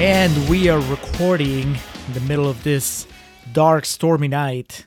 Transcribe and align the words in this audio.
And 0.00 0.48
we 0.48 0.68
are 0.70 0.80
recording 0.80 1.76
in 2.06 2.12
the 2.14 2.20
middle 2.20 2.48
of 2.48 2.62
this 2.64 3.06
dark, 3.52 3.84
stormy 3.84 4.28
night 4.28 4.86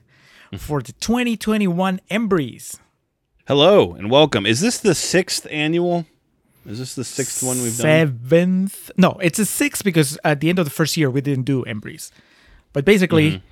for 0.58 0.82
the 0.82 0.92
2021 0.94 2.02
Embries. 2.10 2.80
Hello 3.48 3.94
and 3.94 4.10
welcome. 4.10 4.46
Is 4.48 4.60
this 4.62 4.80
the 4.80 4.96
sixth 4.96 5.46
annual? 5.52 6.06
Is 6.66 6.80
this 6.80 6.96
the 6.96 7.04
sixth 7.04 7.44
one 7.44 7.58
we've 7.62 7.78
done? 7.78 8.08
Seventh? 8.18 8.90
No, 8.98 9.12
it's 9.22 9.38
a 9.38 9.46
sixth 9.46 9.84
because 9.84 10.18
at 10.24 10.40
the 10.40 10.50
end 10.50 10.58
of 10.60 10.66
the 10.66 10.72
first 10.72 10.98
year 10.98 11.12
we 11.12 11.22
didn't 11.22 11.44
do 11.46 11.64
Embries. 11.66 12.10
But 12.72 12.84
basically, 12.86 13.32
Mm-hmm. 13.34 13.46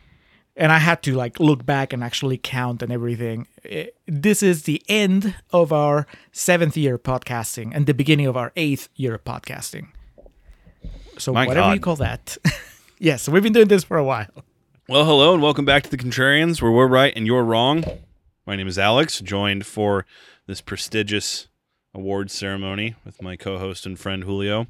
and 0.55 0.71
I 0.71 0.79
had 0.79 1.03
to 1.03 1.13
like 1.13 1.39
look 1.39 1.63
back 1.65 1.93
and 1.93 2.03
actually 2.03 2.37
count 2.39 2.81
and 2.81 2.91
everything. 2.91 3.47
eh, 3.65 3.87
This 4.07 4.41
is 4.41 4.63
the 4.63 4.81
end 4.89 5.35
of 5.51 5.71
our 5.71 6.07
seventh 6.31 6.75
year 6.75 6.97
podcasting 6.97 7.71
and 7.75 7.85
the 7.85 7.93
beginning 7.93 8.25
of 8.25 8.35
our 8.35 8.51
eighth 8.55 8.89
year 8.95 9.13
of 9.15 9.23
podcasting. 9.25 9.89
So 11.21 11.33
My 11.33 11.45
whatever 11.45 11.75
you 11.75 11.79
call 11.79 11.97
that. 11.97 12.35
yes, 12.97 13.29
we've 13.29 13.43
been 13.43 13.53
doing 13.53 13.67
this 13.67 13.83
for 13.83 13.95
a 13.95 14.03
while. 14.03 14.43
Well, 14.89 15.05
hello 15.05 15.35
and 15.35 15.43
welcome 15.43 15.65
back 15.65 15.83
to 15.83 15.89
the 15.91 15.97
Contrarians, 15.97 16.63
where 16.63 16.71
we're 16.71 16.87
right 16.87 17.13
and 17.15 17.27
you're 17.27 17.43
wrong. 17.43 17.83
My 18.47 18.55
name 18.55 18.67
is 18.67 18.79
Alex, 18.79 19.19
joined 19.19 19.67
for 19.67 20.07
this 20.47 20.61
prestigious 20.61 21.47
awards 21.93 22.33
ceremony 22.33 22.95
with 23.05 23.21
my 23.21 23.35
co-host 23.35 23.85
and 23.85 23.99
friend 23.99 24.23
Julio. 24.23 24.61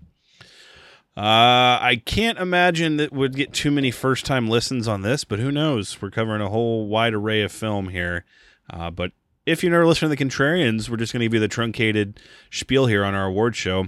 Uh, 1.15 1.79
I 1.79 2.01
can't 2.05 2.37
imagine 2.37 2.97
that 2.97 3.13
would 3.13 3.33
get 3.33 3.53
too 3.53 3.71
many 3.71 3.89
first-time 3.89 4.49
listens 4.49 4.89
on 4.89 5.03
this, 5.03 5.23
but 5.23 5.39
who 5.39 5.53
knows? 5.53 6.01
We're 6.01 6.11
covering 6.11 6.41
a 6.41 6.49
whole 6.49 6.85
wide 6.87 7.13
array 7.13 7.43
of 7.43 7.53
film 7.53 7.87
here. 7.87 8.25
Uh, 8.69 8.91
but 8.91 9.13
if 9.45 9.63
you're 9.63 9.71
never 9.71 9.87
listening 9.87 10.11
to 10.11 10.17
the 10.17 10.29
Contrarians, 10.29 10.89
we're 10.89 10.97
just 10.97 11.13
going 11.13 11.21
to 11.21 11.25
give 11.27 11.33
you 11.33 11.39
the 11.39 11.47
truncated 11.47 12.19
spiel 12.51 12.87
here 12.87 13.05
on 13.05 13.15
our 13.15 13.27
award 13.27 13.55
show. 13.55 13.87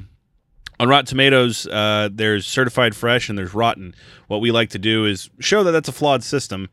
On 0.80 0.90
Rotten 0.90 1.06
Tomatoes, 1.06 1.68
uh, 1.68 2.10
there's 2.12 2.46
certified 2.48 2.96
fresh 2.96 3.30
and 3.30 3.38
there's 3.38 3.54
rotten. 3.54 3.94
What 4.28 4.42
we 4.42 4.52
like 4.52 4.70
to 4.72 4.80
do 4.80 5.06
is 5.06 5.30
show 5.40 5.64
that 5.64 5.72
that's 5.72 5.90
a 5.90 5.94
flawed 5.94 6.24
system. 6.24 6.70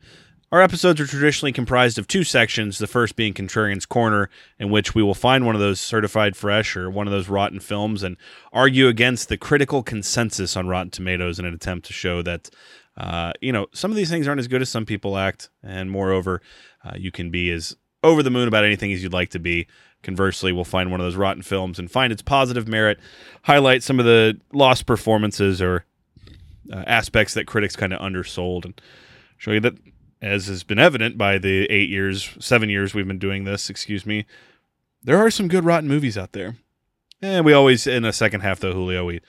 Our 0.51 0.61
episodes 0.61 0.99
are 0.99 1.07
traditionally 1.07 1.53
comprised 1.53 1.97
of 1.97 2.07
two 2.07 2.25
sections, 2.25 2.77
the 2.77 2.87
first 2.87 3.15
being 3.15 3.33
Contrarian's 3.33 3.85
Corner, 3.85 4.29
in 4.59 4.69
which 4.69 4.93
we 4.93 5.01
will 5.01 5.13
find 5.13 5.45
one 5.45 5.55
of 5.55 5.61
those 5.61 5.79
certified 5.79 6.35
fresh 6.35 6.75
or 6.75 6.89
one 6.89 7.07
of 7.07 7.11
those 7.11 7.29
rotten 7.29 7.61
films 7.61 8.03
and 8.03 8.17
argue 8.51 8.89
against 8.89 9.29
the 9.29 9.37
critical 9.37 9.81
consensus 9.81 10.57
on 10.57 10.67
Rotten 10.67 10.91
Tomatoes 10.91 11.39
in 11.39 11.45
an 11.45 11.53
attempt 11.53 11.87
to 11.87 11.93
show 11.93 12.21
that, 12.23 12.49
uh, 12.97 13.31
you 13.39 13.53
know, 13.53 13.67
some 13.71 13.91
of 13.91 13.95
these 13.95 14.09
things 14.09 14.27
aren't 14.27 14.39
as 14.39 14.49
good 14.49 14.61
as 14.61 14.67
some 14.67 14.85
people 14.85 15.17
act. 15.17 15.49
And 15.63 15.89
moreover, 15.89 16.41
uh, 16.83 16.95
you 16.97 17.11
can 17.11 17.31
be 17.31 17.49
as 17.49 17.77
over 18.03 18.21
the 18.21 18.31
moon 18.31 18.49
about 18.49 18.65
anything 18.65 18.91
as 18.91 19.01
you'd 19.01 19.13
like 19.13 19.29
to 19.29 19.39
be. 19.39 19.67
Conversely, 20.03 20.51
we'll 20.51 20.63
find 20.63 20.89
one 20.89 20.99
of 20.99 21.05
those 21.05 21.15
rotten 21.15 21.43
films 21.43 21.77
and 21.77 21.89
find 21.89 22.11
its 22.11 22.23
positive 22.23 22.67
merit, 22.67 22.99
highlight 23.43 23.83
some 23.83 23.99
of 23.99 24.05
the 24.05 24.39
lost 24.51 24.85
performances 24.85 25.61
or 25.61 25.85
uh, 26.73 26.83
aspects 26.87 27.33
that 27.35 27.45
critics 27.45 27.75
kind 27.75 27.93
of 27.93 28.01
undersold, 28.01 28.65
and 28.65 28.81
show 29.37 29.51
you 29.51 29.59
that, 29.59 29.75
as 30.21 30.47
has 30.47 30.63
been 30.63 30.79
evident 30.79 31.17
by 31.17 31.37
the 31.37 31.65
eight 31.69 31.89
years, 31.89 32.35
seven 32.39 32.69
years 32.69 32.93
we've 32.93 33.07
been 33.07 33.19
doing 33.19 33.43
this, 33.43 33.69
excuse 33.69 34.05
me, 34.05 34.25
there 35.03 35.17
are 35.17 35.29
some 35.31 35.47
good 35.47 35.65
rotten 35.65 35.87
movies 35.87 36.17
out 36.17 36.31
there. 36.31 36.55
And 37.21 37.45
we 37.45 37.53
always, 37.53 37.85
in 37.85 38.03
the 38.03 38.13
second 38.13 38.41
half, 38.41 38.59
though, 38.59 38.73
Julio, 38.73 39.05
we 39.05 39.21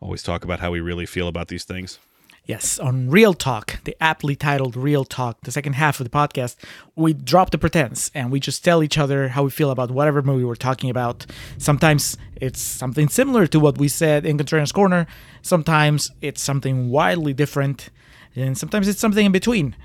always 0.00 0.22
talk 0.22 0.44
about 0.44 0.60
how 0.60 0.70
we 0.70 0.80
really 0.80 1.06
feel 1.06 1.26
about 1.26 1.48
these 1.48 1.64
things. 1.64 1.98
Yes, 2.44 2.80
on 2.80 3.08
Real 3.08 3.34
Talk, 3.34 3.78
the 3.84 3.96
aptly 4.00 4.34
titled 4.34 4.74
Real 4.74 5.04
Talk, 5.04 5.42
the 5.42 5.52
second 5.52 5.74
half 5.74 6.00
of 6.00 6.04
the 6.04 6.10
podcast, 6.10 6.56
we 6.96 7.12
drop 7.12 7.50
the 7.50 7.58
pretense 7.58 8.10
and 8.16 8.32
we 8.32 8.40
just 8.40 8.64
tell 8.64 8.82
each 8.82 8.98
other 8.98 9.28
how 9.28 9.44
we 9.44 9.50
feel 9.50 9.70
about 9.70 9.92
whatever 9.92 10.22
movie 10.22 10.42
we're 10.42 10.56
talking 10.56 10.90
about. 10.90 11.24
Sometimes 11.56 12.16
it's 12.34 12.60
something 12.60 13.08
similar 13.08 13.46
to 13.46 13.60
what 13.60 13.78
we 13.78 13.86
said 13.86 14.26
in 14.26 14.38
Contrarian's 14.38 14.72
Corner, 14.72 15.06
sometimes 15.40 16.10
it's 16.20 16.42
something 16.42 16.90
wildly 16.90 17.32
different, 17.32 17.90
and 18.34 18.58
sometimes 18.58 18.88
it's 18.88 18.98
something 18.98 19.26
in 19.26 19.32
between. 19.32 19.76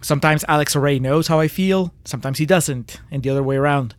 Sometimes 0.00 0.46
Alex 0.48 0.74
Array 0.74 0.98
knows 0.98 1.28
how 1.28 1.40
I 1.40 1.48
feel, 1.48 1.92
sometimes 2.06 2.38
he 2.38 2.46
doesn't, 2.46 3.02
and 3.10 3.22
the 3.22 3.28
other 3.28 3.42
way 3.42 3.56
around. 3.56 3.94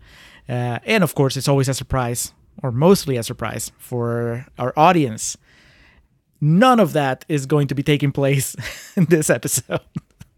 Uh, 0.50 0.80
and 0.84 1.04
of 1.04 1.14
course, 1.14 1.38
it's 1.38 1.48
always 1.48 1.70
a 1.70 1.76
surprise, 1.76 2.34
or 2.64 2.72
mostly 2.72 3.18
a 3.18 3.24
surprise, 3.24 3.72
for 3.78 4.48
our 4.58 4.74
audience 4.76 5.38
none 6.42 6.80
of 6.80 6.94
that 6.94 7.26
is 7.28 7.46
going 7.46 7.68
to 7.68 7.76
be 7.76 7.84
taking 7.84 8.12
place 8.12 8.56
in 8.96 9.06
this 9.06 9.30
episode. 9.30 9.82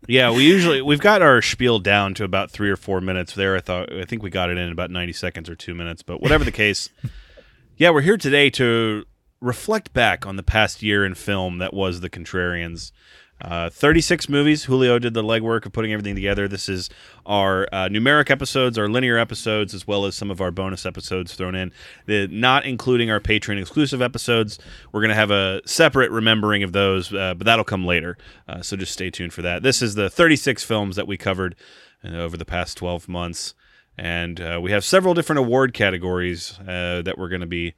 Yeah, 0.07 0.31
we 0.31 0.43
usually 0.43 0.81
we've 0.81 0.99
got 0.99 1.21
our 1.21 1.41
spiel 1.41 1.77
down 1.77 2.15
to 2.15 2.23
about 2.23 2.49
three 2.49 2.71
or 2.71 2.75
four 2.75 2.99
minutes. 2.99 3.35
There, 3.35 3.55
I 3.55 3.59
thought 3.59 3.93
I 3.93 4.05
think 4.05 4.23
we 4.23 4.31
got 4.31 4.49
it 4.49 4.57
in 4.57 4.71
about 4.71 4.89
ninety 4.89 5.13
seconds 5.13 5.49
or 5.49 5.55
two 5.55 5.75
minutes. 5.75 6.01
But 6.01 6.19
whatever 6.19 6.43
the 6.43 6.51
case, 6.51 6.89
yeah, 7.77 7.91
we're 7.91 8.01
here 8.01 8.17
today 8.17 8.49
to 8.51 9.05
reflect 9.39 9.93
back 9.93 10.25
on 10.25 10.35
the 10.35 10.43
past 10.43 10.81
year 10.81 11.05
in 11.05 11.13
film 11.13 11.59
that 11.59 11.73
was 11.73 12.01
the 12.01 12.09
Contrarians. 12.09 12.91
Uh, 13.41 13.69
36 13.69 14.27
movies. 14.27 14.65
Julio 14.65 14.99
did 14.99 15.13
the 15.13 15.23
legwork 15.23 15.65
of 15.65 15.71
putting 15.71 15.93
everything 15.93 16.15
together. 16.15 16.47
This 16.47 16.67
is 16.67 16.89
our 17.25 17.67
uh, 17.71 17.87
numeric 17.87 18.29
episodes, 18.29 18.77
our 18.77 18.89
linear 18.89 19.17
episodes, 19.17 19.73
as 19.73 19.87
well 19.87 20.05
as 20.05 20.15
some 20.15 20.29
of 20.29 20.41
our 20.41 20.51
bonus 20.51 20.85
episodes 20.85 21.33
thrown 21.35 21.55
in. 21.55 21.71
The, 22.05 22.27
not 22.27 22.65
including 22.65 23.09
our 23.09 23.21
Patreon 23.21 23.59
exclusive 23.59 24.01
episodes. 24.01 24.59
We're 24.91 24.99
going 24.99 25.09
to 25.09 25.15
have 25.15 25.31
a 25.31 25.61
separate 25.65 26.11
remembering 26.11 26.63
of 26.63 26.73
those, 26.73 27.13
uh, 27.13 27.33
but 27.33 27.45
that'll 27.45 27.63
come 27.63 27.85
later. 27.85 28.17
Uh, 28.47 28.61
so 28.61 28.75
just 28.75 28.91
stay 28.91 29.09
tuned 29.09 29.31
for 29.31 29.41
that. 29.41 29.63
This 29.63 29.81
is 29.81 29.95
the 29.95 30.09
36 30.09 30.63
films 30.65 30.97
that 30.97 31.07
we 31.07 31.15
covered 31.15 31.55
uh, 32.03 32.09
over 32.09 32.35
the 32.35 32.45
past 32.45 32.77
12 32.77 33.07
months. 33.07 33.53
And 33.97 34.41
uh, 34.41 34.59
we 34.61 34.71
have 34.71 34.83
several 34.83 35.13
different 35.13 35.39
award 35.39 35.73
categories 35.73 36.57
that 36.65 37.17
we're 37.17 37.29
going 37.29 37.41
to 37.41 37.47
be 37.47 37.75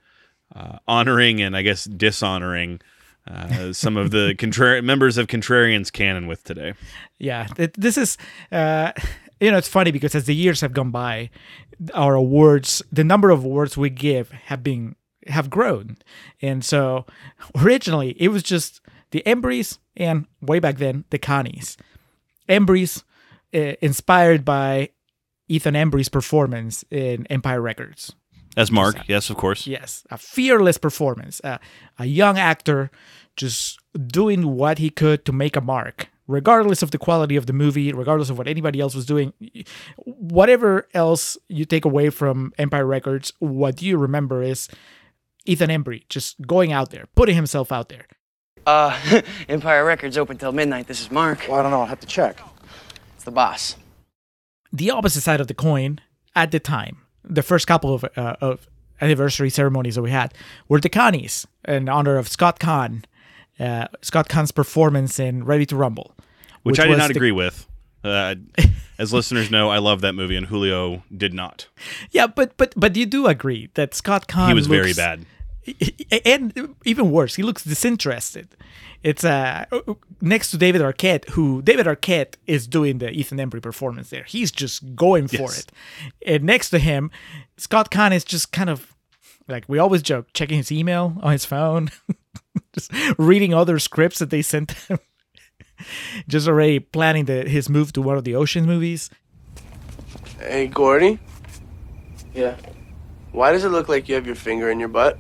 honoring 0.88 1.42
and 1.42 1.56
I 1.56 1.62
guess 1.62 1.86
dishonoring 1.86 2.82
uh, 3.28 3.74
some 3.74 3.98
of 3.98 4.12
the 4.12 4.36
contrari- 4.38 4.84
members 4.84 5.18
of 5.18 5.28
Contrarians 5.28 5.92
canon 5.92 6.28
with 6.28 6.44
today. 6.44 6.74
yeah, 7.20 7.46
th- 7.46 7.74
this 7.78 7.98
is, 7.98 8.18
uh, 8.52 8.92
you 9.40 9.52
know, 9.52 9.58
it's 9.58 9.68
funny 9.68 9.92
because 9.92 10.16
as 10.16 10.26
the 10.26 10.36
years 10.36 10.62
have 10.62 10.74
gone 10.74 10.92
by, 10.92 11.30
our 11.94 12.16
awards, 12.16 12.82
the 12.92 13.04
number 13.04 13.30
of 13.30 13.44
awards 13.44 13.78
we 13.78 13.90
give 13.90 14.32
have 14.32 14.64
been 14.64 14.96
have 15.28 15.50
grown, 15.50 15.98
and 16.42 16.66
so 16.66 17.06
originally 17.56 18.16
it 18.20 18.30
was 18.30 18.42
just 18.44 18.82
the 19.12 19.22
Embries 19.26 19.78
and 19.96 20.26
way 20.42 20.60
back 20.60 20.78
then 20.78 21.06
the 21.10 21.20
Connies. 21.20 21.78
Embries, 22.50 23.04
uh, 23.54 23.74
inspired 23.82 24.44
by 24.44 24.90
Ethan 25.48 25.76
Embry's 25.76 26.10
performance 26.10 26.84
in 26.90 27.28
Empire 27.28 27.62
Records. 27.62 28.16
As 28.58 28.72
Mark, 28.72 28.98
yes, 29.08 29.30
of 29.30 29.38
course. 29.38 29.66
Yes, 29.66 30.04
a 30.10 30.18
fearless 30.18 30.78
performance. 30.78 31.40
Uh, 31.44 31.58
a 31.98 32.06
young 32.06 32.38
actor 32.38 32.92
just 33.36 33.80
doing 34.08 34.56
what 34.56 34.78
he 34.78 34.90
could 34.90 35.24
to 35.26 35.32
make 35.32 35.56
a 35.56 35.62
mark, 35.62 36.10
regardless 36.28 36.82
of 36.82 36.92
the 36.92 36.98
quality 36.98 37.36
of 37.36 37.46
the 37.46 37.54
movie, 37.54 37.94
regardless 37.94 38.30
of 38.30 38.38
what 38.38 38.48
anybody 38.48 38.80
else 38.80 38.94
was 38.94 39.06
doing. 39.06 39.34
Whatever 40.06 40.88
else 40.94 41.38
you 41.48 41.66
take 41.66 41.86
away 41.86 42.10
from 42.10 42.54
Empire 42.58 42.86
Records, 42.86 43.32
what 43.40 43.82
you 43.82 43.98
remember 43.98 44.44
is 44.44 44.68
Ethan 45.46 45.70
Embry 45.70 46.08
just 46.10 46.42
going 46.46 46.72
out 46.74 46.92
there, 46.92 47.06
putting 47.16 47.36
himself 47.36 47.72
out 47.72 47.90
there. 47.90 48.06
Uh, 48.66 49.22
Empire 49.50 49.86
Records 49.86 50.18
open 50.18 50.38
till 50.38 50.52
midnight. 50.52 50.88
This 50.88 51.02
is 51.02 51.10
Mark. 51.10 51.46
Well, 51.48 51.60
I 51.60 51.64
don't 51.64 51.72
know. 51.72 51.82
I'll 51.82 51.88
have 51.88 52.00
to 52.02 52.08
check. 52.08 52.42
It's 53.16 53.24
the 53.24 53.32
boss. 53.32 53.76
The 54.72 54.92
opposite 54.92 55.22
side 55.22 55.42
of 55.42 55.48
the 55.48 55.54
coin 55.54 56.00
at 56.36 56.52
the 56.52 56.60
time, 56.60 57.01
the 57.24 57.42
first 57.44 57.68
couple 57.68 57.94
of, 57.94 58.06
uh, 58.16 58.36
of 58.42 58.68
anniversary 59.00 59.50
ceremonies 59.50 59.96
that 59.96 60.02
we 60.02 60.12
had 60.12 60.34
were 60.68 60.80
the 60.80 60.90
Connies 60.90 61.46
in 61.68 61.90
honor 61.90 62.18
of 62.18 62.28
Scott 62.28 62.60
Caan. 62.60 63.04
uh, 63.60 63.88
Scott 64.02 64.28
Caan's 64.30 64.52
performance 64.52 65.20
in 65.20 65.44
Ready 65.44 65.66
to 65.68 65.76
Rumble, 65.76 66.16
which, 66.64 66.80
I 66.80 66.88
did 66.88 66.98
not 66.98 67.10
the- 67.10 67.16
agree 67.16 67.32
with. 67.32 67.68
Uh, 68.04 68.34
as 68.98 69.14
listeners 69.14 69.52
know, 69.52 69.70
I 69.70 69.78
love 69.78 70.02
that 70.02 70.14
movie, 70.14 70.36
and 70.36 70.48
Julio 70.48 71.04
did 71.16 71.34
not. 71.36 71.68
Yeah, 72.10 72.26
but 72.26 72.58
but 72.58 72.74
but 72.76 72.96
you 72.96 73.06
do 73.06 73.28
agree 73.28 73.70
that 73.76 73.94
Scott 73.94 74.28
Caan 74.28 74.48
He 74.48 74.54
was 74.56 74.66
very 74.66 74.94
bad. 74.94 75.26
And 76.26 76.76
even 76.86 77.12
worse, 77.12 77.36
he 77.36 77.44
looks 77.44 77.64
disinterested. 77.64 78.56
It's 79.04 79.24
uh 79.24 79.66
next 80.22 80.52
to 80.52 80.58
David 80.58 80.82
Arquette, 80.82 81.30
who 81.30 81.62
David 81.62 81.86
Arquette 81.86 82.36
is 82.48 82.68
doing 82.68 82.98
the 82.98 83.10
Ethan 83.12 83.38
Embry 83.38 83.62
performance 83.62 84.10
there. 84.10 84.24
He's 84.24 84.52
just 84.52 84.96
going 84.96 85.28
for 85.28 85.38
Yes. 85.38 85.60
it. 85.60 85.72
And 86.26 86.44
next 86.44 86.70
to 86.72 86.80
him, 86.80 87.12
Scott 87.58 87.92
Caan 87.92 88.12
is 88.12 88.24
just 88.24 88.52
kind 88.52 88.70
of 88.70 88.96
like 89.48 89.66
we 89.68 89.80
always 89.80 90.02
joke, 90.02 90.28
checking 90.34 90.58
his 90.58 90.72
email 90.72 91.18
on 91.22 91.32
his 91.32 91.46
phone, 91.46 91.90
just 92.74 92.92
reading 93.18 93.54
other 93.54 93.80
scripts 93.80 94.20
that 94.20 94.30
they 94.30 94.42
sent 94.42 94.72
him. 94.72 95.00
just 96.28 96.48
already 96.48 96.80
planning 96.80 97.26
the, 97.26 97.48
his 97.50 97.70
move 97.70 97.92
to 97.94 98.02
one 98.02 98.18
of 98.18 98.24
the 98.24 98.36
Ocean 98.36 98.66
movies. 98.66 99.10
Hey, 100.40 100.68
Gordy. 100.68 101.20
Yeah. 102.34 102.56
Why 103.32 103.52
does 103.52 103.64
it 103.64 103.70
look 103.70 103.90
like 103.90 104.08
you 104.10 104.16
have 104.16 104.26
your 104.26 104.36
finger 104.36 104.70
in 104.70 104.80
your 104.80 104.90
butt? 104.90 105.18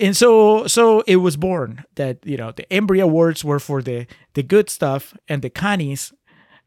And 0.00 0.16
so 0.16 0.66
so 0.66 1.02
it 1.06 1.16
was 1.16 1.36
born 1.36 1.84
that 1.96 2.18
you 2.24 2.36
know 2.36 2.52
the 2.52 2.66
Embry 2.70 3.02
Awards 3.02 3.44
were 3.44 3.60
for 3.60 3.82
the 3.82 4.06
the 4.34 4.42
good 4.42 4.70
stuff 4.70 5.14
and 5.28 5.42
the 5.42 5.50
Connies 5.50 6.12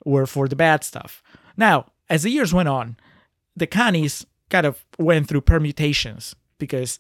were 0.06 0.28
for 0.28 0.48
the 0.48 0.56
bad 0.56 0.84
stuff. 0.84 1.24
Now, 1.58 1.88
as 2.10 2.24
the 2.24 2.30
years 2.30 2.54
went 2.54 2.70
on, 2.70 2.98
the 3.56 3.68
Connies 3.68 4.26
kind 4.50 4.66
of 4.66 4.86
went 5.00 5.28
through 5.28 5.42
permutations 5.42 6.36
because 6.60 7.00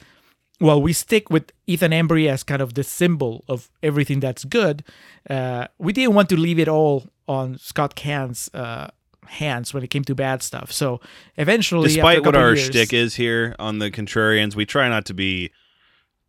well, 0.59 0.81
we 0.81 0.93
stick 0.93 1.29
with 1.29 1.51
Ethan 1.67 1.91
Embry 1.91 2.27
as 2.29 2.43
kind 2.43 2.61
of 2.61 2.73
the 2.73 2.83
symbol 2.83 3.43
of 3.47 3.69
everything 3.81 4.19
that's 4.19 4.45
good. 4.45 4.83
Uh, 5.29 5.67
we 5.77 5.91
didn't 5.93 6.13
want 6.15 6.29
to 6.29 6.37
leave 6.37 6.59
it 6.59 6.67
all 6.67 7.03
on 7.27 7.57
Scott 7.57 7.95
Caan's 7.95 8.49
uh, 8.53 8.87
hands 9.27 9.73
when 9.73 9.83
it 9.83 9.89
came 9.89 10.03
to 10.05 10.15
bad 10.15 10.41
stuff. 10.41 10.71
So 10.71 11.01
eventually, 11.37 11.89
after 11.89 11.99
a 11.99 12.03
Despite 12.03 12.25
what 12.25 12.35
our 12.35 12.55
years- 12.55 12.67
shtick 12.67 12.93
is 12.93 13.15
here 13.15 13.55
on 13.59 13.79
the 13.79 13.91
Contrarians, 13.91 14.55
we 14.55 14.65
try 14.65 14.87
not 14.89 15.05
to 15.05 15.13
be 15.13 15.51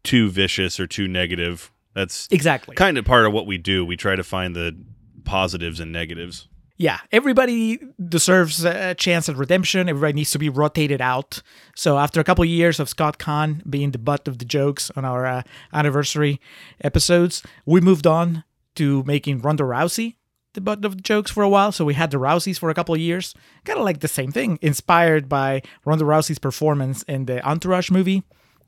too 0.05 0.31
vicious 0.31 0.79
or 0.79 0.87
too 0.87 1.09
negative. 1.09 1.73
That's 1.95 2.29
exactly 2.31 2.77
kind 2.77 2.99
of 2.99 3.05
part 3.05 3.27
of 3.27 3.33
what 3.33 3.47
we 3.47 3.59
do. 3.59 3.85
We 3.85 3.97
try 3.97 4.17
to 4.17 4.25
find 4.25 4.55
the 4.55 4.77
positives 5.25 5.81
and 5.81 5.93
negatives. 5.93 6.49
yeah, 6.77 6.99
everybody 7.13 7.79
deserves 8.09 8.65
a 8.65 8.95
chance 8.95 9.29
at 9.29 9.37
redemption. 9.37 9.89
Everybody 9.89 10.13
needs 10.13 10.33
to 10.33 10.39
be 10.39 10.49
rotated 10.49 11.01
out. 11.01 11.41
So 11.77 11.99
after 11.99 12.21
a 12.21 12.25
couple 12.25 12.43
of 12.43 12.51
years 12.51 12.81
of 12.81 12.89
Scott 12.89 13.19
Caan 13.19 13.63
being 13.69 13.93
the 13.93 13.99
butt 13.99 14.27
of 14.29 14.39
the 14.39 14.45
jokes 14.45 14.91
on 14.97 15.05
our 15.05 15.25
uh, 15.25 15.43
anniversary 15.73 16.41
episodes, 16.83 17.43
we 17.65 17.81
moved 17.81 18.07
on 18.07 18.45
to 18.75 19.05
making 19.05 19.41
Ronda 19.41 19.63
Rousey 19.63 20.17
the 20.55 20.61
butt 20.61 20.85
of 20.85 20.97
the 20.97 21.03
jokes 21.03 21.31
for 21.31 21.43
a 21.43 21.49
while. 21.49 21.73
So 21.73 21.85
we 21.85 21.95
had 21.95 22.11
the 22.11 22.19
Rouseys 22.19 22.59
for 22.59 22.71
a 22.71 22.75
couple 22.75 22.95
of 22.95 23.01
years, 23.01 23.35
kind 23.65 23.79
of 23.79 23.85
like 23.85 24.01
the 24.01 24.09
same 24.09 24.31
thing, 24.33 24.59
inspired 24.63 25.29
by 25.29 25.63
Ronda 25.85 26.05
Rousey's 26.05 26.39
performance 26.39 27.03
in 27.05 27.27
the 27.27 27.45
Entourage 27.45 27.91
movie, 27.91 28.23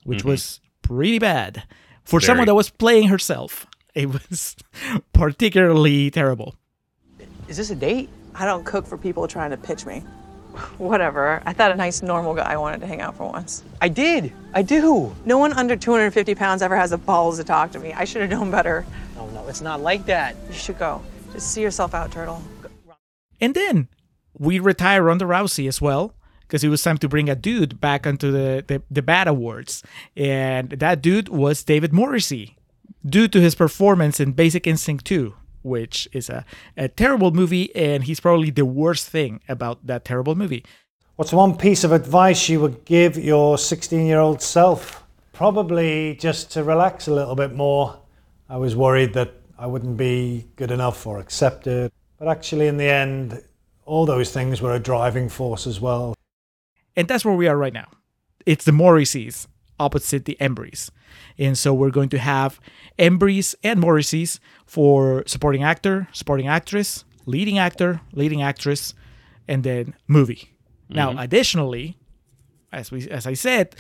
which 0.05 0.25
was 0.25 0.61
pretty 0.87 1.19
bad 1.19 1.65
for 2.05 2.21
someone 2.21 2.47
that 2.47 2.55
was 2.55 2.71
playing 2.71 3.09
herself. 3.09 3.67
It 3.97 4.13
was 4.13 4.55
particularly 5.15 6.11
terrible. 6.11 6.55
Is 7.49 7.57
this 7.57 7.71
a 7.71 7.75
date? 7.75 8.11
I 8.35 8.45
don't 8.45 8.63
cook 8.63 8.85
for 8.87 8.99
people 8.99 9.27
trying 9.27 9.53
to 9.53 9.57
pitch 9.57 9.87
me. 9.87 10.01
Whatever. 10.77 11.43
I 11.47 11.55
thought 11.55 11.73
a 11.73 11.77
nice 11.77 12.03
normal 12.03 12.35
guy 12.35 12.59
wanted 12.59 12.81
to 12.83 12.87
hang 12.87 13.01
out 13.01 13.17
for 13.17 13.27
once. 13.27 13.65
I 13.81 13.89
did. 13.89 14.35
I 14.53 14.61
do. 14.61 15.17
No 15.25 15.39
one 15.39 15.55
under 15.55 15.77
250 15.77 16.35
pounds 16.35 16.61
ever 16.61 16.77
has 16.77 16.91
the 16.91 16.99
balls 16.99 17.39
to 17.39 17.45
talk 17.45 17.73
to 17.73 17.79
me. 17.79 17.95
I 17.95 18.05
should 18.05 18.21
have 18.21 18.31
known 18.31 18.51
better. 18.51 18.85
No, 19.15 19.31
no, 19.31 19.49
it's 19.49 19.63
not 19.63 19.81
like 19.81 20.05
that. 20.05 20.37
You 20.49 20.53
should 20.53 20.79
go. 20.79 21.01
Just 21.33 21.51
see 21.53 21.63
yourself 21.63 21.95
out, 21.95 22.13
Turtle. 22.13 22.43
And 23.41 23.55
then 23.55 23.89
we 24.39 24.59
retire 24.59 25.05
Ronda 25.05 25.25
Rousey 25.25 25.67
as 25.69 25.81
well 25.81 26.13
because 26.47 26.63
it 26.63 26.69
was 26.69 26.83
time 26.83 26.99
to 26.99 27.09
bring 27.09 27.29
a 27.29 27.35
dude 27.35 27.81
back 27.81 28.07
onto 28.07 28.31
the, 28.31 28.65
the, 28.67 28.83
the 28.91 29.03
Bad 29.03 29.29
Awards. 29.29 29.83
And 30.17 30.71
that 30.71 31.03
dude 31.03 31.29
was 31.29 31.63
David 31.63 31.93
Morrissey 31.93 32.57
due 33.05 33.29
to 33.29 33.41
his 33.41 33.55
performance 33.55 34.21
in 34.21 34.33
Basic 34.33 34.67
Instinct 34.67 35.05
2, 35.07 35.35
which 35.63 36.09
is 36.13 36.29
a, 36.29 36.45
a 36.77 36.89
terrible 36.89 37.33
movie. 37.33 37.75
And 37.75 38.05
he's 38.05 38.21
probably 38.21 38.51
the 38.51 38.65
worst 38.65 39.09
thing 39.09 39.41
about 39.49 39.87
that 39.87 40.05
terrible 40.05 40.35
movie. 40.35 40.65
What's 41.17 41.33
one 41.33 41.57
piece 41.57 41.83
of 41.83 41.93
advice 41.93 42.49
you 42.49 42.61
would 42.61 42.85
give 42.85 43.17
your 43.17 43.59
16 43.59 44.07
year 44.07 44.21
old 44.21 44.43
self? 44.43 45.03
Probably 45.33 46.15
just 46.17 46.51
to 46.53 46.63
relax 46.63 47.09
a 47.09 47.15
little 47.15 47.35
bit 47.35 47.55
more. 47.55 47.99
I 48.49 48.59
was 48.59 48.77
worried 48.77 49.15
that 49.15 49.35
I 49.59 49.67
wouldn't 49.67 49.97
be 49.97 50.47
good 50.57 50.71
enough 50.71 51.07
or 51.07 51.19
accepted. 51.19 51.91
But 52.19 52.29
actually, 52.29 52.69
in 52.69 52.77
the 52.77 52.89
end, 52.89 53.43
all 53.85 54.07
those 54.07 54.33
things 54.33 54.61
were 54.61 54.75
a 54.75 54.79
driving 54.79 55.29
force 55.29 55.67
as 55.67 55.81
well. 55.81 56.15
And 56.97 57.07
that's 57.09 57.25
where 57.25 57.35
we 57.35 57.49
are 57.49 57.57
right 57.57 57.73
now. 57.73 57.89
It's 58.47 58.65
the 58.65 58.73
Morrisseys 58.73 59.47
opposite 59.79 60.25
the 60.25 60.37
Embries. 60.41 60.91
And 61.39 61.57
so 61.57 61.75
we're 61.75 61.91
going 61.91 62.09
to 62.11 62.19
have 62.19 62.61
Embries 62.99 63.55
and 63.63 63.81
Morrisseys 63.81 64.39
for 64.67 65.23
supporting 65.27 65.63
actor, 65.63 66.09
supporting 66.13 66.49
actress, 66.49 67.05
leading 67.27 67.59
actor, 67.59 68.01
leading 68.13 68.43
actress, 68.43 68.95
and 69.49 69.65
then 69.65 69.95
movie. 70.07 70.53
Now, 70.89 71.19
additionally, 71.19 71.99
as 72.73 72.91
we 72.91 73.09
as 73.11 73.27
I 73.27 73.35
said, 73.35 73.75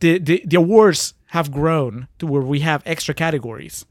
the, 0.00 0.18
the 0.18 0.42
the 0.46 0.56
awards 0.56 1.14
have 1.28 1.50
grown 1.50 2.08
to 2.18 2.26
where 2.26 2.42
we 2.42 2.60
have 2.60 2.82
extra 2.84 3.14
categories, 3.14 3.86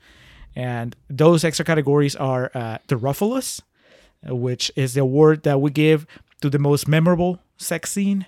and 0.55 0.95
those 1.09 1.43
extra 1.43 1.65
categories 1.65 2.15
are 2.15 2.51
uh, 2.53 2.77
the 2.87 2.95
Ruffalos, 2.95 3.61
uh, 4.29 4.35
which 4.35 4.71
is 4.75 4.93
the 4.93 5.01
award 5.01 5.43
that 5.43 5.61
we 5.61 5.71
give 5.71 6.05
to 6.41 6.49
the 6.49 6.59
most 6.59 6.87
memorable 6.87 7.39
sex 7.57 7.91
scene 7.91 8.27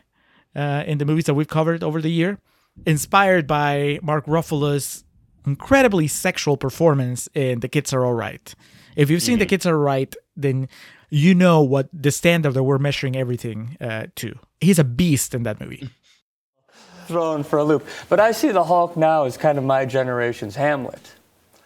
uh, 0.56 0.83
in 0.86 0.98
the 0.98 1.06
movies 1.06 1.25
that 1.25 1.33
we've 1.33 1.48
covered 1.48 1.83
over 1.83 2.01
the 2.01 2.12
year, 2.12 2.38
inspired 2.86 3.48
by 3.48 4.00
Mark 4.01 4.25
Ruffalo's 4.25 5.03
incredibly 5.45 6.08
sexual 6.08 6.58
performance 6.58 7.27
in 7.34 7.60
The 7.62 7.67
Kids 7.67 7.93
Are 7.93 8.05
All 8.05 8.13
Right. 8.13 8.53
If 8.96 9.10
you've 9.10 9.22
seen 9.24 9.39
The 9.39 9.46
Kids 9.46 9.65
Are 9.65 9.75
All 9.75 9.81
Right, 9.81 10.13
then 10.36 10.67
you 11.10 11.34
know 11.36 11.62
what 11.62 11.89
the 11.93 12.12
standard 12.12 12.53
that 12.53 12.63
we're 12.63 12.77
measuring 12.77 13.15
everything 13.15 13.77
uh, 13.81 14.08
to. 14.15 14.38
He's 14.60 14.79
a 14.79 14.84
beast 14.84 15.34
in 15.34 15.43
that 15.43 15.60
movie. 15.60 15.89
thrown 17.08 17.43
for 17.43 17.60
a 17.60 17.63
loop. 17.63 17.86
But 18.10 18.20
I 18.20 18.31
see 18.31 18.50
the 18.51 18.63
Hulk 18.63 18.96
now 18.96 19.25
as 19.25 19.36
kind 19.38 19.58
of 19.58 19.63
my 19.63 19.86
generation's 19.86 20.55
Hamlet. 20.55 21.15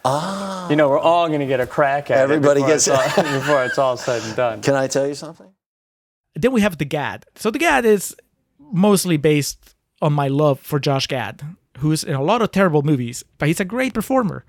Ah. 0.04 0.70
You 0.70 0.76
know, 0.76 0.90
we're 0.90 1.00
all 1.00 1.28
going 1.28 1.40
to 1.42 1.46
get 1.46 1.60
a 1.60 1.68
crack 1.68 2.10
at 2.12 2.18
Everybody 2.20 2.62
it 2.62 2.64
before 2.64 2.68
gets- 2.74 2.88
it's 2.88 3.18
all, 3.18 3.24
before 3.40 3.66
it's 3.66 3.78
all 3.78 3.98
said 3.98 4.24
and 4.24 4.36
done. 4.36 4.62
Can 4.62 4.76
I 4.76 4.88
tell 4.88 5.08
you 5.08 5.16
something? 5.16 5.48
Then 6.36 6.52
we 6.52 6.62
have 6.62 6.78
the 6.78 6.86
Gad. 6.86 7.26
So 7.36 7.50
the 7.52 7.60
Gad 7.60 7.86
is 7.86 8.16
mostly 8.72 9.18
based 9.18 9.76
on 10.02 10.14
my 10.14 10.28
love 10.28 10.60
for 10.60 10.80
Josh 10.80 11.08
Gad, 11.08 11.42
who's 11.80 12.04
in 12.04 12.16
a 12.16 12.24
lot 12.24 12.42
of 12.42 12.52
terrible 12.52 12.84
movies, 12.84 13.24
but 13.38 13.48
he's 13.48 13.60
a 13.60 13.66
great 13.66 13.94
performer. 13.94 14.46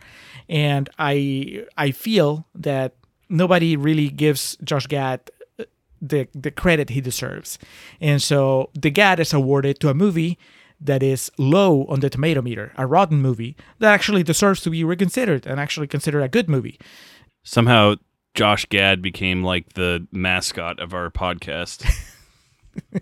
And 0.49 0.89
I 0.99 1.65
I 1.77 1.91
feel 1.91 2.47
that 2.55 2.95
nobody 3.29 3.77
really 3.77 4.09
gives 4.09 4.57
Josh 4.63 4.87
Gad 4.87 5.31
uh, 5.59 5.65
the 6.01 6.29
the 6.35 6.51
credit 6.51 6.91
he 6.91 7.01
deserves. 7.01 7.59
And 8.01 8.23
so 8.23 8.71
the 8.75 8.91
Gad 8.91 9.21
is 9.21 9.33
awarded 9.33 9.81
to 9.81 9.89
a 9.89 9.95
movie 9.95 10.39
that 10.81 11.03
is 11.03 11.31
low 11.39 11.85
on 11.87 12.01
the 12.01 12.11
tomato 12.11 12.43
meter, 12.43 12.73
a 12.77 12.87
rotten 12.87 13.21
movie 13.21 13.57
that 13.79 13.93
actually 13.93 14.23
deserves 14.23 14.61
to 14.63 14.71
be 14.71 14.85
reconsidered 14.85 15.47
and 15.47 15.59
actually 15.59 15.87
considered 15.87 16.23
a 16.23 16.29
good 16.29 16.49
movie. 16.49 16.79
Somehow, 17.43 17.95
Josh 18.35 18.67
Gad 18.67 19.01
became 19.01 19.43
like 19.43 19.73
the 19.73 20.07
mascot 20.13 20.79
of 20.79 20.93
our 20.93 21.11
podcast, 21.11 21.87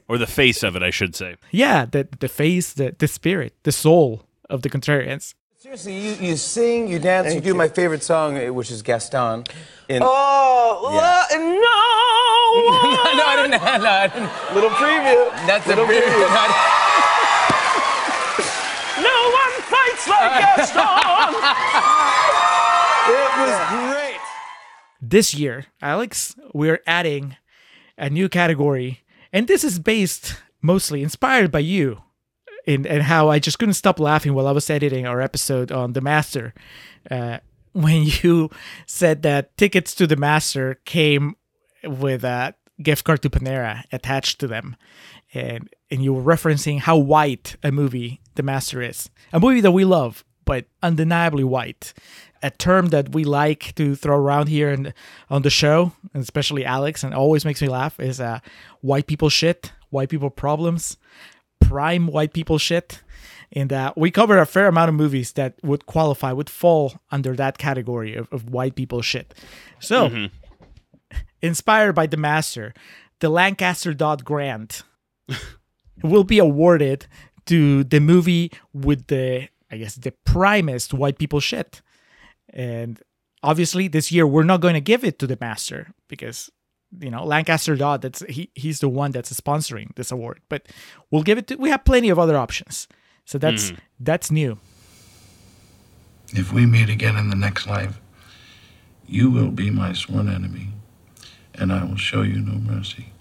or 0.08 0.18
the 0.18 0.26
face 0.26 0.62
of 0.62 0.76
it, 0.76 0.82
I 0.82 0.90
should 0.90 1.14
say. 1.16 1.36
Yeah, 1.50 1.86
the 1.86 2.06
the 2.20 2.28
face, 2.28 2.72
the 2.74 2.94
the 2.98 3.08
spirit, 3.08 3.52
the 3.62 3.72
soul 3.72 4.22
of 4.50 4.62
the 4.62 4.70
Contrarians. 4.70 5.34
Seriously, 5.58 5.96
you, 5.98 6.12
you 6.28 6.36
sing, 6.36 6.88
you 6.88 6.98
dance, 6.98 7.32
you 7.34 7.40
do 7.40 7.54
my 7.54 7.68
favorite 7.68 8.02
song, 8.02 8.36
uh, 8.36 8.52
which 8.52 8.70
is 8.70 8.82
Gaston. 8.82 9.44
In, 9.88 10.02
Oh, 10.04 10.90
Yeah. 10.92 11.38
no! 11.38 11.48
no, 13.16 13.24
I 13.24 13.36
didn't. 13.36 13.50
No, 13.82 13.88
I 13.88 14.06
didn't. 14.08 14.54
Little 14.54 14.70
preview. 14.76 15.46
That's 15.46 15.66
Little 15.66 15.84
a 15.84 15.88
preview. 15.88 16.02
preview. 16.02 16.70
No 19.00 19.30
one 19.40 19.52
fights 19.72 20.06
like 20.08 20.32
Gaston! 20.40 21.34
it 23.10 23.32
was 23.40 23.56
great. 23.92 24.20
This 25.00 25.34
year, 25.34 25.66
Alex, 25.82 26.36
we're 26.52 26.80
adding 26.86 27.36
a 27.98 28.08
new 28.10 28.28
category, 28.28 29.02
and 29.34 29.48
this 29.48 29.64
is 29.64 29.80
based 29.80 30.36
mostly 30.62 31.02
inspired 31.02 31.50
by 31.50 31.58
you. 31.58 32.00
In, 32.66 32.86
and 32.86 33.02
how 33.02 33.28
I 33.28 33.40
just 33.40 33.58
couldn't 33.58 33.74
stop 33.74 34.00
laughing 34.00 34.32
while 34.32 34.46
I 34.46 34.52
was 34.52 34.70
editing 34.70 35.06
our 35.06 35.20
episode 35.20 35.70
on 35.70 35.92
The 35.92 36.00
Master. 36.00 36.54
Uh, 37.10 37.40
when 37.72 38.04
you 38.22 38.48
said 38.86 39.20
that 39.22 39.54
tickets 39.58 39.94
to 39.96 40.06
The 40.06 40.16
Master 40.16 40.80
came 40.86 41.36
with 41.82 42.24
a 42.24 42.54
gift 42.82 43.04
card 43.04 43.20
to 43.22 43.28
Panera 43.28 43.82
attached 43.92 44.38
to 44.40 44.46
them. 44.46 44.76
And, 45.34 45.68
and 45.90 46.02
you 46.02 46.14
were 46.14 46.22
referencing 46.22 46.78
how 46.78 46.96
white 46.96 47.56
a 47.62 47.70
movie 47.70 48.22
The 48.36 48.42
Master 48.42 48.80
is. 48.80 49.10
A 49.32 49.40
movie 49.40 49.60
that 49.60 49.72
we 49.72 49.84
love, 49.84 50.24
but 50.44 50.66
undeniably 50.82 51.44
white. 51.44 51.94
A 52.42 52.50
term 52.50 52.88
that 52.88 53.14
we 53.14 53.24
like 53.24 53.74
to 53.76 53.94
throw 53.94 54.16
around 54.16 54.48
here 54.48 54.70
and 54.70 54.92
on 55.30 55.42
the 55.42 55.50
show, 55.50 55.92
and 56.12 56.22
especially 56.22 56.64
Alex, 56.64 57.02
and 57.02 57.14
always 57.14 57.44
makes 57.44 57.62
me 57.62 57.68
laugh, 57.68 57.98
is 57.98 58.20
uh, 58.20 58.40
white 58.80 59.06
people 59.06 59.30
shit, 59.30 59.72
white 59.90 60.10
people 60.10 60.30
problems, 60.30 60.96
prime 61.60 62.06
white 62.06 62.32
people 62.32 62.58
shit. 62.58 63.02
And 63.52 63.72
uh, 63.72 63.92
we 63.96 64.10
cover 64.10 64.38
a 64.38 64.46
fair 64.46 64.66
amount 64.66 64.88
of 64.88 64.94
movies 64.94 65.32
that 65.32 65.54
would 65.62 65.86
qualify, 65.86 66.32
would 66.32 66.50
fall 66.50 66.94
under 67.10 67.34
that 67.36 67.56
category 67.56 68.14
of, 68.14 68.28
of 68.32 68.50
white 68.50 68.74
people 68.74 69.00
shit. 69.00 69.32
So, 69.78 70.28
inspired 71.40 71.94
by 71.94 72.06
The 72.06 72.16
Master, 72.16 72.74
the 73.20 73.28
Lancaster 73.28 73.94
Dodd 73.94 74.24
Grant 74.24 74.82
will 76.02 76.24
be 76.24 76.38
awarded 76.38 77.06
to 77.46 77.84
the 77.84 78.00
movie 78.00 78.50
with 78.72 79.06
the, 79.06 79.48
I 79.70 79.76
guess, 79.78 79.94
the 79.96 80.12
primest 80.24 80.92
white 80.94 81.18
people 81.18 81.40
shit. 81.40 81.82
And 82.50 83.00
obviously, 83.42 83.88
this 83.88 84.12
year 84.12 84.26
we're 84.26 84.44
not 84.44 84.60
going 84.60 84.74
to 84.74 84.80
give 84.80 85.04
it 85.04 85.18
to 85.18 85.26
the 85.26 85.38
Master 85.40 85.92
because 86.08 86.50
you 87.00 87.10
know 87.10 87.24
Lancaster 87.24 87.74
Dodd. 87.76 88.02
That's 88.02 88.20
he 88.28 88.50
he's 88.54 88.78
the 88.80 88.88
one 88.88 89.10
that's 89.10 89.32
sponsoring 89.32 89.94
this 89.96 90.12
award. 90.12 90.40
But 90.48 90.66
we'll 91.10 91.22
give 91.24 91.38
it 91.38 91.46
to. 91.48 91.56
We 91.56 91.70
have 91.70 91.84
plenty 91.84 92.10
of 92.10 92.18
other 92.18 92.36
options. 92.36 92.86
So 93.24 93.38
that's 93.38 93.72
Mhm. 93.72 93.78
that's 93.98 94.30
new. 94.30 94.58
If 96.32 96.52
we 96.52 96.66
meet 96.66 96.88
again 96.88 97.16
in 97.16 97.30
the 97.30 97.36
next 97.36 97.66
life, 97.66 98.00
you 99.06 99.30
will 99.30 99.50
be 99.50 99.70
my 99.70 99.92
sworn 99.92 100.28
enemy, 100.28 100.68
and 101.54 101.72
I 101.72 101.84
will 101.84 101.96
show 101.96 102.22
you 102.22 102.40
no 102.40 102.54
mercy. 102.58 103.12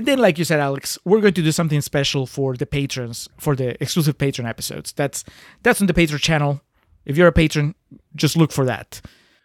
And 0.00 0.08
then, 0.08 0.18
like 0.18 0.38
you 0.38 0.44
said, 0.46 0.60
Alex, 0.60 0.98
we're 1.04 1.20
going 1.20 1.34
to 1.34 1.42
do 1.42 1.52
something 1.52 1.82
special 1.82 2.24
for 2.24 2.56
the 2.56 2.64
patrons, 2.64 3.28
for 3.36 3.54
the 3.54 3.76
exclusive 3.82 4.16
patron 4.16 4.46
episodes. 4.46 4.92
That's 4.92 5.24
that's 5.62 5.82
on 5.82 5.88
the 5.88 5.92
Patreon 5.92 6.20
channel. 6.20 6.62
If 7.04 7.18
you're 7.18 7.28
a 7.28 7.32
patron, 7.32 7.74
just 8.16 8.34
look 8.34 8.50
for 8.50 8.64
that. 8.64 9.02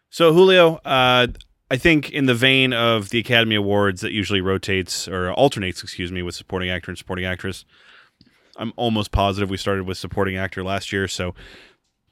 So 0.10 0.32
Julio, 0.32 0.76
uh, 0.86 1.28
I 1.70 1.76
think 1.76 2.10
in 2.12 2.26
the 2.26 2.34
vein 2.34 2.72
of 2.72 3.10
the 3.10 3.20
Academy 3.20 3.56
Awards 3.56 4.00
that 4.00 4.14
usually 4.14 4.40
rotates 4.40 5.10
or 5.10 5.30
alternates, 5.34 5.84
excuse 5.84 6.10
me, 6.10 6.22
with 6.22 6.36
supporting 6.36 6.70
actor 6.70 6.90
and 6.90 6.98
supporting 6.98 7.26
actress. 7.26 7.66
I'm 8.56 8.72
almost 8.78 9.12
positive 9.12 9.50
we 9.50 9.58
started 9.58 9.86
with 9.86 9.98
supporting 9.98 10.38
actor 10.38 10.64
last 10.64 10.94
year, 10.94 11.10
so 11.10 11.36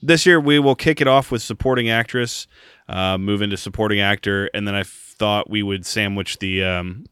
this 0.01 0.25
year 0.25 0.37
we 0.37 0.59
will 0.59 0.75
kick 0.75 0.99
it 0.99 1.07
off 1.07 1.31
with 1.31 1.41
supporting 1.41 1.89
actress, 1.89 2.45
uh, 2.89 3.17
move 3.17 3.41
into 3.41 3.55
supporting 3.55 4.01
actor, 4.01 4.49
and 4.53 4.67
then 4.67 4.75
I 4.75 4.83
thought 4.83 5.49
we 5.49 5.63
would 5.63 5.85
sandwich 5.85 6.39
the 6.39 6.61
um, 6.61 7.05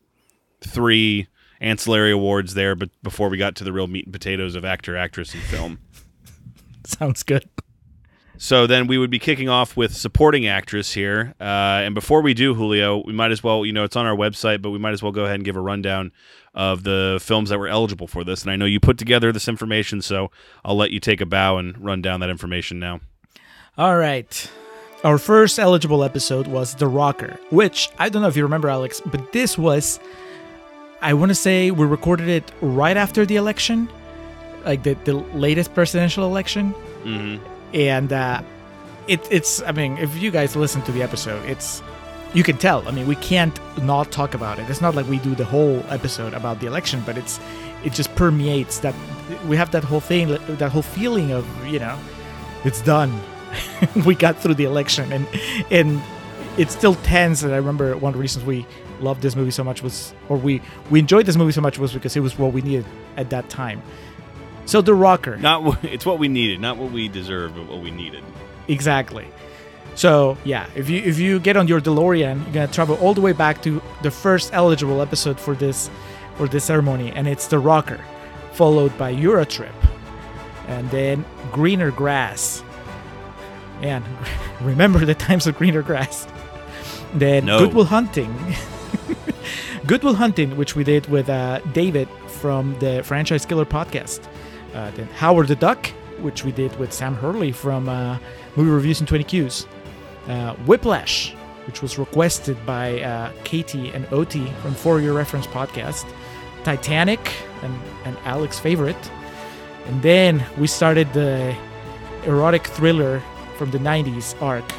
three 0.65 1.27
ancillary 1.59 2.11
awards 2.11 2.53
there, 2.53 2.75
but 2.75 2.89
before 3.03 3.29
we 3.29 3.37
got 3.37 3.55
to 3.55 3.63
the 3.63 3.71
real 3.73 3.87
meat 3.87 4.05
and 4.05 4.13
potatoes 4.13 4.55
of 4.55 4.65
actor, 4.65 4.97
actress, 4.97 5.33
and 5.33 5.43
film. 5.43 5.79
Sounds 6.85 7.23
good. 7.23 7.47
So 8.37 8.65
then 8.65 8.87
we 8.87 8.97
would 8.97 9.11
be 9.11 9.19
kicking 9.19 9.49
off 9.49 9.77
with 9.77 9.95
supporting 9.95 10.47
actress 10.47 10.93
here. 10.93 11.35
Uh, 11.39 11.85
and 11.85 11.93
before 11.93 12.23
we 12.23 12.33
do, 12.33 12.55
Julio, 12.55 13.03
we 13.05 13.13
might 13.13 13.29
as 13.29 13.43
well, 13.43 13.63
you 13.63 13.71
know, 13.71 13.83
it's 13.83 13.95
on 13.95 14.07
our 14.07 14.15
website, 14.15 14.63
but 14.63 14.71
we 14.71 14.79
might 14.79 14.93
as 14.93 15.03
well 15.03 15.11
go 15.11 15.25
ahead 15.25 15.35
and 15.35 15.45
give 15.45 15.55
a 15.55 15.61
rundown 15.61 16.11
of 16.55 16.81
the 16.81 17.19
films 17.21 17.49
that 17.49 17.59
were 17.59 17.67
eligible 17.67 18.07
for 18.07 18.23
this. 18.23 18.41
And 18.41 18.49
I 18.49 18.55
know 18.55 18.65
you 18.65 18.79
put 18.79 18.97
together 18.97 19.31
this 19.31 19.47
information, 19.47 20.01
so 20.01 20.31
I'll 20.65 20.75
let 20.75 20.89
you 20.89 20.99
take 20.99 21.21
a 21.21 21.25
bow 21.27 21.57
and 21.57 21.77
run 21.77 22.01
down 22.01 22.19
that 22.21 22.31
information 22.31 22.79
now. 22.79 23.01
All 23.77 23.95
right. 23.95 24.49
Our 25.03 25.19
first 25.19 25.59
eligible 25.59 26.03
episode 26.03 26.47
was 26.47 26.73
The 26.73 26.87
Rocker, 26.87 27.39
which 27.51 27.89
I 27.99 28.09
don't 28.09 28.23
know 28.23 28.27
if 28.27 28.35
you 28.35 28.41
remember, 28.43 28.69
Alex, 28.69 29.01
but 29.05 29.33
this 29.33 29.55
was, 29.55 29.99
I 31.01 31.13
want 31.13 31.29
to 31.29 31.35
say 31.35 31.71
we 31.71 31.85
recorded 31.85 32.29
it 32.29 32.51
right 32.61 32.95
after 32.95 33.25
the 33.25 33.35
election, 33.35 33.89
like 34.65 34.83
the, 34.83 34.93
the 35.05 35.13
latest 35.13 35.73
presidential 35.73 36.25
election. 36.25 36.73
Mm-hmm. 37.03 37.45
And 37.73 38.13
uh, 38.13 38.41
it, 39.07 39.27
it's, 39.31 39.61
I 39.63 39.71
mean, 39.71 39.97
if 39.97 40.21
you 40.21 40.29
guys 40.29 40.55
listen 40.55 40.81
to 40.83 40.91
the 40.91 41.01
episode, 41.01 41.43
it's, 41.49 41.81
you 42.33 42.43
can 42.43 42.57
tell. 42.57 42.87
I 42.87 42.91
mean, 42.91 43.07
we 43.07 43.15
can't 43.15 43.59
not 43.83 44.11
talk 44.11 44.35
about 44.35 44.59
it. 44.59 44.69
It's 44.69 44.81
not 44.81 44.93
like 44.95 45.07
we 45.07 45.17
do 45.19 45.33
the 45.33 45.45
whole 45.45 45.83
episode 45.89 46.33
about 46.33 46.59
the 46.59 46.67
election, 46.67 47.01
but 47.05 47.17
it's, 47.17 47.39
it 47.83 47.93
just 47.93 48.13
permeates 48.15 48.79
that 48.79 48.93
we 49.47 49.57
have 49.57 49.71
that 49.71 49.83
whole 49.83 49.99
thing, 49.99 50.27
that 50.47 50.71
whole 50.71 50.83
feeling 50.83 51.31
of, 51.31 51.45
you 51.65 51.79
know, 51.79 51.97
it's 52.63 52.81
done. 52.81 53.19
we 54.05 54.15
got 54.15 54.37
through 54.37 54.53
the 54.53 54.63
election 54.63 55.11
and 55.11 55.27
and 55.69 56.01
it's 56.57 56.73
still 56.73 56.95
tense 56.95 57.43
and 57.43 57.53
i 57.53 57.57
remember 57.57 57.95
one 57.97 58.09
of 58.09 58.13
the 58.13 58.21
reasons 58.21 58.45
we 58.45 58.65
loved 59.01 59.21
this 59.21 59.35
movie 59.35 59.51
so 59.51 59.63
much 59.63 59.81
was 59.83 60.13
or 60.29 60.37
we 60.37 60.61
we 60.89 60.99
enjoyed 60.99 61.25
this 61.25 61.35
movie 61.35 61.51
so 61.51 61.61
much 61.61 61.77
was 61.79 61.93
because 61.93 62.15
it 62.15 62.21
was 62.21 62.37
what 62.37 62.53
we 62.53 62.61
needed 62.61 62.85
at 63.17 63.29
that 63.31 63.49
time. 63.49 63.81
So 64.65 64.81
the 64.81 64.93
rocker. 64.93 65.37
Not 65.37 65.83
it's 65.83 66.05
what 66.05 66.19
we 66.19 66.27
needed, 66.27 66.59
not 66.61 66.77
what 66.77 66.91
we 66.91 67.07
deserved, 67.09 67.55
but 67.55 67.67
what 67.67 67.81
we 67.81 67.91
needed. 67.91 68.23
exactly. 68.67 69.27
So 69.95 70.37
yeah 70.45 70.67
if 70.75 70.89
you 70.89 71.01
if 71.01 71.19
you 71.19 71.39
get 71.39 71.57
on 71.57 71.67
your 71.67 71.81
delorean 71.81 72.43
you're 72.45 72.53
gonna 72.53 72.67
travel 72.71 72.95
all 72.97 73.13
the 73.13 73.21
way 73.21 73.33
back 73.33 73.61
to 73.63 73.81
the 74.03 74.11
first 74.11 74.53
eligible 74.53 75.01
episode 75.01 75.37
for 75.39 75.53
this 75.55 75.89
for 76.37 76.47
this 76.47 76.63
ceremony 76.63 77.11
and 77.11 77.27
it's 77.27 77.47
the 77.47 77.59
rocker 77.59 77.99
followed 78.53 78.97
by 78.97 79.13
eurotrip 79.13 79.73
and 80.67 80.89
then 80.91 81.25
greener 81.51 81.91
grass. 81.91 82.63
And 83.81 84.05
remember 84.61 85.03
the 85.05 85.15
times 85.15 85.45
of 85.47 85.57
greener 85.57 85.81
grass. 85.81 86.27
Then 87.13 87.45
No. 87.45 87.59
goodwill 87.59 87.85
hunting 87.85 88.33
goodwill 89.91 90.15
hunting 90.15 90.55
which 90.55 90.73
we 90.73 90.85
did 90.85 91.05
with 91.07 91.29
uh, 91.29 91.59
david 91.73 92.07
from 92.25 92.79
the 92.79 93.03
franchise 93.03 93.45
killer 93.45 93.65
podcast. 93.65 94.25
Uh, 94.73 94.89
then 94.91 95.05
howard 95.07 95.49
the 95.49 95.55
duck 95.57 95.87
which 96.21 96.45
we 96.45 96.51
did 96.53 96.73
with 96.79 96.93
sam 96.93 97.13
hurley 97.13 97.51
from 97.51 97.89
uh, 97.89 98.17
movie 98.55 98.69
reviews 98.69 99.01
in 99.01 99.05
20 99.05 99.25
qs. 99.25 99.67
Uh, 100.29 100.53
whiplash 100.65 101.35
which 101.67 101.81
was 101.81 101.99
requested 101.99 102.57
by 102.65 103.01
uh, 103.01 103.33
katie 103.43 103.89
and 103.89 104.05
ot 104.13 104.31
from 104.61 104.73
for 104.73 105.01
your 105.01 105.13
reference 105.13 105.45
podcast. 105.47 106.05
Titanic 106.63 107.19
and, 107.61 107.77
and 108.05 108.15
alex 108.23 108.57
favorite. 108.57 109.11
And 109.87 110.01
then 110.01 110.41
we 110.57 110.67
started 110.67 111.11
the 111.11 111.53
erotic 112.23 112.65
thriller 112.65 113.21
from 113.57 113.71
the 113.71 113.79
90s 113.79 114.41
arc 114.41 114.71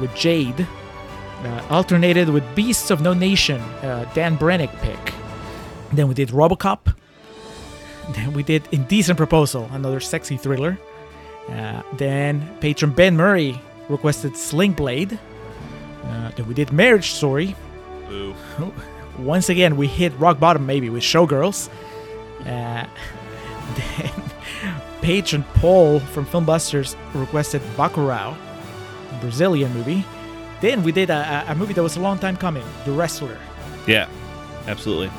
with 0.00 0.14
Jade, 0.14 0.66
uh, 1.44 1.66
alternated 1.70 2.28
with 2.28 2.42
Beasts 2.54 2.90
of 2.90 3.00
No 3.00 3.14
Nation, 3.14 3.60
uh, 3.60 4.10
Dan 4.14 4.36
Brennick 4.36 4.74
pick. 4.80 5.14
Then 5.92 6.08
we 6.08 6.14
did 6.14 6.30
Robocop. 6.30 6.94
Then 8.12 8.32
we 8.32 8.42
did 8.42 8.68
Indecent 8.72 9.16
Proposal, 9.16 9.68
another 9.72 10.00
sexy 10.00 10.36
thriller. 10.36 10.78
Uh, 11.48 11.82
then 11.94 12.56
patron 12.60 12.92
Ben 12.92 13.16
Murray 13.16 13.60
requested 13.88 14.36
Sling 14.36 14.72
Blade. 14.72 15.18
Uh, 16.04 16.30
then 16.30 16.46
we 16.46 16.54
did 16.54 16.72
Marriage 16.72 17.12
Story. 17.12 17.54
Boo. 18.08 18.34
Once 19.18 19.48
again, 19.48 19.76
we 19.76 19.86
hit 19.86 20.12
rock 20.18 20.40
bottom 20.40 20.66
maybe 20.66 20.90
with 20.90 21.02
Showgirls. 21.02 21.68
Uh, 22.40 22.44
then 23.74 24.12
patron 25.00 25.44
Paul 25.54 26.00
from 26.00 26.26
Filmbusters 26.26 26.96
requested 27.14 27.62
Bacurau, 27.76 28.36
Brazilian 29.20 29.72
movie. 29.72 30.04
Then 30.64 30.82
we 30.82 30.92
did 30.92 31.10
a, 31.10 31.44
a- 31.46 31.54
movie 31.54 31.74
that 31.74 31.82
was 31.82 31.98
a 31.98 32.00
long 32.00 32.18
time 32.18 32.38
coming, 32.38 32.64
The 32.86 32.92
Wrestler. 32.92 33.36
Yeah, 33.86 34.08
absolutely. 34.66 35.10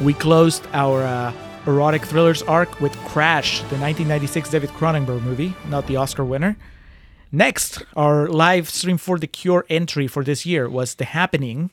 We 0.00 0.14
closed 0.14 0.68
our 0.72 1.02
uh, 1.02 1.32
erotic 1.66 2.04
thrillers 2.04 2.44
arc 2.44 2.80
with 2.80 2.96
Crash, 2.98 3.58
the 3.58 3.76
1996 3.76 4.50
David 4.50 4.70
Cronenberg 4.70 5.20
movie, 5.22 5.52
not 5.68 5.88
the 5.88 5.96
Oscar 5.96 6.24
winner. 6.24 6.56
Next, 7.32 7.82
our 7.96 8.28
live 8.28 8.70
stream 8.70 8.96
for 8.96 9.18
the 9.18 9.26
Cure 9.26 9.66
entry 9.68 10.06
for 10.06 10.22
this 10.22 10.46
year 10.46 10.68
was 10.68 10.94
The 10.94 11.06
Happening. 11.06 11.70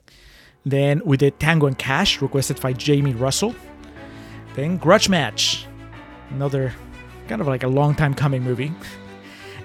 Then 0.66 1.04
we 1.06 1.16
did 1.16 1.40
Tango 1.40 1.68
and 1.68 1.78
Cash, 1.78 2.24
requested 2.24 2.60
by 2.60 2.74
Jamie 2.74 3.14
Russell. 3.14 3.54
Then 4.56 4.78
Grudge 4.78 5.10
Match, 5.10 5.68
another 6.32 6.74
kind 7.28 7.40
of 7.40 7.46
like 7.46 7.62
a 7.62 7.68
long 7.68 7.94
time 7.94 8.16
coming 8.16 8.42
movie. 8.42 8.72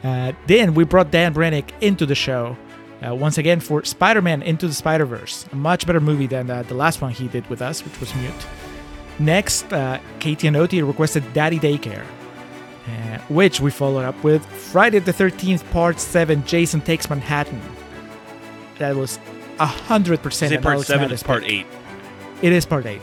Uh, 0.05 0.33
then 0.47 0.75
we 0.75 0.85
brought 0.85 1.11
Dan 1.11 1.33
Brennick 1.33 1.71
into 1.81 2.05
the 2.05 2.15
show 2.15 2.55
uh, 3.07 3.15
once 3.15 3.39
again 3.39 3.61
for 3.61 3.85
Spider 3.85 4.23
Man 4.23 4.43
Into 4.43 4.67
the 4.67 4.75
Spider 4.75 5.05
Verse, 5.07 5.47
a 5.53 5.57
much 5.57 5.87
better 5.87 6.01
movie 6.01 6.27
than 6.27 6.51
uh, 6.51 6.63
the 6.63 6.75
last 6.75 7.01
one 7.01 7.13
he 7.13 7.29
did 7.29 7.47
with 7.49 7.63
us, 7.63 7.85
which 7.85 7.99
was 8.01 8.15
Mute. 8.17 8.47
Next, 9.19 9.73
uh, 9.73 9.99
Katie 10.19 10.47
and 10.47 10.57
Oti 10.57 10.83
requested 10.83 11.33
Daddy 11.33 11.59
Daycare, 11.59 12.05
uh, 12.05 13.19
which 13.29 13.61
we 13.61 13.71
followed 13.71 14.05
up 14.05 14.23
with 14.23 14.45
Friday 14.45 14.99
the 14.99 15.13
13th, 15.13 15.69
Part 15.71 16.01
7 16.01 16.45
Jason 16.45 16.81
Takes 16.81 17.09
Manhattan. 17.09 17.61
That 18.79 18.95
was 18.97 19.19
100% 19.59 20.25
Is 20.25 20.53
part 20.63 20.67
Alex 20.67 20.87
seven? 20.87 21.09
Mattes 21.09 21.13
It's 21.13 21.23
part 21.23 21.45
eight. 21.45 21.67
It 22.43 22.53
is 22.53 22.67
part 22.67 22.85
8. 22.85 23.01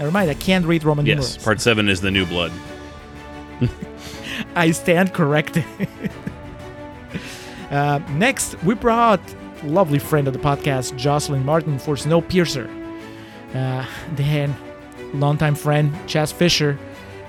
Never 0.00 0.10
mind, 0.10 0.28
I 0.28 0.34
can't 0.34 0.66
read 0.66 0.82
Roman 0.82 1.06
Yes, 1.06 1.14
numerals. 1.14 1.36
Yes, 1.36 1.44
part 1.44 1.60
seven 1.60 1.88
is 1.88 2.00
the 2.00 2.10
new 2.10 2.26
blood. 2.26 2.50
I 4.56 4.72
stand 4.72 5.14
corrected. 5.14 5.64
uh, 7.70 8.00
next, 8.10 8.62
we 8.64 8.74
brought 8.74 9.20
lovely 9.62 9.98
friend 9.98 10.26
of 10.26 10.34
the 10.34 10.38
podcast, 10.38 10.96
Jocelyn 10.96 11.44
Martin, 11.44 11.78
for 11.78 11.94
Snowpiercer. 11.94 12.68
Uh, 13.54 13.86
then, 14.12 14.54
longtime 15.14 15.54
friend 15.54 15.92
Chaz 16.06 16.32
Fisher 16.32 16.78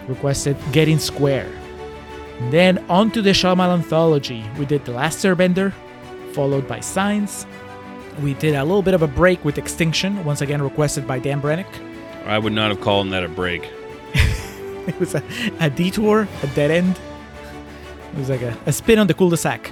requested 0.08 0.58
Getting 0.72 1.00
Square. 1.00 1.51
Then 2.50 2.84
on 2.89 3.12
to 3.12 3.22
the 3.22 3.30
Shyamalan 3.32 3.80
anthology. 3.80 4.44
We 4.58 4.65
did 4.65 4.84
The 4.86 4.92
Last 4.92 5.24
Airbender, 5.24 5.72
followed 6.34 6.68
by 6.68 6.80
Signs. 6.82 7.46
We 8.22 8.34
did 8.34 8.56
a 8.56 8.63
little 8.63 8.82
bit 8.82 8.94
of 8.94 9.01
a 9.01 9.08
break 9.08 9.44
with 9.46 9.58
Extinction, 9.58 10.24
once 10.25 10.42
again 10.42 10.62
requested 10.62 11.08
by 11.08 11.20
Dan 11.20 11.42
Brennick. 11.42 11.68
I 12.25 12.39
would 12.39 12.54
not 12.54 12.70
have 12.72 12.82
called 12.82 13.12
that 13.12 13.24
a 13.24 13.30
break. 13.30 13.70
It 14.88 15.00
was 15.00 15.15
a, 15.15 15.24
a 15.60 15.68
detour, 15.68 16.27
a 16.44 16.48
dead 16.50 16.70
end. 16.70 17.00
It 18.13 18.20
was 18.20 18.30
like 18.30 18.44
a, 18.44 18.56
a 18.68 18.72
spin 18.72 19.00
on 19.00 19.08
the 19.08 19.15
cul-de-sac. 19.15 19.72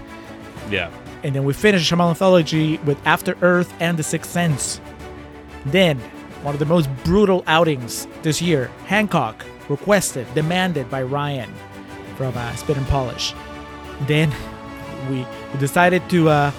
Yeah. 0.74 0.92
And 1.24 1.36
then 1.36 1.44
we 1.44 1.54
finished 1.54 1.90
Shyamalan 1.90 2.10
anthology 2.10 2.78
with 2.80 3.00
After 3.06 3.38
Earth 3.42 3.74
and 3.80 3.98
The 3.98 4.04
Sixth 4.04 4.32
Sense. 4.32 4.82
Then, 5.68 6.00
one 6.42 6.56
of 6.56 6.60
the 6.60 6.66
most 6.66 6.90
brutal 7.04 7.44
outings 7.48 8.08
this 8.24 8.42
year, 8.42 8.72
Hancock, 8.88 9.46
requested, 9.70 10.28
demanded 10.34 10.90
by 10.90 11.04
Ryan 11.04 11.54
from 12.18 12.36
uh, 12.36 12.56
Spit 12.56 12.76
and 12.76 12.88
Polish. 12.88 13.34
Then 14.08 14.34
we, 15.10 15.26
we 15.54 15.60
decided 15.60 16.10
to 16.10 16.30
uh, 16.30 16.52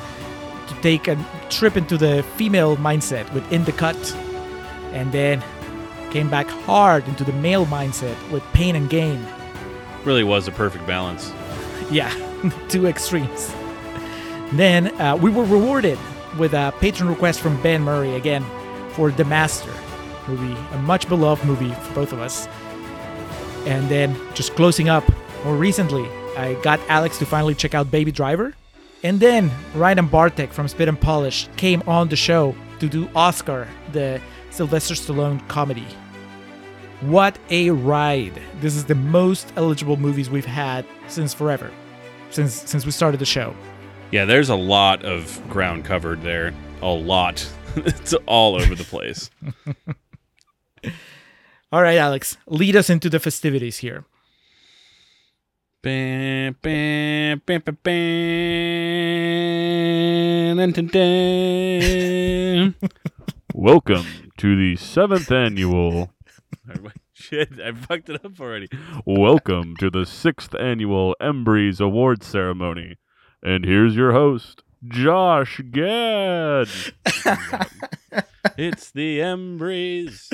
to 0.68 0.74
take 0.80 1.08
a 1.08 1.16
trip 1.50 1.76
into 1.76 1.98
the 1.98 2.22
female 2.36 2.76
mindset 2.78 3.30
with 3.34 3.50
In 3.52 3.64
the 3.64 3.72
Cut, 3.72 4.16
and 4.92 5.12
then 5.12 5.42
came 6.10 6.30
back 6.30 6.46
hard 6.46 7.06
into 7.08 7.24
the 7.24 7.32
male 7.32 7.66
mindset 7.66 8.16
with 8.30 8.42
Pain 8.52 8.76
and 8.76 8.88
Gain. 8.88 9.26
Really 10.04 10.24
was 10.24 10.46
a 10.46 10.52
perfect 10.52 10.86
balance. 10.86 11.32
Yeah, 11.90 12.10
two 12.70 12.86
extremes. 12.86 13.54
And 14.54 14.60
then 14.60 15.00
uh, 15.00 15.16
we 15.16 15.32
were 15.32 15.42
rewarded 15.42 15.98
with 16.38 16.54
a 16.54 16.72
patron 16.78 17.08
request 17.08 17.40
from 17.40 17.60
Ben 17.60 17.82
Murray 17.82 18.14
again 18.14 18.46
for 18.90 19.10
The 19.10 19.24
Master 19.24 19.72
movie, 20.28 20.56
a 20.70 20.78
much 20.78 21.08
beloved 21.08 21.44
movie 21.44 21.72
for 21.72 21.94
both 21.94 22.12
of 22.12 22.20
us. 22.20 22.46
And 23.66 23.88
then 23.88 24.16
just 24.32 24.54
closing 24.54 24.88
up 24.88 25.02
more 25.44 25.56
recently, 25.56 26.08
I 26.36 26.54
got 26.62 26.78
Alex 26.88 27.18
to 27.18 27.26
finally 27.26 27.56
check 27.56 27.74
out 27.74 27.90
Baby 27.90 28.12
Driver. 28.12 28.54
And 29.02 29.18
then 29.18 29.50
Ryan 29.74 30.06
Bartek 30.06 30.52
from 30.52 30.68
Spit 30.68 30.86
and 30.86 31.00
Polish 31.00 31.48
came 31.56 31.82
on 31.88 32.06
the 32.08 32.14
show 32.14 32.54
to 32.78 32.88
do 32.88 33.10
Oscar, 33.16 33.66
the 33.90 34.20
Sylvester 34.50 34.94
Stallone 34.94 35.44
comedy. 35.48 35.88
What 37.00 37.36
a 37.50 37.70
ride! 37.70 38.40
This 38.60 38.76
is 38.76 38.84
the 38.84 38.94
most 38.94 39.52
eligible 39.56 39.96
movies 39.96 40.30
we've 40.30 40.46
had 40.46 40.86
since 41.08 41.34
forever, 41.34 41.72
since 42.30 42.54
since 42.54 42.86
we 42.86 42.92
started 42.92 43.18
the 43.18 43.26
show. 43.26 43.52
Yeah, 44.14 44.24
there's 44.26 44.48
a 44.48 44.54
lot 44.54 45.04
of 45.04 45.42
ground 45.48 45.84
covered 45.84 46.22
there. 46.22 46.54
A 46.82 46.86
lot. 46.86 47.50
it's 47.74 48.14
all 48.26 48.54
over 48.54 48.76
the 48.76 48.84
place. 48.84 49.28
All 51.72 51.82
right, 51.82 51.98
Alex, 51.98 52.36
lead 52.46 52.76
us 52.76 52.88
into 52.88 53.10
the 53.10 53.18
festivities 53.18 53.78
here. 53.78 54.04
Bam, 55.82 56.54
bam, 56.62 57.42
bam, 57.44 57.60
bam, 57.62 57.76
bam, 57.82 57.96
dun, 60.58 60.70
dun, 60.70 60.86
dun. 60.86 62.76
Welcome 63.52 64.06
to 64.36 64.54
the 64.54 64.76
seventh 64.76 65.32
annual. 65.32 66.12
Shit, 67.14 67.58
I 67.60 67.72
fucked 67.72 68.10
it 68.10 68.24
up 68.24 68.38
already. 68.38 68.68
Welcome 69.04 69.74
to 69.78 69.90
the 69.90 70.06
sixth 70.06 70.54
annual 70.54 71.16
Embries 71.20 71.80
Awards 71.80 72.28
ceremony. 72.28 72.94
And 73.44 73.62
here's 73.66 73.94
your 73.94 74.12
host, 74.12 74.62
Josh 74.88 75.60
Gad. 75.70 76.66
it's 78.56 78.90
the 78.90 79.18
Embries. 79.18 80.32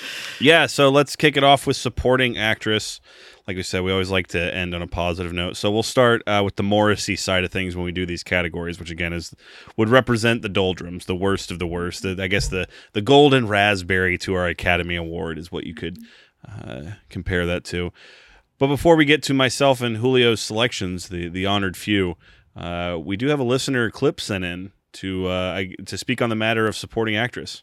yeah, 0.40 0.66
so 0.66 0.90
let's 0.90 1.16
kick 1.16 1.36
it 1.36 1.42
off 1.42 1.66
with 1.66 1.76
supporting 1.76 2.38
actress. 2.38 3.00
Like 3.48 3.56
we 3.56 3.64
said, 3.64 3.82
we 3.82 3.90
always 3.90 4.10
like 4.10 4.28
to 4.28 4.54
end 4.54 4.72
on 4.72 4.82
a 4.82 4.86
positive 4.86 5.32
note. 5.32 5.56
So 5.56 5.68
we'll 5.68 5.82
start 5.82 6.22
uh, 6.28 6.42
with 6.44 6.54
the 6.54 6.62
Morrissey 6.62 7.16
side 7.16 7.42
of 7.42 7.50
things 7.50 7.74
when 7.74 7.84
we 7.84 7.92
do 7.92 8.06
these 8.06 8.22
categories, 8.22 8.78
which 8.78 8.92
again 8.92 9.12
is 9.12 9.34
would 9.76 9.88
represent 9.88 10.42
the 10.42 10.48
doldrums, 10.48 11.06
the 11.06 11.16
worst 11.16 11.50
of 11.50 11.58
the 11.58 11.66
worst. 11.66 12.02
The, 12.02 12.16
I 12.22 12.28
guess 12.28 12.46
the 12.46 12.68
the 12.92 13.02
golden 13.02 13.48
raspberry 13.48 14.16
to 14.18 14.34
our 14.34 14.46
Academy 14.46 14.94
Award 14.94 15.38
is 15.38 15.50
what 15.50 15.66
you 15.66 15.74
could 15.74 15.98
uh, 16.48 16.92
compare 17.08 17.46
that 17.46 17.64
to. 17.64 17.92
But 18.58 18.68
before 18.68 18.96
we 18.96 19.04
get 19.04 19.22
to 19.24 19.34
myself 19.34 19.80
and 19.80 19.96
Julio's 19.96 20.40
selections, 20.40 21.08
the 21.08 21.28
the 21.28 21.46
honored 21.46 21.76
few, 21.76 22.16
uh, 22.56 22.98
we 23.02 23.16
do 23.16 23.28
have 23.28 23.40
a 23.40 23.44
listener 23.44 23.90
clip 23.90 24.20
sent 24.20 24.44
in 24.44 24.72
to 24.94 25.26
uh, 25.26 25.62
to 25.86 25.98
speak 25.98 26.22
on 26.22 26.30
the 26.30 26.36
matter 26.36 26.66
of 26.66 26.76
supporting 26.76 27.16
actress. 27.16 27.62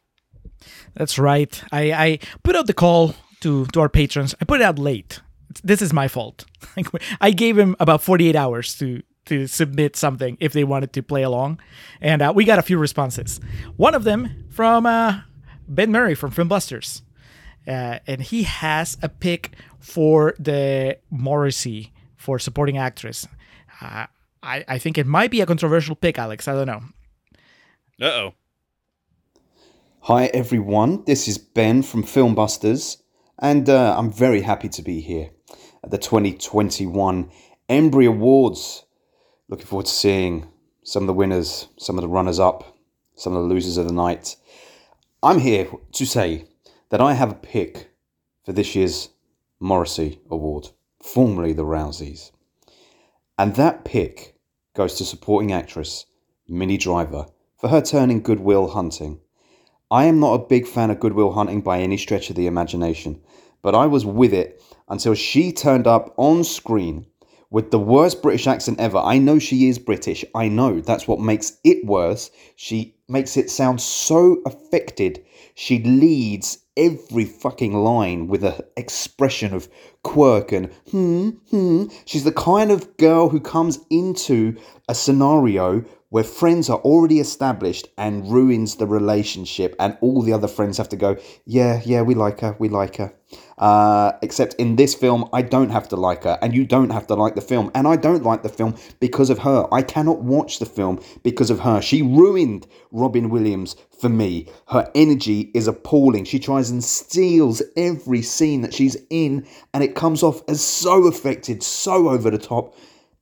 That's 0.94 1.18
right. 1.18 1.62
I, 1.72 1.92
I 1.92 2.20
put 2.44 2.56
out 2.56 2.68
the 2.68 2.74
call 2.74 3.16
to, 3.42 3.66
to 3.68 3.80
our 3.82 3.90
patrons. 3.90 4.36
I 4.40 4.46
put 4.46 4.62
it 4.62 4.64
out 4.64 4.80
late. 4.80 5.22
This 5.64 5.82
is 5.82 5.94
my 5.94 6.08
fault. 6.08 6.46
I 7.22 7.32
gave 7.32 7.58
him 7.58 7.76
about 7.80 8.02
48 8.02 8.36
hours 8.36 8.78
to, 8.78 9.02
to 9.26 9.48
submit 9.48 9.96
something 9.96 10.38
if 10.40 10.54
they 10.54 10.64
wanted 10.64 10.94
to 10.94 11.04
play 11.04 11.24
along. 11.24 11.60
And 12.00 12.22
uh, 12.22 12.32
we 12.36 12.46
got 12.46 12.60
a 12.60 12.62
few 12.62 12.78
responses. 12.78 13.40
One 13.76 13.96
of 13.96 14.04
them 14.04 14.46
from 14.50 14.86
uh, 14.86 15.22
Ben 15.68 15.92
Murray 15.92 16.16
from 16.16 16.32
Filmbusters. 16.32 17.02
Uh, 17.68 18.00
and 18.08 18.22
he 18.22 18.44
has 18.44 18.98
a 19.04 19.10
pick 19.10 19.52
for 19.82 20.36
the 20.40 20.98
Morrissey 21.10 21.92
for 22.16 22.40
supporting 22.40 22.78
actress. 22.78 23.28
Uh, 23.82 24.06
I, 24.44 24.64
I 24.68 24.78
think 24.78 24.98
it 24.98 25.06
might 25.06 25.32
be 25.32 25.42
a 25.42 25.46
controversial 25.46 25.96
pick, 25.96 26.18
Alex. 26.18 26.48
I 26.48 26.54
don't 26.54 26.68
know. 26.68 26.82
Uh 28.02 28.06
oh. 28.06 28.34
Hi 30.06 30.26
everyone, 30.34 31.04
this 31.06 31.28
is 31.28 31.38
Ben 31.38 31.84
from 31.84 32.04
Filmbusters, 32.04 33.04
and 33.38 33.70
uh, 33.70 33.96
I'm 33.96 34.12
very 34.12 34.42
happy 34.42 34.68
to 34.70 34.82
be 34.82 35.00
here 35.00 35.30
at 35.84 35.92
the 35.92 36.00
2021 36.00 37.30
Embry 37.70 38.08
Awards. 38.08 38.84
Looking 39.48 39.68
forward 39.68 39.86
to 39.86 39.92
seeing 39.92 40.48
some 40.84 41.04
of 41.04 41.08
the 41.08 41.14
winners, 41.14 41.68
some 41.78 42.00
of 42.00 42.02
the 42.02 42.08
runners 42.08 42.40
up, 42.40 42.76
some 43.16 43.36
of 43.36 43.44
the 43.44 43.54
losers 43.54 43.78
of 43.78 43.88
the 43.88 43.94
night. 43.94 44.38
I'm 45.22 45.38
here 45.38 45.68
to 45.92 46.06
say 46.06 46.46
that 46.90 47.00
I 47.00 47.14
have 47.14 47.32
a 47.32 47.36
pick 47.36 47.92
for 48.44 48.54
this 48.54 48.76
year's 48.76 49.10
Morrissey 49.64 50.20
Award, 50.32 50.70
formerly 51.04 51.54
the 51.54 51.64
Rouseys. 51.64 52.32
And 53.38 53.56
that 53.56 53.86
pick 53.86 54.36
goes 54.74 54.96
to 54.96 55.06
supporting 55.06 55.52
actress 55.52 56.08
Minnie 56.48 56.78
Driver 56.78 57.28
for 57.60 57.68
her 57.68 57.80
turn 57.80 58.10
in 58.10 58.22
Goodwill 58.22 58.70
Hunting. 58.70 59.20
I 59.92 60.06
am 60.06 60.20
not 60.20 60.34
a 60.34 60.48
big 60.48 60.66
fan 60.68 60.90
of 60.90 61.00
Goodwill 61.00 61.34
Hunting 61.34 61.62
by 61.62 61.80
any 61.80 61.98
stretch 61.98 62.32
of 62.32 62.36
the 62.36 62.48
imagination, 62.48 63.22
but 63.62 63.76
I 63.76 63.86
was 63.86 64.04
with 64.04 64.34
it 64.34 64.64
until 64.90 65.14
she 65.14 65.52
turned 65.52 65.86
up 65.86 66.16
on 66.18 66.44
screen 66.44 67.06
with 67.52 67.70
the 67.70 67.80
worst 67.80 68.24
British 68.24 68.48
accent 68.48 68.80
ever. 68.80 68.98
I 68.98 69.20
know 69.20 69.38
she 69.38 69.68
is 69.68 69.78
British. 69.78 70.26
I 70.34 70.48
know 70.48 70.82
that's 70.82 71.08
what 71.08 71.20
makes 71.20 71.60
it 71.64 71.86
worse. 71.86 72.32
She 72.56 72.96
makes 73.08 73.38
it 73.38 73.52
sound 73.52 73.80
so 73.80 74.42
affected. 74.48 75.24
She 75.54 75.84
leads 75.84 76.61
every 76.78 77.26
fucking 77.26 77.74
line 77.74 78.28
with 78.28 78.44
an 78.44 78.62
expression 78.78 79.54
of 79.54 79.70
quirk 80.04 80.52
and 80.52 80.72
hmm, 80.90 81.30
hmm. 81.50 81.86
She's 82.06 82.24
the 82.24 82.32
kind 82.32 82.72
of 82.72 82.98
girl 82.98 83.30
who 83.30 83.40
comes 83.40 83.80
into 83.90 84.58
a 84.88 84.96
scenario 84.96 85.86
where 86.12 86.26
friends 86.26 86.70
are 86.70 86.80
already 86.80 87.22
established 87.22 87.88
and 87.98 88.30
ruins 88.30 88.76
the 88.76 88.86
relationship, 88.86 89.74
and 89.80 89.98
all 90.02 90.22
the 90.22 90.34
other 90.34 90.48
friends 90.48 90.78
have 90.78 90.90
to 90.90 90.98
go, 90.98 91.16
yeah, 91.46 91.82
yeah, 91.86 92.02
we 92.02 92.14
like 92.14 92.42
her, 92.42 92.54
we 92.60 92.68
like 92.68 92.98
her. 92.98 93.14
Uh, 93.58 94.12
except 94.22 94.54
in 94.56 94.76
this 94.76 94.94
film, 94.94 95.30
I 95.32 95.42
don't 95.42 95.70
have 95.70 95.88
to 95.88 95.96
like 95.96 96.26
her, 96.26 96.38
and 96.42 96.54
you 96.54 96.66
don't 96.66 96.90
have 96.90 97.08
to 97.08 97.16
like 97.16 97.36
the 97.36 97.42
film, 97.42 97.72
and 97.74 97.88
I 97.88 97.96
don't 97.96 98.24
like 98.24 98.44
the 98.44 98.50
film 98.50 98.76
because 99.00 99.30
of 99.30 99.40
her. 99.40 99.68
I 99.72 99.84
cannot 99.84 100.22
watch 100.22 100.60
the 100.60 100.66
film 100.66 101.00
because 101.24 101.50
of 101.50 101.62
her. 101.62 101.82
She 101.82 102.02
ruined 102.02 102.68
Robin 102.92 103.30
Williams 103.30 103.78
for 103.98 104.10
me. 104.10 104.50
Her 104.68 104.92
energy 104.94 105.50
is 105.54 105.68
appalling. 105.68 106.26
She 106.26 106.40
tries 106.40 106.72
and 106.72 106.84
steals 106.84 107.62
every 107.78 108.22
scene 108.22 108.62
that 108.64 108.74
she's 108.74 108.98
in, 109.10 109.48
and 109.74 109.82
it 109.82 109.91
comes 109.96 110.24
off 110.24 110.42
as 110.48 110.62
so 110.64 111.08
affected, 111.08 111.64
so 111.64 112.10
over 112.10 112.30
the 112.30 112.38
top. 112.38 112.76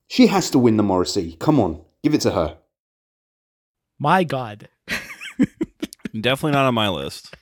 She 0.08 0.26
has 0.28 0.50
to 0.50 0.58
win 0.58 0.76
the 0.76 0.82
Morrissey. 0.82 1.36
Come 1.38 1.60
on, 1.60 1.82
give 2.02 2.14
it 2.14 2.20
to 2.22 2.32
her. 2.32 2.56
My 3.98 4.24
God. 4.24 4.68
Definitely 6.20 6.52
not 6.52 6.66
on 6.66 6.74
my 6.74 6.88
list. 6.88 7.34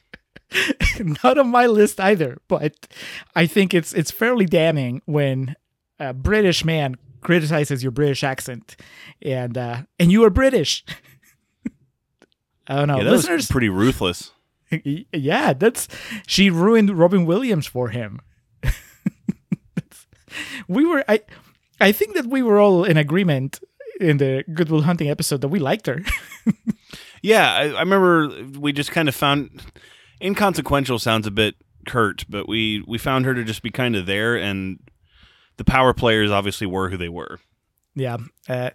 not 1.23 1.39
on 1.39 1.49
my 1.49 1.67
list 1.67 2.01
either, 2.01 2.39
but 2.49 2.87
I 3.35 3.47
think 3.47 3.73
it's 3.75 3.93
it's 3.95 4.11
fairly 4.11 4.45
damning 4.47 5.03
when 5.07 5.57
a 5.99 6.13
British 6.13 6.65
man 6.65 6.97
criticizes 7.21 7.83
your 7.83 7.93
British 7.93 8.23
accent, 8.23 8.77
and 9.23 9.57
uh, 9.57 9.83
and 9.99 10.13
you 10.13 10.25
are 10.25 10.31
British. 10.31 10.85
I 12.67 12.77
don't 12.77 12.89
know, 12.89 12.99
Yeah, 12.99 13.05
that 13.05 13.11
listeners. 13.13 13.47
pretty 13.49 13.69
ruthless. 13.71 14.33
yeah, 14.85 15.55
that's 15.55 15.89
she 16.27 16.51
ruined 16.51 16.99
Robin 16.99 17.25
Williams 17.25 17.67
for 17.67 17.89
him. 17.89 18.21
We 20.69 20.85
were 20.85 21.05
I 21.09 21.21
I 21.81 21.93
think 21.93 22.15
that 22.15 22.27
we 22.27 22.43
were 22.43 22.59
all 22.59 22.85
in 22.85 22.97
agreement 22.97 23.61
in 24.01 24.19
the 24.19 24.45
Goodwill 24.53 24.83
Hunting 24.83 25.11
episode 25.11 25.41
that 25.41 25.49
we 25.49 25.59
liked 25.59 25.87
her. 25.87 26.03
Yeah, 27.23 27.53
I, 27.53 27.65
I 27.71 27.81
remember 27.81 28.29
we 28.59 28.73
just 28.73 28.91
kind 28.91 29.09
of 29.09 29.15
found 29.15 29.63
inconsequential 30.23 30.99
sounds 30.99 31.27
a 31.27 31.31
bit 31.31 31.57
curt, 31.87 32.25
but 32.29 32.49
we 32.49 32.85
we 32.87 32.99
found 32.99 33.25
her 33.25 33.35
to 33.35 33.45
just 33.45 33.63
be 33.63 33.71
kind 33.71 33.97
of 33.97 34.07
there, 34.07 34.37
and 34.37 34.79
the 35.57 35.65
power 35.65 35.93
players 35.93 36.31
obviously 36.31 36.67
were 36.67 36.91
who 36.91 36.97
they 36.97 37.09
were. 37.09 37.41
Yeah. 37.95 38.19
Uh, 38.49 38.71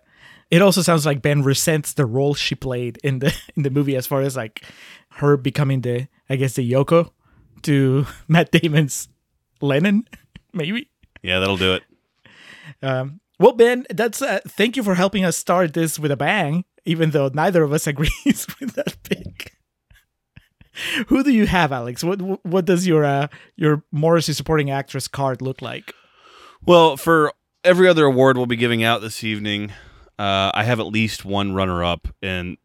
it 0.52 0.62
also 0.62 0.82
sounds 0.82 1.06
like 1.06 1.22
Ben 1.22 1.42
resents 1.42 1.94
the 1.94 2.06
role 2.06 2.34
she 2.34 2.56
played 2.56 3.00
in 3.04 3.20
the 3.20 3.34
in 3.56 3.64
the 3.64 3.70
movie 3.70 3.96
as 3.96 4.08
far 4.08 4.22
as 4.22 4.36
like 4.36 4.64
her 5.12 5.38
becoming 5.38 5.82
the 5.82 6.08
I 6.30 6.36
guess 6.36 6.54
the 6.54 6.70
Yoko 6.70 7.12
to 7.64 8.06
Matt 8.28 8.52
Damon's 8.52 9.08
Lennon, 9.62 10.08
maybe. 10.54 10.90
Yeah, 11.24 11.40
that'll 11.40 11.58
do 11.58 11.74
it. 11.74 11.84
Um, 12.82 13.22
well, 13.40 13.54
Ben, 13.54 13.86
that's 13.90 14.22
uh, 14.22 14.42
thank 14.48 14.78
you 14.78 14.84
for 14.84 14.96
helping 14.96 15.26
us 15.26 15.38
start 15.38 15.74
this 15.74 15.98
with 15.98 16.12
a 16.12 16.18
bang, 16.18 16.66
even 16.86 17.12
though 17.12 17.30
neither 17.34 17.64
of 17.64 17.74
us 17.74 17.88
agrees 17.88 18.46
with 18.60 18.76
that 18.76 18.96
pick. 19.04 19.54
Who 21.08 21.24
do 21.24 21.32
you 21.32 21.46
have, 21.46 21.72
Alex? 21.72 22.04
What 22.04 22.20
what 22.46 22.66
does 22.66 22.86
your 22.86 23.04
uh, 23.06 23.28
your 23.56 23.84
Morrissey 23.92 24.34
supporting 24.34 24.70
actress 24.70 25.08
card 25.08 25.42
look 25.42 25.62
like? 25.62 25.94
Well, 26.66 26.98
for 26.98 27.34
every 27.64 27.88
other 27.88 28.06
award 28.06 28.38
we'll 28.38 28.46
be 28.46 28.56
giving 28.56 28.84
out 28.84 29.02
this 29.02 29.24
evening, 29.24 29.72
uh, 30.18 30.52
I 30.54 30.64
have 30.64 30.80
at 30.80 30.88
least 30.88 31.26
one 31.26 31.54
runner 31.54 31.84
up, 31.84 32.08
and 32.22 32.58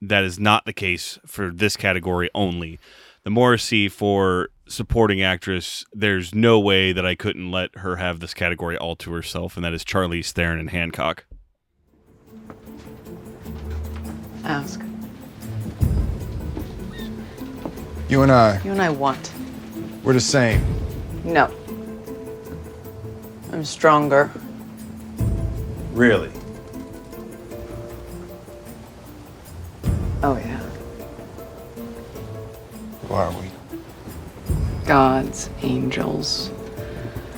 that 0.00 0.24
is 0.24 0.38
not 0.38 0.64
the 0.64 0.72
case 0.72 1.18
for 1.26 1.50
this 1.50 1.76
category 1.76 2.30
only. 2.34 2.78
The 3.24 3.30
Morrissey 3.30 3.88
for 3.88 4.48
supporting 4.68 5.22
actress, 5.22 5.84
there's 5.92 6.34
no 6.34 6.58
way 6.60 6.92
that 6.92 7.04
I 7.06 7.14
couldn't 7.14 7.50
let 7.50 7.76
her 7.78 7.96
have 7.96 8.20
this 8.20 8.34
category 8.34 8.76
all 8.76 8.96
to 8.96 9.12
herself, 9.12 9.56
and 9.56 9.64
that 9.64 9.72
is 9.74 9.84
Charlize 9.84 10.30
Theron 10.32 10.58
in 10.60 10.68
Hancock. 10.68 11.24
Ask. 14.44 14.80
You 18.08 18.22
and 18.22 18.32
I, 18.32 18.60
You 18.62 18.72
and 18.72 18.80
I 18.80 18.88
want. 18.90 19.32
we're 20.02 20.14
the 20.14 20.20
same. 20.20 20.64
No. 21.24 21.52
I'm 23.52 23.64
stronger. 23.64 24.30
Really? 25.92 26.30
Oh, 30.22 30.36
yeah. 30.36 30.58
Who 33.06 33.14
are 33.14 33.30
we? 33.32 33.48
Gods, 34.88 35.50
angels. 35.60 36.50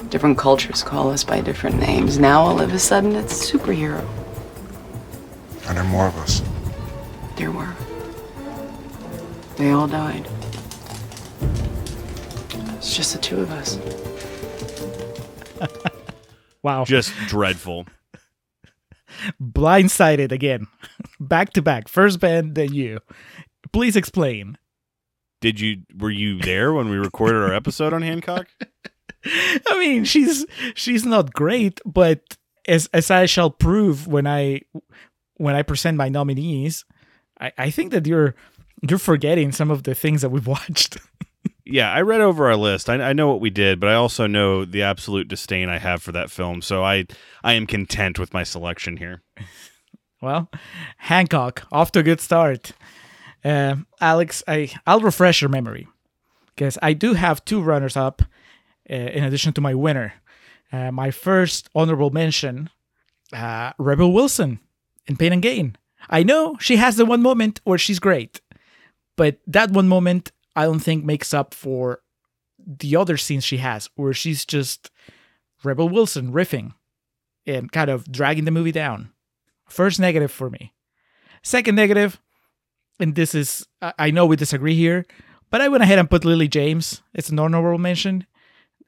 Different 0.09 0.39
cultures 0.39 0.85
call 0.85 1.11
us 1.11 1.25
by 1.25 1.41
different 1.41 1.81
names. 1.81 2.17
Now, 2.17 2.43
all 2.43 2.61
of 2.61 2.73
a 2.73 2.79
sudden, 2.79 3.17
it's 3.17 3.51
superhero. 3.51 4.07
Are 5.67 5.75
there 5.75 5.83
are 5.83 5.89
more 5.89 6.07
of 6.07 6.17
us? 6.19 6.43
There 7.37 7.51
were. 7.51 7.75
They 9.57 9.73
all 9.73 9.89
died. 9.89 10.29
It's 12.77 12.95
just 12.95 13.15
the 13.15 13.19
two 13.19 13.41
of 13.41 13.51
us. 13.51 13.79
Wow. 16.63 16.85
Just 16.85 17.13
dreadful. 17.27 17.87
Blindsided 19.43 20.31
again. 20.31 20.67
back 21.21 21.55
to 21.55 21.63
back. 21.63 21.89
First 21.89 22.21
Ben, 22.21 22.55
then 22.55 22.75
you. 22.75 23.01
Please 23.73 23.97
explain. 23.97 24.59
Did 25.41 25.61
you 25.61 25.83
were 25.97 26.11
you 26.11 26.39
there 26.39 26.73
when 26.73 26.91
we 26.91 26.97
recorded 26.97 27.43
our 27.43 27.55
episode 27.55 27.93
on 27.93 28.03
Hancock? 28.03 28.47
I 29.25 29.79
mean, 29.79 30.05
she's 30.05 30.47
she's 30.75 31.05
not 31.05 31.33
great, 31.33 31.81
but 31.85 32.37
as 32.69 32.89
as 32.93 33.11
I 33.11 33.27
shall 33.27 33.51
prove 33.51 34.07
when 34.07 34.27
I 34.27 34.63
when 35.37 35.55
I 35.55 35.63
present 35.63 35.97
my 35.97 36.09
nominees, 36.09 36.85
I, 37.41 37.53
I 37.57 37.71
think 37.71 37.93
that 37.93 38.07
you're 38.07 38.35
you're 38.89 38.99
forgetting 38.99 39.53
some 39.53 39.71
of 39.71 39.83
the 39.83 39.95
things 39.95 40.23
that 40.23 40.31
we've 40.31 40.47
watched. 40.47 40.99
yeah, 41.65 41.93
I 41.93 42.03
read 42.03 42.21
over 42.21 42.47
our 42.47 42.57
list. 42.57 42.89
I, 42.89 42.95
I 42.97 43.13
know 43.13 43.29
what 43.29 43.41
we 43.41 43.51
did, 43.51 43.81
but 43.81 43.89
I 43.89 43.95
also 43.95 44.27
know 44.27 44.65
the 44.65 44.83
absolute 44.83 45.29
disdain 45.29 45.69
I 45.69 45.79
have 45.79 46.03
for 46.03 46.13
that 46.13 46.31
film. 46.31 46.63
So 46.63 46.85
I 46.85 47.07
I 47.43 47.55
am 47.55 47.67
content 47.67 48.19
with 48.19 48.35
my 48.35 48.43
selection 48.43 48.97
here. 48.99 49.23
Well, 50.23 50.51
Hancock, 50.99 51.67
off 51.73 51.93
to 51.93 52.01
a 52.01 52.03
good 52.03 52.21
start. 52.21 52.73
Uh, 53.45 53.77
Alex, 54.01 54.43
I 54.47 54.73
I'll 54.87 55.01
refresh 55.01 55.41
your 55.41 55.49
memory 55.49 55.89
because 56.55 56.79
I 56.83 56.93
do 56.93 57.15
have 57.15 57.45
two 57.45 57.61
runners 57.63 57.97
up 57.97 58.23
uh, 58.89 58.95
in 58.95 59.25
addition 59.25 59.53
to 59.55 59.61
my 59.61 59.75
winner. 59.75 60.15
Uh, 60.73 60.91
my 60.93 61.11
first 61.11 61.69
honorable 61.75 62.11
mention, 62.11 62.71
uh, 63.33 63.73
Rebel 63.79 64.13
Wilson 64.13 64.61
in 65.07 65.17
Pain 65.17 65.33
and 65.33 65.43
Gain. 65.43 65.77
I 66.09 66.23
know 66.23 66.57
she 66.61 66.77
has 66.77 66.97
the 66.97 67.05
one 67.05 67.23
moment 67.23 67.61
where 67.65 67.79
she's 67.79 67.99
great, 67.99 68.41
but 69.17 69.39
that 69.47 69.71
one 69.71 69.89
moment 69.89 70.33
I 70.55 70.65
don't 70.65 70.81
think 70.81 71.05
makes 71.05 71.35
up 71.35 71.55
for 71.55 72.03
the 72.67 72.97
other 72.97 73.17
scenes 73.17 73.45
she 73.45 73.59
has 73.59 73.89
where 73.95 74.13
she's 74.13 74.45
just 74.45 74.91
Rebel 75.65 75.89
Wilson 75.89 76.33
riffing 76.33 76.75
and 77.47 77.73
kind 77.73 77.91
of 77.91 78.11
dragging 78.11 78.45
the 78.45 78.51
movie 78.51 78.73
down. 78.73 79.11
First 79.67 80.01
negative 80.01 80.31
for 80.31 80.51
me. 80.51 80.75
Second 81.43 81.75
negative, 81.75 82.21
and 83.01 83.15
this 83.15 83.35
is 83.35 83.67
I 83.83 83.93
I 83.99 84.11
know 84.11 84.27
we 84.27 84.37
disagree 84.37 84.75
here, 84.75 85.07
but 85.51 85.61
I 85.61 85.69
went 85.69 85.83
ahead 85.83 85.99
and 85.99 86.09
put 86.11 86.25
Lily 86.25 86.49
James. 86.49 87.03
It's 87.15 87.31
an 87.31 87.39
honorable 87.39 87.79
mention. 87.79 88.27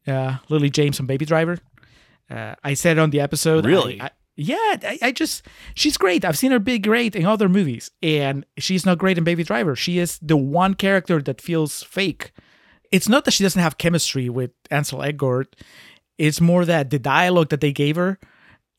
Uh, 0.07 0.38
Lily 0.48 0.70
James 0.70 0.98
on 1.01 1.07
Baby 1.07 1.25
Driver. 1.25 1.59
Uh, 2.31 2.55
I 2.64 2.75
said 2.75 2.98
on 2.98 3.11
the 3.11 3.20
episode. 3.20 3.64
I- 3.66 3.68
Really? 3.68 4.01
I- 4.01 4.11
yeah, 4.35 4.77
I, 4.83 4.98
I 5.03 5.12
just 5.12 5.46
she's 5.75 5.98
great. 5.98 6.25
I've 6.25 6.38
seen 6.38 6.53
her 6.53 6.59
be 6.59 6.79
great 6.79 7.14
in 7.14 7.27
other 7.27 7.48
movies, 7.51 7.90
and 8.03 8.46
she's 8.57 8.87
not 8.87 8.96
great 8.98 9.18
in 9.18 9.25
Baby 9.25 9.44
Driver. 9.44 9.77
She 9.77 9.98
is 9.98 10.18
the 10.22 10.38
one 10.38 10.72
character 10.75 11.20
that 11.20 11.40
feels 11.42 11.83
fake. 11.83 12.33
It's 12.90 13.09
not 13.11 13.25
that 13.27 13.33
she 13.33 13.44
doesn't 13.44 13.61
have 13.62 13.77
chemistry 13.77 14.31
with 14.31 14.51
Ansel 14.70 15.01
Elgort. 15.01 15.48
It's 16.16 16.40
more 16.40 16.64
that 16.64 16.88
the 16.88 16.98
dialogue 16.98 17.51
that 17.51 17.61
they 17.61 17.72
gave 17.72 17.96
her, 17.96 18.18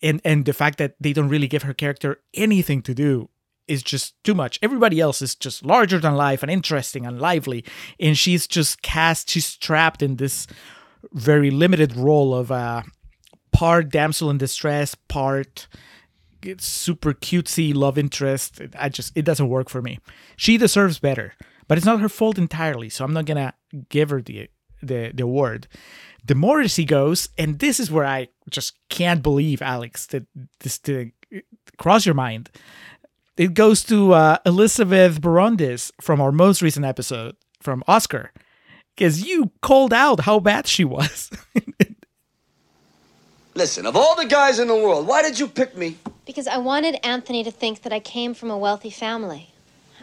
and 0.02 0.20
and 0.26 0.46
the 0.46 0.54
fact 0.54 0.80
that 0.80 0.96
they 1.00 1.14
don't 1.14 1.30
really 1.30 1.48
give 1.48 1.64
her 1.64 1.74
character 1.74 2.20
anything 2.34 2.82
to 2.82 2.96
do 2.96 3.30
is 3.68 3.84
just 3.84 4.22
too 4.24 4.34
much. 4.34 4.60
Everybody 4.62 5.00
else 5.00 5.22
is 5.22 5.36
just 5.36 5.66
larger 5.66 6.00
than 6.00 6.16
life 6.16 6.44
and 6.44 6.52
interesting 6.52 7.06
and 7.06 7.20
lively, 7.20 7.64
and 8.00 8.18
she's 8.18 8.48
just 8.48 8.82
cast. 8.82 9.30
She's 9.30 9.56
trapped 9.56 10.02
in 10.02 10.18
this 10.18 10.48
very 11.12 11.52
limited 11.52 11.96
role 11.96 12.34
of 12.34 12.52
uh, 12.52 12.84
part 13.52 13.90
damsel 13.90 14.30
in 14.30 14.38
distress, 14.38 14.96
part 14.96 15.68
super 16.58 17.14
cutesy 17.14 17.74
love 17.74 17.98
interest. 17.98 18.62
I 18.78 18.90
just 18.90 19.16
it 19.16 19.24
doesn't 19.26 19.50
work 19.50 19.70
for 19.70 19.82
me. 19.82 20.00
She 20.36 20.58
deserves 20.58 21.00
better, 21.00 21.34
but 21.68 21.78
it's 21.78 21.86
not 21.86 22.02
her 22.02 22.10
fault 22.10 22.38
entirely. 22.38 22.90
So 22.90 23.06
I'm 23.06 23.14
not 23.14 23.26
gonna 23.26 23.54
give 23.90 24.10
her 24.10 24.22
the 24.22 24.50
the 24.82 25.12
the 25.14 25.24
award. 25.24 25.68
The 26.26 26.36
Morrissey 26.36 26.86
goes, 26.86 27.30
and 27.38 27.60
this 27.60 27.80
is 27.80 27.92
where 27.92 28.06
I 28.06 28.30
just 28.50 28.78
can't 28.90 29.22
believe 29.22 29.62
Alex 29.62 30.06
that 30.08 30.26
this 30.62 30.80
to 30.80 31.12
cross 31.78 32.06
your 32.06 32.16
mind. 32.16 32.50
It 33.36 33.56
goes 33.56 33.84
to 33.86 34.14
uh, 34.14 34.38
Elizabeth 34.46 35.20
Barondes 35.20 35.92
from 36.00 36.22
our 36.22 36.32
most 36.32 36.62
recent 36.62 36.86
episode 36.86 37.36
from 37.60 37.84
Oscar, 37.88 38.32
because 38.96 39.26
you 39.26 39.50
called 39.62 39.92
out 39.92 40.22
how 40.22 40.40
bad 40.40 40.68
she 40.68 40.86
was. 40.86 41.32
Listen, 43.56 43.88
of 43.88 43.96
all 43.96 44.16
the 44.16 44.26
guys 44.26 44.60
in 44.60 44.68
the 44.68 44.76
world, 44.76 45.08
why 45.08 45.24
did 45.24 45.40
you 45.40 45.48
pick 45.48 45.76
me? 45.76 45.98
Because 46.28 46.48
I 46.48 46.58
wanted 46.58 47.04
Anthony 47.04 47.44
to 47.44 47.50
think 47.50 47.82
that 47.82 47.94
I 47.94 48.00
came 48.00 48.36
from 48.36 48.52
a 48.52 48.58
wealthy 48.58 48.92
family. 48.92 49.50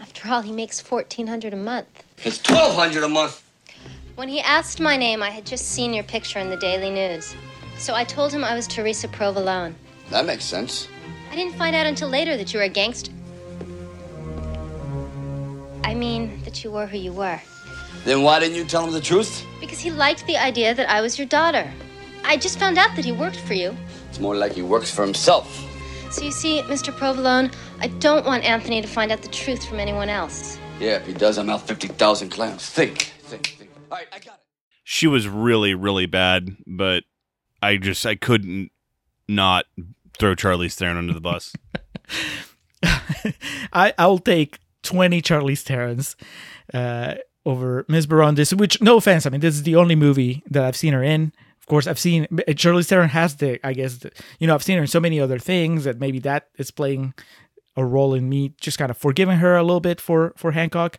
After 0.01 0.29
all, 0.29 0.40
he 0.40 0.51
makes 0.51 0.81
fourteen 0.81 1.29
hundred 1.29 1.53
a 1.53 1.57
month. 1.57 2.03
It's 2.25 2.38
twelve 2.38 2.75
hundred 2.75 3.05
a 3.05 3.09
month. 3.09 3.45
When 4.16 4.29
he 4.29 4.40
asked 4.40 4.81
my 4.81 4.97
name, 4.97 5.23
I 5.23 5.31
had 5.31 5.47
just 5.47 5.69
seen 5.69 5.95
your 5.95 6.05
picture 6.05 6.40
in 6.40 6.51
the 6.51 6.57
Daily 6.57 6.90
News. 6.90 7.37
So 7.79 7.95
I 7.95 8.03
told 8.03 8.33
him 8.33 8.43
I 8.43 8.55
was 8.55 8.66
Teresa 8.66 9.07
Provolone. 9.07 9.77
That 10.11 10.27
makes 10.27 10.45
sense. 10.45 10.88
I 11.31 11.37
didn't 11.37 11.55
find 11.55 11.77
out 11.77 11.87
until 11.87 12.09
later 12.09 12.37
that 12.37 12.53
you 12.53 12.59
were 12.59 12.64
a 12.64 12.69
gangster. 12.69 13.12
I 15.90 15.94
mean, 15.94 16.40
that 16.44 16.62
you 16.62 16.70
were 16.70 16.87
who 16.87 16.96
you 16.96 17.12
were. 17.12 17.40
Then 18.05 18.22
why 18.22 18.38
didn't 18.38 18.55
you 18.55 18.64
tell 18.64 18.87
him 18.87 18.92
the 18.92 19.00
truth? 19.00 19.44
Because 19.59 19.81
he 19.81 19.90
liked 19.90 20.24
the 20.29 20.37
idea 20.37 20.72
that 20.72 20.88
I 20.88 21.00
was 21.00 21.18
your 21.18 21.26
daughter. 21.26 21.68
I 22.22 22.37
just 22.37 22.61
found 22.61 22.79
out 22.79 22.94
that 22.94 23.05
he 23.05 23.11
worked 23.11 23.40
for 23.40 23.55
you. 23.55 23.76
It's 24.09 24.20
more 24.20 24.37
like 24.37 24.53
he 24.53 24.62
works 24.62 24.88
for 24.88 25.05
himself. 25.05 25.48
So 26.12 26.22
you 26.22 26.31
see, 26.31 26.62
Mr. 26.62 26.96
Provolone, 26.96 27.50
I 27.81 27.88
don't 27.88 28.24
want 28.24 28.44
Anthony 28.44 28.81
to 28.81 28.87
find 28.87 29.11
out 29.11 29.22
the 29.22 29.31
truth 29.31 29.66
from 29.66 29.81
anyone 29.81 30.09
else. 30.09 30.61
Yeah, 30.79 30.98
if 30.98 31.09
he 31.09 31.12
does, 31.12 31.38
I'm 31.38 31.50
out 31.50 31.66
fifty 31.66 31.88
thousand 31.88 32.29
clowns. 32.29 32.70
Think, 32.70 33.12
think, 33.22 33.48
think. 33.59 33.70
All 33.90 33.98
right, 33.98 34.07
I 34.12 34.20
got 34.20 34.35
it. 34.35 34.40
She 34.85 35.09
was 35.09 35.26
really 35.26 35.74
really 35.74 36.07
bad, 36.07 36.57
but 36.68 37.03
I 37.61 37.79
just 37.79 38.07
I 38.07 38.14
couldn't 38.14 38.70
not 39.26 39.64
throw 40.20 40.37
Charlize 40.37 40.74
Theron 40.74 40.98
under 40.98 41.12
the 41.12 41.20
bus. 41.20 41.53
I 43.72 43.92
I'll 43.98 44.18
take 44.18 44.61
twenty 44.83 45.23
Charlize 45.23 45.64
Therons 45.64 46.16
uh, 46.75 47.14
over 47.45 47.85
Miss 47.88 48.07
Barondes. 48.07 48.57
Which, 48.57 48.81
no 48.81 48.97
offense, 48.97 49.27
I 49.27 49.31
mean 49.31 49.40
this 49.40 49.55
is 49.55 49.62
the 49.62 49.77
only 49.77 49.95
movie 49.95 50.43
that 50.51 50.64
I've 50.64 50.77
seen 50.77 50.93
her 50.93 51.03
in. 51.03 51.33
Of 51.61 51.66
course, 51.66 51.87
I've 51.87 51.99
seen 51.99 52.27
Charlize 52.49 52.88
Theron 52.88 53.11
has 53.11 53.37
the 53.37 53.64
I 53.66 53.73
guess 53.73 53.99
the, 53.99 54.11
you 54.38 54.47
know 54.47 54.55
I've 54.55 54.62
seen 54.62 54.77
her 54.77 54.83
in 54.83 54.88
so 54.88 55.01
many 55.01 55.21
other 55.21 55.38
things 55.38 55.85
that 55.85 56.01
maybe 56.01 56.19
that 56.21 56.49
is 56.59 56.71
playing 56.71 57.14
a 57.77 57.85
role 57.85 58.14
in 58.14 58.29
me 58.29 58.55
just 58.61 58.79
kind 58.79 58.90
of 58.90 58.97
forgiving 58.97 59.38
her 59.38 59.57
a 59.57 59.62
little 59.62 59.81
bit 59.81 60.01
for 60.01 60.33
for 60.37 60.53
Hancock. 60.53 60.99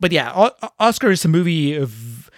But 0.00 0.12
yeah, 0.12 0.32
o- 0.34 0.68
Oscar 0.78 1.10
is 1.10 1.24
a 1.24 1.28
movie 1.28 1.74
of 1.74 2.30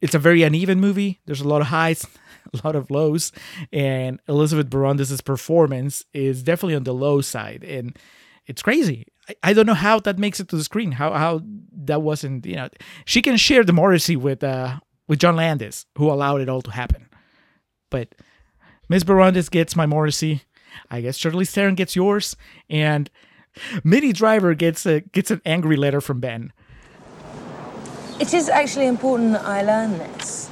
it's 0.00 0.14
a 0.14 0.18
very 0.18 0.42
uneven 0.42 0.80
movie. 0.80 1.20
There's 1.26 1.40
a 1.40 1.48
lot 1.48 1.60
of 1.60 1.68
highs, 1.68 2.06
a 2.54 2.66
lot 2.66 2.76
of 2.76 2.90
lows, 2.90 3.32
and 3.72 4.20
Elizabeth 4.28 4.68
Barondes' 4.68 5.20
performance 5.24 6.04
is 6.12 6.42
definitely 6.42 6.76
on 6.76 6.84
the 6.84 6.94
low 6.94 7.20
side, 7.20 7.64
and 7.64 7.96
it's 8.46 8.62
crazy. 8.62 9.06
I, 9.28 9.34
I 9.42 9.52
don't 9.52 9.66
know 9.66 9.74
how 9.74 10.00
that 10.00 10.18
makes 10.18 10.40
it 10.40 10.48
to 10.48 10.56
the 10.56 10.64
screen. 10.64 10.92
How 10.92 11.12
how 11.12 11.42
that 11.84 12.02
wasn't 12.02 12.46
you 12.46 12.56
know 12.56 12.68
she 13.04 13.22
can 13.22 13.36
share 13.36 13.64
the 13.64 13.72
Morrissey 13.72 14.16
with 14.16 14.42
uh 14.42 14.80
with 15.08 15.18
John 15.18 15.36
Landis, 15.36 15.86
who 15.98 16.10
allowed 16.10 16.40
it 16.40 16.48
all 16.48 16.62
to 16.62 16.70
happen, 16.70 17.08
but 17.90 18.14
Miss 18.88 19.04
Barondes 19.04 19.50
gets 19.50 19.76
my 19.76 19.86
Morrissey. 19.86 20.42
I 20.90 21.00
guess 21.00 21.18
Charlize 21.18 21.50
Theron 21.50 21.74
gets 21.74 21.94
yours, 21.94 22.36
and 22.68 23.10
Minnie 23.84 24.12
Driver 24.12 24.54
gets 24.54 24.86
a 24.86 25.00
gets 25.00 25.30
an 25.30 25.40
angry 25.44 25.76
letter 25.76 26.00
from 26.00 26.20
Ben. 26.20 26.52
It 28.20 28.32
is 28.32 28.48
actually 28.48 28.86
important 28.86 29.32
that 29.32 29.44
I 29.44 29.62
learn 29.62 29.98
this. 29.98 30.50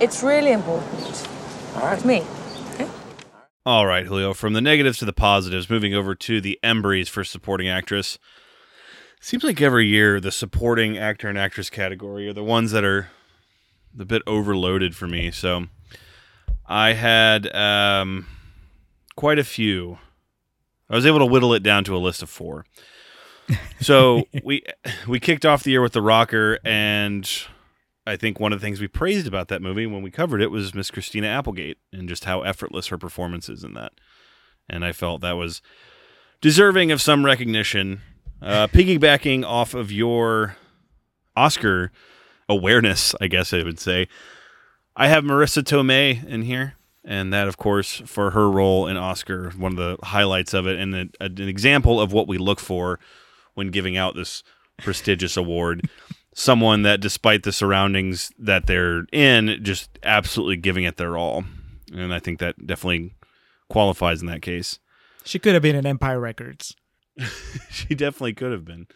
It's 0.00 0.22
really 0.22 0.52
important. 0.52 1.28
All 1.76 1.82
right. 1.82 1.98
To 1.98 2.06
me. 2.06 2.22
All 3.68 3.86
right, 3.86 4.06
Julio. 4.06 4.32
From 4.32 4.54
the 4.54 4.62
negatives 4.62 4.96
to 5.00 5.04
the 5.04 5.12
positives, 5.12 5.68
moving 5.68 5.92
over 5.92 6.14
to 6.14 6.40
the 6.40 6.58
Embries 6.64 7.06
for 7.06 7.22
supporting 7.22 7.68
actress. 7.68 8.18
Seems 9.20 9.44
like 9.44 9.60
every 9.60 9.86
year 9.86 10.20
the 10.20 10.32
supporting 10.32 10.96
actor 10.96 11.28
and 11.28 11.36
actress 11.36 11.68
category 11.68 12.26
are 12.30 12.32
the 12.32 12.42
ones 12.42 12.70
that 12.70 12.82
are 12.82 13.10
a 14.00 14.06
bit 14.06 14.22
overloaded 14.26 14.96
for 14.96 15.06
me. 15.06 15.30
So 15.30 15.66
I 16.64 16.94
had 16.94 17.54
um, 17.54 18.26
quite 19.16 19.38
a 19.38 19.44
few. 19.44 19.98
I 20.88 20.94
was 20.94 21.04
able 21.04 21.18
to 21.18 21.26
whittle 21.26 21.52
it 21.52 21.62
down 21.62 21.84
to 21.84 21.94
a 21.94 21.98
list 21.98 22.22
of 22.22 22.30
four. 22.30 22.64
So 23.82 24.22
we 24.42 24.62
we 25.06 25.20
kicked 25.20 25.44
off 25.44 25.62
the 25.62 25.72
year 25.72 25.82
with 25.82 25.92
the 25.92 26.00
Rocker, 26.00 26.58
and 26.64 27.30
I 28.08 28.16
think 28.16 28.40
one 28.40 28.52
of 28.52 28.60
the 28.60 28.64
things 28.64 28.80
we 28.80 28.88
praised 28.88 29.26
about 29.26 29.48
that 29.48 29.60
movie 29.60 29.86
when 29.86 30.02
we 30.02 30.10
covered 30.10 30.40
it 30.40 30.50
was 30.50 30.74
Miss 30.74 30.90
Christina 30.90 31.26
Applegate 31.26 31.78
and 31.92 32.08
just 32.08 32.24
how 32.24 32.40
effortless 32.42 32.86
her 32.88 32.96
performance 32.96 33.48
is 33.48 33.62
in 33.62 33.74
that. 33.74 33.92
And 34.68 34.84
I 34.84 34.92
felt 34.92 35.20
that 35.20 35.36
was 35.36 35.60
deserving 36.40 36.90
of 36.90 37.02
some 37.02 37.24
recognition. 37.24 38.00
Uh, 38.40 38.66
piggybacking 38.72 39.44
off 39.44 39.74
of 39.74 39.92
your 39.92 40.56
Oscar 41.36 41.92
awareness, 42.48 43.14
I 43.20 43.26
guess 43.26 43.52
I 43.52 43.62
would 43.62 43.78
say, 43.78 44.08
I 44.96 45.08
have 45.08 45.22
Marisa 45.22 45.62
Tomei 45.62 46.24
in 46.26 46.42
here. 46.42 46.74
And 47.04 47.32
that, 47.32 47.48
of 47.48 47.56
course, 47.56 48.02
for 48.06 48.32
her 48.32 48.50
role 48.50 48.86
in 48.86 48.96
Oscar, 48.96 49.50
one 49.50 49.72
of 49.72 49.78
the 49.78 49.96
highlights 50.06 50.52
of 50.52 50.66
it, 50.66 50.78
and 50.78 50.94
a, 50.94 51.08
an 51.20 51.48
example 51.48 52.00
of 52.00 52.12
what 52.12 52.28
we 52.28 52.36
look 52.36 52.60
for 52.60 53.00
when 53.54 53.70
giving 53.70 53.96
out 53.96 54.14
this 54.14 54.42
prestigious 54.78 55.36
award. 55.36 55.88
Someone 56.38 56.82
that, 56.82 57.00
despite 57.00 57.42
the 57.42 57.50
surroundings 57.50 58.30
that 58.38 58.66
they're 58.66 59.06
in, 59.12 59.58
just 59.60 59.98
absolutely 60.04 60.56
giving 60.56 60.84
it 60.84 60.96
their 60.96 61.18
all. 61.18 61.42
And 61.92 62.14
I 62.14 62.20
think 62.20 62.38
that 62.38 62.64
definitely 62.64 63.16
qualifies 63.68 64.20
in 64.20 64.28
that 64.28 64.40
case. 64.40 64.78
She 65.24 65.40
could 65.40 65.54
have 65.54 65.64
been 65.64 65.74
in 65.74 65.84
Empire 65.84 66.20
Records. 66.20 66.76
she 67.70 67.96
definitely 67.96 68.34
could 68.34 68.52
have 68.52 68.64
been. 68.64 68.86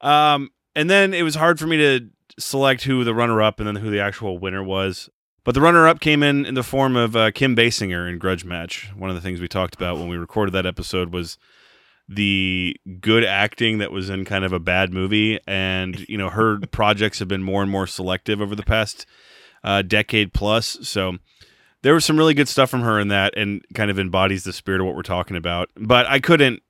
Um, 0.00 0.50
and 0.74 0.90
then 0.90 1.14
it 1.14 1.22
was 1.22 1.36
hard 1.36 1.60
for 1.60 1.68
me 1.68 1.76
to 1.76 2.08
select 2.36 2.82
who 2.82 3.04
the 3.04 3.14
runner 3.14 3.40
up 3.40 3.60
and 3.60 3.68
then 3.68 3.76
who 3.76 3.88
the 3.88 4.00
actual 4.00 4.36
winner 4.36 4.64
was. 4.64 5.08
But 5.44 5.54
the 5.54 5.60
runner 5.60 5.86
up 5.86 6.00
came 6.00 6.24
in 6.24 6.44
in 6.44 6.54
the 6.54 6.64
form 6.64 6.96
of 6.96 7.14
uh, 7.14 7.30
Kim 7.30 7.54
Basinger 7.54 8.10
in 8.10 8.18
Grudge 8.18 8.44
Match. 8.44 8.90
One 8.96 9.08
of 9.08 9.14
the 9.14 9.22
things 9.22 9.40
we 9.40 9.46
talked 9.46 9.76
about 9.76 9.98
when 9.98 10.08
we 10.08 10.16
recorded 10.16 10.50
that 10.54 10.66
episode 10.66 11.12
was 11.12 11.38
the 12.08 12.76
good 13.00 13.24
acting 13.24 13.78
that 13.78 13.92
was 13.92 14.10
in 14.10 14.24
kind 14.24 14.44
of 14.44 14.52
a 14.52 14.58
bad 14.58 14.92
movie. 14.92 15.38
And, 15.46 16.06
you 16.08 16.18
know, 16.18 16.30
her 16.30 16.58
projects 16.70 17.18
have 17.18 17.28
been 17.28 17.42
more 17.42 17.62
and 17.62 17.70
more 17.70 17.86
selective 17.86 18.40
over 18.40 18.54
the 18.54 18.62
past 18.62 19.06
uh, 19.62 19.82
decade 19.82 20.32
plus. 20.32 20.78
So 20.82 21.16
there 21.82 21.94
was 21.94 22.04
some 22.04 22.16
really 22.16 22.34
good 22.34 22.48
stuff 22.48 22.70
from 22.70 22.82
her 22.82 23.00
in 23.00 23.08
that 23.08 23.36
and 23.36 23.64
kind 23.74 23.90
of 23.90 23.98
embodies 23.98 24.44
the 24.44 24.52
spirit 24.52 24.80
of 24.80 24.86
what 24.86 24.96
we're 24.96 25.02
talking 25.02 25.36
about. 25.36 25.70
But 25.76 26.06
I 26.06 26.18
couldn't 26.18 26.62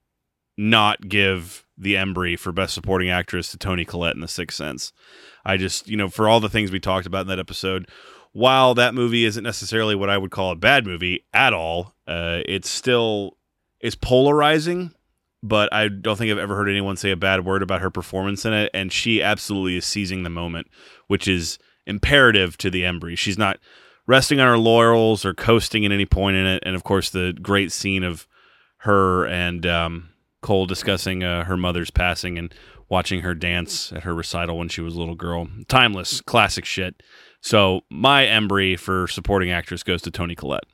not 0.57 1.09
give 1.09 1.67
the 1.77 1.95
Embry 1.95 2.39
for 2.39 2.53
Best 2.53 2.75
Supporting 2.75 3.11
Actress 3.11 3.51
to 3.51 3.59
Toni 3.59 3.85
Collette 3.85 4.15
in 4.15 4.21
The 4.21 4.29
Sixth 4.29 4.57
Sense. 4.57 4.93
I 5.45 5.57
just, 5.57 5.89
you 5.89 5.97
know, 5.97 6.09
for 6.09 6.29
all 6.29 6.41
the 6.41 6.49
things 6.49 6.71
we 6.71 6.81
talked 6.81 7.07
about 7.07 7.23
in 7.23 7.27
that 7.29 7.39
episode, 7.41 7.89
while 8.33 8.75
that 8.75 8.95
movie 8.95 9.25
isn't 9.25 9.43
necessarily 9.43 9.95
what 9.95 10.11
I 10.11 10.19
would 10.19 10.31
call 10.31 10.51
a 10.51 10.57
bad 10.57 10.87
movie 10.87 11.25
at 11.33 11.53
all, 11.53 11.95
uh, 12.07 12.41
it's 12.47 12.69
still 12.69 13.37
it's 13.81 13.95
polarizing. 13.95 14.93
But 15.47 15.71
I 15.75 15.89
don't 15.89 16.17
think 16.17 16.33
I've 16.33 16.39
ever 16.39 16.57
heard 16.57 16.71
anyone 16.71 16.97
say 16.97 17.11
a 17.11 17.17
bad 17.17 17.45
word 17.45 17.63
about 17.63 17.83
her 17.83 17.91
performance 17.91 18.47
in 18.47 18.55
it, 18.55 18.71
and 18.73 18.91
she 18.91 19.23
absolutely 19.23 19.77
is 19.77 19.85
seizing 19.85 20.23
the 20.23 20.31
moment, 20.31 20.69
which 21.07 21.29
is 21.29 21.59
imperative 21.87 22.57
to 22.59 22.71
the 22.71 22.83
Embry. 22.83 23.17
She's 23.17 23.37
not 23.37 23.59
resting 24.07 24.41
on 24.41 24.49
her 24.49 24.57
laurels 24.57 25.23
or 25.23 25.35
coasting 25.35 25.85
at 25.85 25.93
any 25.93 26.07
point 26.07 26.37
in 26.37 26.47
it, 26.47 26.63
and 26.65 26.75
of 26.75 26.83
course 26.83 27.11
the 27.11 27.37
great 27.43 27.73
scene 27.73 28.05
of 28.05 28.27
her 28.79 29.27
and 29.27 29.67
um, 29.67 30.09
Cole 30.41 30.65
discussing 30.65 31.23
uh, 31.23 31.45
her 31.45 31.59
mother's 31.59 31.91
passing 31.91 32.39
and 32.39 32.55
watching 32.89 33.21
her 33.21 33.35
dance 33.35 33.93
at 33.93 34.05
her 34.05 34.15
recital 34.15 34.57
when 34.57 34.69
she 34.69 34.81
was 34.81 34.95
a 34.95 34.99
little 34.99 35.15
girl. 35.15 35.47
Timeless, 35.69 36.23
classic 36.23 36.65
shit. 36.65 37.03
So 37.43 37.83
my 37.91 38.25
Embry 38.25 38.79
for 38.79 39.09
supporting 39.09 39.51
actress 39.51 39.83
goes 39.83 40.01
to 40.03 40.11
Toni 40.11 40.35
Collette. 40.35 40.65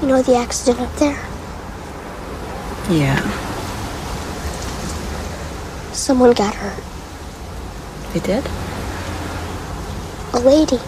You 0.00 0.06
know 0.06 0.22
the 0.22 0.34
accident 0.34 0.80
up 0.80 0.94
there? 0.96 1.28
Yeah. 2.88 3.20
Someone 5.92 6.32
got 6.32 6.54
hurt. 6.54 6.82
They 8.14 8.20
did? 8.20 8.44
A 10.32 10.40
lady. 10.40 10.78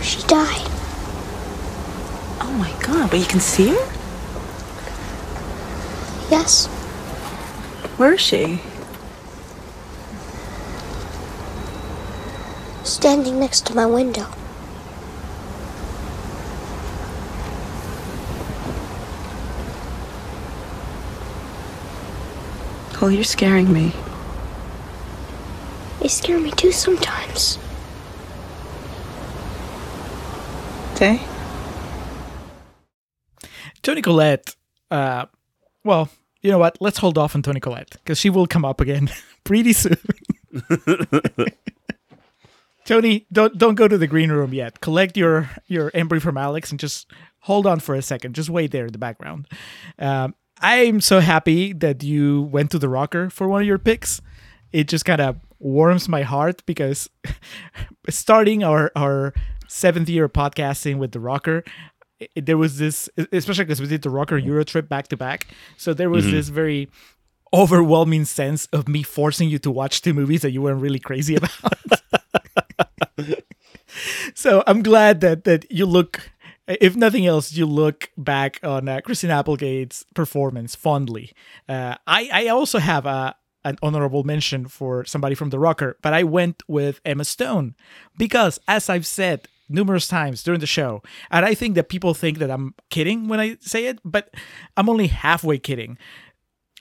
She 0.00 0.22
died. 0.28 0.70
Oh 2.40 2.54
my 2.56 2.72
god, 2.86 3.10
but 3.10 3.18
you 3.18 3.26
can 3.26 3.40
see 3.40 3.70
her? 3.70 3.92
Yes. 6.30 6.66
Where 7.98 8.14
is 8.14 8.20
she? 8.20 8.60
Standing 12.84 13.40
next 13.40 13.66
to 13.66 13.74
my 13.74 13.86
window. 13.86 14.26
Cole, 23.06 23.14
you're 23.14 23.22
scaring 23.22 23.72
me. 23.72 23.92
They 26.00 26.08
scare 26.08 26.40
me 26.40 26.50
too 26.50 26.72
sometimes. 26.72 27.56
Day? 30.96 31.20
Toni 33.82 34.02
Collette, 34.02 34.56
uh, 34.90 35.26
well, 35.84 36.08
you 36.42 36.50
know 36.50 36.58
what? 36.58 36.78
Let's 36.80 36.98
hold 36.98 37.16
off 37.16 37.36
on 37.36 37.42
Toni 37.42 37.60
Collette 37.60 37.92
because 37.92 38.18
she 38.18 38.28
will 38.28 38.48
come 38.48 38.64
up 38.64 38.80
again 38.80 39.08
pretty 39.44 39.72
soon. 39.72 39.98
Toni, 42.86 43.26
don't 43.30 43.56
don't 43.56 43.76
go 43.76 43.86
to 43.86 43.96
the 43.96 44.08
green 44.08 44.32
room 44.32 44.52
yet. 44.52 44.80
Collect 44.80 45.16
your 45.16 45.48
your 45.68 45.92
embry 45.92 46.20
from 46.20 46.36
Alex 46.36 46.72
and 46.72 46.80
just 46.80 47.08
hold 47.42 47.68
on 47.68 47.78
for 47.78 47.94
a 47.94 48.02
second. 48.02 48.34
Just 48.34 48.50
wait 48.50 48.72
there 48.72 48.86
in 48.86 48.92
the 48.92 48.98
background. 48.98 49.46
Um, 49.96 50.34
I'm 50.60 51.00
so 51.00 51.20
happy 51.20 51.72
that 51.74 52.02
you 52.02 52.42
went 52.42 52.70
to 52.70 52.78
the 52.78 52.88
rocker 52.88 53.28
for 53.30 53.46
one 53.48 53.60
of 53.62 53.66
your 53.66 53.78
picks. 53.78 54.20
It 54.72 54.88
just 54.88 55.04
kind 55.04 55.20
of 55.20 55.36
warms 55.58 56.08
my 56.08 56.22
heart 56.22 56.62
because 56.66 57.08
starting 58.08 58.62
our 58.64 58.90
our 58.96 59.32
seventh 59.68 60.08
year 60.08 60.24
of 60.24 60.32
podcasting 60.32 60.98
with 60.98 61.12
the 61.12 61.20
rocker, 61.20 61.62
it- 62.20 62.46
there 62.46 62.56
was 62.58 62.78
this, 62.78 63.08
especially 63.32 63.64
because 63.64 63.80
we 63.80 63.86
did 63.86 64.02
the 64.02 64.10
rocker 64.10 64.38
Euro 64.38 64.64
trip 64.64 64.88
back 64.88 65.08
to 65.08 65.16
back. 65.16 65.46
So 65.76 65.92
there 65.92 66.08
was 66.10 66.24
Mhm. 66.24 66.30
this 66.32 66.48
very 66.48 66.88
overwhelming 67.54 68.24
sense 68.24 68.66
of 68.72 68.88
me 68.88 69.02
forcing 69.02 69.48
you 69.48 69.58
to 69.60 69.70
watch 69.70 70.02
two 70.02 70.12
movies 70.14 70.42
that 70.42 70.50
you 70.50 70.62
weren't 70.62 70.80
really 70.80 70.98
crazy 70.98 71.36
about. 71.40 71.52
so 74.34 74.62
I'm 74.66 74.82
glad 74.82 75.20
that 75.20 75.44
that 75.44 75.70
you 75.70 75.86
look, 75.86 76.30
if 76.68 76.96
nothing 76.96 77.26
else, 77.26 77.52
you 77.52 77.66
look 77.66 78.10
back 78.16 78.60
on 78.62 78.88
uh, 78.88 79.00
Christina 79.00 79.34
Applegate's 79.34 80.04
performance 80.14 80.74
fondly. 80.74 81.32
Uh, 81.68 81.96
I 82.06 82.28
I 82.32 82.48
also 82.48 82.78
have 82.78 83.06
a 83.06 83.34
an 83.64 83.76
honorable 83.82 84.22
mention 84.22 84.68
for 84.68 85.04
somebody 85.04 85.34
from 85.34 85.50
The 85.50 85.58
Rocker, 85.58 85.96
but 86.00 86.12
I 86.12 86.22
went 86.22 86.62
with 86.68 87.00
Emma 87.04 87.24
Stone 87.24 87.74
because, 88.16 88.60
as 88.68 88.88
I've 88.88 89.06
said 89.06 89.48
numerous 89.68 90.06
times 90.06 90.44
during 90.44 90.60
the 90.60 90.66
show, 90.66 91.02
and 91.32 91.44
I 91.44 91.54
think 91.54 91.74
that 91.74 91.88
people 91.88 92.14
think 92.14 92.38
that 92.38 92.50
I'm 92.50 92.74
kidding 92.90 93.26
when 93.26 93.40
I 93.40 93.56
say 93.60 93.86
it, 93.86 93.98
but 94.04 94.32
I'm 94.76 94.88
only 94.88 95.08
halfway 95.08 95.58
kidding. 95.58 95.98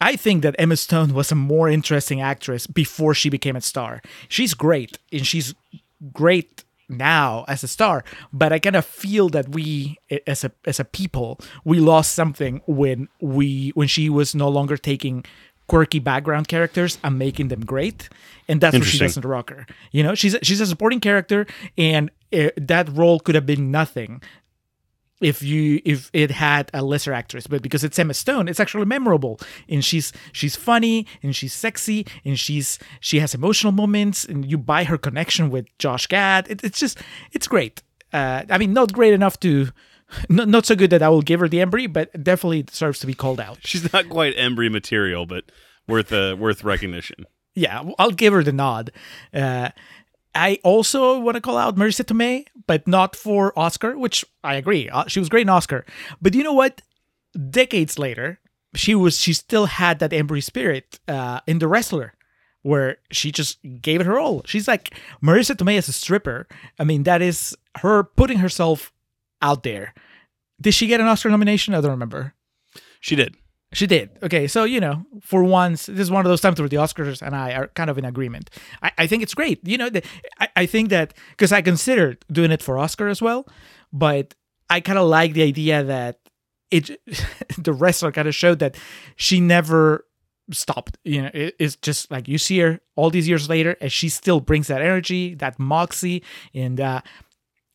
I 0.01 0.15
think 0.15 0.43
that 0.43 0.55
Emma 0.59 0.75
Stone 0.75 1.13
was 1.13 1.31
a 1.31 1.35
more 1.35 1.69
interesting 1.69 2.21
actress 2.21 2.67
before 2.67 3.13
she 3.13 3.29
became 3.29 3.55
a 3.55 3.61
star. 3.61 4.01
She's 4.27 4.53
great, 4.53 4.99
and 5.11 5.25
she's 5.25 5.55
great 6.11 6.64
now 6.89 7.45
as 7.47 7.63
a 7.63 7.67
star, 7.67 8.03
but 8.31 8.53
I 8.53 8.59
kind 8.59 8.75
of 8.75 8.85
feel 8.85 9.29
that 9.29 9.49
we, 9.49 9.97
as 10.27 10.43
a 10.43 10.51
as 10.65 10.79
a 10.79 10.85
people, 10.85 11.39
we 11.63 11.79
lost 11.79 12.13
something 12.13 12.61
when 12.67 13.07
we 13.19 13.71
when 13.75 13.87
she 13.87 14.09
was 14.09 14.35
no 14.35 14.49
longer 14.49 14.77
taking 14.77 15.25
quirky 15.67 15.99
background 15.99 16.47
characters 16.47 16.97
and 17.03 17.17
making 17.17 17.47
them 17.47 17.65
great, 17.65 18.09
and 18.47 18.61
that's 18.61 18.77
what 18.77 18.85
she 18.85 18.99
does 18.99 19.17
in 19.17 19.21
The 19.21 19.27
Rocker. 19.27 19.65
You 19.91 20.03
know, 20.03 20.15
she's 20.15 20.35
a, 20.35 20.39
she's 20.43 20.61
a 20.61 20.67
supporting 20.67 20.99
character, 20.99 21.47
and 21.77 22.11
uh, 22.31 22.49
that 22.57 22.89
role 22.89 23.19
could 23.19 23.35
have 23.35 23.45
been 23.45 23.71
nothing 23.71 24.21
if 25.21 25.41
you 25.41 25.81
if 25.85 26.09
it 26.13 26.29
had 26.31 26.69
a 26.73 26.83
lesser 26.83 27.13
actress 27.13 27.47
but 27.47 27.61
because 27.61 27.83
it's 27.83 27.97
Emma 27.97 28.13
Stone 28.13 28.47
it's 28.47 28.59
actually 28.59 28.85
memorable 28.85 29.39
and 29.69 29.83
she's 29.83 30.11
she's 30.33 30.55
funny 30.55 31.07
and 31.23 31.35
she's 31.35 31.53
sexy 31.53 32.05
and 32.25 32.37
she's 32.37 32.79
she 32.99 33.19
has 33.19 33.33
emotional 33.33 33.71
moments 33.71 34.25
and 34.25 34.49
you 34.49 34.57
buy 34.57 34.83
her 34.83 34.97
connection 34.97 35.49
with 35.49 35.65
Josh 35.79 36.07
Gad 36.07 36.49
it, 36.49 36.63
it's 36.63 36.79
just 36.79 36.99
it's 37.31 37.47
great 37.47 37.81
uh, 38.11 38.43
I 38.49 38.57
mean 38.57 38.73
not 38.73 38.91
great 38.93 39.13
enough 39.13 39.39
to 39.41 39.69
not, 40.29 40.47
not 40.47 40.65
so 40.65 40.75
good 40.75 40.89
that 40.89 41.01
I 41.01 41.09
will 41.09 41.21
give 41.21 41.39
her 41.39 41.47
the 41.47 41.59
Embry 41.59 41.91
but 41.91 42.11
definitely 42.21 42.63
deserves 42.63 42.99
to 42.99 43.07
be 43.07 43.13
called 43.13 43.39
out 43.39 43.59
She's 43.61 43.91
not 43.93 44.09
quite 44.09 44.35
Embry 44.35 44.69
material, 44.71 45.25
but 45.25 45.45
worth 45.87 46.11
uh, 46.11 46.35
worth 46.37 46.63
recognition. 46.63 47.25
yeah, 47.55 47.83
I'll 47.97 48.11
give 48.11 48.33
her 48.33 48.43
the 48.43 48.51
nod. 48.51 48.91
Uh, 49.33 49.69
I 50.35 50.59
also 50.63 51.19
want 51.19 51.35
to 51.35 51.41
call 51.41 51.57
out 51.57 51.77
Marisa 51.77 52.03
Tomei, 52.03 52.45
but 52.67 52.87
not 52.87 53.15
for 53.15 53.57
Oscar, 53.57 53.97
which 53.97 54.25
I 54.43 54.55
agree. 54.55 54.89
Uh, 54.89 55.05
she 55.07 55.19
was 55.19 55.29
great 55.29 55.43
in 55.43 55.49
Oscar. 55.49 55.85
But 56.21 56.35
you 56.35 56.43
know 56.43 56.53
what? 56.53 56.81
Decades 57.49 57.97
later, 57.97 58.39
she 58.75 58.95
was 58.95 59.19
she 59.19 59.33
still 59.33 59.65
had 59.65 59.99
that 59.99 60.11
Embry 60.11 60.43
spirit 60.43 60.99
uh, 61.07 61.39
in 61.47 61.59
The 61.59 61.67
Wrestler, 61.67 62.13
where 62.61 62.97
she 63.11 63.31
just 63.31 63.59
gave 63.81 64.01
it 64.01 64.07
her 64.07 64.19
all. 64.19 64.41
She's 64.45 64.67
like 64.67 64.93
Marisa 65.23 65.55
Tomei 65.55 65.77
as 65.77 65.87
a 65.87 65.93
stripper. 65.93 66.47
I 66.79 66.83
mean, 66.83 67.03
that 67.03 67.21
is 67.21 67.55
her 67.77 68.03
putting 68.03 68.39
herself 68.39 68.91
out 69.41 69.63
there. 69.63 69.93
Did 70.61 70.73
she 70.73 70.87
get 70.87 70.99
an 71.01 71.07
Oscar 71.07 71.29
nomination? 71.29 71.73
I 71.73 71.81
don't 71.81 71.91
remember. 71.91 72.33
She 72.99 73.15
did. 73.15 73.35
She 73.73 73.87
did. 73.87 74.09
Okay, 74.23 74.47
so 74.47 74.63
you 74.63 74.79
know, 74.79 75.05
for 75.21 75.43
once, 75.43 75.87
this 75.87 75.99
is 75.99 76.11
one 76.11 76.25
of 76.25 76.29
those 76.29 76.41
times 76.41 76.59
where 76.59 76.69
the 76.69 76.77
Oscars 76.77 77.21
and 77.21 77.35
I 77.35 77.53
are 77.53 77.67
kind 77.69 77.89
of 77.89 77.97
in 77.97 78.05
agreement. 78.05 78.49
I, 78.81 78.91
I 78.99 79.07
think 79.07 79.23
it's 79.23 79.33
great. 79.33 79.59
You 79.67 79.77
know, 79.77 79.89
the, 79.89 80.03
I, 80.39 80.47
I 80.55 80.65
think 80.65 80.89
that 80.89 81.13
because 81.31 81.51
I 81.51 81.61
considered 81.61 82.23
doing 82.31 82.51
it 82.51 82.61
for 82.61 82.77
Oscar 82.77 83.07
as 83.07 83.21
well, 83.21 83.45
but 83.91 84.33
I 84.69 84.79
kind 84.79 84.97
of 84.97 85.07
like 85.07 85.33
the 85.33 85.43
idea 85.43 85.83
that 85.83 86.19
it, 86.71 86.89
the 87.57 87.73
wrestler 87.73 88.11
kind 88.11 88.27
of 88.27 88.35
showed 88.35 88.59
that 88.59 88.77
she 89.15 89.39
never 89.39 90.05
stopped. 90.51 90.97
You 91.03 91.23
know, 91.23 91.31
it, 91.33 91.55
it's 91.59 91.75
just 91.75 92.09
like 92.11 92.27
you 92.27 92.37
see 92.37 92.59
her 92.59 92.79
all 92.95 93.09
these 93.09 93.27
years 93.27 93.49
later, 93.49 93.75
and 93.81 93.91
she 93.91 94.09
still 94.09 94.39
brings 94.39 94.67
that 94.67 94.81
energy, 94.81 95.35
that 95.35 95.59
moxie, 95.59 96.23
and 96.53 96.79
uh, 96.79 97.01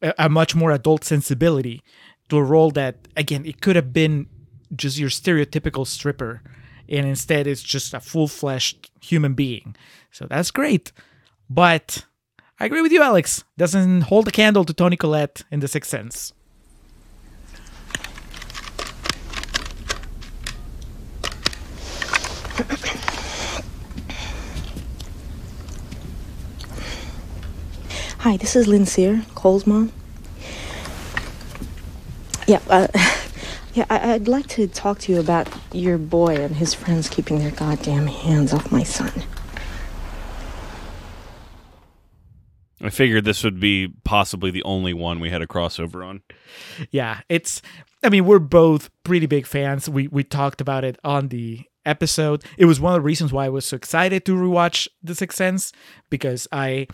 a, 0.02 0.14
a 0.18 0.28
much 0.28 0.54
more 0.54 0.72
adult 0.72 1.04
sensibility 1.04 1.82
to 2.28 2.38
a 2.38 2.42
role 2.42 2.70
that, 2.70 3.08
again, 3.16 3.44
it 3.44 3.60
could 3.60 3.76
have 3.76 3.92
been 3.92 4.28
just 4.74 4.98
your 4.98 5.10
stereotypical 5.10 5.86
stripper 5.86 6.42
and 6.88 7.06
instead 7.06 7.46
it's 7.46 7.62
just 7.62 7.94
a 7.94 8.00
full-fleshed 8.00 8.90
human 9.00 9.34
being. 9.34 9.76
So 10.10 10.26
that's 10.28 10.50
great. 10.50 10.92
But 11.48 12.06
i 12.58 12.66
agree 12.66 12.82
with 12.82 12.92
you 12.92 13.02
alex. 13.02 13.44
Doesn't 13.56 14.02
hold 14.02 14.28
a 14.28 14.30
candle 14.30 14.64
to 14.64 14.72
toni 14.74 14.96
collette 14.96 15.42
in 15.50 15.60
the 15.60 15.68
sixth 15.68 15.90
sense. 15.90 16.32
Hi, 28.18 28.36
this 28.36 28.54
is 28.54 28.68
Lynn 28.68 28.84
Sear, 28.84 29.24
Cole's 29.34 29.66
mom. 29.66 29.92
Yeah, 32.46 32.60
uh, 32.68 32.88
yeah, 33.74 33.86
I- 33.90 34.12
I'd 34.14 34.28
like 34.28 34.46
to 34.48 34.66
talk 34.66 34.98
to 35.00 35.12
you 35.12 35.20
about 35.20 35.48
your 35.72 35.98
boy 35.98 36.36
and 36.36 36.56
his 36.56 36.74
friends 36.74 37.08
keeping 37.08 37.38
their 37.38 37.50
goddamn 37.52 38.06
hands 38.06 38.52
off 38.52 38.70
my 38.72 38.82
son. 38.82 39.12
I 42.82 42.88
figured 42.90 43.24
this 43.24 43.44
would 43.44 43.60
be 43.60 43.92
possibly 44.04 44.50
the 44.50 44.62
only 44.62 44.94
one 44.94 45.20
we 45.20 45.28
had 45.30 45.42
a 45.42 45.46
crossover 45.46 46.04
on. 46.06 46.22
yeah 46.90 47.20
it's 47.28 47.60
i 48.02 48.08
mean 48.08 48.24
we're 48.24 48.38
both 48.38 48.88
pretty 49.04 49.26
big 49.26 49.46
fans 49.46 49.88
we 49.88 50.08
we 50.08 50.24
talked 50.24 50.60
about 50.62 50.82
it 50.82 50.98
on 51.04 51.28
the 51.28 51.60
episode 51.84 52.42
it 52.56 52.64
was 52.64 52.80
one 52.80 52.92
of 52.94 52.96
the 52.96 53.02
reasons 53.06 53.32
why 53.32 53.44
i 53.44 53.48
was 53.48 53.64
so 53.66 53.76
excited 53.76 54.24
to 54.24 54.34
rewatch 54.34 54.88
the 55.02 55.14
sixth 55.14 55.36
sense 55.36 55.72
because 56.08 56.48
i 56.52 56.86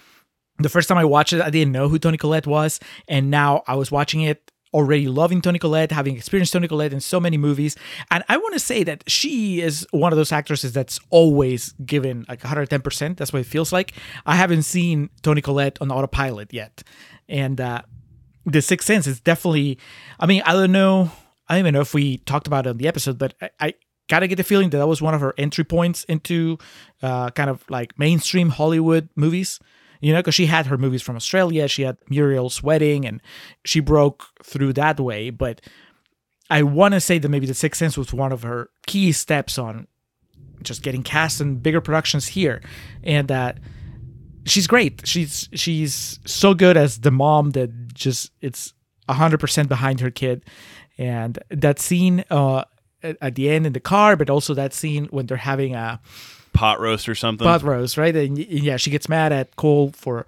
the 0.59 0.69
first 0.69 0.89
time 0.89 0.99
i 0.99 1.05
watched 1.05 1.33
it 1.33 1.41
i 1.41 1.49
didn't 1.51 1.73
know 1.73 1.89
who 1.89 1.99
toni 1.99 2.19
collette 2.19 2.47
was 2.49 2.81
and 3.09 3.31
now 3.31 3.63
i 3.69 3.75
was 3.77 3.91
watching 3.93 4.21
it 4.23 4.51
already 4.75 5.09
loving 5.09 5.41
toni 5.41 5.59
collette 5.59 5.93
having 5.93 6.17
experienced 6.17 6.53
toni 6.53 6.69
collette 6.69 6.93
in 6.93 7.01
so 7.01 7.19
many 7.19 7.37
movies 7.37 7.77
and 8.11 8.25
i 8.29 8.37
want 8.37 8.53
to 8.53 8.61
say 8.61 8.83
that 8.83 9.03
she 9.07 9.61
is 9.61 9.87
one 9.91 10.13
of 10.13 10.17
those 10.17 10.33
actresses 10.33 10.73
that's 10.73 10.99
always 11.11 11.73
given 11.85 12.25
like 12.29 12.41
110% 12.41 13.17
that's 13.17 13.33
what 13.33 13.41
it 13.41 13.47
feels 13.47 13.73
like 13.73 13.93
i 14.27 14.35
haven't 14.35 14.63
seen 14.63 15.09
toni 15.23 15.41
collette 15.41 15.79
on 15.81 15.91
autopilot 15.91 16.53
yet 16.53 16.83
and 17.29 17.61
uh 17.61 17.81
the 18.47 18.63
Sixth 18.63 18.87
Sense 18.87 19.07
is 19.07 19.21
definitely. 19.21 19.79
I 20.19 20.27
mean, 20.27 20.43
I 20.47 20.53
don't 20.53 20.73
know. 20.73 21.11
I 21.49 21.55
don't 21.55 21.61
even 21.61 21.75
know 21.75 21.81
if 21.81 21.93
we 21.93 22.19
talked 22.19 22.47
about 22.47 22.67
it 22.67 22.71
on 22.71 22.77
the 22.79 22.89
episode, 22.89 23.19
but 23.19 23.35
I, 23.43 23.51
I 23.61 23.75
gotta 24.09 24.29
get 24.29 24.37
the 24.37 24.45
feeling 24.45 24.71
that 24.71 24.79
that 24.79 24.87
was 24.87 25.03
one 25.03 25.15
of 25.15 25.21
her 25.21 25.35
entry 25.37 25.65
points 25.65 26.05
into 26.05 26.59
uh, 27.03 27.31
kind 27.31 27.51
of 27.51 27.65
like 27.69 27.99
mainstream 27.99 28.51
Hollywood 28.51 29.09
movies. 29.17 29.61
You 30.07 30.13
know, 30.13 30.21
because 30.21 30.37
she 30.37 30.47
had 30.47 30.67
her 30.67 30.79
movies 30.79 31.03
from 31.03 31.17
Australia, 31.17 31.67
she 31.67 31.83
had 31.83 31.97
Muriel's 32.09 32.63
Wedding, 32.63 33.05
and 33.05 33.21
she 33.65 33.81
broke 33.81 34.25
through 34.45 34.75
that 34.75 35.01
way. 35.01 35.31
But 35.31 35.61
I 36.49 36.63
want 36.63 36.95
to 36.95 37.01
say 37.01 37.19
that 37.19 37.29
maybe 37.29 37.45
The 37.45 37.55
Sixth 37.55 37.81
Sense 37.81 37.99
was 37.99 38.13
one 38.13 38.31
of 38.31 38.45
her 38.45 38.71
key 38.87 39.11
steps 39.11 39.59
on 39.59 39.89
just 40.63 40.85
getting 40.85 41.03
cast 41.03 41.41
in 41.41 41.57
bigger 41.57 41.81
productions 41.81 42.29
here, 42.29 42.63
and 43.03 43.27
that 43.27 43.59
she's 44.45 44.69
great. 44.69 45.05
She's 45.05 45.49
she's 45.55 46.21
so 46.25 46.55
good 46.55 46.77
as 46.77 47.01
the 47.01 47.11
mom 47.11 47.51
that 47.51 47.93
just 47.93 48.31
it's 48.41 48.75
hundred 49.11 49.41
percent 49.41 49.69
behind 49.69 49.99
her 49.99 50.13
kid, 50.13 50.45
and 50.99 51.37
that 51.51 51.81
scene 51.81 52.25
uh, 52.31 52.63
at 53.03 53.17
at 53.21 53.35
the 53.35 53.51
end 53.51 53.67
in 53.67 53.73
the 53.73 53.81
car, 53.81 54.15
but 54.15 54.31
also 54.31 54.55
that 54.55 54.73
scene 54.73 55.07
when 55.07 55.27
they're 55.27 55.37
having 55.37 55.75
a 55.75 56.01
Pot 56.57 56.81
roast 56.81 57.09
or 57.09 57.15
something. 57.15 57.45
pot 57.45 57.63
roast, 57.63 57.97
right? 57.97 58.15
And 58.15 58.39
yeah, 58.39 58.77
she 58.77 58.91
gets 58.91 59.09
mad 59.09 59.33
at 59.33 59.57
Cole 59.57 59.93
for 59.93 60.27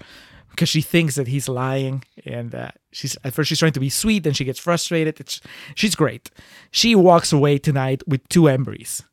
because 0.51 0.69
she 0.69 0.81
thinks 0.81 1.15
that 1.15 1.29
he's 1.29 1.49
lying, 1.49 2.05
and 2.25 2.53
uh, 2.55 2.71
she's 2.91 3.17
at 3.23 3.33
first 3.33 3.49
she's 3.49 3.61
trying 3.61 3.73
to 3.73 3.81
be 3.81 3.89
sweet, 3.89 4.25
then 4.25 4.33
she 4.33 4.45
gets 4.45 4.59
frustrated. 4.59 5.21
It's 5.21 5.41
she's 5.75 5.95
great. 5.95 6.31
She 6.71 6.95
walks 6.95 7.33
away 7.33 7.59
tonight 7.59 8.03
with 8.09 8.29
two 8.29 8.43
embries. 8.43 9.05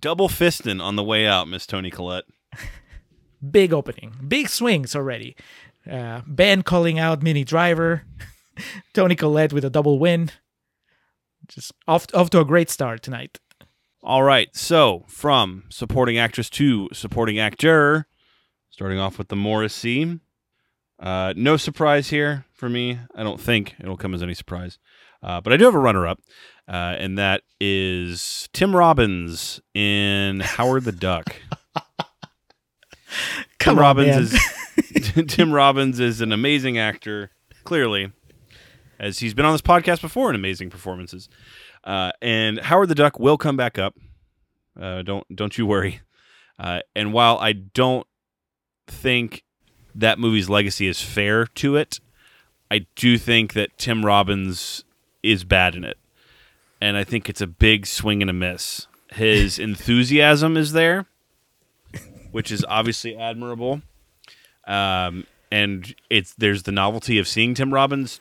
Double 0.00 0.28
fisting 0.28 0.82
on 0.82 0.96
the 0.96 1.04
way 1.04 1.26
out, 1.26 1.48
Miss 1.48 1.66
Toni 1.66 1.90
Collette. 1.90 2.24
big 3.50 3.72
opening, 3.72 4.14
big 4.26 4.48
swings 4.48 4.96
already. 4.96 5.36
Uh, 5.90 6.22
ben 6.26 6.62
calling 6.62 6.98
out 6.98 7.22
Minnie 7.22 7.44
Driver, 7.44 8.02
Toni 8.94 9.14
Collette 9.14 9.52
with 9.52 9.64
a 9.64 9.70
double 9.70 9.98
win. 9.98 10.30
Just 11.46 11.72
off 11.86 12.06
off 12.14 12.30
to 12.30 12.40
a 12.40 12.44
great 12.44 12.70
start 12.70 13.02
tonight. 13.02 13.38
All 14.06 14.22
right, 14.22 14.54
so 14.54 15.02
from 15.08 15.64
supporting 15.68 16.16
actress 16.16 16.48
to 16.50 16.88
supporting 16.92 17.40
actor, 17.40 18.06
starting 18.70 19.00
off 19.00 19.18
with 19.18 19.26
the 19.26 19.34
Morrissey. 19.34 20.20
Uh, 21.00 21.34
no 21.36 21.56
surprise 21.56 22.10
here 22.10 22.44
for 22.52 22.68
me. 22.68 23.00
I 23.16 23.24
don't 23.24 23.40
think 23.40 23.74
it'll 23.80 23.96
come 23.96 24.14
as 24.14 24.22
any 24.22 24.34
surprise. 24.34 24.78
Uh, 25.24 25.40
but 25.40 25.52
I 25.52 25.56
do 25.56 25.64
have 25.64 25.74
a 25.74 25.80
runner 25.80 26.06
up, 26.06 26.20
uh, 26.68 26.94
and 27.00 27.18
that 27.18 27.42
is 27.60 28.48
Tim 28.52 28.76
Robbins 28.76 29.60
in 29.74 30.38
Howard 30.38 30.84
the 30.84 30.92
Duck. 30.92 31.34
Come 33.58 33.74
Tim 33.74 33.78
on, 33.78 33.82
Robbins 33.82 34.32
man. 34.32 34.40
is 34.94 35.24
Tim 35.26 35.50
Robbins 35.50 35.98
is 35.98 36.20
an 36.20 36.30
amazing 36.30 36.78
actor, 36.78 37.32
clearly, 37.64 38.12
as 39.00 39.18
he's 39.18 39.34
been 39.34 39.44
on 39.44 39.52
this 39.52 39.62
podcast 39.62 40.00
before 40.00 40.30
in 40.30 40.36
amazing 40.36 40.70
performances. 40.70 41.28
Uh, 41.86 42.10
and 42.20 42.58
Howard 42.58 42.88
the 42.88 42.96
Duck 42.96 43.20
will 43.20 43.38
come 43.38 43.56
back 43.56 43.78
up. 43.78 43.94
Uh, 44.78 45.02
don't 45.02 45.24
don't 45.34 45.56
you 45.56 45.64
worry. 45.64 46.00
Uh, 46.58 46.80
and 46.96 47.12
while 47.12 47.38
I 47.38 47.52
don't 47.52 48.06
think 48.86 49.44
that 49.94 50.18
movie's 50.18 50.50
legacy 50.50 50.88
is 50.88 51.00
fair 51.00 51.46
to 51.46 51.76
it, 51.76 52.00
I 52.70 52.86
do 52.96 53.16
think 53.16 53.52
that 53.52 53.78
Tim 53.78 54.04
Robbins 54.04 54.84
is 55.22 55.44
bad 55.44 55.76
in 55.76 55.84
it, 55.84 55.96
and 56.80 56.96
I 56.96 57.04
think 57.04 57.28
it's 57.28 57.40
a 57.40 57.46
big 57.46 57.86
swing 57.86 58.20
and 58.20 58.30
a 58.30 58.34
miss. 58.34 58.88
His 59.12 59.58
enthusiasm 59.58 60.56
is 60.56 60.72
there, 60.72 61.06
which 62.32 62.50
is 62.50 62.64
obviously 62.68 63.16
admirable. 63.16 63.82
Um, 64.66 65.26
and 65.52 65.94
it's 66.10 66.34
there's 66.34 66.64
the 66.64 66.72
novelty 66.72 67.18
of 67.18 67.28
seeing 67.28 67.54
Tim 67.54 67.72
Robbins 67.72 68.20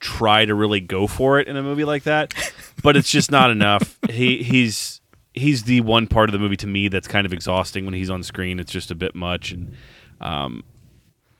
try 0.00 0.44
to 0.44 0.54
really 0.54 0.80
go 0.80 1.06
for 1.06 1.38
it 1.38 1.48
in 1.48 1.56
a 1.56 1.62
movie 1.62 1.84
like 1.84 2.04
that, 2.04 2.34
but 2.82 2.96
it's 2.96 3.10
just 3.10 3.30
not 3.30 3.50
enough. 3.50 3.98
He 4.10 4.42
he's 4.42 5.00
he's 5.34 5.64
the 5.64 5.80
one 5.82 6.06
part 6.06 6.28
of 6.28 6.32
the 6.32 6.38
movie 6.38 6.56
to 6.58 6.66
me 6.66 6.88
that's 6.88 7.08
kind 7.08 7.26
of 7.26 7.32
exhausting 7.32 7.84
when 7.84 7.92
he's 7.92 8.08
on 8.08 8.22
screen. 8.22 8.58
It's 8.58 8.72
just 8.72 8.90
a 8.90 8.94
bit 8.94 9.14
much, 9.14 9.50
and 9.50 9.74
um, 10.20 10.62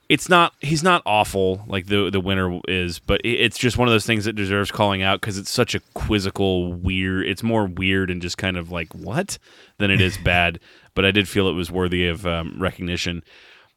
it's 0.09 0.29
not 0.29 0.53
he's 0.59 0.83
not 0.83 1.01
awful 1.05 1.63
like 1.67 1.87
the 1.87 2.09
the 2.09 2.19
winner 2.19 2.59
is, 2.67 2.99
but 2.99 3.21
it, 3.21 3.39
it's 3.39 3.57
just 3.57 3.77
one 3.77 3.87
of 3.87 3.93
those 3.93 4.05
things 4.05 4.25
that 4.25 4.33
deserves 4.33 4.71
calling 4.71 5.01
out 5.01 5.21
because 5.21 5.37
it's 5.37 5.49
such 5.49 5.75
a 5.75 5.79
quizzical, 5.93 6.73
weird. 6.73 7.25
It's 7.25 7.41
more 7.41 7.65
weird 7.65 8.11
and 8.11 8.21
just 8.21 8.37
kind 8.37 8.57
of 8.57 8.71
like 8.71 8.93
what 8.93 9.37
than 9.77 9.89
it 9.91 10.01
is 10.01 10.17
bad. 10.23 10.59
But 10.93 11.05
I 11.05 11.11
did 11.11 11.27
feel 11.27 11.47
it 11.47 11.53
was 11.53 11.71
worthy 11.71 12.07
of 12.07 12.27
um, 12.27 12.57
recognition. 12.59 13.23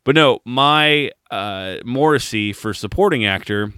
But 0.05 0.15
no, 0.15 0.41
my 0.45 1.11
uh, 1.31 1.77
Morrissey 1.85 2.53
for 2.53 2.75
supporting 2.75 3.25
actor 3.25 3.73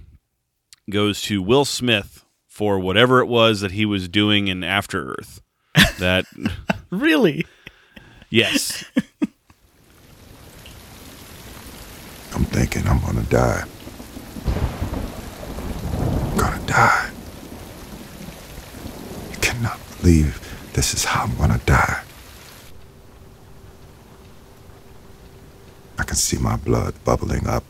goes 0.89 1.21
to 1.23 1.41
Will 1.41 1.65
Smith 1.65 2.25
for 2.47 2.79
whatever 2.79 3.19
it 3.19 3.27
was 3.27 3.61
that 3.61 3.71
he 3.71 3.85
was 3.85 4.07
doing 4.07 4.47
in 4.47 4.63
After 4.63 5.11
Earth. 5.11 5.41
That 5.99 6.25
really, 6.91 7.45
yes, 8.29 8.83
I'm 12.33 12.45
thinking 12.45 12.87
I'm 12.87 12.99
gonna 12.99 13.23
die. 13.23 13.63
I'm 16.31 16.37
gonna 16.37 16.65
die. 16.67 17.09
You 19.31 19.37
cannot 19.39 19.79
believe 19.99 20.39
this 20.73 20.93
is 20.93 21.05
how 21.05 21.23
I'm 21.23 21.35
gonna 21.37 21.61
die. 21.65 22.01
I 25.97 26.03
can 26.03 26.15
see 26.15 26.37
my 26.37 26.55
blood 26.57 26.95
bubbling 27.03 27.47
up, 27.47 27.63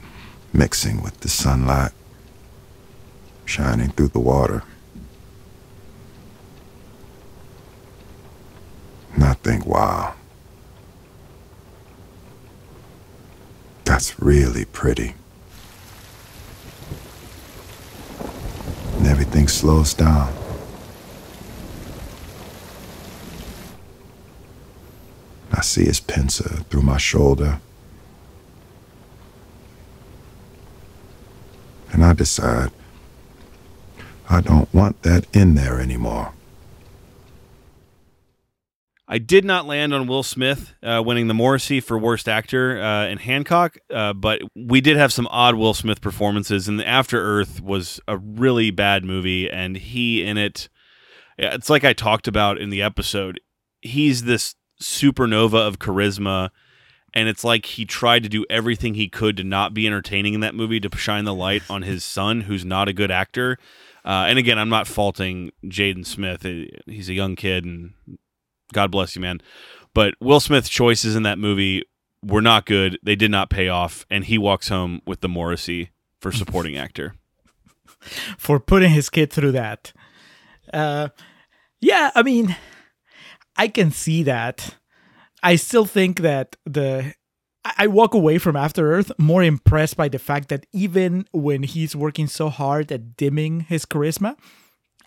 mixing 0.53 1.01
with 1.01 1.20
the 1.22 1.30
sunlight, 1.30 1.91
shining 3.45 3.89
through 3.89 4.09
the 4.09 4.19
water. 4.19 4.63
And 9.13 9.23
I 9.23 9.33
think, 9.33 9.65
wow, 9.65 10.15
that's 13.85 14.19
really 14.19 14.65
pretty. 14.65 15.13
And 18.97 19.07
everything 19.07 19.47
slows 19.47 19.93
down. 19.93 20.33
I 25.51 25.61
see 25.61 25.85
his 25.85 25.99
pincer 25.99 26.63
through 26.69 26.81
my 26.81 26.97
shoulder. 26.97 27.59
And 31.91 32.03
I 32.03 32.13
decide 32.13 32.71
I 34.30 34.41
don't 34.41 34.74
want 34.74 35.01
that 35.03 35.26
in 35.36 35.55
there 35.55 35.80
anymore. 35.80 36.34
I 39.07 39.17
did 39.17 39.43
not 39.43 39.67
land 39.67 39.93
on 39.93 40.07
Will 40.07 40.24
Smith 40.24 40.74
uh, 40.82 41.03
winning 41.05 41.28
the 41.28 41.34
Morrissey 41.34 41.82
for 41.82 41.97
Worst 41.97 42.28
Actor 42.28 42.82
uh, 42.82 43.07
in 43.07 43.17
Hancock, 43.17 43.78
uh, 43.93 44.13
but 44.13 44.41
we 44.55 44.82
did 44.82 44.97
have 44.97 45.11
some 45.11 45.28
odd 45.30 45.55
Will 45.55 45.74
Smith 45.74 46.01
performances. 46.01 46.67
And 46.67 46.82
After 46.82 47.21
Earth 47.21 47.61
was 47.61 47.99
a 48.07 48.17
really 48.17 48.71
bad 48.71 49.03
movie, 49.03 49.49
and 49.49 49.76
he 49.76 50.24
in 50.24 50.38
it, 50.38 50.69
it's 51.38 51.69
like 51.69 51.84
I 51.84 51.93
talked 51.93 52.28
about 52.28 52.57
in 52.57 52.69
the 52.69 52.82
episode. 52.82 53.41
He's 53.82 54.24
this 54.24 54.55
supernova 54.82 55.67
of 55.67 55.80
charisma, 55.80 56.49
and 57.13 57.28
it's 57.28 57.43
like 57.43 57.65
he 57.65 57.86
tried 57.86 58.24
to 58.24 58.30
do 58.30 58.45
everything 58.49 58.93
he 58.93 59.09
could 59.09 59.36
to 59.38 59.43
not 59.43 59.74
be 59.74 59.86
entertaining 59.86 60.34
in 60.34 60.39
that 60.39 60.55
movie 60.55 60.80
to 60.80 60.97
shine 60.97 61.26
the 61.26 61.36
light 61.36 61.61
on 61.69 61.82
his 61.82 62.03
son, 62.03 62.41
who's 62.41 62.65
not 62.65 62.88
a 62.88 62.93
good 62.93 63.11
actor. 63.11 63.59
Uh, 64.05 64.25
and 64.27 64.37
again, 64.37 64.59
I'm 64.59 64.69
not 64.69 64.87
faulting 64.87 65.51
Jaden 65.65 66.05
Smith. 66.05 66.43
He's 66.85 67.09
a 67.09 67.13
young 67.13 67.35
kid, 67.35 67.63
and 67.65 67.93
God 68.73 68.91
bless 68.91 69.15
you, 69.15 69.21
man. 69.21 69.39
But 69.93 70.15
Will 70.19 70.39
Smith's 70.39 70.69
choices 70.69 71.15
in 71.15 71.23
that 71.23 71.37
movie 71.39 71.83
were 72.23 72.41
not 72.41 72.65
good. 72.65 72.99
They 73.03 73.15
did 73.15 73.31
not 73.31 73.49
pay 73.49 73.69
off, 73.69 74.05
and 74.09 74.25
he 74.25 74.37
walks 74.37 74.69
home 74.69 75.01
with 75.05 75.21
the 75.21 75.29
Morrissey 75.29 75.91
for 76.19 76.31
supporting 76.31 76.75
actor. 76.85 77.15
for 78.37 78.59
putting 78.59 78.91
his 78.91 79.09
kid 79.09 79.31
through 79.31 79.53
that. 79.53 79.93
Uh, 80.73 81.09
yeah, 81.79 82.11
I 82.15 82.23
mean, 82.23 82.55
I 83.55 83.67
can 83.67 83.91
see 83.91 84.23
that. 84.23 84.75
I 85.41 85.57
still 85.57 85.85
think 85.85 86.19
that 86.21 86.55
the 86.65 87.13
I 87.66 87.74
I 87.78 87.88
walk 87.88 88.14
away 88.14 88.38
from 88.38 88.55
After 88.55 88.93
Earth 88.93 89.11
more 89.18 89.43
impressed 89.43 89.97
by 89.97 90.09
the 90.09 90.20
fact 90.20 90.49
that 90.49 90.66
even 90.72 91.26
when 91.32 91.64
he's 91.64 91.95
working 91.95 92.28
so 92.28 92.49
hard 92.49 92.91
at 92.91 93.16
dimming 93.18 93.61
his 93.61 93.86
charisma, 93.86 94.36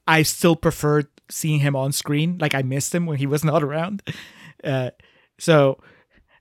I 0.07 0.23
still 0.23 0.57
prefer 0.57 1.05
seeing 1.31 1.61
him 1.61 1.77
on 1.77 1.93
screen. 1.93 2.39
Like 2.39 2.55
I 2.55 2.63
missed 2.63 2.95
him 2.95 3.07
when 3.07 3.19
he 3.19 3.27
was 3.27 3.45
not 3.51 3.63
around. 3.63 4.03
Uh, 4.63 4.91
so 5.39 5.81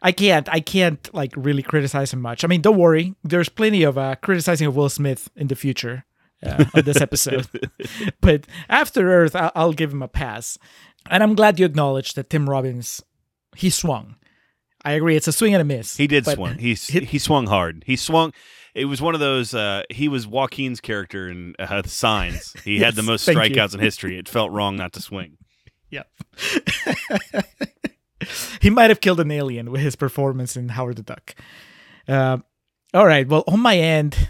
I 0.01 0.11
can't 0.11 0.47
I 0.49 0.59
can't 0.59 1.13
like 1.13 1.33
really 1.35 1.63
criticize 1.63 2.13
him 2.13 2.21
much. 2.21 2.43
I 2.43 2.47
mean, 2.47 2.61
don't 2.61 2.77
worry. 2.77 3.15
There's 3.23 3.49
plenty 3.49 3.83
of 3.83 3.97
uh, 3.97 4.15
criticizing 4.15 4.67
of 4.67 4.75
Will 4.75 4.89
Smith 4.89 5.29
in 5.35 5.47
the 5.47 5.55
future 5.55 6.05
uh, 6.45 6.65
on 6.73 6.83
this 6.83 7.01
episode. 7.01 7.47
but 8.21 8.45
After 8.69 9.11
Earth, 9.11 9.35
I'll, 9.35 9.51
I'll 9.55 9.73
give 9.73 9.91
him 9.91 10.01
a 10.01 10.07
pass. 10.07 10.57
And 11.09 11.21
I'm 11.21 11.35
glad 11.35 11.59
you 11.59 11.65
acknowledged 11.65 12.15
that 12.15 12.29
Tim 12.29 12.49
Robbins 12.49 13.03
he 13.55 13.69
swung. 13.69 14.15
I 14.85 14.91
agree. 14.91 15.15
It's 15.15 15.27
a 15.27 15.31
swing 15.31 15.55
and 15.55 15.61
a 15.61 15.65
miss. 15.65 15.97
He 15.97 16.05
did 16.05 16.25
swing. 16.27 16.59
He 16.59 16.73
he 16.75 17.17
swung 17.17 17.47
hard. 17.47 17.83
He 17.87 17.95
swung. 17.95 18.31
It 18.75 18.85
was 18.85 19.01
one 19.01 19.15
of 19.15 19.19
those. 19.19 19.53
Uh, 19.53 19.83
he 19.89 20.07
was 20.07 20.27
Joaquin's 20.27 20.79
character 20.79 21.27
in 21.27 21.55
uh, 21.57 21.81
Signs. 21.85 22.53
He 22.63 22.79
had 22.79 22.95
the 22.95 23.01
most 23.01 23.27
you. 23.27 23.33
strikeouts 23.33 23.73
in 23.73 23.79
history. 23.79 24.19
It 24.19 24.29
felt 24.29 24.51
wrong 24.51 24.75
not 24.75 24.93
to 24.93 25.01
swing. 25.01 25.37
Yeah. 25.91 26.03
he 28.59 28.69
might 28.71 28.89
have 28.89 28.99
killed 28.99 29.19
an 29.21 29.31
alien 29.31 29.71
with 29.71 29.79
his 29.79 29.95
performance 29.95 30.57
in 30.57 30.69
Howard 30.69 30.97
the 30.97 31.03
Duck. 31.03 31.35
Uh, 32.07 32.39
all 32.93 33.05
right. 33.05 33.25
Well, 33.25 33.43
on 33.47 33.61
my 33.61 33.77
end, 33.77 34.29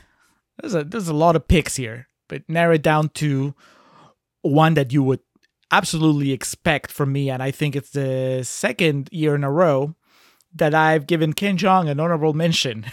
there's 0.60 0.76
a 0.76 0.84
there's 0.84 1.08
a 1.08 1.14
lot 1.14 1.36
of 1.36 1.48
picks 1.48 1.78
here, 1.78 2.10
but 2.28 2.44
narrow 2.48 2.76
it 2.76 2.84
down 2.84 3.10
to 3.16 3.56
one 4.42 4.76
that 4.76 4.94
you 4.94 5.02
would 5.02 5.22
absolutely 5.72 6.34
expect 6.34 6.92
from 6.92 7.14
me, 7.14 7.32
and 7.32 7.42
I 7.42 7.50
think 7.52 7.76
it's 7.76 7.92
the 7.92 8.44
second 8.44 9.10
year 9.12 9.34
in 9.34 9.44
a 9.44 9.50
row 9.50 9.96
that 10.56 10.74
I've 10.74 11.06
given 11.08 11.34
Ken 11.34 11.58
Jeong 11.58 11.90
an 11.90 12.00
honorable 12.00 12.34
mention. 12.34 12.86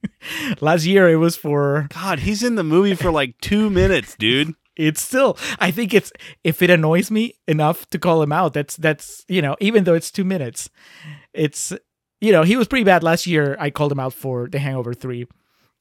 Last 0.60 0.84
year 0.86 1.08
it 1.08 1.16
was 1.16 1.36
for 1.36 1.88
God. 1.92 2.20
He's 2.20 2.42
in 2.42 2.54
the 2.54 2.64
movie 2.64 2.94
for 2.94 3.10
like 3.10 3.34
two 3.40 3.68
minutes, 3.70 4.14
dude. 4.16 4.54
it's 4.76 5.02
still 5.02 5.36
i 5.58 5.70
think 5.70 5.92
it's 5.92 6.12
if 6.44 6.62
it 6.62 6.70
annoys 6.70 7.10
me 7.10 7.34
enough 7.48 7.90
to 7.90 7.98
call 7.98 8.22
him 8.22 8.32
out 8.32 8.54
that's 8.54 8.76
that's 8.76 9.24
you 9.28 9.42
know 9.42 9.54
even 9.60 9.84
though 9.84 9.94
it's 9.94 10.10
two 10.12 10.24
minutes 10.24 10.70
it's 11.34 11.72
you 12.20 12.30
know 12.32 12.44
he 12.44 12.56
was 12.56 12.68
pretty 12.68 12.84
bad 12.84 13.02
last 13.02 13.26
year 13.26 13.56
i 13.58 13.68
called 13.68 13.90
him 13.92 14.00
out 14.00 14.14
for 14.14 14.48
the 14.48 14.58
hangover 14.60 14.94
3 14.94 15.26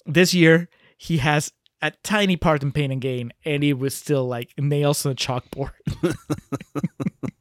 this 0.07 0.33
year 0.33 0.67
he 0.97 1.17
has 1.19 1.53
a 1.81 1.91
tiny 2.03 2.35
part 2.35 2.63
in 2.63 2.71
pain 2.73 2.91
and 2.91 2.99
gain 2.99 3.31
and 3.45 3.61
he 3.63 3.71
was 3.73 3.93
still 3.95 4.25
like 4.27 4.49
nails 4.57 5.05
on 5.05 5.11
a 5.13 5.15
chalkboard 5.15 5.71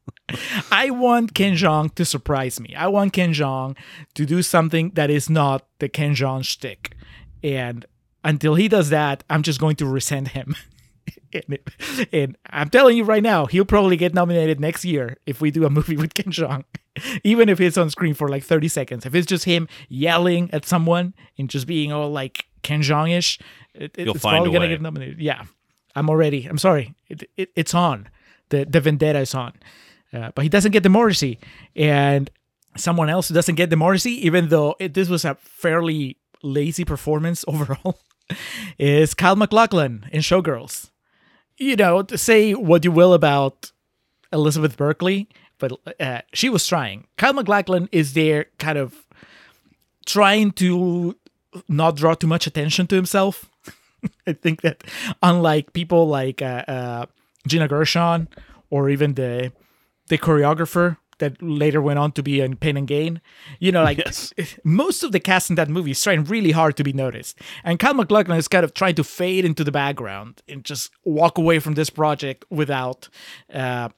I 0.70 0.90
want 0.90 1.34
Ken 1.34 1.54
Jeong 1.54 1.94
to 1.94 2.04
surprise 2.04 2.60
me. 2.60 2.74
I 2.74 2.88
want 2.88 3.12
Ken 3.12 3.32
Jeong 3.32 3.76
to 4.14 4.26
do 4.26 4.42
something 4.42 4.90
that 4.94 5.10
is 5.10 5.30
not 5.30 5.66
the 5.78 5.88
Ken 5.88 6.14
Jeong 6.14 6.44
shtick. 6.44 6.94
And 7.42 7.86
until 8.24 8.54
he 8.54 8.68
does 8.68 8.90
that, 8.90 9.24
I'm 9.30 9.42
just 9.42 9.60
going 9.60 9.76
to 9.76 9.86
resent 9.86 10.28
him. 10.28 10.54
and, 11.32 11.58
and 12.12 12.36
I'm 12.50 12.70
telling 12.70 12.96
you 12.96 13.04
right 13.04 13.22
now, 13.22 13.46
he'll 13.46 13.64
probably 13.64 13.96
get 13.96 14.14
nominated 14.14 14.60
next 14.60 14.84
year 14.84 15.16
if 15.26 15.40
we 15.40 15.50
do 15.50 15.64
a 15.64 15.70
movie 15.70 15.96
with 15.96 16.14
Ken 16.14 16.32
Jeong. 16.32 16.64
Even 17.24 17.48
if 17.48 17.60
it's 17.60 17.78
on 17.78 17.90
screen 17.90 18.14
for 18.14 18.28
like 18.28 18.44
30 18.44 18.68
seconds. 18.68 19.06
If 19.06 19.14
it's 19.14 19.26
just 19.26 19.44
him 19.44 19.68
yelling 19.88 20.50
at 20.52 20.64
someone 20.64 21.14
and 21.38 21.48
just 21.48 21.66
being 21.66 21.92
all 21.92 22.10
like 22.10 22.46
Ken 22.62 22.82
Jeong 22.82 23.16
ish, 23.16 23.38
it, 23.74 23.94
it's 23.96 24.20
find 24.20 24.42
probably 24.42 24.50
a 24.50 24.52
going 24.52 24.68
to 24.68 24.74
get 24.74 24.82
nominated. 24.82 25.20
Yeah. 25.20 25.44
I'm 25.94 26.10
already, 26.10 26.46
I'm 26.46 26.58
sorry. 26.58 26.94
It, 27.08 27.28
it, 27.36 27.50
it's 27.56 27.74
on. 27.74 28.08
The, 28.50 28.64
the 28.64 28.80
vendetta 28.80 29.20
is 29.20 29.34
on. 29.34 29.52
Uh, 30.12 30.30
but 30.34 30.42
he 30.42 30.48
doesn't 30.48 30.72
get 30.72 30.82
the 30.82 30.88
Morrissey. 30.88 31.38
And 31.76 32.30
someone 32.76 33.10
else 33.10 33.28
doesn't 33.28 33.56
get 33.56 33.70
the 33.70 33.76
Morrissey, 33.76 34.24
even 34.26 34.48
though 34.48 34.74
it, 34.78 34.94
this 34.94 35.08
was 35.08 35.24
a 35.24 35.34
fairly 35.36 36.16
lazy 36.42 36.84
performance 36.84 37.44
overall, 37.48 38.00
is 38.78 39.14
Kyle 39.14 39.36
MacLachlan 39.36 40.08
in 40.12 40.20
Showgirls. 40.20 40.90
You 41.56 41.76
know, 41.76 42.02
to 42.02 42.16
say 42.16 42.54
what 42.54 42.84
you 42.84 42.92
will 42.92 43.12
about 43.12 43.72
Elizabeth 44.32 44.76
Berkley, 44.76 45.28
but 45.58 45.72
uh, 45.98 46.20
she 46.32 46.48
was 46.48 46.66
trying. 46.66 47.06
Kyle 47.16 47.32
MacLachlan 47.32 47.88
is 47.90 48.12
there 48.12 48.46
kind 48.58 48.78
of 48.78 49.06
trying 50.06 50.52
to 50.52 51.16
not 51.68 51.96
draw 51.96 52.14
too 52.14 52.26
much 52.26 52.46
attention 52.46 52.86
to 52.86 52.94
himself. 52.94 53.50
I 54.26 54.32
think 54.32 54.60
that 54.62 54.84
unlike 55.22 55.72
people 55.72 56.06
like 56.06 56.40
uh, 56.42 56.64
uh, 56.68 57.06
Gina 57.46 57.66
Gershon 57.66 58.28
or 58.70 58.88
even 58.88 59.14
the 59.14 59.52
the 60.08 60.18
choreographer 60.18 60.98
that 61.18 61.42
later 61.42 61.82
went 61.82 61.98
on 61.98 62.12
to 62.12 62.22
be 62.22 62.40
in 62.40 62.56
Pain 62.56 62.76
and 62.76 62.86
Gain, 62.86 63.20
you 63.58 63.72
know, 63.72 63.82
like 63.82 64.00
most 64.64 65.02
of 65.02 65.12
the 65.12 65.20
cast 65.20 65.50
in 65.50 65.56
that 65.56 65.68
movie 65.68 65.90
is 65.90 66.02
trying 66.02 66.24
really 66.24 66.52
hard 66.52 66.76
to 66.76 66.84
be 66.84 66.92
noticed, 66.92 67.38
and 67.64 67.78
Kyle 67.78 67.94
MacLachlan 67.94 68.38
is 68.38 68.48
kind 68.48 68.64
of 68.64 68.74
trying 68.74 68.94
to 68.96 69.04
fade 69.04 69.44
into 69.44 69.64
the 69.64 69.72
background 69.72 70.42
and 70.48 70.64
just 70.64 70.90
walk 71.04 71.38
away 71.38 71.58
from 71.58 71.74
this 71.74 71.90
project 71.90 72.44
without. 72.50 73.08
Uh, 73.52 73.88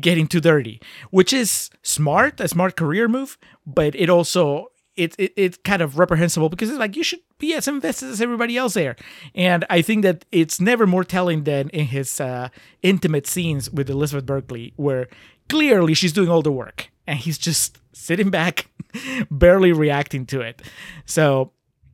getting 0.00 0.26
too 0.26 0.40
dirty, 0.40 0.80
which 1.10 1.34
is 1.34 1.68
smart, 1.82 2.40
a 2.40 2.48
smart 2.48 2.76
career 2.76 3.08
move, 3.08 3.36
but 3.66 3.94
it 3.94 4.08
also 4.08 4.72
it, 4.96 5.14
it 5.18 5.32
it's 5.36 5.58
kind 5.64 5.82
of 5.82 5.98
reprehensible 5.98 6.48
because 6.48 6.68
it's 6.68 6.78
like 6.78 6.96
you 6.96 7.02
should 7.02 7.20
be 7.38 7.54
as 7.54 7.66
invested 7.66 8.10
as 8.10 8.20
everybody 8.20 8.56
else 8.56 8.74
there. 8.74 8.96
And 9.34 9.64
I 9.70 9.82
think 9.82 10.02
that 10.02 10.24
it's 10.30 10.60
never 10.60 10.86
more 10.86 11.04
telling 11.04 11.44
than 11.44 11.70
in 11.70 11.86
his 11.86 12.20
uh, 12.20 12.48
intimate 12.82 13.26
scenes 13.26 13.70
with 13.70 13.88
Elizabeth 13.88 14.26
Berkley, 14.26 14.72
where 14.76 15.08
clearly 15.48 15.94
she's 15.94 16.12
doing 16.12 16.28
all 16.28 16.42
the 16.42 16.52
work 16.52 16.90
and 17.06 17.18
he's 17.18 17.38
just 17.38 17.78
sitting 17.92 18.30
back, 18.30 18.68
barely 19.30 19.72
reacting 19.72 20.26
to 20.26 20.40
it. 20.40 20.62
So 21.04 21.52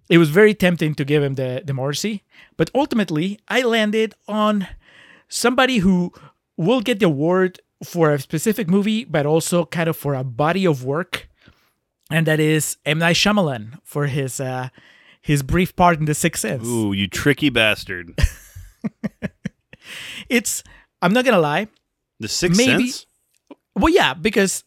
it 0.09 0.18
was 0.18 0.30
very 0.30 0.55
tempting 0.55 0.94
to 0.94 1.05
give 1.05 1.22
him 1.22 1.34
the 1.34 1.62
the 1.64 1.74
mercy, 1.74 2.22
but 2.57 2.70
ultimately 2.74 3.38
I 3.49 3.62
landed 3.62 4.14
on 4.26 4.66
somebody 5.28 5.78
who 5.78 6.12
will 6.57 6.80
get 6.80 6.99
the 7.01 7.07
award 7.07 7.61
for 7.84 8.12
a 8.12 8.18
specific 8.18 8.68
movie, 8.68 9.05
but 9.05 9.26
also 9.26 9.64
kind 9.64 9.88
of 9.88 9.96
for 9.96 10.14
a 10.14 10.24
body 10.24 10.66
of 10.66 10.84
work, 10.84 11.28
and 12.11 12.26
that 12.26 12.40
is 12.40 12.76
M 12.84 12.99
Night 12.99 13.16
Shyamalan 13.16 13.78
for 13.84 14.07
his 14.07 14.40
uh, 14.40 14.68
his 15.20 15.42
brief 15.42 15.76
part 15.76 15.99
in 15.99 16.07
The 16.07 16.14
Sixth 16.14 16.40
Sense. 16.40 16.66
Ooh, 16.66 16.92
you 16.92 17.07
tricky 17.07 17.51
bastard. 17.51 18.18
It's 20.28 20.62
I'm 21.01 21.12
not 21.12 21.24
gonna 21.24 21.40
lie, 21.40 21.68
The 22.20 22.28
Sixth 22.28 22.59
maybe. 22.59 22.88
Sense? 22.88 23.07
Well, 23.79 23.93
yeah, 23.93 24.14
because 24.14 24.64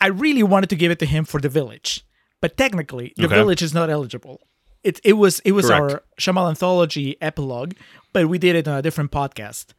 I 0.00 0.08
really 0.08 0.42
wanted 0.42 0.70
to 0.70 0.76
give 0.76 0.90
it 0.90 0.98
to 1.00 1.06
him 1.06 1.24
for 1.24 1.40
The 1.40 1.48
Village, 1.48 2.04
but 2.40 2.56
technically, 2.56 3.12
The 3.16 3.26
Okay. 3.26 3.34
Village 3.34 3.62
is 3.62 3.72
not 3.74 3.90
eligible. 3.90 4.40
It 4.84 5.00
it 5.04 5.12
was 5.14 5.40
it 5.40 5.52
was 5.52 5.66
Correct. 5.68 5.92
our 5.92 6.02
Shyamalan 6.20 6.50
anthology 6.50 7.16
epilogue, 7.20 7.74
but 8.12 8.28
we 8.28 8.38
did 8.38 8.56
it 8.56 8.66
on 8.66 8.76
a 8.78 8.82
different 8.82 9.10
podcast. 9.12 9.74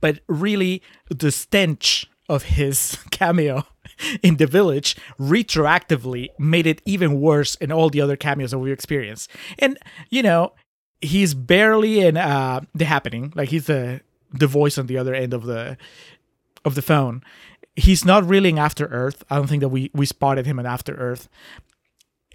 But 0.00 0.20
really, 0.28 0.82
the 1.10 1.30
stench 1.30 2.06
of 2.28 2.42
his 2.44 2.98
cameo 3.10 3.64
in 4.22 4.36
The 4.36 4.46
Village 4.46 4.96
retroactively 5.20 6.28
made 6.38 6.66
it 6.66 6.80
even 6.84 7.20
worse 7.20 7.54
in 7.56 7.70
all 7.72 7.90
the 7.90 8.00
other 8.00 8.16
cameos 8.16 8.50
that 8.50 8.58
we 8.58 8.72
experienced. 8.72 9.30
And 9.58 9.78
you 10.10 10.22
know, 10.22 10.52
he's 11.00 11.34
barely 11.34 12.00
in 12.00 12.16
uh, 12.16 12.60
The 12.74 12.84
Happening, 12.86 13.32
like 13.36 13.50
he's 13.50 13.66
the 13.66 14.00
the 14.32 14.46
voice 14.46 14.76
on 14.78 14.86
the 14.86 14.98
other 14.98 15.14
end 15.14 15.34
of 15.34 15.44
the 15.44 15.76
of 16.64 16.74
the 16.74 16.82
phone. 16.82 17.22
He's 17.76 18.04
not 18.04 18.26
really 18.26 18.48
in 18.48 18.58
After 18.58 18.86
Earth. 18.86 19.22
I 19.30 19.36
don't 19.36 19.46
think 19.46 19.60
that 19.60 19.68
we 19.68 19.90
we 19.94 20.06
spotted 20.06 20.46
him 20.46 20.58
in 20.58 20.66
After 20.66 20.94
Earth. 20.94 21.28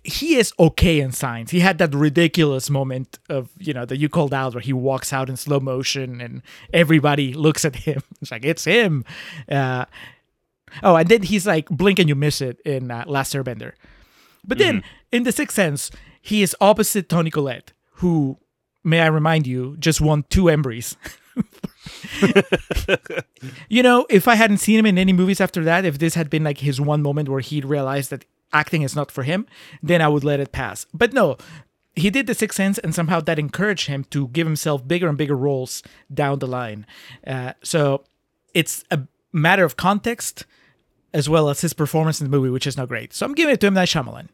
He 0.04 0.36
is 0.36 0.52
okay 0.60 1.00
in 1.00 1.12
Signs. 1.12 1.52
He 1.52 1.60
had 1.60 1.78
that 1.78 1.94
ridiculous 1.94 2.70
moment 2.70 3.20
of 3.30 3.50
you 3.60 3.74
know 3.74 3.86
that 3.86 3.98
you 3.98 4.10
called 4.10 4.34
out 4.34 4.54
where 4.54 4.62
he 4.62 4.74
walks 4.74 5.12
out 5.14 5.30
in 5.30 5.38
slow 5.38 5.60
motion 5.60 6.22
and 6.22 6.42
everybody 6.74 7.34
looks 7.34 7.66
at 7.66 7.76
him. 7.76 8.02
It's 8.22 8.32
like 8.32 8.46
it's 8.46 8.66
him. 8.66 9.04
Uh, 9.50 9.86
oh, 10.84 10.96
and 10.96 11.10
then 11.10 11.24
he's 11.24 11.48
like 11.48 11.68
blink 11.70 12.00
and 12.00 12.08
you 12.08 12.16
miss 12.16 12.42
it 12.42 12.60
in 12.62 12.92
uh, 12.92 13.04
Last 13.08 13.34
Airbender. 13.34 13.74
But 14.44 14.58
then 14.58 14.84
in 15.12 15.24
The 15.24 15.32
Sixth 15.32 15.56
Sense, 15.56 15.92
he 16.22 16.42
is 16.42 16.56
opposite 16.60 17.10
Toni 17.10 17.30
Collette, 17.30 17.74
who, 17.96 18.38
may 18.84 19.02
I 19.02 19.08
remind 19.08 19.46
you, 19.46 19.76
just 19.78 20.02
won 20.02 20.24
two 20.30 20.46
Embries. 20.46 20.96
you 23.70 23.84
know, 23.84 24.06
if 24.10 24.28
I 24.28 24.36
hadn't 24.36 24.58
seen 24.58 24.80
him 24.80 24.86
in 24.86 24.98
any 24.98 25.14
movies 25.14 25.42
after 25.42 25.64
that, 25.64 25.86
if 25.86 26.00
this 26.00 26.16
had 26.16 26.30
been 26.30 26.44
like 26.44 26.60
his 26.60 26.80
one 26.80 27.02
moment 27.02 27.30
where 27.30 27.40
he'd 27.40 27.66
realized 27.66 28.10
that 28.10 28.26
acting 28.54 28.82
is 28.82 28.96
not 28.96 29.12
for 29.12 29.24
him, 29.24 29.48
then 29.82 30.02
I 30.02 30.08
would 30.08 30.24
let 30.24 30.40
it 30.40 30.52
pass. 30.52 30.86
But 30.94 31.14
no, 31.14 31.38
he 31.96 32.10
did 32.10 32.28
The 32.28 32.34
Sixth 32.34 32.58
Sense, 32.58 32.78
and 32.78 32.96
somehow 32.96 33.20
that 33.22 33.40
encouraged 33.40 33.88
him 33.88 34.04
to 34.06 34.28
give 34.30 34.48
himself 34.48 34.88
bigger 34.88 35.08
and 35.08 35.18
bigger 35.18 35.36
roles 35.36 35.84
down 36.14 36.40
the 36.40 36.48
line. 36.48 36.86
Uh, 37.26 37.54
so 37.64 38.04
it's 38.54 38.84
a 38.92 39.02
matter 39.34 39.64
of 39.64 39.78
context 39.78 40.46
as 41.14 41.28
well 41.28 41.50
as 41.50 41.62
his 41.62 41.74
performance 41.74 42.22
in 42.22 42.30
the 42.30 42.36
movie, 42.36 42.50
which 42.50 42.68
is 42.68 42.78
not 42.78 42.88
great. 42.88 43.14
So 43.14 43.26
I'm 43.26 43.34
giving 43.34 43.54
it 43.54 43.60
to 43.62 43.68
him 43.68 43.74
Night 43.74 43.90
Shyamalan. 43.90 44.30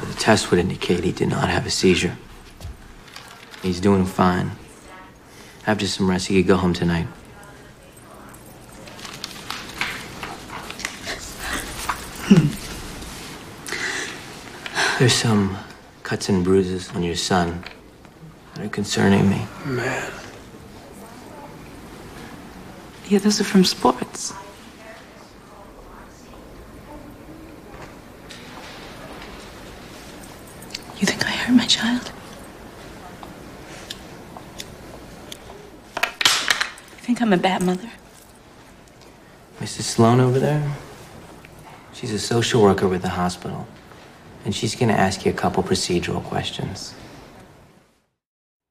The 0.00 0.14
test 0.14 0.50
would 0.50 0.58
indicate 0.58 1.04
he 1.04 1.12
did 1.12 1.28
not 1.28 1.48
have 1.48 1.66
a 1.66 1.70
seizure. 1.70 2.16
He's 3.62 3.80
doing 3.80 4.04
fine. 4.04 4.50
After 5.66 5.86
some 5.86 6.10
rest, 6.10 6.28
You 6.28 6.42
could 6.42 6.48
go 6.48 6.56
home 6.56 6.74
tonight. 6.74 7.06
Hmm. 12.26 12.48
There's 14.98 15.14
some 15.14 15.56
cuts 16.02 16.28
and 16.28 16.44
bruises 16.44 16.90
on 16.90 17.02
your 17.02 17.16
son 17.16 17.64
that 18.54 18.66
are 18.66 18.68
concerning 18.68 19.28
me. 19.30 19.46
Man. 19.64 20.12
Yeah, 23.08 23.18
those 23.18 23.40
are 23.40 23.44
from 23.44 23.64
sports. 23.64 24.32
You 30.98 31.06
think 31.06 31.26
I 31.26 31.30
hurt 31.30 31.54
my 31.54 31.66
child? 31.66 32.12
Think 37.04 37.20
I'm 37.20 37.34
a 37.34 37.36
bad 37.36 37.62
mother? 37.62 37.90
Mrs. 39.60 39.82
Sloan 39.82 40.20
over 40.20 40.38
there, 40.38 40.74
she's 41.92 42.10
a 42.10 42.18
social 42.18 42.62
worker 42.62 42.88
with 42.88 43.02
the 43.02 43.10
hospital, 43.10 43.66
and 44.42 44.54
she's 44.54 44.74
going 44.74 44.88
to 44.88 44.98
ask 44.98 45.26
you 45.26 45.30
a 45.30 45.34
couple 45.34 45.62
procedural 45.62 46.24
questions. 46.24 46.94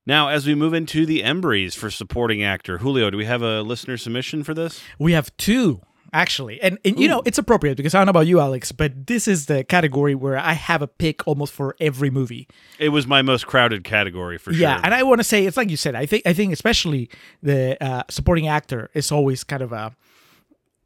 Now, 0.08 0.30
as 0.30 0.48
we 0.48 0.56
move 0.56 0.74
into 0.74 1.06
the 1.06 1.22
Embries 1.22 1.76
for 1.76 1.92
supporting 1.92 2.44
actor, 2.44 2.80
Julio, 2.80 3.12
do 3.12 3.18
we 3.18 3.26
have 3.26 3.44
a 3.44 3.62
listener 3.62 3.98
submission 3.98 4.44
for 4.44 4.56
this? 4.56 4.82
We 4.98 5.12
have 5.12 5.36
two 5.38 5.82
actually, 6.14 6.62
and 6.62 6.78
and 6.86 7.00
you 7.00 7.08
know 7.08 7.22
it's 7.26 7.38
appropriate 7.38 7.76
because 7.76 7.94
I 7.94 8.00
don't 8.00 8.06
know 8.06 8.12
about 8.12 8.28
you, 8.28 8.40
Alex, 8.40 8.72
but 8.72 9.08
this 9.08 9.28
is 9.28 9.48
the 9.48 9.64
category 9.64 10.16
where 10.16 10.38
I 10.38 10.54
have 10.54 10.82
a 10.82 10.88
pick 10.88 11.28
almost 11.28 11.54
for 11.54 11.76
every 11.80 12.10
movie. 12.10 12.48
It 12.80 12.90
was 12.90 13.06
my 13.06 13.22
most 13.22 13.48
crowded 13.48 13.84
category 13.84 14.38
for 14.38 14.52
yeah, 14.52 14.58
sure. 14.58 14.68
Yeah, 14.68 14.82
and 14.84 14.94
I 14.94 15.04
want 15.04 15.20
to 15.20 15.24
say 15.24 15.46
it's 15.46 15.58
like 15.58 15.70
you 15.70 15.78
said. 15.78 15.96
I 15.96 16.06
think 16.06 16.24
I 16.26 16.34
think 16.34 16.54
especially 16.54 17.10
the 17.42 17.84
uh, 17.84 18.04
supporting 18.10 18.48
actor 18.48 18.90
is 18.94 19.12
always 19.12 19.44
kind 19.44 19.62
of 19.62 19.74
a 19.74 19.94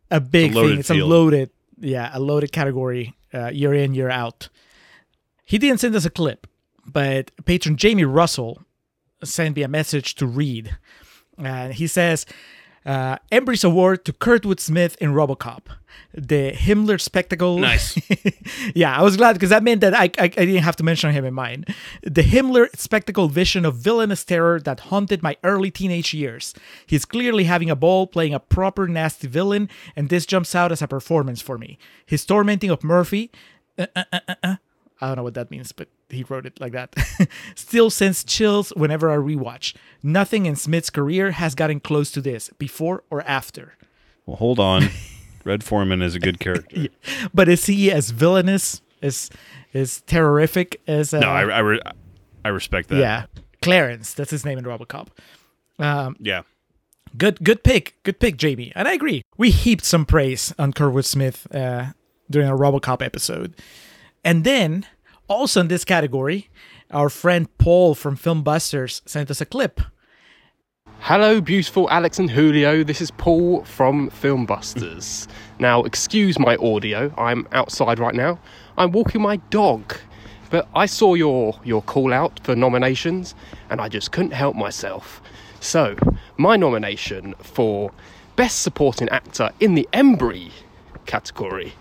a 0.10 0.20
big 0.20 0.54
loaded 0.54 0.70
thing. 0.70 0.80
It's 0.80 0.88
field. 0.90 1.02
a 1.02 1.06
loaded, 1.06 1.50
yeah, 1.80 2.10
a 2.14 2.20
loaded 2.20 2.52
category 2.52 3.16
uh, 3.34 3.48
year 3.48 3.74
in 3.74 3.94
year 3.94 4.10
out. 4.10 4.50
He 5.46 5.58
didn't 5.58 5.80
send 5.80 5.96
us 5.96 6.06
a 6.06 6.10
clip, 6.10 6.48
but 6.86 7.32
patron 7.46 7.78
Jamie 7.78 8.06
Russell 8.06 8.64
sent 9.24 9.56
me 9.56 9.64
a 9.64 9.68
message 9.68 10.16
to 10.16 10.26
read. 10.26 10.78
And 11.38 11.74
he 11.74 11.88
says, 11.88 12.26
uh, 12.88 13.18
Embry's 13.34 13.66
Award 13.66 14.06
to 14.06 14.14
Kurtwood 14.14 14.62
Smith 14.62 14.96
in 15.02 15.12
Robocop. 15.14 15.64
The 16.14 16.54
Himmler 16.54 17.02
spectacle. 17.02 17.58
Nice. 17.58 18.00
yeah, 18.76 18.98
I 18.98 19.04
was 19.04 19.18
glad 19.18 19.34
because 19.34 19.50
that 19.50 19.62
meant 19.62 19.82
that 19.82 19.94
I, 19.94 20.06
I, 20.18 20.24
I 20.24 20.28
didn't 20.30 20.64
have 20.64 20.78
to 20.78 20.84
mention 20.84 21.12
him 21.12 21.26
in 21.26 21.34
mine. 21.34 21.66
The 22.02 22.24
Himmler 22.24 22.68
spectacle 22.78 23.28
vision 23.28 23.66
of 23.66 23.76
villainous 23.76 24.24
terror 24.24 24.62
that 24.62 24.80
haunted 24.80 25.22
my 25.22 25.36
early 25.44 25.70
teenage 25.70 26.14
years. 26.14 26.54
He's 26.86 27.04
clearly 27.04 27.44
having 27.44 27.70
a 27.70 27.76
ball 27.76 28.08
playing 28.08 28.34
a 28.34 28.40
proper 28.40 28.88
nasty 28.88 29.28
villain, 29.28 29.70
and 29.96 30.08
this 30.08 30.26
jumps 30.26 30.56
out 30.56 30.72
as 30.72 30.82
a 30.82 30.88
performance 30.88 31.42
for 31.42 31.58
me. 31.58 31.78
His 32.06 32.26
tormenting 32.26 32.70
of 32.70 32.84
Murphy. 32.86 33.32
uh, 33.78 33.88
uh, 33.96 34.04
uh, 34.14 34.20
uh, 34.30 34.36
uh, 34.44 34.56
I 35.02 35.08
don't 35.08 35.18
know 35.18 35.24
what 35.24 35.34
that 35.34 35.52
means, 35.52 35.74
but 35.74 35.90
he 36.10 36.24
wrote 36.24 36.46
it 36.46 36.60
like 36.60 36.72
that. 36.74 36.96
Still 37.56 37.90
sends 37.90 38.24
chills 38.24 38.70
whenever 38.76 39.10
I 39.12 39.16
rewatch. 39.18 39.76
Nothing 40.04 40.46
in 40.46 40.56
Smith's 40.56 40.90
career 40.90 41.32
has 41.32 41.56
gotten 41.56 41.80
close 41.80 42.12
to 42.12 42.22
this, 42.22 42.50
before 42.58 43.04
or 43.10 43.22
after. 43.24 43.74
Well, 44.26 44.38
hold 44.38 44.60
on. 44.60 44.90
Red 45.44 45.64
Foreman 45.64 46.02
is 46.02 46.16
a 46.16 46.20
good 46.20 46.40
character. 46.42 46.88
But 47.34 47.48
is 47.50 47.66
he 47.66 47.92
as 47.92 48.10
villainous, 48.12 48.82
as 49.02 49.30
as 49.74 50.02
terrorific 50.08 50.76
as? 50.88 51.14
Uh, 51.14 51.20
no, 51.20 51.30
I, 51.30 51.42
I, 51.44 51.60
re- 51.60 51.82
I 52.44 52.50
respect 52.50 52.90
that. 52.90 52.98
yeah, 52.98 53.26
Clarence. 53.62 54.14
That's 54.14 54.32
his 54.32 54.44
name 54.46 54.58
in 54.58 54.66
RoboCop. 54.66 55.08
Um, 55.80 56.16
Yeah. 56.20 56.42
good, 57.18 57.44
good 57.44 57.64
pick, 57.64 57.96
good 58.04 58.20
pick, 58.20 58.38
Jamie. 58.38 58.72
And 58.76 58.88
I 58.88 58.94
agree. 58.94 59.22
We 59.38 59.52
heaped 59.52 59.86
some 59.86 60.06
praise 60.06 60.54
on 60.60 60.74
Kurtwood 60.74 61.06
Smith 61.06 61.48
uh, 61.54 61.88
during 62.30 62.50
our 62.50 62.58
RoboCop 62.58 63.02
episode, 63.02 63.56
and 64.26 64.44
then 64.44 64.86
also 65.28 65.62
in 65.62 65.68
this 65.68 65.86
category, 65.86 66.50
our 66.92 67.10
friend 67.10 67.48
Paul 67.58 67.96
from 67.96 68.18
Filmbusters 68.18 69.02
sent 69.08 69.30
us 69.30 69.42
a 69.42 69.46
clip. 69.46 69.82
Hello, 71.00 71.40
beautiful 71.40 71.90
Alex 71.90 72.20
and 72.20 72.30
Julio. 72.30 72.84
This 72.84 73.02
is 73.02 73.12
Paul 73.12 73.64
from 73.64 74.10
Filmbusters. 74.10 75.28
now, 75.60 75.84
excuse 75.84 76.40
my 76.40 76.56
audio. 76.58 77.14
I'm 77.18 77.48
outside 77.52 78.00
right 78.00 78.16
now. 78.16 78.40
I'm 78.78 78.92
walking 78.92 79.22
my 79.22 79.38
dog, 79.50 79.96
but 80.50 80.68
I 80.76 80.86
saw 80.86 81.14
your 81.14 81.60
your 81.64 81.82
call 81.82 82.14
out 82.14 82.40
for 82.44 82.56
nominations, 82.56 83.36
and 83.70 83.80
I 83.80 83.90
just 83.90 84.12
couldn't 84.12 84.32
help 84.32 84.56
myself. 84.56 85.22
So, 85.60 85.96
my 86.38 86.56
nomination 86.58 87.36
for 87.42 87.92
Best 88.36 88.62
Supporting 88.62 89.10
Actor 89.10 89.52
in 89.60 89.76
the 89.76 89.88
Embry 89.94 90.52
category 91.06 91.74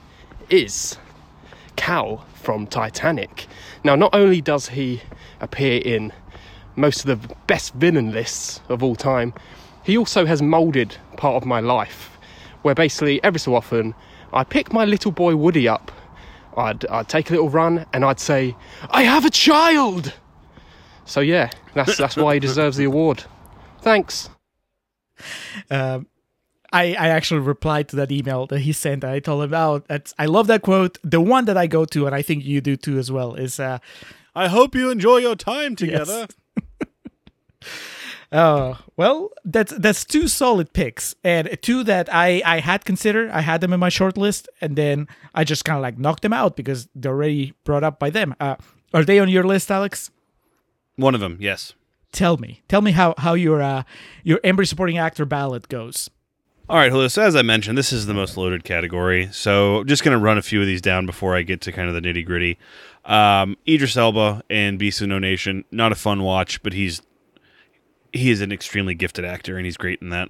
is 0.49 0.99
Cal 1.77 2.25
from 2.47 2.65
Titanic. 2.69 3.49
Now, 3.83 3.97
not 3.97 4.15
only 4.15 4.41
does 4.41 4.69
he 4.69 5.03
appear 5.41 5.83
in 5.85 6.13
most 6.77 7.05
of 7.05 7.07
the 7.21 7.35
best 7.49 7.75
villain 7.75 8.13
lists 8.13 8.61
of 8.69 8.85
all 8.85 8.95
time, 8.95 9.35
he 9.83 9.99
also 9.99 10.25
has 10.27 10.41
moulded 10.41 10.97
part 11.17 11.35
of 11.35 11.45
my 11.45 11.59
life, 11.59 12.17
where 12.63 12.77
basically 12.77 13.21
every 13.25 13.41
so 13.41 13.57
often 13.57 13.97
I 14.33 14.45
pick 14.45 14.73
my 14.73 14.85
little 14.85 15.11
boy 15.11 15.35
Woody 15.35 15.67
up 15.67 15.91
I'd, 16.57 16.87
I'd 16.87 17.09
take 17.09 17.31
a 17.31 17.33
little 17.33 17.51
run 17.51 17.85
and 17.93 18.05
I'd 18.05 18.21
say, 18.21 18.57
I 18.91 19.03
have 19.03 19.25
a 19.25 19.31
child! 19.31 20.15
So 21.05 21.21
yeah, 21.21 21.51
that's, 21.75 21.99
that's 21.99 22.17
why 22.17 22.35
he 22.35 22.41
deserves 22.41 22.77
the 22.77 22.85
award. 22.85 23.25
Thanks. 23.83 24.31
Um, 25.71 26.07
I, 26.77 26.95
I 26.99 27.09
actually 27.09 27.41
replied 27.41 27.89
to 27.89 27.97
that 27.97 28.13
email 28.13 28.47
that 28.49 28.61
he 28.61 28.73
sent. 28.73 29.03
I 29.05 29.19
told 29.21 29.45
him, 29.45 29.55
"Oh, 29.55 29.83
that's 29.89 30.13
I 30.19 30.27
love 30.27 30.47
that 30.49 30.63
quote. 30.63 30.99
The 31.03 31.21
one 31.21 31.47
that 31.47 31.57
I 31.57 31.67
go 31.67 31.85
to, 31.87 32.07
and 32.07 32.15
I 32.15 32.23
think 32.23 32.45
you 32.45 32.61
do 32.61 32.77
too 32.77 32.99
as 32.99 33.11
well, 33.11 33.35
is 33.35 33.59
uh, 33.59 33.79
I 34.35 34.49
hope 34.49 34.75
you 34.75 34.91
enjoy 34.91 35.19
your 35.19 35.37
time 35.37 35.77
together. 35.77 36.29
Oh 38.33 38.79
well, 38.97 39.31
that's 39.45 39.73
that's 39.79 40.05
two 40.05 40.27
solid 40.27 40.73
picks, 40.73 41.15
and 41.23 41.57
two 41.63 41.85
that 41.85 42.13
I 42.13 42.43
I 42.45 42.59
had 42.59 42.85
considered. 42.85 43.31
I 43.31 43.41
had 43.41 43.61
them 43.61 43.73
in 43.73 43.79
my 43.79 43.89
short 43.89 44.19
list, 44.19 44.49
and 44.61 44.75
then 44.75 45.07
I 45.33 45.45
just 45.45 45.65
kind 45.65 45.77
of 45.77 45.83
like 45.83 45.97
knocked 45.97 46.23
them 46.23 46.33
out 46.33 46.57
because 46.57 46.89
they're 46.95 47.13
already 47.13 47.55
brought 47.63 47.85
up 47.85 48.01
by 48.01 48.11
them. 48.11 48.35
Uh, 48.41 48.57
are 48.93 49.05
they 49.05 49.21
on 49.21 49.29
your 49.29 49.45
list, 49.45 49.71
Alex? 49.71 50.11
One 50.97 51.15
of 51.15 51.21
them, 51.21 51.39
yes. 51.41 51.75
Tell 52.11 52.37
me, 52.37 52.63
tell 52.67 52.83
me 52.83 52.91
how 52.91 53.15
how 53.17 53.35
your 53.35 53.63
uh 53.63 53.85
your 54.25 54.39
Embry 54.41 54.67
supporting 54.67 54.99
actor 54.99 55.25
ballot 55.25 55.69
goes. 55.69 56.11
All 56.69 56.77
right, 56.77 56.91
Julio. 56.91 57.07
So 57.07 57.23
as 57.23 57.37
I 57.37 57.43
mentioned, 57.43 57.79
this 57.79 57.93
is 57.93 58.07
the 58.07 58.15
most 58.15 58.37
loaded 58.37 58.65
category. 58.65 59.29
So 59.31 59.85
just 59.85 60.03
going 60.03 60.19
to 60.19 60.23
run 60.23 60.37
a 60.37 60.43
few 60.43 60.61
of 60.61 60.67
these 60.67 60.83
down 60.83 61.07
before 61.07 61.37
I 61.37 61.43
get 61.43 61.61
to 61.61 61.71
kind 61.71 61.89
of 61.89 61.95
the 61.95 62.01
nitty 62.01 62.27
gritty. 62.27 62.59
Um, 63.05 63.57
Idris 63.69 63.97
Elba 63.97 64.43
and 64.51 64.77
Beast 64.77 65.01
of 65.01 65.07
No 65.07 65.21
Nation, 65.21 65.65
not 65.71 65.93
a 65.93 65.95
fun 65.95 66.25
watch, 66.25 66.61
but 66.65 66.73
he's 66.73 67.03
he 68.13 68.31
is 68.31 68.41
an 68.41 68.51
extremely 68.51 68.95
gifted 68.95 69.25
actor 69.25 69.57
and 69.57 69.65
he's 69.65 69.77
great 69.77 70.03
in 70.03 70.09
that. 70.09 70.29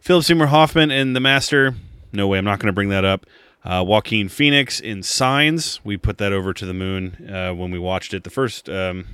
Philip 0.00 0.24
Seymour 0.24 0.48
Hoffman 0.48 0.90
in 0.90 1.12
The 1.12 1.20
Master, 1.20 1.76
no 2.12 2.26
way, 2.26 2.38
I'm 2.38 2.44
not 2.44 2.58
going 2.58 2.66
to 2.66 2.72
bring 2.72 2.88
that 2.88 3.04
up. 3.04 3.26
Uh, 3.64 3.84
Joaquin 3.86 4.28
Phoenix 4.28 4.80
in 4.80 5.04
Signs, 5.04 5.78
we 5.84 5.96
put 5.96 6.18
that 6.18 6.32
over 6.32 6.52
to 6.52 6.66
the 6.66 6.74
moon 6.74 7.30
uh, 7.32 7.52
when 7.54 7.70
we 7.70 7.78
watched 7.78 8.14
it. 8.14 8.24
The 8.24 8.30
first, 8.30 8.68
um, 8.68 9.06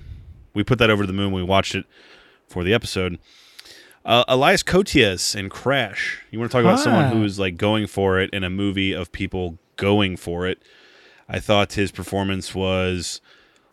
we 0.54 0.64
put 0.64 0.78
that 0.78 0.88
over 0.88 1.02
to 1.02 1.06
the 1.06 1.12
moon 1.12 1.30
when 1.30 1.42
we 1.42 1.48
watched 1.48 1.74
it 1.74 1.84
for 2.46 2.64
the 2.64 2.72
episode. 2.72 3.18
Uh, 4.08 4.24
Elias 4.26 4.62
Koteas 4.62 5.36
in 5.36 5.50
Crash. 5.50 6.22
You 6.30 6.38
want 6.38 6.50
to 6.50 6.56
talk 6.56 6.64
about 6.64 6.80
someone 6.80 7.04
Ah. 7.04 7.10
who 7.10 7.22
is 7.24 7.38
like 7.38 7.58
going 7.58 7.86
for 7.86 8.18
it 8.18 8.30
in 8.32 8.42
a 8.42 8.48
movie 8.48 8.92
of 8.94 9.12
people 9.12 9.58
going 9.76 10.16
for 10.16 10.46
it. 10.46 10.62
I 11.28 11.38
thought 11.40 11.74
his 11.74 11.92
performance 11.92 12.54
was 12.54 13.20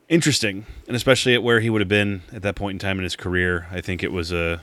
interesting, 0.10 0.66
and 0.88 0.96
especially 0.98 1.34
at 1.36 1.42
where 1.42 1.62
he 1.62 1.70
would 1.70 1.80
have 1.80 1.88
been 1.88 2.22
at 2.34 2.42
that 2.42 2.56
point 2.56 2.76
in 2.76 2.80
time 2.80 2.98
in 2.98 3.04
his 3.06 3.16
career. 3.16 3.68
I 3.72 3.80
think 3.80 4.04
it 4.04 4.12
was 4.12 4.34
a 4.34 4.60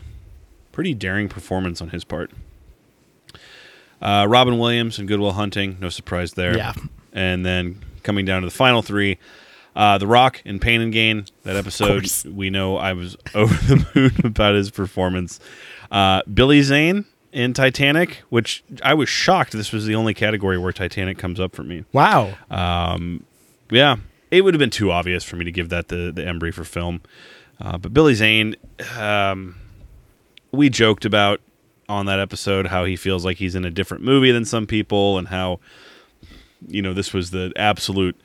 pretty 0.72 0.92
daring 0.92 1.30
performance 1.30 1.80
on 1.80 1.88
his 1.88 2.04
part. 2.04 2.30
Uh, 4.02 4.26
Robin 4.28 4.58
Williams 4.58 4.98
and 4.98 5.08
Good 5.08 5.20
Will 5.20 5.32
Hunting, 5.32 5.78
no 5.80 5.88
surprise 5.88 6.34
there. 6.34 6.54
Yeah. 6.54 6.74
And 7.14 7.46
then 7.46 7.82
coming 8.02 8.26
down 8.26 8.42
to 8.42 8.46
the 8.46 8.54
final 8.54 8.82
three, 8.82 9.16
uh, 9.74 9.98
The 9.98 10.06
Rock 10.06 10.42
in 10.44 10.58
Pain 10.58 10.80
and 10.80 10.92
Gain. 10.92 11.26
That 11.44 11.56
episode, 11.56 12.06
we 12.26 12.50
know 12.50 12.76
I 12.76 12.92
was 12.92 13.16
over 13.34 13.54
the 13.54 13.86
moon 13.94 14.12
about 14.24 14.54
his 14.54 14.70
performance. 14.70 15.40
Uh, 15.90 16.22
Billy 16.32 16.62
Zane 16.62 17.04
in 17.32 17.54
Titanic, 17.54 18.22
which 18.28 18.62
I 18.82 18.94
was 18.94 19.08
shocked 19.08 19.52
this 19.52 19.72
was 19.72 19.86
the 19.86 19.94
only 19.94 20.14
category 20.14 20.58
where 20.58 20.72
Titanic 20.72 21.18
comes 21.18 21.40
up 21.40 21.54
for 21.54 21.64
me. 21.64 21.84
Wow. 21.92 22.34
Um, 22.50 23.24
yeah, 23.70 23.96
it 24.30 24.42
would 24.42 24.54
have 24.54 24.58
been 24.58 24.70
too 24.70 24.90
obvious 24.90 25.24
for 25.24 25.36
me 25.36 25.44
to 25.44 25.52
give 25.52 25.70
that 25.70 25.88
the 25.88 26.12
the 26.14 26.22
Embry 26.22 26.52
for 26.52 26.64
film. 26.64 27.00
Uh, 27.60 27.78
but 27.78 27.94
Billy 27.94 28.14
Zane, 28.14 28.56
um, 28.98 29.56
we 30.50 30.68
joked 30.68 31.04
about 31.04 31.40
on 31.88 32.06
that 32.06 32.18
episode 32.18 32.66
how 32.66 32.84
he 32.84 32.96
feels 32.96 33.24
like 33.24 33.36
he's 33.36 33.54
in 33.54 33.64
a 33.64 33.70
different 33.70 34.02
movie 34.02 34.32
than 34.32 34.44
some 34.44 34.66
people, 34.66 35.18
and 35.18 35.28
how 35.28 35.60
you 36.68 36.82
know 36.82 36.92
this 36.92 37.12
was 37.12 37.30
the 37.30 37.52
absolute 37.56 38.20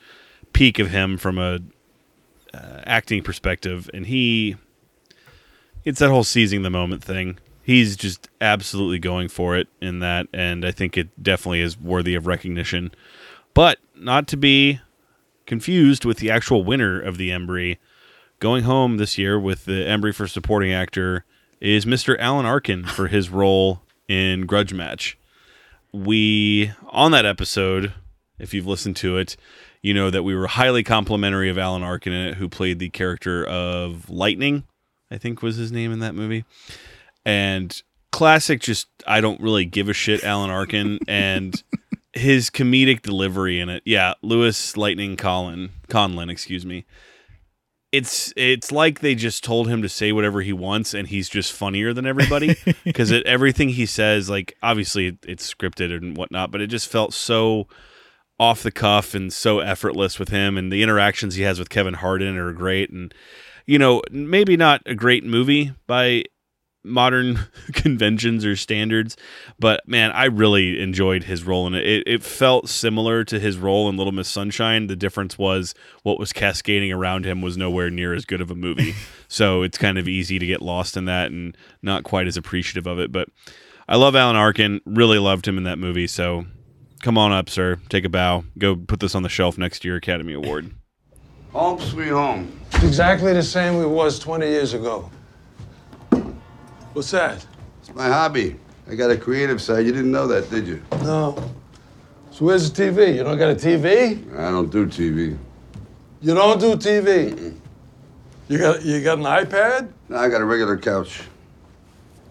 peak 0.52 0.78
of 0.78 0.90
him 0.90 1.16
from 1.18 1.38
a 1.38 1.60
uh, 2.54 2.80
acting 2.84 3.22
perspective, 3.22 3.90
and 3.92 4.06
he 4.06 4.56
it's 5.84 6.00
that 6.00 6.10
whole 6.10 6.24
seizing 6.24 6.62
the 6.62 6.70
moment 6.70 7.02
thing. 7.02 7.38
He's 7.62 7.96
just 7.96 8.28
absolutely 8.40 8.98
going 8.98 9.28
for 9.28 9.56
it 9.56 9.68
in 9.80 10.00
that, 10.00 10.26
and 10.32 10.64
I 10.64 10.70
think 10.70 10.96
it 10.96 11.22
definitely 11.22 11.60
is 11.60 11.78
worthy 11.78 12.14
of 12.14 12.26
recognition. 12.26 12.90
But 13.54 13.78
not 13.94 14.26
to 14.28 14.36
be 14.36 14.80
confused 15.46 16.04
with 16.04 16.18
the 16.18 16.30
actual 16.30 16.62
winner 16.62 17.00
of 17.00 17.18
the 17.18 17.30
Embry. 17.30 17.78
Going 18.38 18.64
home 18.64 18.98
this 18.98 19.18
year 19.18 19.40
with 19.40 19.64
the 19.64 19.84
Embry 19.84 20.14
for 20.14 20.28
supporting 20.28 20.72
actor 20.72 21.24
is 21.60 21.84
Mr. 21.84 22.16
Alan 22.20 22.46
Arkin 22.46 22.84
for 22.84 23.08
his 23.08 23.30
role 23.30 23.82
in 24.06 24.46
Grudge 24.46 24.72
Match. 24.72 25.18
We, 25.92 26.72
on 26.90 27.10
that 27.12 27.26
episode, 27.26 27.94
if 28.38 28.54
you've 28.54 28.66
listened 28.66 28.96
to 28.96 29.16
it, 29.16 29.36
you 29.82 29.94
know 29.94 30.10
that 30.10 30.22
we 30.22 30.34
were 30.34 30.46
highly 30.46 30.82
complimentary 30.82 31.50
of 31.50 31.58
Alan 31.58 31.82
Arkin 31.82 32.12
in 32.12 32.26
it, 32.28 32.34
who 32.34 32.48
played 32.48 32.78
the 32.78 32.90
character 32.90 33.44
of 33.44 34.10
Lightning, 34.10 34.64
I 35.10 35.18
think 35.18 35.42
was 35.42 35.56
his 35.56 35.72
name 35.72 35.92
in 35.92 36.00
that 36.00 36.14
movie. 36.14 36.44
And 37.24 37.80
classic, 38.10 38.60
just 38.60 38.88
I 39.06 39.20
don't 39.20 39.40
really 39.40 39.64
give 39.64 39.88
a 39.88 39.92
shit, 39.92 40.24
Alan 40.24 40.50
Arkin, 40.50 40.98
and 41.08 41.62
his 42.12 42.50
comedic 42.50 43.02
delivery 43.02 43.60
in 43.60 43.68
it. 43.68 43.82
Yeah, 43.84 44.14
Lewis 44.22 44.76
Lightning 44.76 45.16
Colin 45.16 45.70
Conlin, 45.88 46.30
excuse 46.30 46.66
me. 46.66 46.84
It's 47.90 48.34
it's 48.36 48.70
like 48.70 49.00
they 49.00 49.14
just 49.14 49.42
told 49.42 49.68
him 49.68 49.80
to 49.80 49.88
say 49.88 50.12
whatever 50.12 50.42
he 50.42 50.52
wants, 50.52 50.92
and 50.92 51.08
he's 51.08 51.28
just 51.28 51.52
funnier 51.52 51.94
than 51.94 52.06
everybody 52.06 52.54
because 52.84 53.12
everything 53.12 53.70
he 53.70 53.86
says, 53.86 54.28
like 54.28 54.56
obviously 54.62 55.16
it's 55.22 55.54
scripted 55.54 55.96
and 55.96 56.16
whatnot, 56.16 56.50
but 56.50 56.60
it 56.60 56.66
just 56.66 56.88
felt 56.88 57.14
so 57.14 57.66
off 58.40 58.62
the 58.62 58.70
cuff 58.70 59.14
and 59.14 59.32
so 59.32 59.60
effortless 59.60 60.18
with 60.18 60.28
him, 60.28 60.56
and 60.56 60.72
the 60.72 60.82
interactions 60.82 61.34
he 61.34 61.42
has 61.42 61.58
with 61.58 61.70
Kevin 61.70 61.94
Harden 61.94 62.36
are 62.36 62.52
great, 62.52 62.90
and 62.90 63.12
you 63.66 63.78
know 63.78 64.02
maybe 64.10 64.56
not 64.56 64.82
a 64.86 64.94
great 64.94 65.24
movie 65.24 65.72
by 65.86 66.24
modern 66.84 67.38
conventions 67.72 68.44
or 68.44 68.56
standards, 68.56 69.16
but 69.58 69.86
man, 69.86 70.10
I 70.12 70.24
really 70.26 70.80
enjoyed 70.80 71.24
his 71.24 71.44
role 71.44 71.66
in 71.66 71.74
it. 71.74 71.86
it. 71.86 72.02
It 72.06 72.22
felt 72.22 72.68
similar 72.68 73.24
to 73.24 73.38
his 73.38 73.58
role 73.58 73.88
in 73.88 73.96
Little 73.96 74.12
Miss 74.12 74.28
Sunshine. 74.28 74.86
The 74.86 74.96
difference 74.96 75.38
was 75.38 75.74
what 76.02 76.18
was 76.18 76.32
cascading 76.32 76.92
around 76.92 77.26
him 77.26 77.42
was 77.42 77.56
nowhere 77.56 77.90
near 77.90 78.14
as 78.14 78.24
good 78.24 78.40
of 78.40 78.50
a 78.50 78.54
movie. 78.54 78.94
so 79.28 79.62
it's 79.62 79.78
kind 79.78 79.98
of 79.98 80.08
easy 80.08 80.38
to 80.38 80.46
get 80.46 80.62
lost 80.62 80.96
in 80.96 81.04
that 81.04 81.30
and 81.30 81.56
not 81.82 82.04
quite 82.04 82.26
as 82.26 82.36
appreciative 82.36 82.86
of 82.86 82.98
it. 82.98 83.12
But 83.12 83.28
I 83.88 83.96
love 83.96 84.16
Alan 84.16 84.36
Arkin, 84.36 84.80
really 84.84 85.18
loved 85.18 85.46
him 85.46 85.58
in 85.58 85.64
that 85.64 85.78
movie. 85.78 86.06
So 86.06 86.46
come 87.02 87.18
on 87.18 87.32
up, 87.32 87.48
sir. 87.48 87.78
Take 87.88 88.04
a 88.04 88.08
bow. 88.08 88.44
Go 88.58 88.76
put 88.76 89.00
this 89.00 89.14
on 89.14 89.22
the 89.22 89.28
shelf 89.28 89.58
next 89.58 89.80
to 89.80 89.88
your 89.88 89.96
Academy 89.96 90.32
Award. 90.32 90.72
Home 91.52 91.80
sweet 91.80 92.08
home. 92.08 92.60
It's 92.72 92.84
exactly 92.84 93.32
the 93.32 93.42
same 93.42 93.78
we 93.78 93.86
was 93.86 94.18
20 94.18 94.46
years 94.46 94.74
ago. 94.74 95.10
What's 96.92 97.10
that? 97.12 97.44
It's 97.80 97.94
my 97.94 98.06
hobby. 98.06 98.56
I 98.88 98.94
got 98.94 99.10
a 99.10 99.16
creative 99.16 99.60
side. 99.60 99.86
You 99.86 99.92
didn't 99.92 100.12
know 100.12 100.26
that, 100.26 100.50
did 100.50 100.66
you? 100.66 100.82
No. 101.02 101.36
So 102.30 102.44
where's 102.44 102.70
the 102.70 102.82
TV? 102.84 103.16
You 103.16 103.24
don't 103.24 103.38
got 103.38 103.50
a 103.50 103.54
TV? 103.54 104.38
I 104.38 104.50
don't 104.50 104.70
do 104.70 104.86
TV. 104.86 105.38
You 106.20 106.34
don't 106.34 106.60
do 106.60 106.76
TV? 106.76 107.56
You 108.48 108.58
got 108.58 108.84
you 108.84 109.02
got 109.02 109.18
an 109.18 109.24
iPad? 109.24 109.90
No, 110.08 110.16
I 110.18 110.28
got 110.28 110.40
a 110.40 110.44
regular 110.44 110.76
couch. 110.76 111.22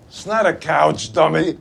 It's 0.07 0.25
not 0.25 0.45
a 0.45 0.53
couch, 0.53 1.11
dummy. 1.11 1.57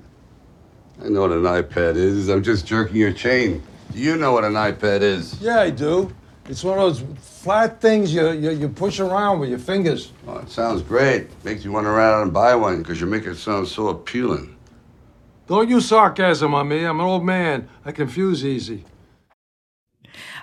I 1.04 1.08
know 1.08 1.20
what 1.22 1.32
an 1.32 1.42
iPad 1.42 1.96
is. 1.96 2.28
I'm 2.28 2.42
just 2.42 2.66
jerking 2.66 2.96
your 2.96 3.12
chain. 3.12 3.62
Do 3.92 3.98
you 3.98 4.16
know 4.16 4.32
what 4.32 4.44
an 4.44 4.54
iPad 4.54 5.00
is? 5.02 5.40
Yeah, 5.40 5.60
I 5.60 5.70
do. 5.70 6.12
It's 6.48 6.62
one 6.64 6.78
of 6.78 6.84
those 6.84 7.02
flat 7.20 7.80
things 7.80 8.14
you, 8.14 8.30
you, 8.30 8.50
you 8.50 8.68
push 8.68 9.00
around 9.00 9.40
with 9.40 9.50
your 9.50 9.58
fingers. 9.58 10.12
Oh, 10.26 10.38
it 10.38 10.48
sounds 10.50 10.80
great. 10.82 11.28
Makes 11.44 11.64
you 11.64 11.72
want 11.72 11.86
to 11.86 11.90
run 11.90 12.14
out 12.14 12.22
and 12.22 12.32
buy 12.32 12.54
one 12.54 12.78
because 12.78 13.00
you 13.00 13.06
make 13.06 13.24
it 13.26 13.36
sound 13.36 13.68
so 13.68 13.88
appealing. 13.88 14.56
Don't 15.48 15.68
use 15.68 15.86
sarcasm 15.88 16.54
on 16.54 16.68
me. 16.68 16.84
I'm 16.84 16.98
an 17.00 17.06
old 17.06 17.24
man. 17.24 17.68
I 17.84 17.92
confuse 17.92 18.44
easy. 18.44 18.84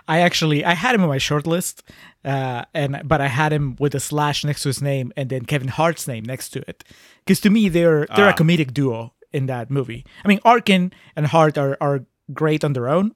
I 0.08 0.20
actually 0.20 0.66
I 0.66 0.74
had 0.74 0.94
him 0.96 1.02
on 1.04 1.08
my 1.10 1.18
short 1.18 1.48
list, 1.48 1.82
uh, 2.26 2.66
and 2.74 3.02
but 3.06 3.22
I 3.22 3.28
had 3.28 3.54
him 3.54 3.76
with 3.80 3.96
a 3.96 4.00
slash 4.00 4.44
next 4.44 4.64
to 4.64 4.70
his 4.70 4.82
name 4.82 5.14
and 5.16 5.30
then 5.30 5.46
Kevin 5.46 5.70
Hart's 5.70 6.08
name 6.08 6.26
next 6.26 6.50
to 6.50 6.64
it, 6.70 6.84
because 7.26 7.40
to 7.42 7.50
me 7.50 7.70
they're 7.70 8.06
they're 8.16 8.28
a 8.28 8.32
Ah. 8.32 8.36
comedic 8.36 8.74
duo 8.74 9.13
in 9.34 9.48
that 9.48 9.70
movie. 9.70 10.06
I 10.24 10.28
mean, 10.28 10.40
Arkin 10.46 10.94
and 11.16 11.28
Hart 11.28 11.58
are 11.58 11.78
are 11.82 12.06
great 12.32 12.64
on 12.64 12.74
their 12.74 12.88
own, 12.88 13.14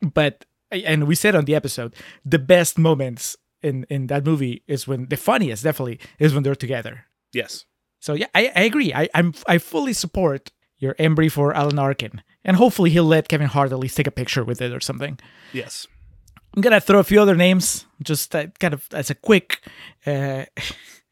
but 0.00 0.44
and 0.70 1.06
we 1.06 1.14
said 1.14 1.34
on 1.34 1.44
the 1.44 1.54
episode 1.54 1.94
the 2.24 2.38
best 2.38 2.78
moments 2.78 3.36
in 3.62 3.84
in 3.90 4.06
that 4.06 4.24
movie 4.24 4.62
is 4.66 4.86
when 4.86 5.08
the 5.08 5.16
funniest 5.16 5.64
definitely 5.64 5.98
is 6.18 6.34
when 6.34 6.42
they're 6.42 6.54
together. 6.54 7.06
Yes. 7.32 7.64
So 8.00 8.14
yeah, 8.14 8.26
I, 8.34 8.52
I 8.54 8.62
agree. 8.62 8.92
I 8.94 9.08
I'm 9.14 9.34
I 9.46 9.58
fully 9.58 9.92
support 9.92 10.50
your 10.78 10.94
Embry 10.94 11.30
for 11.30 11.54
Alan 11.54 11.78
Arkin, 11.78 12.22
and 12.44 12.56
hopefully 12.56 12.90
he'll 12.90 13.04
let 13.04 13.28
Kevin 13.28 13.48
Hart 13.48 13.72
at 13.72 13.78
least 13.78 13.96
take 13.96 14.06
a 14.06 14.12
picture 14.12 14.44
with 14.44 14.60
it 14.60 14.72
or 14.72 14.80
something. 14.80 15.18
Yes. 15.52 15.86
I'm 16.54 16.62
gonna 16.62 16.80
throw 16.80 17.00
a 17.00 17.04
few 17.04 17.20
other 17.20 17.34
names, 17.36 17.86
just 18.02 18.34
uh, 18.34 18.46
kind 18.58 18.72
of 18.72 18.86
as 18.92 19.10
a 19.10 19.14
quick, 19.14 19.60
uh, 20.06 20.44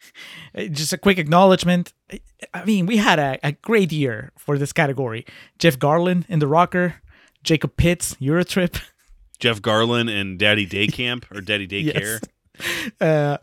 just 0.70 0.92
a 0.92 0.98
quick 0.98 1.18
acknowledgement. 1.18 1.92
I 2.52 2.64
mean, 2.64 2.86
we 2.86 2.96
had 2.98 3.18
a, 3.18 3.38
a 3.42 3.52
great 3.52 3.92
year 3.92 4.32
for 4.38 4.58
this 4.58 4.72
category. 4.72 5.24
Jeff 5.58 5.78
Garlin 5.78 6.24
in 6.28 6.38
The 6.38 6.46
Rocker, 6.46 6.96
Jacob 7.42 7.76
Pitts, 7.76 8.14
Eurotrip, 8.20 8.80
Jeff 9.38 9.60
Garlin 9.60 10.08
and 10.08 10.38
Daddy 10.38 10.66
Day 10.66 10.86
Camp 10.86 11.26
or 11.30 11.40
Daddy 11.40 11.66
Daycare. 11.66 12.20
Yes. 12.60 12.90
Uh, 13.00 13.38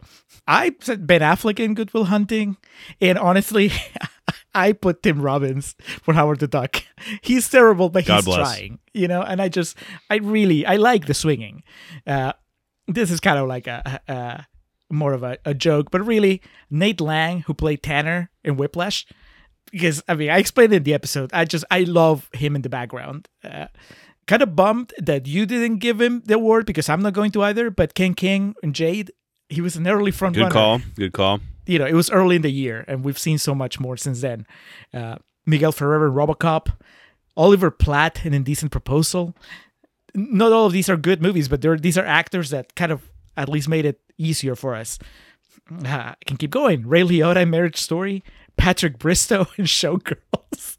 I 0.47 0.73
said 0.79 1.05
Ben 1.05 1.19
Affleck 1.19 1.59
in 1.59 1.73
Good 1.73 1.93
Will 1.93 2.05
Hunting, 2.05 2.55
and 3.01 3.17
honestly, 3.17 3.73
I 4.55 4.71
put 4.71 5.03
Tim 5.03 5.21
Robbins 5.21 5.75
for 6.01 6.13
Howard 6.13 6.39
the 6.39 6.47
Duck. 6.47 6.81
He's 7.21 7.49
terrible, 7.49 7.89
but 7.89 8.05
God 8.05 8.15
he's 8.15 8.25
bless. 8.25 8.37
trying, 8.37 8.79
you 8.93 9.09
know. 9.09 9.21
And 9.21 9.41
I 9.41 9.49
just, 9.49 9.75
I 10.09 10.15
really, 10.15 10.65
I 10.65 10.77
like 10.77 11.07
the 11.07 11.13
swinging. 11.13 11.63
Uh, 12.07 12.31
this 12.87 13.11
is 13.11 13.19
kind 13.19 13.37
of 13.37 13.49
like 13.49 13.67
a, 13.67 14.01
a, 14.07 14.13
a 14.13 14.47
more 14.91 15.13
of 15.13 15.23
a, 15.23 15.37
a 15.45 15.53
joke, 15.53 15.91
but 15.91 16.05
really, 16.05 16.41
Nate 16.69 17.01
Lang, 17.01 17.41
who 17.41 17.53
played 17.53 17.83
Tanner 17.83 18.29
in 18.43 18.57
Whiplash, 18.57 19.05
because 19.71 20.03
I 20.07 20.15
mean, 20.15 20.29
I 20.29 20.37
explained 20.37 20.73
in 20.73 20.83
the 20.83 20.93
episode. 20.93 21.29
I 21.33 21.45
just, 21.45 21.65
I 21.71 21.81
love 21.81 22.29
him 22.33 22.55
in 22.55 22.61
the 22.61 22.69
background. 22.69 23.29
Uh, 23.43 23.67
kind 24.27 24.41
of 24.41 24.55
bummed 24.55 24.93
that 24.97 25.27
you 25.27 25.45
didn't 25.45 25.77
give 25.77 25.99
him 25.99 26.21
the 26.25 26.35
award 26.35 26.65
because 26.65 26.89
I'm 26.89 27.01
not 27.01 27.13
going 27.13 27.31
to 27.31 27.43
either. 27.43 27.69
But 27.69 27.93
Ken 27.93 28.13
King 28.13 28.55
and 28.63 28.75
Jade, 28.75 29.11
he 29.49 29.61
was 29.61 29.75
an 29.75 29.87
early 29.87 30.11
front 30.11 30.35
Good 30.35 30.43
runner. 30.43 30.53
call. 30.53 30.81
Good 30.95 31.13
call. 31.13 31.39
You 31.65 31.79
know, 31.79 31.85
it 31.85 31.93
was 31.93 32.09
early 32.09 32.35
in 32.37 32.41
the 32.41 32.51
year, 32.51 32.83
and 32.87 33.03
we've 33.03 33.19
seen 33.19 33.37
so 33.37 33.53
much 33.53 33.79
more 33.79 33.95
since 33.97 34.21
then. 34.21 34.45
Uh, 34.93 35.17
Miguel 35.45 35.71
Ferrer 35.71 36.09
RoboCop, 36.09 36.73
Oliver 37.37 37.71
Platt 37.71 38.25
in 38.25 38.33
Indecent 38.33 38.71
Proposal. 38.71 39.35
Not 40.13 40.51
all 40.51 40.65
of 40.65 40.73
these 40.73 40.89
are 40.89 40.97
good 40.97 41.21
movies, 41.21 41.47
but 41.47 41.61
they're, 41.61 41.77
these 41.77 41.97
are 41.97 42.05
actors 42.05 42.49
that 42.49 42.75
kind 42.75 42.91
of 42.91 43.10
at 43.41 43.49
least 43.49 43.67
made 43.69 43.85
it 43.85 43.99
easier 44.17 44.55
for 44.55 44.75
us. 44.75 44.99
Uh, 45.71 45.87
I 45.87 46.15
can 46.25 46.37
keep 46.37 46.51
going. 46.51 46.87
Ray 46.87 47.01
Liotta 47.01 47.41
in 47.43 47.49
Marriage 47.49 47.77
Story, 47.77 48.23
Patrick 48.57 48.99
Bristow 48.99 49.47
in 49.57 49.65
Showgirls. 49.65 50.77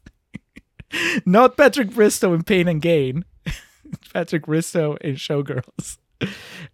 Not 1.25 1.57
Patrick 1.57 1.91
Bristow 1.93 2.33
in 2.33 2.43
Pain 2.43 2.67
and 2.67 2.81
Gain. 2.81 3.25
Patrick 4.13 4.45
Bristow 4.45 4.95
in 5.01 5.15
Showgirls. 5.15 5.97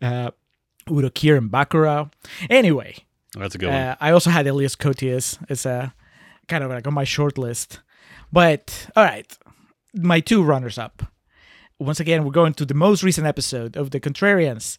Uh, 0.02 0.32
Udo 0.90 1.10
Kier 1.10 1.38
in 1.38 1.50
Bacurau. 1.50 2.12
Anyway, 2.50 2.96
That's 3.38 3.56
a 3.56 3.58
good 3.58 3.68
one. 3.70 3.76
uh, 3.76 3.96
I 4.00 4.12
also 4.12 4.30
had 4.30 4.46
Elias 4.48 4.76
Koteas 4.76 5.38
as 5.50 5.66
a 5.66 5.94
kind 6.48 6.64
of 6.64 6.70
like 6.70 6.86
on 6.88 6.94
my 6.94 7.04
short 7.06 7.38
list. 7.38 7.80
But 8.32 8.88
all 8.96 9.04
right, 9.04 9.38
my 9.96 10.20
two 10.20 10.44
runners 10.44 10.78
up. 10.78 11.04
Once 11.80 12.00
again, 12.02 12.26
we're 12.26 12.32
going 12.32 12.54
to 12.56 12.66
the 12.66 12.74
most 12.74 13.04
recent 13.04 13.26
episode 13.26 13.78
of 13.78 13.92
The 13.92 14.00
Contrarians. 14.02 14.78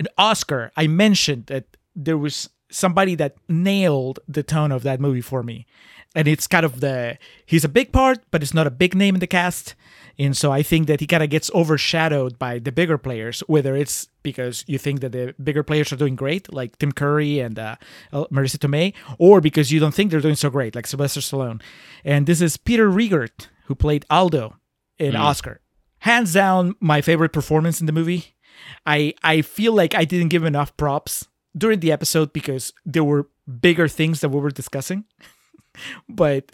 And 0.00 0.08
Oscar, 0.16 0.72
I 0.76 0.86
mentioned 0.86 1.46
that 1.46 1.76
there 1.94 2.16
was 2.18 2.48
somebody 2.70 3.14
that 3.16 3.36
nailed 3.48 4.18
the 4.26 4.42
tone 4.42 4.72
of 4.72 4.82
that 4.82 4.98
movie 4.98 5.20
for 5.20 5.42
me. 5.42 5.66
And 6.14 6.26
it's 6.26 6.46
kind 6.48 6.64
of 6.64 6.80
the 6.80 7.18
he's 7.44 7.64
a 7.64 7.68
big 7.68 7.92
part, 7.92 8.18
but 8.30 8.42
it's 8.42 8.54
not 8.54 8.66
a 8.66 8.70
big 8.70 8.94
name 8.94 9.14
in 9.14 9.20
the 9.20 9.26
cast. 9.28 9.74
And 10.18 10.34
so 10.36 10.50
I 10.50 10.62
think 10.62 10.86
that 10.86 11.00
he 11.00 11.06
kind 11.06 11.22
of 11.22 11.28
gets 11.30 11.50
overshadowed 11.54 12.38
by 12.38 12.58
the 12.58 12.72
bigger 12.72 12.96
players, 12.98 13.40
whether 13.46 13.76
it's 13.76 14.08
because 14.22 14.64
you 14.66 14.78
think 14.78 15.00
that 15.00 15.12
the 15.12 15.34
bigger 15.42 15.62
players 15.62 15.92
are 15.92 15.96
doing 15.96 16.16
great, 16.16 16.52
like 16.52 16.78
Tim 16.78 16.92
Curry 16.92 17.40
and 17.40 17.58
uh, 17.58 17.76
Marisa 18.12 18.58
Tomei, 18.58 18.92
or 19.18 19.40
because 19.42 19.70
you 19.70 19.80
don't 19.80 19.94
think 19.94 20.10
they're 20.10 20.20
doing 20.20 20.34
so 20.34 20.50
great, 20.50 20.74
like 20.74 20.86
Sylvester 20.86 21.20
Stallone. 21.20 21.60
And 22.04 22.26
this 22.26 22.40
is 22.40 22.56
Peter 22.56 22.90
Riegert, 22.90 23.48
who 23.66 23.74
played 23.74 24.04
Aldo 24.10 24.56
in 24.98 25.12
Mm. 25.12 25.20
Oscar. 25.20 25.60
Hands 26.00 26.32
down, 26.32 26.74
my 26.80 27.02
favorite 27.02 27.32
performance 27.32 27.80
in 27.80 27.86
the 27.86 27.92
movie. 27.92 28.34
I 28.86 29.14
I 29.22 29.42
feel 29.42 29.72
like 29.72 29.94
I 29.94 30.04
didn't 30.04 30.28
give 30.28 30.44
enough 30.44 30.76
props 30.76 31.26
during 31.56 31.80
the 31.80 31.92
episode 31.92 32.32
because 32.32 32.72
there 32.84 33.04
were 33.04 33.28
bigger 33.60 33.88
things 33.88 34.20
that 34.20 34.28
we 34.28 34.40
were 34.40 34.50
discussing. 34.50 35.04
but 36.08 36.52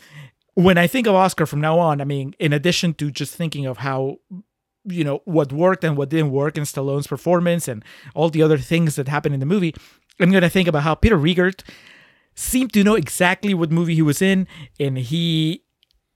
when 0.55 0.79
I 0.79 0.87
think 0.87 1.07
of 1.07 1.15
Oscar 1.15 1.47
from 1.47 1.61
now 1.61 1.79
on, 1.79 2.01
I 2.01 2.05
mean, 2.05 2.35
in 2.39 2.53
addition 2.53 2.95
to 2.95 3.11
just 3.11 3.35
thinking 3.35 3.67
of 3.67 3.79
how 3.79 4.19
you 4.85 5.05
know 5.05 5.21
what 5.25 5.53
worked 5.53 5.85
and 5.85 5.97
what 5.97 6.11
didn't 6.11 6.31
work 6.31 6.57
in 6.57 6.65
Stallone's 6.65 7.07
performance 7.07 7.69
and 7.69 7.85
all 8.15 8.31
the 8.31 8.43
other 8.43 8.59
things 8.59 8.97
that 8.97 9.09
happened 9.09 9.35
in 9.35 9.41
the 9.41 9.47
movie, 9.47 9.75
I'm 10.21 10.31
gonna 10.31 10.49
think 10.49 10.69
about 10.69 10.83
how 10.83 10.95
Peter 10.95 11.19
Riegert 11.19 11.63
seemed 12.35 12.73
to 12.75 12.85
know 12.85 12.95
exactly 12.95 13.55
what 13.55 13.71
movie 13.71 13.95
he 13.95 14.03
was 14.03 14.23
in, 14.23 14.47
and 14.79 14.99
he 14.99 15.63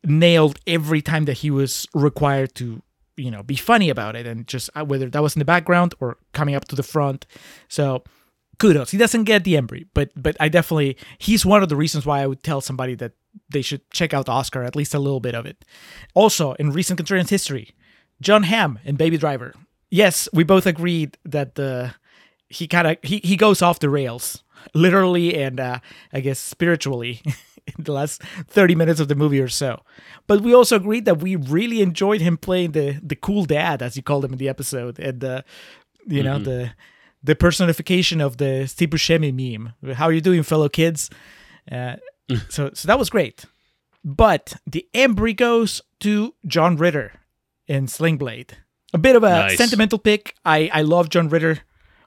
nailed 0.04 0.58
every 0.66 1.02
time 1.02 1.24
that 1.26 1.38
he 1.38 1.50
was 1.50 1.86
required 1.94 2.54
to 2.54 2.82
you 3.20 3.30
know 3.30 3.42
be 3.42 3.56
funny 3.56 3.90
about 3.90 4.16
it 4.16 4.26
and 4.26 4.46
just 4.46 4.70
uh, 4.74 4.84
whether 4.84 5.08
that 5.08 5.22
was 5.22 5.36
in 5.36 5.40
the 5.40 5.44
background 5.44 5.94
or 6.00 6.16
coming 6.32 6.54
up 6.54 6.66
to 6.66 6.76
the 6.76 6.82
front. 6.82 7.26
So 7.68 8.02
kudos. 8.58 8.90
He 8.90 8.98
doesn't 8.98 9.24
get 9.24 9.44
the 9.44 9.54
embry 9.54 9.86
but 9.94 10.10
but 10.16 10.36
i 10.38 10.48
definitely 10.48 10.96
he's 11.18 11.46
one 11.46 11.62
of 11.62 11.68
the 11.68 11.76
reasons 11.76 12.04
why 12.04 12.20
i 12.20 12.26
would 12.26 12.42
tell 12.42 12.60
somebody 12.60 12.94
that 12.94 13.12
they 13.48 13.62
should 13.62 13.88
check 13.90 14.12
out 14.12 14.28
oscar 14.28 14.62
at 14.62 14.76
least 14.76 14.94
a 14.94 14.98
little 14.98 15.20
bit 15.20 15.34
of 15.34 15.46
it. 15.46 15.64
Also 16.14 16.52
in 16.54 16.70
recent 16.70 17.00
contrarians 17.00 17.30
history 17.30 17.74
jon 18.20 18.42
hamm 18.44 18.78
in 18.84 18.96
baby 18.96 19.16
driver. 19.16 19.54
Yes 19.90 20.28
we 20.32 20.44
both 20.44 20.66
agreed 20.66 21.16
that 21.24 21.54
the 21.54 21.94
he 22.48 22.66
kind 22.66 22.86
of 22.86 22.96
he, 23.02 23.20
he 23.24 23.36
goes 23.36 23.62
off 23.62 23.78
the 23.80 23.88
rails 23.88 24.44
literally 24.74 25.34
and 25.42 25.58
uh 25.58 25.78
i 26.12 26.20
guess 26.20 26.38
spiritually 26.38 27.22
in 27.78 27.84
the 27.84 27.92
last 27.92 28.22
30 28.48 28.74
minutes 28.74 29.00
of 29.00 29.08
the 29.08 29.14
movie 29.14 29.40
or 29.40 29.48
so. 29.48 29.80
But 30.26 30.40
we 30.42 30.54
also 30.54 30.76
agreed 30.76 31.04
that 31.04 31.18
we 31.20 31.36
really 31.36 31.80
enjoyed 31.80 32.20
him 32.20 32.36
playing 32.36 32.72
the 32.72 32.98
the 33.02 33.16
cool 33.16 33.44
dad 33.44 33.82
as 33.82 33.96
you 33.96 34.02
called 34.02 34.24
him 34.24 34.32
in 34.32 34.38
the 34.38 34.48
episode 34.48 34.98
and 34.98 35.20
the 35.20 35.44
you 36.06 36.22
know 36.22 36.38
Mhm. 36.38 36.44
the 36.44 36.70
the 37.22 37.34
personification 37.34 38.20
of 38.20 38.36
the 38.38 38.66
Steve 38.66 38.90
Buscemi 38.90 39.30
meme. 39.32 39.94
How 39.94 40.06
are 40.06 40.12
you 40.12 40.22
doing 40.22 40.42
fellow 40.42 40.68
kids? 40.68 41.10
Uh, 41.70 41.96
so 42.48 42.70
so 42.74 42.86
that 42.88 42.98
was 42.98 43.10
great. 43.10 43.44
But 44.04 44.54
the 44.66 44.86
embry 44.94 45.36
goes 45.36 45.82
to 46.00 46.34
john 46.46 46.76
ritter 46.76 47.12
in 47.66 47.86
sling 47.86 48.16
blade. 48.18 48.56
A 48.94 48.98
bit 48.98 49.14
of 49.16 49.22
a 49.22 49.28
Nice. 49.30 49.58
sentimental 49.58 49.98
pick. 49.98 50.34
I 50.44 50.70
i 50.72 50.82
love 50.82 51.08
john 51.10 51.28
ritter 51.28 51.58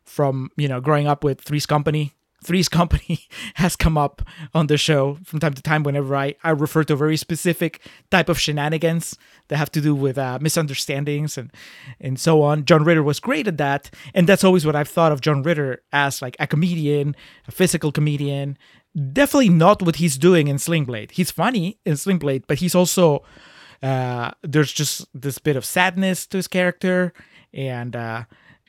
from 0.03 0.49
you 0.57 0.67
know 0.67 0.81
growing 0.81 1.07
up 1.07 1.23
with 1.23 1.39
three's 1.41 1.65
company 1.67 2.13
three's 2.43 2.69
company 2.69 3.27
has 3.55 3.75
come 3.75 3.97
up 3.97 4.21
on 4.53 4.67
the 4.67 4.77
show 4.77 5.17
from 5.23 5.39
time 5.39 5.53
to 5.53 5.61
time 5.61 5.83
whenever 5.83 6.15
i 6.15 6.35
i 6.43 6.49
refer 6.49 6.83
to 6.83 6.93
a 6.93 6.97
very 6.97 7.17
specific 7.17 7.81
type 8.11 8.29
of 8.29 8.39
shenanigans 8.39 9.17
that 9.47 9.57
have 9.57 9.71
to 9.71 9.81
do 9.81 9.95
with 9.95 10.17
uh, 10.17 10.37
misunderstandings 10.41 11.37
and 11.37 11.51
and 11.99 12.19
so 12.19 12.41
on. 12.41 12.65
John 12.65 12.83
ritter 12.83 13.03
was 13.03 13.19
great 13.19 13.47
at 13.47 13.57
that 13.57 13.89
and 14.13 14.27
that's 14.27 14.43
always 14.43 14.65
what 14.65 14.75
i've 14.75 14.89
thought 14.89 15.11
of 15.11 15.21
john 15.21 15.43
ritter 15.43 15.81
as 15.91 16.21
like 16.21 16.35
a 16.39 16.47
comedian 16.47 17.15
a 17.47 17.51
physical 17.51 17.91
comedian. 17.91 18.57
Definitely 19.11 19.49
not 19.49 19.81
what 19.81 19.95
he's 19.95 20.19
doing 20.19 20.47
in 20.47 20.59
sling 20.59 20.85
blade. 20.85 21.11
He's 21.11 21.31
funny 21.31 21.79
in 21.85 21.97
sling 21.97 22.19
blade 22.19 22.45
but 22.47 22.59
he's 22.59 22.75
also 22.75 23.23
uh, 23.83 24.31
there's 24.41 24.71
just 24.71 25.05
this 25.13 25.37
bit 25.39 25.57
of 25.57 25.65
sadness 25.65 26.25
to 26.27 26.37
his 26.37 26.47
character, 26.47 27.11
and 27.53 27.97
uh, 27.97 28.23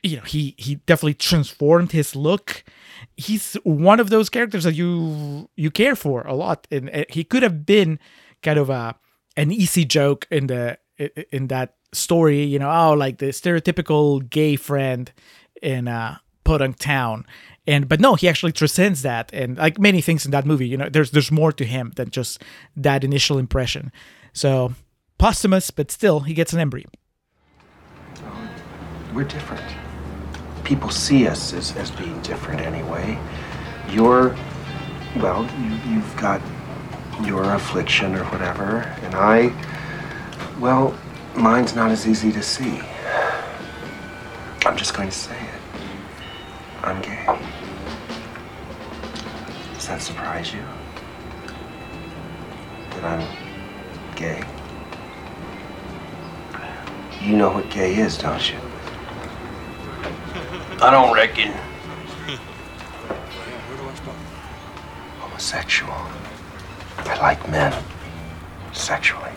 you 0.05 0.17
know 0.17 0.23
he 0.23 0.55
he 0.57 0.75
definitely 0.75 1.15
transformed 1.15 1.91
his 1.91 2.15
look. 2.15 2.63
He's 3.17 3.55
one 3.63 3.99
of 3.99 4.09
those 4.09 4.29
characters 4.29 4.63
that 4.63 4.75
you 4.75 5.49
you 5.55 5.71
care 5.71 5.95
for 5.95 6.21
a 6.21 6.33
lot, 6.33 6.67
and 6.71 7.05
he 7.09 7.23
could 7.23 7.43
have 7.43 7.65
been 7.65 7.99
kind 8.41 8.59
of 8.59 8.69
a 8.69 8.95
an 9.35 9.51
easy 9.51 9.85
joke 9.85 10.27
in 10.29 10.47
the 10.47 10.77
in 11.31 11.47
that 11.47 11.75
story. 11.91 12.43
You 12.43 12.59
know, 12.59 12.69
oh, 12.69 12.93
like 12.93 13.17
the 13.17 13.27
stereotypical 13.27 14.29
gay 14.29 14.55
friend 14.55 15.11
in 15.61 15.87
uh, 15.87 16.17
podunk 16.43 16.77
town. 16.77 17.25
And 17.67 17.89
but 17.89 17.99
no, 17.99 18.13
he 18.13 18.29
actually 18.29 18.51
transcends 18.51 19.01
that, 19.01 19.31
and 19.33 19.57
like 19.57 19.79
many 19.79 19.99
things 19.99 20.23
in 20.23 20.31
that 20.31 20.45
movie, 20.45 20.67
you 20.67 20.77
know, 20.77 20.87
there's 20.87 21.09
there's 21.09 21.31
more 21.31 21.51
to 21.53 21.65
him 21.65 21.93
than 21.95 22.11
just 22.11 22.43
that 22.75 23.03
initial 23.03 23.39
impression. 23.39 23.91
So 24.33 24.75
posthumous, 25.17 25.71
but 25.71 25.89
still, 25.89 26.19
he 26.19 26.35
gets 26.35 26.53
an 26.53 26.59
embry. 26.59 26.85
We're 29.15 29.23
different. 29.23 29.84
People 30.65 30.89
see 30.89 31.27
us 31.27 31.53
as, 31.53 31.75
as 31.77 31.91
being 31.91 32.19
different 32.21 32.59
anyway. 32.59 33.17
You're, 33.89 34.35
well, 35.17 35.47
you, 35.61 35.93
you've 35.93 36.17
got 36.17 36.41
your 37.23 37.43
affliction 37.53 38.15
or 38.15 38.25
whatever, 38.25 38.79
and 39.03 39.15
I, 39.15 39.53
well, 40.59 40.97
mine's 41.35 41.75
not 41.75 41.91
as 41.91 42.07
easy 42.07 42.31
to 42.31 42.41
see. 42.41 42.81
I'm 44.65 44.75
just 44.75 44.95
going 44.95 45.09
to 45.09 45.15
say 45.15 45.37
it. 45.37 45.81
I'm 46.83 47.01
gay. 47.01 47.25
Does 49.75 49.87
that 49.87 50.01
surprise 50.01 50.51
you? 50.51 50.63
That 52.89 53.03
I'm 53.03 54.15
gay? 54.15 54.43
You 57.21 57.37
know 57.37 57.51
what 57.51 57.69
gay 57.69 57.95
is, 57.95 58.17
don't 58.17 58.51
you? 58.51 58.57
I 60.81 60.89
don't 60.91 61.13
reckon. 61.13 61.51
Homosexual. 65.19 65.93
I 66.97 67.17
like 67.19 67.49
men. 67.49 67.73
Sexually. 68.73 69.31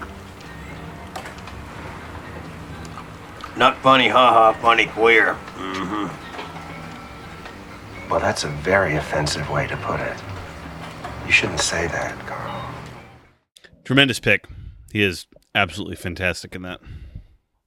Not 3.56 3.76
funny, 3.78 4.08
haha, 4.08 4.52
funny 4.60 4.86
queer. 4.86 5.36
Mm-hmm. 5.56 6.08
Well, 8.10 8.20
that's 8.20 8.44
a 8.44 8.48
very 8.48 8.94
offensive 8.96 9.50
way 9.50 9.66
to 9.66 9.76
put 9.78 10.00
it. 10.00 10.16
You 11.26 11.32
shouldn't 11.32 11.60
say 11.60 11.88
that, 11.88 12.18
Carl. 12.26 12.74
Tremendous 13.84 14.20
pick. 14.20 14.46
He 14.92 15.02
is 15.02 15.26
absolutely 15.54 15.96
fantastic 15.96 16.54
in 16.54 16.62
that. 16.62 16.80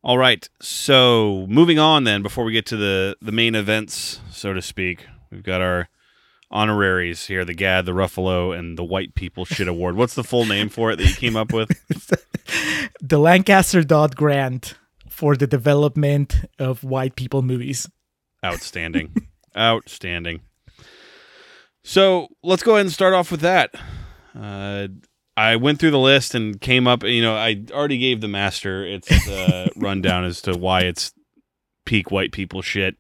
All 0.04 0.18
right. 0.18 0.48
So 0.62 1.46
moving 1.48 1.80
on 1.80 2.04
then, 2.04 2.24
before 2.24 2.44
we 2.44 2.52
get 2.54 2.66
to 2.68 2.78
the 2.78 3.18
the 3.22 3.32
main 3.32 3.56
events, 3.56 4.20
so 4.32 4.54
to 4.54 4.62
speak, 4.62 5.06
we've 5.32 5.44
got 5.44 5.62
our 5.62 5.90
honoraries 6.50 7.28
here: 7.28 7.46
the 7.46 7.54
GAD, 7.54 7.86
the 7.86 7.92
Ruffalo, 7.92 8.58
and 8.58 8.78
the 8.78 8.84
White 8.84 9.16
People 9.16 9.46
Shit 9.46 9.68
Award. 9.68 9.96
What's 9.96 10.16
the 10.16 10.24
full 10.24 10.46
name 10.46 10.70
for 10.70 10.92
it 10.92 10.98
that 10.98 11.08
you 11.08 11.16
came 11.16 11.36
up 11.36 11.54
with? 11.54 11.70
The 13.02 13.18
Lancaster 13.18 13.84
Dodd 13.84 14.16
Grant 14.16 14.76
for 15.10 15.36
the 15.36 15.48
development 15.48 16.46
of 16.60 16.84
white 16.84 17.16
people 17.16 17.42
movies. 17.42 17.90
Outstanding. 18.46 19.14
Outstanding. 19.58 20.42
So 21.84 22.28
let's 22.44 22.62
go 22.62 22.74
ahead 22.74 22.86
and 22.86 22.94
start 22.94 23.14
off 23.14 23.32
with 23.32 23.42
that. 23.42 23.74
Uh, 24.40 24.88
I 25.38 25.56
went 25.56 25.80
through 25.80 25.92
the 25.92 26.00
list 26.00 26.36
and 26.36 26.60
came 26.60 26.88
up. 26.88 27.04
You 27.04 27.22
know, 27.22 27.36
I 27.36 27.64
already 27.72 27.98
gave 27.98 28.22
the 28.22 28.28
master 28.28 28.86
its 28.86 29.10
uh, 29.28 29.70
rundown 29.76 30.26
as 30.26 30.42
to 30.42 30.58
why 30.58 30.82
it's 30.82 31.14
peak 31.86 32.12
white 32.12 32.32
people 32.32 32.62
shit. 32.62 32.96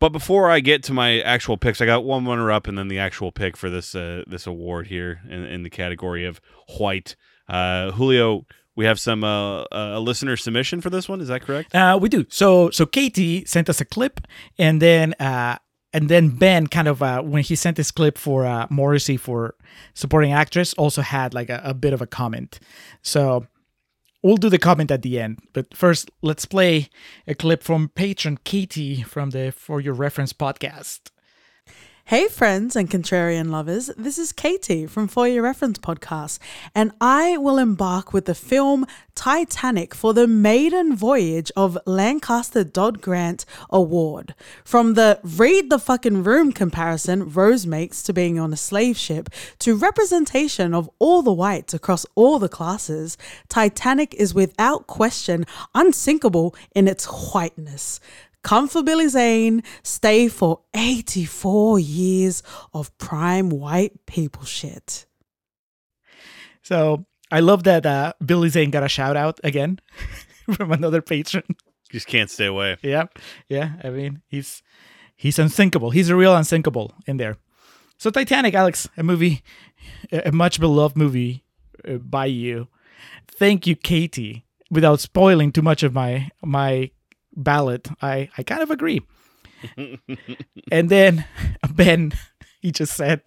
But 0.00 0.10
before 0.10 0.50
I 0.50 0.60
get 0.60 0.82
to 0.84 0.92
my 0.92 1.20
actual 1.20 1.56
picks, 1.56 1.80
I 1.80 1.86
got 1.86 2.04
one 2.04 2.26
runner 2.26 2.50
up 2.50 2.66
and 2.66 2.76
then 2.76 2.88
the 2.88 2.98
actual 2.98 3.32
pick 3.32 3.56
for 3.56 3.70
this 3.70 3.94
uh, 3.94 4.22
this 4.26 4.46
award 4.46 4.88
here 4.88 5.20
in, 5.28 5.44
in 5.44 5.62
the 5.62 5.70
category 5.70 6.24
of 6.24 6.40
white. 6.78 7.16
Uh, 7.48 7.90
Julio, 7.92 8.46
we 8.76 8.84
have 8.84 8.98
some 8.98 9.22
uh, 9.22 9.64
a 9.70 10.00
listener 10.00 10.36
submission 10.36 10.80
for 10.80 10.90
this 10.90 11.08
one. 11.08 11.20
Is 11.20 11.28
that 11.28 11.42
correct? 11.42 11.74
Uh, 11.74 11.98
we 12.00 12.08
do. 12.08 12.26
So 12.28 12.70
so 12.70 12.86
Katie 12.86 13.44
sent 13.44 13.68
us 13.68 13.80
a 13.80 13.84
clip, 13.84 14.20
and 14.58 14.82
then 14.82 15.14
uh, 15.14 15.58
and 15.94 16.08
then 16.08 16.30
Ben 16.30 16.66
kind 16.66 16.88
of 16.88 17.02
uh, 17.02 17.22
when 17.22 17.44
he 17.44 17.54
sent 17.54 17.76
this 17.76 17.92
clip 17.92 18.18
for 18.18 18.44
uh, 18.44 18.66
Morrissey 18.68 19.16
for 19.16 19.54
supporting 19.94 20.32
actress 20.32 20.74
also 20.74 21.00
had 21.00 21.32
like 21.32 21.48
a, 21.48 21.62
a 21.64 21.72
bit 21.72 21.92
of 21.92 22.02
a 22.02 22.06
comment. 22.06 22.58
So 23.00 23.46
we'll 24.22 24.36
do 24.36 24.50
the 24.50 24.58
comment 24.58 24.90
at 24.90 25.02
the 25.02 25.20
end. 25.20 25.38
But 25.52 25.74
first, 25.74 26.10
let's 26.20 26.44
play 26.44 26.90
a 27.28 27.34
clip 27.34 27.62
from 27.62 27.90
patron 27.94 28.38
Katie 28.42 29.02
from 29.02 29.30
the 29.30 29.52
For 29.52 29.80
Your 29.80 29.94
Reference 29.94 30.32
podcast. 30.32 31.13
Hey, 32.08 32.28
friends 32.28 32.76
and 32.76 32.90
contrarian 32.90 33.48
lovers, 33.48 33.86
this 33.96 34.18
is 34.18 34.30
Katie 34.30 34.86
from 34.86 35.08
For 35.08 35.26
Your 35.26 35.42
Reference 35.42 35.78
podcast, 35.78 36.38
and 36.74 36.92
I 37.00 37.38
will 37.38 37.56
embark 37.56 38.12
with 38.12 38.26
the 38.26 38.34
film 38.34 38.84
Titanic 39.14 39.94
for 39.94 40.12
the 40.12 40.26
maiden 40.26 40.94
voyage 40.94 41.50
of 41.56 41.78
Lancaster 41.86 42.62
Dodd 42.62 43.00
Grant 43.00 43.46
Award. 43.70 44.34
From 44.64 44.92
the 44.92 45.18
read 45.22 45.70
the 45.70 45.78
fucking 45.78 46.24
room 46.24 46.52
comparison 46.52 47.30
Rose 47.30 47.66
makes 47.66 48.02
to 48.02 48.12
being 48.12 48.38
on 48.38 48.52
a 48.52 48.58
slave 48.58 48.98
ship 48.98 49.30
to 49.60 49.74
representation 49.74 50.74
of 50.74 50.90
all 50.98 51.22
the 51.22 51.32
whites 51.32 51.72
across 51.72 52.04
all 52.14 52.38
the 52.38 52.50
classes, 52.50 53.16
Titanic 53.48 54.12
is 54.16 54.34
without 54.34 54.86
question 54.86 55.46
unsinkable 55.74 56.54
in 56.74 56.86
its 56.86 57.06
whiteness. 57.06 57.98
Come 58.44 58.68
for 58.68 58.82
Billy 58.82 59.08
Zane, 59.08 59.62
stay 59.82 60.28
for 60.28 60.60
84 60.74 61.78
years 61.78 62.42
of 62.74 62.96
prime 62.98 63.48
white 63.48 64.04
people 64.04 64.44
shit. 64.44 65.06
So 66.62 67.06
I 67.30 67.40
love 67.40 67.64
that 67.64 67.86
uh, 67.86 68.12
Billy 68.24 68.50
Zane 68.50 68.70
got 68.70 68.82
a 68.82 68.88
shout 68.88 69.16
out 69.16 69.40
again 69.42 69.80
from 70.52 70.72
another 70.72 71.00
patron. 71.00 71.44
Just 71.90 72.06
can't 72.06 72.30
stay 72.30 72.44
away. 72.44 72.76
Yeah, 72.82 73.06
yeah. 73.48 73.72
I 73.82 73.88
mean, 73.88 74.20
he's 74.28 74.62
he's 75.16 75.38
unsinkable. 75.38 75.90
He's 75.90 76.10
a 76.10 76.16
real 76.16 76.36
unsinkable 76.36 76.92
in 77.06 77.16
there. 77.16 77.38
So 77.96 78.10
Titanic, 78.10 78.54
Alex, 78.54 78.88
a 78.98 79.02
movie, 79.02 79.42
a 80.12 80.32
much 80.32 80.60
beloved 80.60 80.98
movie 80.98 81.44
uh, 81.88 81.94
by 81.94 82.26
you. 82.26 82.68
Thank 83.26 83.66
you, 83.66 83.74
Katie. 83.74 84.44
Without 84.70 85.00
spoiling 85.00 85.50
too 85.50 85.62
much 85.62 85.82
of 85.82 85.94
my 85.94 86.28
my 86.42 86.90
ballot, 87.36 87.88
I 88.02 88.28
I 88.38 88.42
kind 88.42 88.62
of 88.62 88.70
agree. 88.70 89.02
and 90.70 90.90
then 90.90 91.24
Ben, 91.74 92.12
he 92.60 92.70
just 92.70 92.94
said 92.94 93.22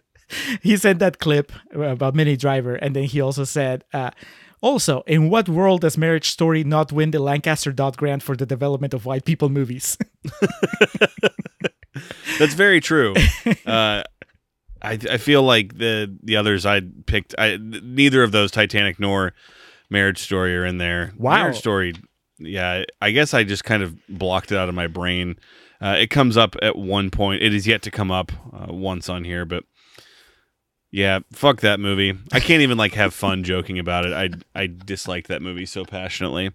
he 0.62 0.78
sent 0.78 1.00
that 1.00 1.20
clip 1.20 1.52
about 1.74 2.16
Minnie 2.16 2.38
Driver, 2.38 2.76
and 2.76 2.96
then 2.96 3.04
he 3.04 3.22
also 3.22 3.44
said. 3.44 3.84
Uh, 3.94 4.12
also, 4.60 5.04
in 5.06 5.30
what 5.30 5.48
world 5.48 5.82
does 5.82 6.00
Marriage 6.00 6.32
Story 6.32 6.64
not 6.64 6.92
win 6.92 7.12
the 7.12 7.20
Lancaster 7.20 7.72
Dodd 7.72 7.96
Grant 7.96 8.24
for 8.24 8.36
the 8.36 8.46
development 8.46 8.96
of 8.96 9.06
white 9.06 9.24
people 9.24 9.50
movies? 9.50 10.00
That's 12.40 12.54
very 12.54 12.82
true. 12.82 13.14
Uh, 13.66 14.04
I 14.82 14.94
I 14.94 15.18
feel 15.18 15.44
like 15.44 15.78
the 15.78 16.16
the 16.24 16.38
others 16.38 16.66
I 16.66 16.82
picked, 17.06 17.36
I 17.38 17.58
neither 17.58 18.24
of 18.24 18.32
those 18.32 18.52
Titanic 18.52 19.00
nor 19.00 19.34
Marriage 19.90 20.20
Story 20.20 20.56
are 20.56 20.66
in 20.66 20.78
there. 20.78 21.12
Wow. 21.18 21.36
Marriage 21.36 21.58
Story. 21.58 21.94
Yeah, 22.40 22.84
I 23.02 23.12
guess 23.12 23.34
I 23.34 23.44
just 23.44 23.64
kind 23.64 23.84
of 23.84 23.96
blocked 24.08 24.52
it 24.52 24.58
out 24.58 24.70
of 24.70 24.76
my 24.76 24.88
brain. 24.88 25.38
Uh, 25.82 25.96
it 26.00 26.10
comes 26.10 26.38
up 26.38 26.56
at 26.62 26.76
one 26.76 27.10
point. 27.10 27.44
It 27.44 27.54
is 27.54 27.68
yet 27.68 27.82
to 27.84 27.92
come 27.92 28.12
up 28.12 28.32
uh, 28.54 28.74
once 28.74 29.10
on 29.10 29.24
here, 29.24 29.46
but 29.46 29.64
yeah, 30.92 31.20
fuck 31.32 31.62
that 31.62 31.80
movie. 31.80 32.18
I 32.32 32.40
can't 32.40 32.62
even 32.62 32.78
like 32.78 32.94
have 32.94 33.14
fun 33.14 33.44
joking 33.44 33.80
about 33.80 34.06
it. 34.06 34.14
I 34.14 34.30
I 34.60 34.68
disliked 34.68 35.28
that 35.28 35.42
movie 35.42 35.66
so 35.66 35.86
passionately. 35.86 36.52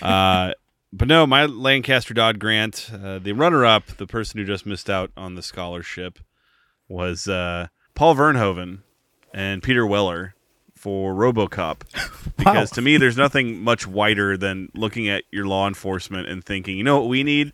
Uh, 0.00 0.52
but 0.92 1.08
no, 1.08 1.26
my 1.26 1.46
Lancaster 1.46 2.14
Dodd 2.14 2.38
Grant, 2.38 2.88
uh, 2.92 3.18
the 3.18 3.32
runner-up, 3.32 3.96
the 3.96 4.06
person 4.06 4.38
who 4.38 4.46
just 4.46 4.64
missed 4.64 4.88
out 4.88 5.10
on 5.16 5.34
the 5.34 5.42
scholarship, 5.42 6.20
was 6.88 7.26
uh, 7.26 7.66
Paul 7.96 8.14
Verhoeven 8.14 8.82
and 9.32 9.60
Peter 9.60 9.84
Weller 9.84 10.36
for 10.84 11.14
RoboCop. 11.14 11.80
Because 12.36 12.70
to 12.72 12.82
me, 12.82 12.98
there's 12.98 13.16
nothing 13.16 13.62
much 13.62 13.86
whiter 13.86 14.36
than 14.36 14.68
looking 14.74 15.08
at 15.08 15.24
your 15.30 15.46
law 15.46 15.66
enforcement 15.66 16.28
and 16.28 16.44
thinking, 16.44 16.76
you 16.76 16.84
know 16.84 17.00
what, 17.00 17.08
we 17.08 17.22
need 17.22 17.52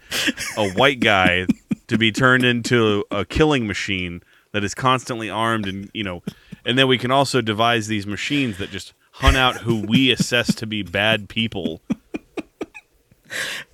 a 0.57 0.71
white 0.71 0.99
guy 0.99 1.47
to 1.87 1.99
be 1.99 2.11
turned 2.11 2.45
into 2.45 3.05
a 3.11 3.25
killing 3.25 3.69
machine 3.69 4.23
that 4.53 4.65
is 4.65 4.75
constantly 4.75 5.31
armed, 5.31 5.67
and 5.67 5.91
you 5.93 6.03
know, 6.03 6.23
and 6.65 6.77
then 6.77 6.89
we 6.89 6.99
can 6.99 7.13
also 7.13 7.41
devise 7.41 7.87
these 7.87 8.05
machines 8.05 8.59
that 8.59 8.71
just 8.71 8.95
hunt 9.13 9.37
out 9.37 9.59
who 9.59 9.87
we 9.87 10.11
assess 10.11 10.55
to 10.57 10.67
be 10.67 10.83
bad 10.83 11.29
people. 11.29 11.83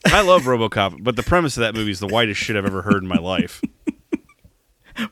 I 0.06 0.20
love 0.20 0.42
RoboCop, 0.42 1.02
but 1.02 1.16
the 1.16 1.22
premise 1.22 1.56
of 1.56 1.62
that 1.62 1.74
movie 1.74 1.92
is 1.92 2.00
the 2.00 2.08
whitest 2.08 2.40
shit 2.40 2.56
I've 2.56 2.66
ever 2.66 2.82
heard 2.82 3.02
in 3.02 3.08
my 3.08 3.16
life. 3.16 3.62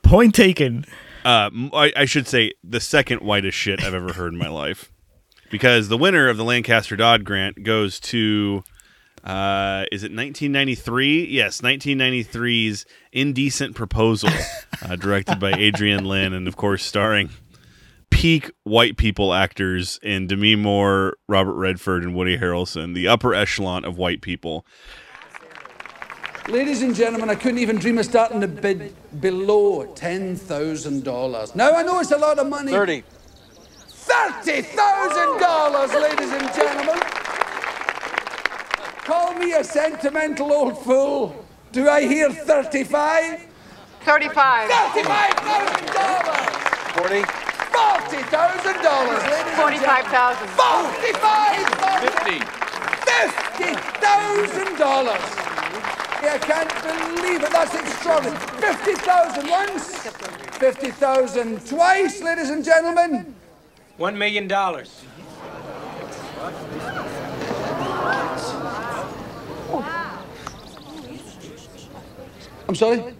Point 0.02 0.34
taken. 0.34 0.84
Uh, 1.24 1.50
I, 1.72 1.92
I 1.96 2.04
should 2.04 2.28
say 2.28 2.52
the 2.62 2.80
second 2.80 3.20
whitest 3.20 3.56
shit 3.56 3.82
I've 3.82 3.94
ever 3.94 4.12
heard 4.12 4.32
in 4.32 4.38
my 4.38 4.48
life, 4.48 4.92
because 5.50 5.88
the 5.88 5.96
winner 5.96 6.28
of 6.28 6.36
the 6.36 6.44
Lancaster 6.44 6.96
Dodd 6.96 7.24
Grant 7.24 7.62
goes 7.62 7.98
to, 8.00 8.62
uh, 9.24 9.84
is 9.90 10.02
it 10.02 10.12
1993? 10.12 11.26
Yes, 11.26 11.62
1993's 11.62 12.84
Indecent 13.12 13.74
Proposal, 13.74 14.30
uh, 14.82 14.96
directed 14.96 15.40
by 15.40 15.52
Adrian 15.52 16.04
Lyne, 16.04 16.34
and 16.34 16.46
of 16.46 16.56
course 16.56 16.84
starring 16.84 17.30
peak 18.10 18.50
white 18.62 18.96
people 18.96 19.34
actors 19.34 19.98
in 20.02 20.26
Demi 20.26 20.56
Moore, 20.56 21.16
Robert 21.28 21.54
Redford, 21.54 22.04
and 22.04 22.14
Woody 22.14 22.38
Harrelson, 22.38 22.94
the 22.94 23.08
upper 23.08 23.34
echelon 23.34 23.84
of 23.84 23.96
white 23.96 24.20
people. 24.20 24.66
Ladies 26.48 26.82
and 26.82 26.94
gentlemen, 26.94 27.30
I 27.30 27.36
couldn't 27.36 27.56
even 27.58 27.76
dream 27.76 27.96
of 27.96 28.04
starting 28.04 28.42
to 28.42 28.48
bid 28.48 28.94
below 29.18 29.86
$10,000. 29.94 31.56
Now, 31.56 31.72
I 31.72 31.82
know 31.82 32.00
it's 32.00 32.10
a 32.10 32.18
lot 32.18 32.38
of 32.38 32.46
money. 32.46 32.70
30. 32.70 33.02
$30,000, 33.88 36.02
ladies 36.02 36.32
and 36.32 36.52
gentlemen. 36.52 37.00
Call 39.04 39.32
me 39.34 39.54
a 39.54 39.64
sentimental 39.64 40.52
old 40.52 40.76
fool. 40.84 41.34
Do 41.72 41.88
I 41.88 42.02
hear 42.02 42.30
35? 42.30 43.46
35. 44.02 44.70
$35,000! 44.70 46.98
40. 46.98 47.22
$40,000, 47.22 49.30
ladies 49.30 49.40
and 49.40 49.56
45,000. 49.56 50.48
45,000! 50.48 52.12
50. 52.12 52.38
$50,000! 53.64 55.53
I 56.28 56.38
can't 56.38 56.70
believe 56.82 57.42
it. 57.42 57.50
That's 57.50 57.74
extraordinary. 57.74 58.36
50,000 58.36 59.48
once, 59.48 59.96
50,000 60.58 61.66
twice, 61.66 62.22
ladies 62.22 62.50
and 62.50 62.64
gentlemen. 62.64 63.34
One 63.96 64.18
million 64.18 64.48
dollars. 64.48 65.04
Oh. 69.70 70.20
I'm 72.68 72.74
sorry? 72.74 73.14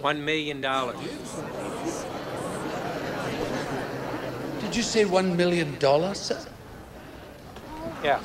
One 0.00 0.24
million 0.24 0.60
dollars. 0.60 0.96
Did 4.70 4.76
you 4.76 4.82
say 4.84 5.04
$1 5.04 5.36
million, 5.36 5.80
sir? 6.14 6.38
Yeah. 8.02 8.20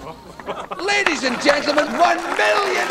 Ladies 0.83 1.23
and 1.23 1.41
gentlemen, 1.41 1.85
$1 1.85 2.37
million! 2.37 2.87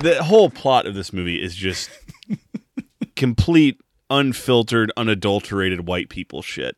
the 0.00 0.22
whole 0.22 0.50
plot 0.50 0.86
of 0.86 0.94
this 0.94 1.12
movie 1.12 1.42
is 1.42 1.54
just 1.54 1.90
complete 3.16 3.80
unfiltered 4.10 4.92
unadulterated 4.96 5.86
white 5.86 6.08
people 6.08 6.42
shit 6.42 6.76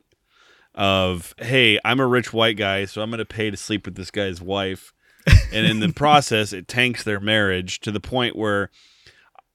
of 0.77 1.35
hey, 1.39 1.79
I'm 1.85 2.01
a 2.01 2.07
rich 2.07 2.33
white 2.33 2.57
guy, 2.57 2.85
so 2.85 3.01
I'm 3.03 3.11
going 3.11 3.19
to 3.19 3.25
pay 3.25 3.51
to 3.51 3.57
sleep 3.57 3.87
with 3.87 3.97
this 3.97 4.11
guy's 4.11 4.41
wife, 4.41 4.93
and 5.53 5.67
in 5.67 5.81
the 5.81 5.93
process, 5.95 6.53
it 6.53 6.69
tanks 6.69 7.03
their 7.03 7.19
marriage 7.19 7.81
to 7.81 7.91
the 7.91 8.01
point 8.01 8.37
where 8.37 8.71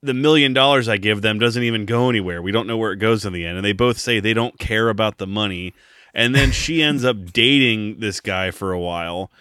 the 0.01 0.15
million 0.15 0.51
dollars 0.53 0.89
I 0.89 0.97
give 0.97 1.21
them 1.21 1.37
doesn't 1.37 1.61
even 1.61 1.85
go 1.85 2.09
anywhere. 2.09 2.41
We 2.41 2.51
don't 2.51 2.67
know 2.67 2.77
where 2.77 2.91
it 2.91 2.97
goes 2.97 3.23
in 3.23 3.33
the 3.33 3.45
end, 3.45 3.57
and 3.57 3.65
they 3.65 3.73
both 3.73 3.99
say 3.99 4.19
they 4.19 4.33
don't 4.33 4.57
care 4.57 4.89
about 4.89 5.19
the 5.19 5.27
money. 5.27 5.73
And 6.14 6.36
then 6.36 6.51
she 6.51 6.84
ends 6.84 7.05
up 7.05 7.32
dating 7.32 7.99
this 7.99 8.20
guy 8.20 8.51
for 8.51 8.72
a 8.72 8.80
while, 8.80 9.32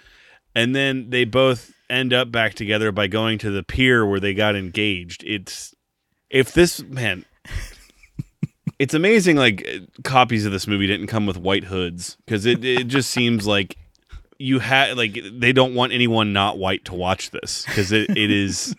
and 0.55 0.75
then 0.75 1.11
they 1.11 1.25
both 1.25 1.73
end 1.89 2.13
up 2.13 2.31
back 2.31 2.55
together 2.55 2.93
by 2.93 3.09
going 3.09 3.39
to 3.39 3.51
the 3.51 3.65
pier 3.65 4.07
where 4.07 4.21
they 4.21 4.35
got 4.35 4.55
engaged. 4.55 5.25
It's 5.27 5.75
if 6.31 6.53
this 6.53 6.83
man 6.83 7.25
it's 8.81 8.95
amazing 8.95 9.37
like 9.37 9.69
copies 10.05 10.47
of 10.47 10.53
this 10.53 10.67
movie 10.67 10.87
didn't 10.87 11.09
come 11.09 11.27
with 11.27 11.37
white 11.37 11.65
hoods 11.65 12.17
because 12.25 12.47
it, 12.47 12.65
it 12.65 12.87
just 12.87 13.11
seems 13.11 13.47
like 13.47 13.77
you 14.39 14.59
had 14.59 14.97
like 14.97 15.19
they 15.33 15.53
don't 15.53 15.75
want 15.75 15.93
anyone 15.93 16.33
not 16.33 16.57
white 16.57 16.85
to 16.87 16.95
watch 16.95 17.31
this 17.31 17.67
because 17.67 17.93
it, 17.93 18.09
it 18.17 18.31
is 18.31 18.75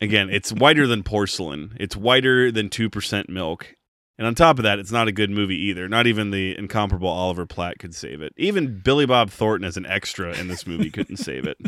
again 0.00 0.30
it's 0.30 0.50
whiter 0.50 0.86
than 0.86 1.02
porcelain. 1.02 1.76
It's 1.78 1.94
whiter 1.94 2.50
than 2.50 2.70
2% 2.70 3.28
milk 3.28 3.74
and 4.18 4.26
on 4.26 4.34
top 4.34 4.58
of 4.58 4.64
that 4.64 4.78
it's 4.78 4.92
not 4.92 5.08
a 5.08 5.12
good 5.12 5.30
movie 5.30 5.56
either 5.56 5.88
not 5.88 6.06
even 6.06 6.30
the 6.30 6.56
incomparable 6.58 7.08
oliver 7.08 7.46
platt 7.46 7.78
could 7.78 7.94
save 7.94 8.20
it 8.20 8.32
even 8.36 8.80
billy 8.80 9.06
bob 9.06 9.30
thornton 9.30 9.66
as 9.66 9.76
an 9.76 9.86
extra 9.86 10.36
in 10.36 10.48
this 10.48 10.66
movie 10.66 10.90
couldn't 10.90 11.16
save 11.16 11.46
it 11.46 11.58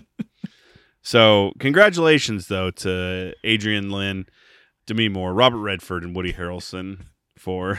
so 1.02 1.52
congratulations 1.58 2.48
though 2.48 2.70
to 2.70 3.32
adrian 3.44 3.90
lyne 3.90 4.26
demi 4.86 5.08
moore 5.08 5.32
robert 5.32 5.58
redford 5.58 6.02
and 6.02 6.14
woody 6.14 6.32
harrelson 6.32 7.06
for 7.38 7.78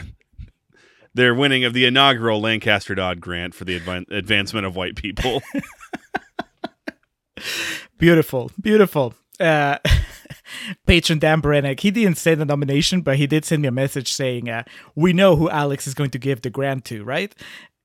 their 1.14 1.34
winning 1.34 1.62
of 1.64 1.74
the 1.74 1.84
inaugural 1.84 2.40
Lancaster 2.40 2.94
Dodd 2.94 3.20
grant 3.20 3.54
for 3.54 3.66
the 3.66 3.78
advan- 3.78 4.10
advancement 4.10 4.64
of 4.64 4.74
white 4.76 4.96
people. 4.96 5.42
Beautiful, 7.98 8.50
beautiful. 8.60 9.14
Uh, 9.38 9.78
patron 10.86 11.18
Dan 11.18 11.40
Brennick, 11.42 11.80
he 11.80 11.90
didn't 11.90 12.18
send 12.18 12.40
a 12.40 12.44
nomination, 12.44 13.00
but 13.02 13.16
he 13.16 13.26
did 13.26 13.44
send 13.44 13.62
me 13.62 13.68
a 13.68 13.72
message 13.72 14.12
saying, 14.12 14.48
uh, 14.48 14.64
"We 14.94 15.12
know 15.12 15.36
who 15.36 15.48
Alex 15.50 15.86
is 15.86 15.94
going 15.94 16.10
to 16.10 16.18
give 16.18 16.42
the 16.42 16.50
grant 16.50 16.84
to, 16.86 17.04
right?" 17.04 17.34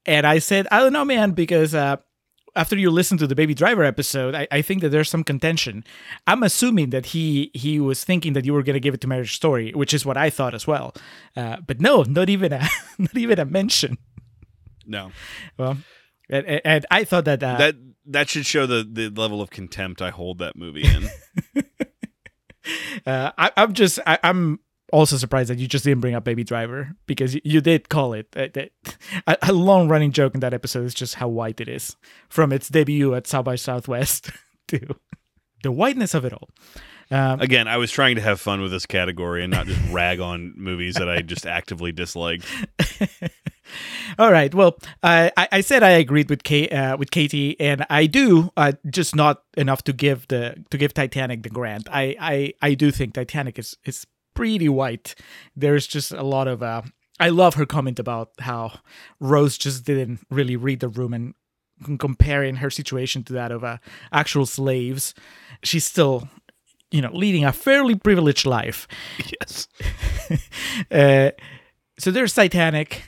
And 0.06 0.26
I 0.26 0.40
said, 0.40 0.68
"I 0.72 0.80
don't 0.80 0.94
know, 0.94 1.06
man, 1.06 1.32
because 1.32 1.76
uh, 1.76 1.98
after 2.56 2.76
you 2.78 2.90
listen 2.90 3.18
to 3.20 3.28
the 3.28 3.36
Baby 3.36 3.54
Driver 3.54 3.84
episode, 3.84 4.34
I, 4.34 4.48
I 4.52 4.62
think 4.64 4.82
that 4.82 4.90
there's 4.90 5.10
some 5.10 5.24
contention. 5.24 5.84
I'm 6.26 6.42
assuming 6.44 6.90
that 6.92 7.08
he 7.08 7.52
he 7.54 7.80
was 7.80 8.04
thinking 8.04 8.34
that 8.34 8.46
you 8.46 8.54
were 8.54 8.64
going 8.64 8.74
to 8.76 8.80
give 8.80 8.94
it 8.94 9.02
to 9.02 9.08
Marriage 9.08 9.36
Story, 9.36 9.72
which 9.74 9.94
is 9.94 10.06
what 10.06 10.18
I 10.18 10.30
thought 10.30 10.54
as 10.54 10.66
well. 10.66 10.94
Uh, 11.36 11.58
but 11.66 11.80
no, 11.82 12.04
not 12.04 12.30
even 12.30 12.54
a 12.54 12.68
not 12.98 13.16
even 13.16 13.38
a 13.40 13.46
mention. 13.46 13.98
No. 14.86 15.12
Well, 15.58 15.78
and, 16.30 16.46
and- 16.46 16.62
and 16.64 16.86
I 16.90 17.04
thought 17.04 17.26
that 17.26 17.44
uh, 17.44 17.58
that 17.58 17.76
that 18.06 18.30
should 18.30 18.46
show 18.46 18.66
the 18.66 18.88
the 18.90 19.10
level 19.10 19.42
of 19.42 19.50
contempt 19.50 20.02
I 20.02 20.10
hold 20.12 20.40
that 20.40 20.56
movie 20.56 20.84
in. 20.86 21.10
uh, 23.06 23.32
I, 23.38 23.52
I'm 23.58 23.74
just 23.74 24.00
I, 24.06 24.20
I'm 24.24 24.60
also 24.94 25.18
surprised 25.18 25.50
that 25.50 25.60
you 25.60 25.68
just 25.68 25.84
didn't 25.84 26.02
bring 26.02 26.16
up 26.16 26.24
Baby 26.24 26.44
Driver 26.44 26.96
because 27.06 27.36
you, 27.36 27.42
you 27.44 27.62
did 27.62 27.90
call 27.90 28.14
it 28.14 28.28
uh, 28.36 28.48
a, 29.28 29.38
a 29.44 29.54
long 29.54 29.88
running 29.88 30.12
joke 30.12 30.34
in 30.34 30.40
that 30.42 30.54
episode 30.54 30.86
is 30.86 30.94
just 30.94 31.16
how 31.16 31.28
white 31.28 31.60
it 31.60 31.68
is 31.68 31.96
from 32.30 32.52
its 32.52 32.70
debut 32.70 33.14
at 33.14 33.28
South 33.28 33.46
by 33.46 33.56
Southwest 33.56 34.32
to 34.68 34.96
the 35.64 35.72
whiteness 35.72 36.14
of 36.14 36.26
it 36.26 36.34
all. 36.34 36.50
Um, 37.10 37.40
Again, 37.40 37.70
I 37.70 37.78
was 37.78 37.90
trying 37.90 38.16
to 38.18 38.22
have 38.22 38.42
fun 38.42 38.62
with 38.62 38.72
this 38.72 38.86
category 38.86 39.42
and 39.44 39.52
not 39.52 39.66
just 39.66 39.80
rag 39.94 40.20
on 40.20 40.54
movies 40.58 40.96
that 40.96 41.08
I 41.08 41.22
just 41.22 41.46
actively 41.46 41.94
disliked. 41.94 42.46
All 44.18 44.32
right. 44.32 44.54
Well, 44.54 44.78
I 45.04 45.32
I 45.38 45.48
I 45.54 45.62
said 45.62 45.84
I 45.84 45.92
agreed 45.92 46.30
with 46.30 46.44
Kate, 46.44 46.72
uh, 46.74 46.98
with 46.98 47.12
Katie, 47.12 47.60
and 47.60 47.86
I 47.90 48.08
do, 48.08 48.52
uh, 48.58 48.74
just 48.90 49.16
not 49.16 49.44
enough 49.56 49.84
to 49.84 49.94
give 49.94 50.28
the 50.28 50.64
to 50.72 50.78
give 50.78 50.94
Titanic 50.94 51.44
the 51.44 51.50
grant. 51.50 51.88
I 51.92 52.16
I, 52.20 52.54
I 52.62 52.74
do 52.74 52.92
think 52.92 53.14
Titanic 53.14 53.60
is 53.60 53.78
is 53.86 54.06
pretty 54.34 54.70
white. 54.70 55.16
There's 55.56 55.88
just 55.88 56.12
a 56.12 56.24
lot 56.24 56.48
of. 56.48 56.64
Uh, 56.64 56.82
I 57.20 57.30
love 57.30 57.56
her 57.56 57.66
comment 57.66 58.00
about 58.00 58.32
how 58.40 58.80
Rose 59.20 59.58
just 59.58 59.86
didn't 59.86 60.20
really 60.30 60.56
read 60.56 60.82
the 60.82 60.90
room 60.90 61.14
and 61.14 61.34
comparing 62.00 62.58
her 62.58 62.70
situation 62.70 63.24
to 63.26 63.34
that 63.34 63.52
of 63.52 63.64
uh, 63.64 63.78
actual 64.12 64.46
slaves. 64.46 65.14
She's 65.64 65.86
still, 65.86 66.28
you 66.92 67.02
know, 67.02 67.12
leading 67.12 67.46
a 67.46 67.54
fairly 67.54 67.96
privileged 67.96 68.46
life. 68.46 68.88
Yes. 69.42 69.68
uh, 70.92 71.32
so 72.00 72.12
there's 72.12 72.34
Titanic. 72.34 73.04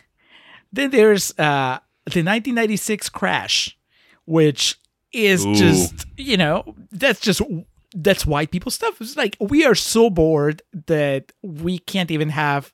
Then 0.72 0.92
there's 0.92 1.32
uh, 1.32 1.80
the 2.06 2.24
1996 2.24 3.10
crash, 3.10 3.78
which 4.26 4.80
is 5.12 5.46
Ooh. 5.46 5.56
just 5.56 6.06
you 6.18 6.38
know 6.38 6.76
that's 6.92 7.20
just 7.20 7.42
that's 7.96 8.26
white 8.26 8.52
people 8.52 8.72
stuff. 8.72 9.02
It's 9.02 9.18
like 9.18 9.36
we 9.40 9.66
are 9.66 9.76
so 9.76 10.10
bored 10.10 10.62
that 10.88 11.32
we 11.42 11.80
can't 11.80 12.12
even 12.12 12.30
have 12.30 12.72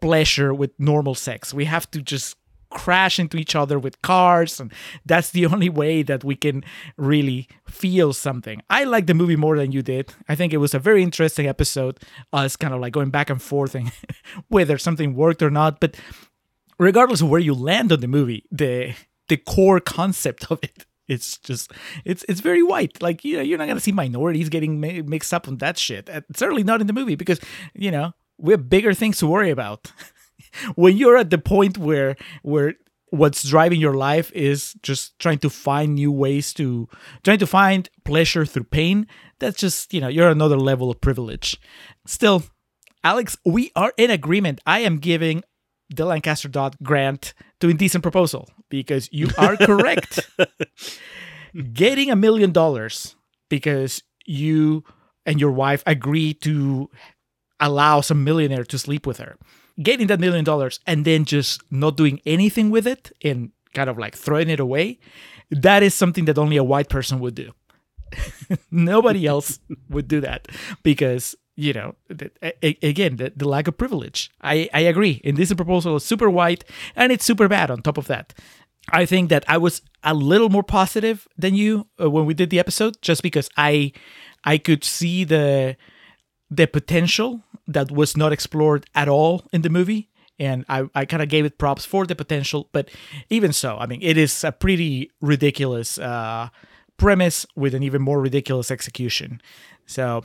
pleasure 0.00 0.52
with 0.54 0.70
normal 0.78 1.14
sex. 1.14 1.52
We 1.52 1.66
have 1.66 1.90
to 1.92 2.02
just 2.02 2.36
crash 2.70 3.20
into 3.20 3.36
each 3.36 3.54
other 3.54 3.78
with 3.78 4.02
cars 4.02 4.58
and 4.58 4.72
that's 5.06 5.30
the 5.30 5.46
only 5.52 5.68
way 5.68 6.02
that 6.02 6.24
we 6.24 6.34
can 6.34 6.64
really 6.96 7.48
feel 7.68 8.12
something. 8.12 8.60
I 8.68 8.84
like 8.84 9.06
the 9.06 9.14
movie 9.14 9.36
more 9.36 9.56
than 9.56 9.72
you 9.72 9.80
did. 9.80 10.12
I 10.28 10.34
think 10.34 10.52
it 10.52 10.58
was 10.58 10.74
a 10.74 10.78
very 10.78 11.02
interesting 11.02 11.46
episode 11.46 12.00
us 12.32 12.56
kind 12.56 12.74
of 12.74 12.80
like 12.80 12.92
going 12.92 13.10
back 13.10 13.30
and 13.30 13.40
forth 13.40 13.74
and 13.74 13.92
whether 14.48 14.76
something 14.76 15.14
worked 15.14 15.42
or 15.42 15.50
not, 15.50 15.78
but 15.80 15.96
regardless 16.78 17.20
of 17.20 17.28
where 17.28 17.40
you 17.40 17.54
land 17.54 17.92
on 17.92 18.00
the 18.00 18.08
movie, 18.08 18.44
the 18.50 18.94
the 19.28 19.36
core 19.36 19.80
concept 19.80 20.50
of 20.50 20.58
it 20.62 20.86
it's 21.08 21.38
just 21.38 21.72
it's 22.04 22.24
it's 22.28 22.40
very 22.40 22.62
white. 22.62 23.02
Like 23.02 23.24
you 23.24 23.36
know, 23.36 23.42
you're 23.42 23.58
not 23.58 23.68
gonna 23.68 23.80
see 23.80 23.92
minorities 23.92 24.48
getting 24.48 24.80
mi- 24.80 25.02
mixed 25.02 25.34
up 25.34 25.48
on 25.48 25.58
that 25.58 25.78
shit. 25.78 26.08
Uh, 26.08 26.22
Certainly 26.34 26.64
not 26.64 26.80
in 26.80 26.86
the 26.86 26.92
movie 26.92 27.16
because 27.16 27.40
you 27.74 27.90
know 27.90 28.12
we 28.38 28.52
have 28.52 28.68
bigger 28.68 28.94
things 28.94 29.18
to 29.18 29.26
worry 29.26 29.50
about. 29.50 29.92
when 30.74 30.96
you're 30.96 31.16
at 31.16 31.30
the 31.30 31.38
point 31.38 31.78
where 31.78 32.16
where 32.42 32.74
what's 33.10 33.46
driving 33.46 33.80
your 33.80 33.94
life 33.94 34.32
is 34.32 34.74
just 34.82 35.18
trying 35.18 35.38
to 35.38 35.50
find 35.50 35.94
new 35.94 36.10
ways 36.10 36.52
to 36.54 36.88
trying 37.22 37.38
to 37.38 37.46
find 37.46 37.88
pleasure 38.04 38.44
through 38.44 38.64
pain 38.64 39.06
that's 39.38 39.58
just 39.58 39.94
you 39.94 40.00
know 40.00 40.08
you're 40.08 40.28
another 40.28 40.58
level 40.58 40.90
of 40.90 41.00
privilege 41.00 41.60
still 42.06 42.42
alex 43.04 43.36
we 43.44 43.70
are 43.76 43.92
in 43.96 44.10
agreement 44.10 44.60
i 44.66 44.80
am 44.80 44.98
giving 44.98 45.44
the 45.96 46.04
lancaster 46.04 46.48
dodd 46.48 46.76
grant 46.82 47.34
to 47.60 47.68
indecent 47.68 48.02
proposal 48.02 48.48
because 48.68 49.08
you 49.12 49.28
are 49.38 49.56
correct. 49.56 50.28
Getting 51.72 52.10
a 52.10 52.16
million 52.16 52.52
dollars 52.52 53.14
because 53.48 54.02
you 54.26 54.84
and 55.24 55.40
your 55.40 55.52
wife 55.52 55.82
agree 55.86 56.34
to 56.34 56.90
allow 57.60 58.00
some 58.00 58.24
millionaire 58.24 58.64
to 58.64 58.78
sleep 58.78 59.06
with 59.06 59.18
her. 59.18 59.36
Getting 59.82 60.08
that 60.08 60.20
million 60.20 60.44
dollars 60.44 60.80
and 60.86 61.04
then 61.04 61.24
just 61.24 61.62
not 61.70 61.96
doing 61.96 62.20
anything 62.26 62.70
with 62.70 62.86
it 62.86 63.12
and 63.22 63.50
kind 63.72 63.90
of 63.90 63.98
like 63.98 64.14
throwing 64.14 64.48
it 64.48 64.60
away 64.60 64.98
that 65.50 65.82
is 65.82 65.94
something 65.94 66.24
that 66.26 66.38
only 66.38 66.56
a 66.56 66.64
white 66.64 66.88
person 66.88 67.20
would 67.20 67.34
do. 67.34 67.52
Nobody 68.70 69.26
else 69.26 69.58
would 69.88 70.08
do 70.08 70.20
that 70.20 70.48
because 70.82 71.34
you 71.56 71.72
know 71.72 71.94
again 72.62 73.16
the, 73.16 73.32
the 73.36 73.48
lack 73.48 73.68
of 73.68 73.78
privilege. 73.78 74.30
I 74.42 74.68
i 74.72 74.80
agree. 74.80 75.20
And 75.24 75.36
this 75.36 75.52
proposal 75.52 75.96
is 75.96 76.04
super 76.04 76.30
white 76.30 76.64
and 76.96 77.12
it's 77.12 77.24
super 77.24 77.48
bad 77.48 77.70
on 77.70 77.82
top 77.82 77.98
of 77.98 78.06
that. 78.08 78.34
I 78.90 79.06
think 79.06 79.30
that 79.30 79.44
i 79.48 79.56
was 79.56 79.82
a 80.02 80.14
little 80.14 80.50
more 80.50 80.62
positive 80.62 81.26
than 81.38 81.54
you 81.54 81.86
uh, 82.00 82.10
when 82.10 82.26
we 82.26 82.34
did 82.34 82.50
the 82.50 82.58
episode 82.58 83.00
just 83.00 83.22
because 83.22 83.48
i 83.56 83.92
i 84.44 84.58
could 84.58 84.84
see 84.84 85.24
the 85.24 85.76
the 86.50 86.66
potential 86.66 87.42
that 87.66 87.90
was 87.90 88.16
not 88.16 88.32
explored 88.32 88.84
at 88.94 89.08
all 89.08 89.42
in 89.52 89.62
the 89.62 89.70
movie. 89.70 90.10
And 90.38 90.64
i, 90.68 90.82
I 90.94 91.04
kind 91.04 91.22
of 91.22 91.28
gave 91.28 91.44
it 91.44 91.58
props 91.58 91.84
for 91.84 92.06
the 92.06 92.16
potential 92.16 92.68
but 92.72 92.90
even 93.30 93.52
so 93.52 93.78
i 93.78 93.86
mean 93.86 94.00
it 94.02 94.16
is 94.18 94.44
a 94.44 94.52
pretty 94.52 95.10
ridiculous 95.20 95.98
uh, 95.98 96.48
premise 96.96 97.46
with 97.56 97.74
an 97.74 97.82
even 97.82 98.02
more 98.02 98.20
ridiculous 98.20 98.70
execution. 98.70 99.40
So 99.86 100.24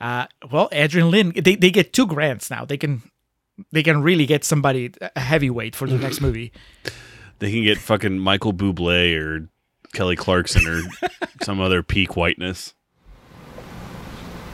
uh, 0.00 0.26
well 0.50 0.68
adrian 0.72 1.10
lyne 1.10 1.32
they, 1.32 1.54
they 1.54 1.70
get 1.70 1.92
two 1.92 2.06
grants 2.06 2.50
now 2.50 2.64
they 2.64 2.76
can 2.76 3.02
they 3.72 3.82
can 3.82 4.02
really 4.02 4.26
get 4.26 4.44
somebody 4.44 4.92
a 5.14 5.20
heavyweight 5.20 5.74
for 5.74 5.88
the 5.88 5.96
next 5.98 6.20
movie 6.20 6.52
They 7.38 7.52
can 7.52 7.64
get 7.64 7.78
fucking 7.78 8.18
Michael 8.18 8.54
Bublé 8.54 9.14
or 9.18 9.48
Kelly 9.92 10.16
Clarkson 10.16 10.66
or 10.66 10.82
some 11.42 11.60
other 11.60 11.82
peak 11.82 12.16
whiteness. 12.16 12.74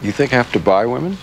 You 0.02 0.10
think 0.10 0.32
I 0.32 0.36
have 0.36 0.50
to 0.52 0.58
buy 0.58 0.84
women? 0.86 1.16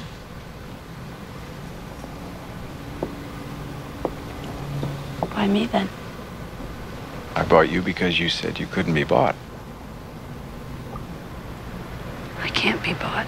Why 5.33 5.47
me 5.47 5.65
then? 5.65 5.89
I 7.35 7.43
bought 7.43 7.69
you 7.69 7.81
because 7.81 8.19
you 8.19 8.29
said 8.29 8.57
you 8.57 8.67
couldn't 8.67 8.93
be 8.93 9.03
bought. 9.03 9.35
I 12.41 12.47
can't 12.49 12.81
be 12.81 12.93
bought. 12.93 13.27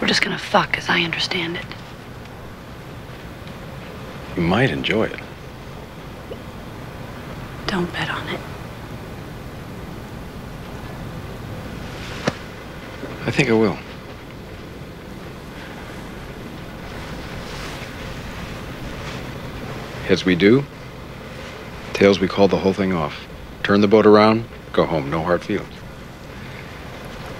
We're 0.00 0.08
just 0.08 0.22
gonna 0.22 0.38
fuck 0.38 0.76
as 0.76 0.88
I 0.88 1.02
understand 1.02 1.56
it. 1.56 1.64
You 4.36 4.42
might 4.42 4.70
enjoy 4.70 5.04
it. 5.04 5.20
Don't 7.66 7.90
bet 7.92 8.10
on 8.10 8.28
it. 8.28 8.40
I 13.26 13.30
think 13.30 13.48
I 13.48 13.54
will. 13.54 13.78
Heads 20.06 20.24
we 20.24 20.36
do. 20.36 20.64
Tails 21.92 22.20
we 22.20 22.28
call 22.28 22.46
the 22.46 22.58
whole 22.58 22.72
thing 22.72 22.92
off. 22.92 23.26
Turn 23.64 23.80
the 23.80 23.88
boat 23.88 24.06
around, 24.06 24.44
go 24.72 24.84
home. 24.84 25.10
No 25.10 25.22
hard 25.22 25.42
feelings. 25.42 25.72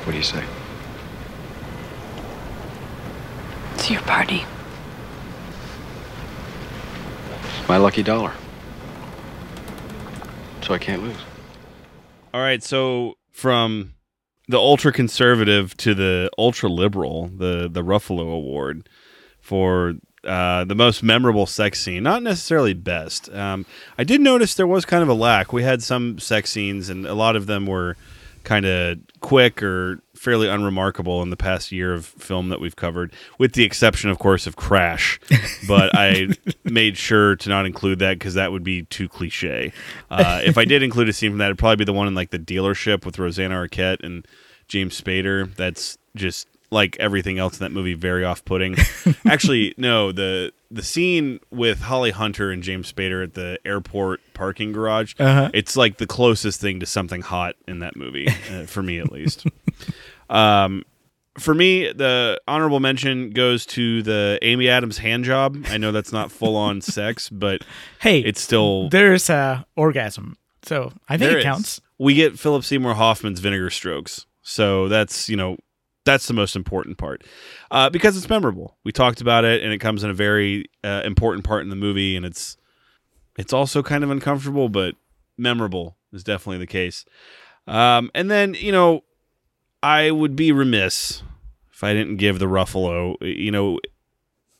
What 0.02 0.12
do 0.12 0.18
you 0.18 0.24
say? 0.24 0.42
It's 3.86 3.92
your 3.92 4.02
party. 4.02 4.44
My 7.68 7.76
lucky 7.76 8.02
dollar. 8.02 8.32
So 10.62 10.74
I 10.74 10.78
can't 10.78 11.04
lose. 11.04 11.18
All 12.34 12.40
right, 12.40 12.64
so 12.64 13.16
from 13.30 13.94
the 14.48 14.58
ultra 14.58 14.90
conservative 14.90 15.76
to 15.76 15.94
the 15.94 16.28
ultra 16.36 16.68
liberal, 16.68 17.28
the 17.28 17.68
the 17.70 17.84
Ruffalo 17.84 18.22
Award 18.22 18.88
for 19.38 19.94
uh, 20.24 20.64
the 20.64 20.74
most 20.74 21.04
memorable 21.04 21.46
sex 21.46 21.80
scene, 21.80 22.02
not 22.02 22.24
necessarily 22.24 22.74
best. 22.74 23.32
Um, 23.32 23.66
I 23.96 24.02
did 24.02 24.20
notice 24.20 24.56
there 24.56 24.66
was 24.66 24.84
kind 24.84 25.04
of 25.04 25.08
a 25.08 25.14
lack. 25.14 25.52
We 25.52 25.62
had 25.62 25.80
some 25.80 26.18
sex 26.18 26.50
scenes, 26.50 26.88
and 26.88 27.06
a 27.06 27.14
lot 27.14 27.36
of 27.36 27.46
them 27.46 27.66
were 27.66 27.96
kind 28.42 28.66
of 28.66 28.98
quick 29.20 29.62
or 29.62 30.00
fairly 30.16 30.48
unremarkable 30.48 31.22
in 31.22 31.30
the 31.30 31.36
past 31.36 31.72
year 31.72 31.94
of 31.94 32.06
film 32.06 32.48
that 32.48 32.60
we've 32.60 32.76
covered, 32.76 33.12
with 33.38 33.52
the 33.52 33.64
exception, 33.64 34.10
of 34.10 34.18
course, 34.18 34.46
of 34.46 34.56
Crash. 34.56 35.20
but 35.68 35.90
I 35.94 36.28
made 36.64 36.96
sure 36.96 37.36
to 37.36 37.48
not 37.48 37.66
include 37.66 37.98
that 38.00 38.18
because 38.18 38.34
that 38.34 38.52
would 38.52 38.64
be 38.64 38.82
too 38.84 39.08
cliche. 39.08 39.72
Uh, 40.10 40.40
if 40.44 40.58
I 40.58 40.64
did 40.64 40.82
include 40.82 41.08
a 41.08 41.12
scene 41.12 41.30
from 41.32 41.38
that, 41.38 41.46
it'd 41.46 41.58
probably 41.58 41.76
be 41.76 41.84
the 41.84 41.92
one 41.92 42.08
in 42.08 42.14
like 42.14 42.30
the 42.30 42.38
dealership 42.38 43.04
with 43.04 43.18
Rosanna 43.18 43.54
Arquette 43.54 44.02
and 44.02 44.26
James 44.68 45.00
Spader. 45.00 45.54
That's 45.54 45.98
just 46.14 46.48
like 46.70 46.96
everything 46.98 47.38
else 47.38 47.58
in 47.58 47.64
that 47.64 47.72
movie, 47.72 47.94
very 47.94 48.24
off-putting. 48.24 48.76
Actually, 49.26 49.74
no 49.76 50.12
the 50.12 50.52
the 50.70 50.82
scene 50.82 51.38
with 51.50 51.80
Holly 51.80 52.10
Hunter 52.10 52.50
and 52.50 52.62
James 52.62 52.92
Spader 52.92 53.22
at 53.22 53.34
the 53.34 53.58
airport 53.64 54.20
parking 54.34 54.72
garage. 54.72 55.14
Uh-huh. 55.18 55.50
It's 55.54 55.76
like 55.76 55.98
the 55.98 56.06
closest 56.06 56.60
thing 56.60 56.80
to 56.80 56.86
something 56.86 57.22
hot 57.22 57.54
in 57.68 57.78
that 57.80 57.96
movie, 57.96 58.28
uh, 58.50 58.66
for 58.66 58.82
me 58.82 58.98
at 58.98 59.12
least. 59.12 59.46
um, 60.28 60.84
for 61.38 61.54
me, 61.54 61.92
the 61.92 62.40
honorable 62.48 62.80
mention 62.80 63.30
goes 63.30 63.66
to 63.66 64.02
the 64.02 64.38
Amy 64.42 64.68
Adams 64.68 64.98
hand 64.98 65.24
job. 65.24 65.64
I 65.68 65.76
know 65.76 65.92
that's 65.92 66.12
not 66.12 66.30
full 66.32 66.56
on 66.56 66.80
sex, 66.80 67.28
but 67.28 67.62
Hey, 68.00 68.20
it's 68.20 68.40
still 68.40 68.88
there's 68.88 69.28
a 69.28 69.66
orgasm, 69.76 70.36
so 70.62 70.92
I 71.08 71.18
think 71.18 71.32
it 71.32 71.34
it 71.34 71.38
is. 71.40 71.44
counts. 71.44 71.80
We 71.98 72.14
get 72.14 72.38
Philip 72.38 72.64
Seymour 72.64 72.94
Hoffman's 72.94 73.40
vinegar 73.40 73.70
strokes, 73.70 74.26
so 74.42 74.88
that's 74.88 75.28
you 75.28 75.36
know 75.36 75.56
that's 76.04 76.26
the 76.28 76.34
most 76.34 76.54
important 76.56 76.98
part 76.98 77.24
uh, 77.70 77.90
because 77.90 78.16
it's 78.16 78.28
memorable. 78.28 78.76
We 78.84 78.92
talked 78.92 79.20
about 79.20 79.44
it, 79.44 79.62
and 79.62 79.72
it 79.72 79.78
comes 79.78 80.04
in 80.04 80.10
a 80.10 80.14
very 80.14 80.66
uh, 80.84 81.02
important 81.04 81.44
part 81.44 81.62
in 81.62 81.68
the 81.68 81.76
movie, 81.76 82.16
and 82.16 82.24
it's 82.24 82.56
it's 83.36 83.52
also 83.52 83.82
kind 83.82 84.04
of 84.04 84.10
uncomfortable, 84.10 84.68
but 84.68 84.94
memorable 85.36 85.96
is 86.12 86.24
definitely 86.24 86.58
the 86.58 86.66
case. 86.66 87.04
Um, 87.66 88.10
and 88.14 88.30
then 88.30 88.54
you 88.54 88.72
know, 88.72 89.02
I 89.86 90.10
would 90.10 90.34
be 90.34 90.50
remiss 90.50 91.22
if 91.72 91.84
I 91.84 91.92
didn't 91.92 92.16
give 92.16 92.40
the 92.40 92.46
Ruffalo. 92.46 93.14
You 93.20 93.52
know, 93.52 93.78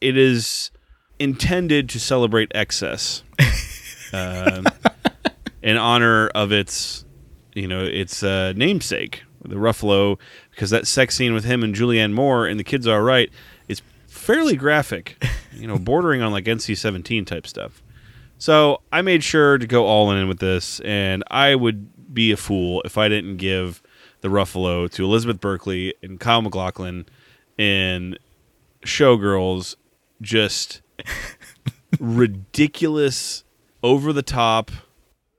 it 0.00 0.16
is 0.16 0.70
intended 1.18 1.88
to 1.88 1.98
celebrate 1.98 2.52
excess. 2.54 3.24
um, 4.12 4.66
in 5.62 5.76
honor 5.78 6.28
of 6.28 6.52
its, 6.52 7.04
you 7.54 7.66
know, 7.66 7.82
its 7.82 8.22
uh, 8.22 8.52
namesake, 8.54 9.24
the 9.44 9.56
Ruffalo, 9.56 10.16
because 10.52 10.70
that 10.70 10.86
sex 10.86 11.16
scene 11.16 11.34
with 11.34 11.44
him 11.44 11.64
and 11.64 11.74
Julianne 11.74 12.12
Moore 12.12 12.46
and 12.46 12.60
the 12.60 12.64
kids 12.64 12.86
are 12.86 13.02
right 13.02 13.28
is 13.66 13.82
fairly 14.06 14.54
graphic, 14.54 15.20
you 15.52 15.66
know, 15.66 15.76
bordering 15.80 16.22
on 16.22 16.30
like 16.30 16.44
NC-17 16.44 17.26
type 17.26 17.48
stuff. 17.48 17.82
So 18.38 18.80
I 18.92 19.02
made 19.02 19.24
sure 19.24 19.58
to 19.58 19.66
go 19.66 19.86
all 19.86 20.12
in 20.12 20.28
with 20.28 20.38
this, 20.38 20.78
and 20.80 21.24
I 21.32 21.56
would 21.56 22.14
be 22.14 22.30
a 22.30 22.36
fool 22.36 22.80
if 22.84 22.96
I 22.96 23.08
didn't 23.08 23.38
give 23.38 23.82
the 24.20 24.28
Ruffalo 24.28 24.90
to 24.90 25.04
Elizabeth 25.04 25.40
Berkley 25.40 25.94
and 26.02 26.18
Kyle 26.18 26.42
MacLachlan 26.42 27.06
in 27.58 28.18
Showgirls. 28.84 29.76
Just 30.22 30.80
ridiculous, 32.00 33.44
over 33.82 34.12
the 34.12 34.22
top, 34.22 34.70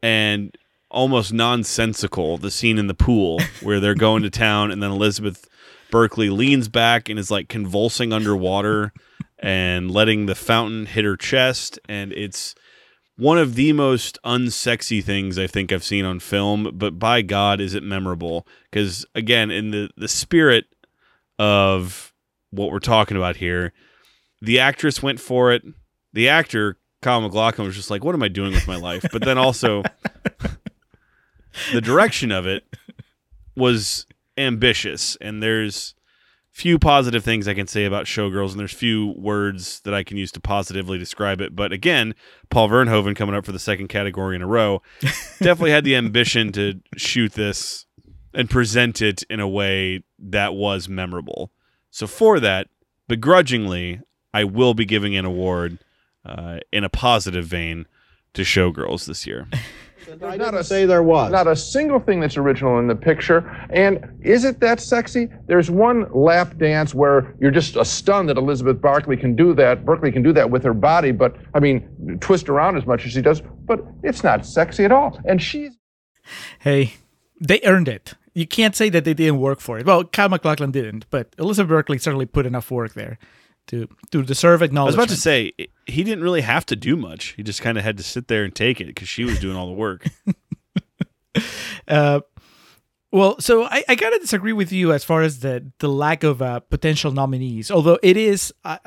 and 0.03 0.55
almost 0.89 1.33
nonsensical. 1.33 2.37
The 2.37 2.51
scene 2.51 2.77
in 2.77 2.87
the 2.87 2.93
pool 2.93 3.41
where 3.61 3.79
they're 3.79 3.95
going 3.95 4.23
to 4.23 4.29
town, 4.29 4.71
and 4.71 4.81
then 4.81 4.91
Elizabeth 4.91 5.47
Berkley 5.89 6.29
leans 6.29 6.69
back 6.69 7.09
and 7.09 7.17
is 7.17 7.31
like 7.31 7.49
convulsing 7.49 8.13
underwater 8.13 8.93
and 9.39 9.91
letting 9.91 10.25
the 10.25 10.35
fountain 10.35 10.85
hit 10.85 11.05
her 11.05 11.17
chest, 11.17 11.79
and 11.87 12.11
it's 12.13 12.55
one 13.17 13.39
of 13.39 13.55
the 13.55 13.73
most 13.73 14.19
unsexy 14.23 15.03
things 15.03 15.37
I 15.37 15.47
think 15.47 15.71
I've 15.71 15.83
seen 15.83 16.05
on 16.05 16.19
film, 16.19 16.71
but 16.73 16.99
by 16.99 17.23
God, 17.23 17.59
is 17.59 17.73
it 17.73 17.83
memorable? 17.83 18.47
Because 18.69 19.05
again, 19.15 19.51
in 19.51 19.71
the 19.71 19.89
the 19.97 20.07
spirit 20.07 20.65
of 21.39 22.13
what 22.51 22.71
we're 22.71 22.79
talking 22.79 23.17
about 23.17 23.37
here, 23.37 23.73
the 24.41 24.59
actress 24.59 25.01
went 25.01 25.19
for 25.19 25.51
it. 25.51 25.63
The 26.13 26.29
actor 26.29 26.77
Kyle 27.01 27.21
MacLachlan 27.21 27.65
was 27.65 27.75
just 27.75 27.89
like, 27.89 28.03
"What 28.03 28.15
am 28.15 28.23
I 28.23 28.27
doing 28.27 28.53
with 28.53 28.67
my 28.67 28.75
life?" 28.75 29.05
But 29.11 29.23
then 29.23 29.37
also, 29.37 29.83
the 31.73 31.81
direction 31.81 32.31
of 32.31 32.45
it 32.45 32.63
was 33.55 34.05
ambitious, 34.37 35.15
and 35.19 35.41
there's 35.41 35.95
few 36.57 36.79
positive 36.79 37.23
things 37.23 37.47
I 37.47 37.53
can 37.53 37.67
say 37.67 37.85
about 37.85 38.07
Showgirls, 38.07 38.49
and 38.49 38.59
there's 38.59 38.73
few 38.73 39.13
words 39.15 39.79
that 39.81 39.93
I 39.93 40.03
can 40.03 40.17
use 40.17 40.31
to 40.31 40.39
positively 40.39 40.97
describe 40.97 41.39
it. 41.39 41.55
But 41.55 41.71
again, 41.71 42.15
Paul 42.49 42.67
Verhoeven 42.67 43.15
coming 43.15 43.35
up 43.35 43.45
for 43.45 43.51
the 43.51 43.59
second 43.59 43.89
category 43.89 44.35
in 44.35 44.41
a 44.41 44.47
row 44.47 44.81
definitely 45.39 45.69
had 45.69 45.83
the 45.83 45.95
ambition 45.95 46.51
to 46.53 46.81
shoot 46.95 47.33
this 47.33 47.85
and 48.33 48.49
present 48.49 49.03
it 49.03 49.21
in 49.29 49.39
a 49.39 49.47
way 49.47 50.03
that 50.17 50.55
was 50.55 50.89
memorable. 50.89 51.51
So 51.91 52.07
for 52.07 52.39
that, 52.39 52.69
begrudgingly, 53.07 54.01
I 54.33 54.43
will 54.43 54.73
be 54.73 54.85
giving 54.85 55.15
an 55.15 55.25
award 55.25 55.77
uh, 56.25 56.61
in 56.73 56.83
a 56.83 56.89
positive 56.89 57.45
vein 57.45 57.85
to 58.33 58.41
Showgirls 58.41 59.05
this 59.05 59.27
year. 59.27 59.47
I 60.23 60.37
didn't 60.37 60.63
say 60.63 60.85
there 60.85 61.03
was. 61.03 61.31
Not 61.31 61.47
a 61.47 61.55
single 61.55 61.99
thing 61.99 62.19
that's 62.19 62.37
original 62.37 62.79
in 62.79 62.87
the 62.87 62.95
picture. 62.95 63.39
And 63.69 63.99
is 64.21 64.45
it 64.45 64.59
that 64.61 64.79
sexy? 64.79 65.27
There's 65.47 65.69
one 65.69 66.07
lap 66.13 66.57
dance 66.57 66.93
where 66.95 67.35
you're 67.39 67.51
just 67.51 67.83
stunned 67.85 68.29
that 68.29 68.37
Elizabeth 68.37 68.81
Barkley 68.81 69.17
can 69.17 69.35
do 69.35 69.53
that. 69.55 69.85
Berkley 69.85 70.11
can 70.11 70.23
do 70.23 70.31
that 70.33 70.49
with 70.49 70.63
her 70.63 70.73
body, 70.73 71.11
but 71.11 71.35
I 71.53 71.59
mean, 71.59 72.17
twist 72.21 72.49
around 72.49 72.77
as 72.77 72.85
much 72.85 73.05
as 73.05 73.11
she 73.11 73.21
does. 73.21 73.41
But 73.65 73.85
it's 74.03 74.23
not 74.23 74.45
sexy 74.45 74.85
at 74.85 74.91
all. 74.91 75.19
And 75.25 75.41
she's 75.41 75.77
Hey, 76.59 76.95
they 77.39 77.61
earned 77.63 77.87
it. 77.87 78.13
You 78.33 78.45
can't 78.45 78.75
say 78.75 78.89
that 78.89 79.03
they 79.03 79.13
didn't 79.13 79.39
work 79.39 79.59
for 79.59 79.79
it. 79.79 79.85
Well, 79.85 80.03
Kyle 80.03 80.29
MacLachlan 80.29 80.71
didn't, 80.71 81.05
but 81.09 81.33
Elizabeth 81.39 81.69
Berkley 81.69 81.97
certainly 81.97 82.25
put 82.25 82.45
enough 82.45 82.69
work 82.69 82.93
there 82.93 83.17
to 83.67 83.87
to 84.11 84.23
deserve 84.23 84.61
acknowledgement. 84.61 84.99
I 84.99 85.01
was 85.03 85.07
about 85.09 85.15
to 85.15 85.21
say 85.21 85.51
he 85.85 86.03
didn't 86.03 86.23
really 86.23 86.41
have 86.41 86.65
to 86.67 86.75
do 86.75 86.95
much. 86.95 87.33
He 87.37 87.43
just 87.43 87.61
kind 87.61 87.77
of 87.77 87.83
had 87.83 87.97
to 87.97 88.03
sit 88.03 88.27
there 88.27 88.43
and 88.43 88.53
take 88.55 88.79
it 88.81 88.87
because 88.87 89.07
she 89.09 89.23
was 89.23 89.39
doing 89.39 89.55
all 89.55 89.67
the 89.67 89.73
work. 89.73 90.07
Uh, 91.87 92.19
well, 93.11 93.39
so 93.39 93.63
I, 93.65 93.83
I 93.87 93.95
gotta 93.95 94.19
disagree 94.19 94.53
with 94.53 94.71
you 94.71 94.91
as 94.91 95.03
far 95.03 95.21
as 95.21 95.39
the 95.39 95.71
the 95.79 95.87
lack 95.87 96.23
of 96.23 96.41
uh, 96.41 96.59
potential 96.61 97.11
nominees. 97.11 97.71
Although 97.71 97.99
it 98.03 98.17
is, 98.17 98.53
uh, 98.65 98.79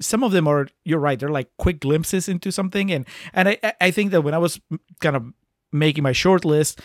some 0.00 0.22
of 0.22 0.32
them 0.32 0.48
are. 0.48 0.68
You're 0.84 0.98
right. 1.00 1.18
They're 1.18 1.28
like 1.28 1.50
quick 1.58 1.80
glimpses 1.80 2.28
into 2.28 2.50
something, 2.52 2.90
and 2.92 3.06
and 3.34 3.48
I 3.50 3.58
I- 3.62 3.74
I 3.82 3.90
think 3.90 4.12
that 4.12 4.22
when 4.22 4.34
I 4.34 4.38
was 4.38 4.60
kind 5.00 5.16
of 5.16 5.24
making 5.72 6.02
my 6.02 6.12
short 6.12 6.44
list, 6.44 6.80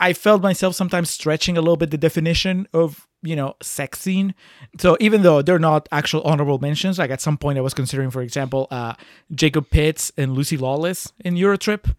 I 0.00 0.12
felt 0.12 0.42
myself 0.42 0.74
sometimes 0.74 1.10
stretching 1.10 1.56
a 1.56 1.60
little 1.60 1.76
bit 1.76 1.90
the 1.90 1.98
definition 1.98 2.66
of 2.72 3.06
you 3.22 3.36
know 3.36 3.56
sex 3.62 4.00
scene. 4.00 4.34
So 4.78 4.96
even 5.00 5.22
though 5.22 5.42
they're 5.42 5.58
not 5.58 5.88
actual 5.92 6.22
honorable 6.22 6.58
mentions, 6.58 6.98
like 6.98 7.10
at 7.10 7.20
some 7.20 7.38
point 7.38 7.58
I 7.58 7.62
was 7.62 7.74
considering, 7.74 8.10
for 8.10 8.22
example, 8.22 8.68
uh, 8.70 8.94
Jacob 9.34 9.70
Pitts 9.70 10.12
and 10.16 10.32
Lucy 10.32 10.56
Lawless 10.56 11.12
in 11.24 11.34
Eurotrip. 11.34 11.94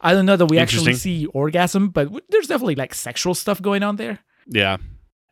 I 0.00 0.12
don't 0.12 0.26
know 0.26 0.36
that 0.36 0.46
we 0.46 0.58
actually 0.58 0.94
see 0.94 1.26
orgasm, 1.26 1.88
but 1.88 2.10
there's 2.28 2.46
definitely 2.46 2.74
like 2.74 2.94
sexual 2.94 3.34
stuff 3.34 3.62
going 3.62 3.82
on 3.82 3.96
there. 3.96 4.18
Yeah. 4.46 4.76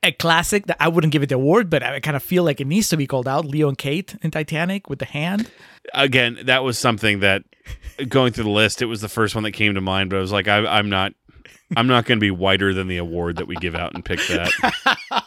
A 0.02 0.12
classic 0.12 0.66
that 0.66 0.78
I 0.80 0.88
wouldn't 0.88 1.12
give 1.12 1.22
it 1.22 1.28
the 1.28 1.34
award, 1.34 1.68
but 1.68 1.82
I 1.82 2.00
kind 2.00 2.16
of 2.16 2.22
feel 2.22 2.42
like 2.42 2.60
it 2.60 2.66
needs 2.66 2.88
to 2.88 2.96
be 2.96 3.06
called 3.06 3.28
out. 3.28 3.44
Leo 3.44 3.68
and 3.68 3.76
Kate 3.76 4.16
in 4.22 4.30
Titanic 4.30 4.88
with 4.88 4.98
the 4.98 5.04
hand. 5.04 5.50
Again, 5.92 6.38
that 6.44 6.64
was 6.64 6.78
something 6.78 7.20
that 7.20 7.44
going 8.08 8.32
through 8.32 8.44
the 8.44 8.50
list, 8.50 8.82
it 8.82 8.86
was 8.86 9.00
the 9.00 9.08
first 9.08 9.34
one 9.34 9.44
that 9.44 9.52
came 9.52 9.74
to 9.74 9.80
mind. 9.80 10.10
But 10.10 10.16
I 10.16 10.20
was 10.20 10.32
like, 10.32 10.48
I, 10.48 10.58
I'm 10.66 10.88
not, 10.88 11.12
I'm 11.76 11.86
not 11.86 12.04
going 12.06 12.18
to 12.18 12.20
be 12.20 12.30
whiter 12.30 12.72
than 12.74 12.88
the 12.88 12.96
award 12.98 13.36
that 13.36 13.46
we 13.46 13.56
give 13.56 13.74
out 13.74 13.94
and 13.94 14.04
pick 14.04 14.20
that. 14.28 15.24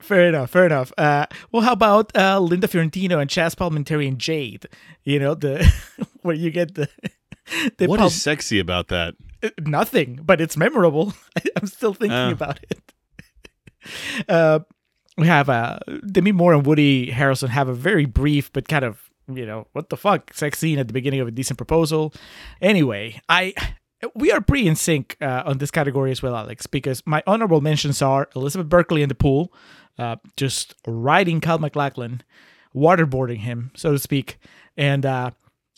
Fair 0.00 0.26
enough, 0.28 0.50
fair 0.50 0.66
enough. 0.66 0.92
Uh, 0.96 1.26
well, 1.50 1.62
how 1.62 1.72
about 1.72 2.16
uh, 2.16 2.38
Linda 2.38 2.68
Fiorentino 2.68 3.18
and 3.18 3.28
Chazz 3.30 3.54
Palminteri 3.54 4.06
and 4.06 4.18
Jade? 4.18 4.66
You 5.04 5.18
know 5.18 5.34
the 5.34 5.70
where 6.22 6.34
you 6.34 6.50
get 6.50 6.74
the 6.74 6.88
the 7.78 7.86
What 7.86 7.98
Pal- 7.98 8.06
is 8.08 8.20
sexy 8.20 8.58
about 8.58 8.88
that? 8.88 9.14
uh, 9.42 9.50
nothing, 9.62 10.20
but 10.22 10.40
it's 10.40 10.56
memorable. 10.56 11.14
I'm 11.56 11.66
still 11.66 11.94
thinking 11.94 12.16
Oh. 12.18 12.30
about 12.30 12.60
it. 12.70 12.92
Uh, 14.28 14.60
we 15.16 15.26
have 15.26 15.48
uh, 15.50 15.78
Demi 16.10 16.32
Moore 16.32 16.54
and 16.54 16.64
Woody 16.66 17.10
Harrelson 17.10 17.48
have 17.48 17.68
a 17.68 17.74
very 17.74 18.04
brief 18.06 18.52
but 18.52 18.68
kind 18.68 18.84
of 18.84 19.03
you 19.28 19.46
know 19.46 19.66
what 19.72 19.88
the 19.88 19.96
fuck 19.96 20.32
sex 20.34 20.58
scene 20.58 20.78
at 20.78 20.86
the 20.86 20.92
beginning 20.92 21.20
of 21.20 21.28
a 21.28 21.30
decent 21.30 21.56
proposal. 21.56 22.12
Anyway, 22.60 23.20
I 23.28 23.54
we 24.14 24.30
are 24.32 24.40
pretty 24.40 24.66
in 24.66 24.76
sync 24.76 25.16
uh, 25.20 25.42
on 25.46 25.58
this 25.58 25.70
category 25.70 26.10
as 26.10 26.22
well, 26.22 26.36
Alex, 26.36 26.66
because 26.66 27.02
my 27.06 27.22
honorable 27.26 27.60
mentions 27.60 28.02
are 28.02 28.28
Elizabeth 28.36 28.68
Berkley 28.68 29.02
in 29.02 29.08
the 29.08 29.14
pool, 29.14 29.52
uh, 29.98 30.16
just 30.36 30.74
riding 30.86 31.40
Cal 31.40 31.58
MacLachlan, 31.58 32.22
waterboarding 32.74 33.38
him, 33.38 33.70
so 33.74 33.92
to 33.92 33.98
speak, 33.98 34.38
and 34.76 35.06
uh, 35.06 35.30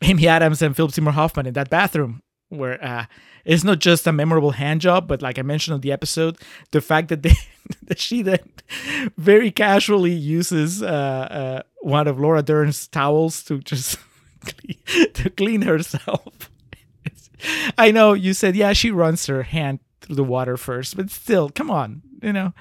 Amy 0.02 0.26
Adams 0.26 0.62
and 0.62 0.74
Philip 0.74 0.92
Seymour 0.92 1.12
Hoffman 1.12 1.46
in 1.46 1.54
that 1.54 1.70
bathroom 1.70 2.22
where 2.48 2.82
uh, 2.82 3.06
it's 3.44 3.64
not 3.64 3.80
just 3.80 4.06
a 4.06 4.12
memorable 4.12 4.52
hand 4.52 4.80
job, 4.80 5.08
but 5.08 5.22
like 5.22 5.38
I 5.38 5.42
mentioned 5.42 5.74
on 5.74 5.80
the 5.80 5.92
episode, 5.92 6.38
the 6.70 6.80
fact 6.80 7.08
that 7.08 7.22
they 7.22 7.34
that 7.82 7.98
she 7.98 8.22
then 8.22 8.38
very 9.16 9.50
casually 9.50 10.12
uses 10.12 10.82
uh, 10.82 10.86
uh, 10.86 11.62
one 11.86 12.08
of 12.08 12.18
Laura 12.18 12.42
Dern's 12.42 12.88
towels 12.88 13.44
to 13.44 13.60
just 13.60 13.96
clean, 14.44 15.12
to 15.12 15.30
clean 15.30 15.62
herself. 15.62 16.50
I 17.78 17.92
know 17.92 18.12
you 18.12 18.34
said 18.34 18.56
yeah 18.56 18.72
she 18.72 18.90
runs 18.90 19.26
her 19.26 19.44
hand 19.44 19.78
through 20.00 20.16
the 20.16 20.24
water 20.24 20.56
first, 20.56 20.96
but 20.96 21.10
still, 21.10 21.48
come 21.48 21.70
on, 21.70 22.02
you 22.20 22.32
know, 22.32 22.52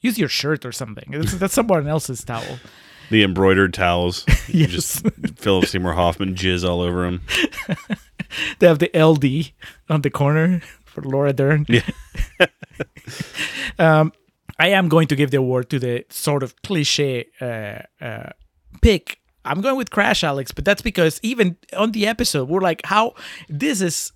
use 0.00 0.18
your 0.18 0.28
shirt 0.28 0.64
or 0.64 0.72
something. 0.72 1.12
That's, 1.12 1.32
that's 1.38 1.54
someone 1.54 1.86
else's 1.86 2.24
towel. 2.24 2.58
The 3.10 3.22
embroidered 3.22 3.74
towels. 3.74 4.24
You 4.48 4.66
Yes. 4.66 4.70
Just 4.70 5.06
Philip 5.38 5.66
Seymour 5.66 5.92
Hoffman 5.92 6.34
jizz 6.34 6.68
all 6.68 6.80
over 6.80 7.04
him. 7.04 7.20
they 8.58 8.66
have 8.66 8.80
the 8.80 8.90
LD 8.98 9.52
on 9.88 10.02
the 10.02 10.10
corner 10.10 10.62
for 10.84 11.02
Laura 11.02 11.32
Dern. 11.32 11.66
Yeah. 11.68 11.82
um, 13.78 14.12
I 14.58 14.68
am 14.68 14.88
going 14.88 15.08
to 15.08 15.16
give 15.16 15.30
the 15.30 15.38
award 15.38 15.70
to 15.70 15.78
the 15.78 16.04
sort 16.10 16.42
of 16.42 16.54
cliche 16.62 17.26
uh, 17.40 17.80
uh, 18.04 18.30
pick. 18.80 19.18
I'm 19.44 19.60
going 19.60 19.76
with 19.76 19.90
Crash, 19.90 20.22
Alex, 20.22 20.52
but 20.52 20.64
that's 20.64 20.82
because 20.82 21.18
even 21.22 21.56
on 21.76 21.92
the 21.92 22.06
episode, 22.06 22.48
we're 22.48 22.60
like, 22.60 22.80
how 22.84 23.14
this 23.48 23.80
is 23.80 24.12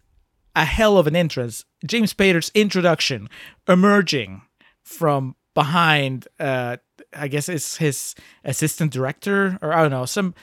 a 0.54 0.64
hell 0.64 0.98
of 0.98 1.06
an 1.06 1.16
entrance. 1.16 1.64
James 1.84 2.14
Spader's 2.14 2.50
introduction, 2.54 3.28
emerging 3.68 4.42
from 4.84 5.34
behind, 5.54 6.28
uh, 6.38 6.76
I 7.12 7.28
guess 7.28 7.48
it's 7.48 7.76
his 7.78 8.14
assistant 8.44 8.92
director, 8.92 9.58
or 9.62 9.72
I 9.72 9.82
don't 9.82 9.90
know, 9.90 10.04
some 10.04 10.34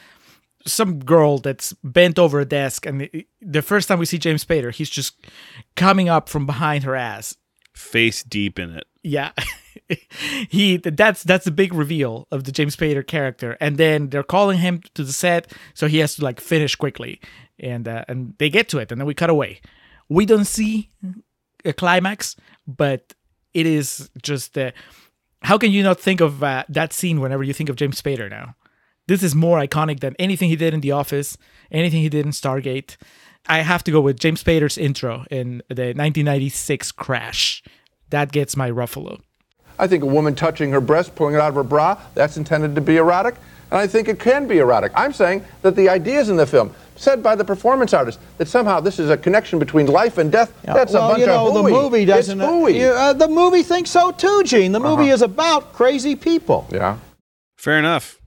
some 0.65 0.99
girl 0.99 1.39
that's 1.39 1.73
bent 1.83 2.17
over 2.17 2.39
a 2.39 2.45
desk, 2.45 2.85
and 2.85 3.01
the- 3.01 3.27
the 3.41 3.61
first 3.61 3.89
time 3.89 3.99
we 3.99 4.05
see 4.05 4.17
James 4.17 4.45
Spader, 4.45 4.73
he's 4.73 4.89
just 4.89 5.15
coming 5.75 6.07
up 6.07 6.29
from 6.29 6.45
behind 6.45 6.85
her 6.85 6.95
ass. 6.95 7.35
Face 7.75 8.23
deep 8.23 8.57
in 8.59 8.69
it. 8.71 8.85
Yeah. 9.03 9.31
he 10.49 10.77
that's 10.77 11.23
that's 11.23 11.45
the 11.45 11.51
big 11.51 11.73
reveal 11.73 12.27
of 12.31 12.43
the 12.43 12.51
James 12.51 12.75
Spader 12.75 13.05
character 13.05 13.57
and 13.59 13.77
then 13.77 14.09
they're 14.09 14.23
calling 14.23 14.59
him 14.59 14.81
to 14.93 15.03
the 15.03 15.13
set 15.13 15.51
so 15.73 15.87
he 15.87 15.99
has 15.99 16.15
to 16.15 16.23
like 16.23 16.39
finish 16.39 16.75
quickly 16.75 17.19
and 17.59 17.87
uh, 17.87 18.05
and 18.07 18.35
they 18.37 18.49
get 18.49 18.69
to 18.69 18.79
it 18.79 18.91
and 18.91 18.99
then 18.99 19.07
we 19.07 19.13
cut 19.13 19.29
away. 19.29 19.61
We 20.09 20.25
don't 20.25 20.45
see 20.45 20.91
a 21.65 21.73
climax 21.73 22.35
but 22.67 23.13
it 23.53 23.65
is 23.65 24.09
just 24.21 24.57
uh, 24.57 24.71
how 25.43 25.57
can 25.57 25.71
you 25.71 25.83
not 25.83 25.99
think 25.99 26.21
of 26.21 26.43
uh, 26.43 26.63
that 26.69 26.93
scene 26.93 27.19
whenever 27.19 27.43
you 27.43 27.53
think 27.53 27.69
of 27.69 27.75
James 27.75 28.01
Spader 28.01 28.29
now? 28.29 28.55
This 29.07 29.21
is 29.21 29.35
more 29.35 29.59
iconic 29.59 29.99
than 29.99 30.15
anything 30.17 30.49
he 30.49 30.55
did 30.55 30.73
in 30.73 30.79
The 30.79 30.91
Office, 30.91 31.37
anything 31.71 32.01
he 32.01 32.09
did 32.09 32.25
in 32.25 32.31
Stargate. 32.31 32.95
I 33.47 33.59
have 33.59 33.83
to 33.83 33.91
go 33.91 33.99
with 33.99 34.19
James 34.19 34.41
Spader's 34.41 34.77
intro 34.77 35.25
in 35.29 35.61
the 35.67 35.93
1996 35.93 36.93
Crash. 36.93 37.61
That 38.09 38.31
gets 38.31 38.55
my 38.55 38.71
Ruffalo. 38.71 39.19
I 39.79 39.87
think 39.87 40.03
a 40.03 40.07
woman 40.07 40.35
touching 40.35 40.71
her 40.71 40.81
breast, 40.81 41.15
pulling 41.15 41.35
it 41.35 41.41
out 41.41 41.49
of 41.49 41.55
her 41.55 41.63
bra, 41.63 41.99
that's 42.15 42.37
intended 42.37 42.75
to 42.75 42.81
be 42.81 42.97
erotic. 42.97 43.35
And 43.71 43.79
I 43.79 43.87
think 43.87 44.07
it 44.07 44.19
can 44.19 44.47
be 44.47 44.59
erotic. 44.59 44.91
I'm 44.95 45.13
saying 45.13 45.43
that 45.63 45.75
the 45.75 45.89
ideas 45.89 46.29
in 46.29 46.35
the 46.35 46.45
film, 46.45 46.73
said 46.95 47.23
by 47.23 47.35
the 47.35 47.43
performance 47.43 47.91
artist, 47.93 48.19
that 48.37 48.47
somehow 48.47 48.79
this 48.79 48.99
is 48.99 49.09
a 49.09 49.17
connection 49.17 49.57
between 49.57 49.87
life 49.87 50.19
and 50.19 50.31
death, 50.31 50.53
that's 50.63 50.93
well, 50.93 51.07
a 51.07 51.09
bunch 51.13 51.21
you 51.21 51.25
know, 51.25 51.47
of 51.47 51.53
the 51.55 51.63
movie 51.63 52.05
doesn't. 52.05 52.39
It's 52.39 52.47
hooey. 52.49 52.79
you- 52.79 52.87
uh, 52.89 53.13
the 53.13 53.27
movie 53.27 53.63
thinks 53.63 53.89
so 53.89 54.11
too, 54.11 54.43
Gene. 54.43 54.73
The 54.73 54.79
movie 54.79 55.05
Uh-huh. 55.05 55.13
is 55.15 55.21
about 55.23 55.73
crazy 55.73 56.15
people. 56.15 56.67
Yeah. 56.71 56.97
Fair 57.55 57.79
enough. 57.79 58.19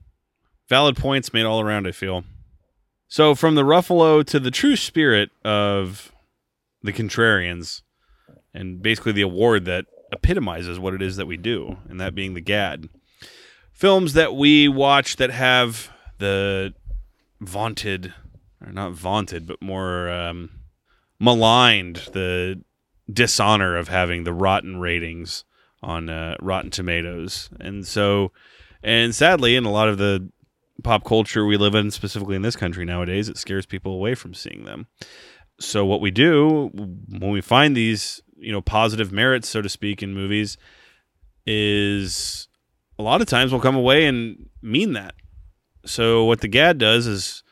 Valid 0.67 0.97
points 0.97 1.31
made 1.31 1.45
all 1.45 1.61
around, 1.61 1.87
I 1.87 1.91
feel. 1.93 2.25
So, 3.07 3.33
from 3.35 3.55
the 3.55 3.63
Ruffalo 3.63 4.25
to 4.25 4.37
the 4.41 4.51
true 4.51 4.75
spirit 4.75 5.29
of 5.45 6.11
the 6.83 6.91
Contrarians, 6.91 7.83
and 8.53 8.81
basically 8.81 9.13
the 9.13 9.21
award 9.21 9.63
that 9.63 9.85
epitomizes 10.11 10.79
what 10.79 10.93
it 10.93 11.01
is 11.01 11.15
that 11.17 11.27
we 11.27 11.37
do, 11.37 11.77
and 11.89 11.99
that 11.99 12.15
being 12.15 12.33
the 12.33 12.41
GAD. 12.41 12.89
Films 13.71 14.13
that 14.13 14.35
we 14.35 14.67
watch 14.67 15.17
that 15.17 15.29
have 15.29 15.89
the 16.17 16.73
vaunted, 17.39 18.13
or 18.65 18.71
not 18.71 18.93
vaunted, 18.93 19.45
but 19.45 19.61
more 19.61 20.09
um, 20.09 20.49
maligned, 21.19 21.97
the 22.13 22.61
dishonor 23.11 23.75
of 23.75 23.87
having 23.87 24.23
the 24.23 24.33
rotten 24.33 24.79
ratings 24.79 25.43
on 25.83 26.09
uh, 26.09 26.35
Rotten 26.41 26.71
Tomatoes. 26.71 27.49
And 27.59 27.85
so, 27.85 28.31
and 28.83 29.13
sadly, 29.13 29.55
in 29.55 29.65
a 29.65 29.71
lot 29.71 29.89
of 29.89 29.97
the 29.97 30.29
pop 30.83 31.03
culture 31.03 31.45
we 31.45 31.57
live 31.57 31.75
in, 31.75 31.91
specifically 31.91 32.35
in 32.35 32.41
this 32.41 32.55
country 32.55 32.85
nowadays, 32.85 33.29
it 33.29 33.37
scares 33.37 33.65
people 33.65 33.93
away 33.93 34.15
from 34.15 34.33
seeing 34.33 34.65
them. 34.65 34.87
So 35.59 35.85
what 35.85 36.01
we 36.01 36.11
do 36.11 36.69
when 36.73 37.31
we 37.31 37.41
find 37.41 37.75
these, 37.75 38.21
you 38.39 38.51
know, 38.51 38.61
positive 38.61 39.11
merits, 39.11 39.49
so 39.49 39.61
to 39.61 39.69
speak, 39.69 40.03
in 40.03 40.13
movies, 40.13 40.57
is 41.45 42.47
a 42.99 43.03
lot 43.03 43.21
of 43.21 43.27
times 43.27 43.51
we'll 43.51 43.61
come 43.61 43.75
away 43.75 44.05
and 44.05 44.49
mean 44.61 44.93
that. 44.93 45.15
So 45.85 46.25
what 46.25 46.41
the 46.41 46.47
GAD 46.47 46.77
does 46.77 47.07
is 47.07 47.43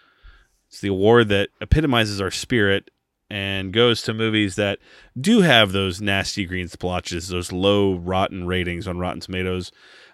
it's 0.70 0.82
the 0.82 0.90
award 0.90 1.30
that 1.30 1.49
epitomizes 1.62 2.20
our 2.20 2.32
spirit 2.32 2.91
and 3.30 3.74
goes 3.74 4.02
to 4.03 4.14
movies 4.14 4.56
that 4.56 4.80
do 5.20 5.41
have 5.41 5.72
those 5.72 6.02
nasty 6.02 6.45
green 6.45 6.68
splotches, 6.68 7.30
those 7.30 7.52
low 7.52 7.95
rotten 7.95 8.45
ratings 8.45 8.88
on 8.88 8.99
Rotten 8.99 9.22
Tomatoes, 9.22 9.72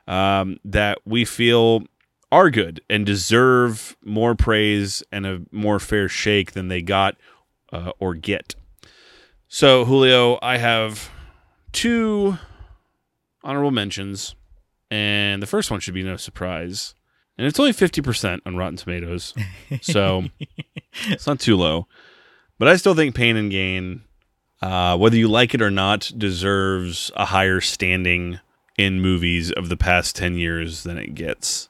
um, 0.07 0.57
that 0.63 0.99
we 1.05 1.25
feel 1.25 1.83
are 2.31 2.49
good 2.49 2.81
and 2.89 3.05
deserve 3.05 3.97
more 4.03 4.35
praise 4.35 5.03
and 5.11 5.25
a 5.25 5.41
more 5.51 5.79
fair 5.79 6.07
shake 6.07 6.53
than 6.53 6.69
they 6.69 6.81
got 6.81 7.17
uh, 7.73 7.91
or 7.99 8.15
get. 8.15 8.55
So, 9.53 9.83
Julio, 9.83 10.39
I 10.41 10.55
have 10.59 11.11
two 11.73 12.37
honorable 13.43 13.71
mentions, 13.71 14.33
and 14.89 15.43
the 15.43 15.45
first 15.45 15.69
one 15.69 15.81
should 15.81 15.93
be 15.93 16.03
no 16.03 16.15
surprise. 16.15 16.95
And 17.37 17.45
it's 17.45 17.59
only 17.59 17.73
50% 17.73 18.39
on 18.45 18.55
Rotten 18.55 18.77
Tomatoes, 18.77 19.33
so 19.81 20.23
it's 21.09 21.27
not 21.27 21.41
too 21.41 21.57
low. 21.57 21.87
But 22.59 22.69
I 22.69 22.77
still 22.77 22.95
think 22.95 23.13
Pain 23.13 23.35
and 23.35 23.51
Gain, 23.51 24.03
uh, 24.61 24.97
whether 24.97 25.17
you 25.17 25.27
like 25.27 25.53
it 25.53 25.61
or 25.61 25.69
not, 25.69 26.13
deserves 26.17 27.11
a 27.17 27.25
higher 27.25 27.59
standing 27.59 28.39
in 28.77 29.01
movies 29.01 29.51
of 29.51 29.67
the 29.67 29.75
past 29.75 30.15
10 30.15 30.35
years 30.35 30.83
than 30.83 30.97
it 30.97 31.13
gets. 31.13 31.67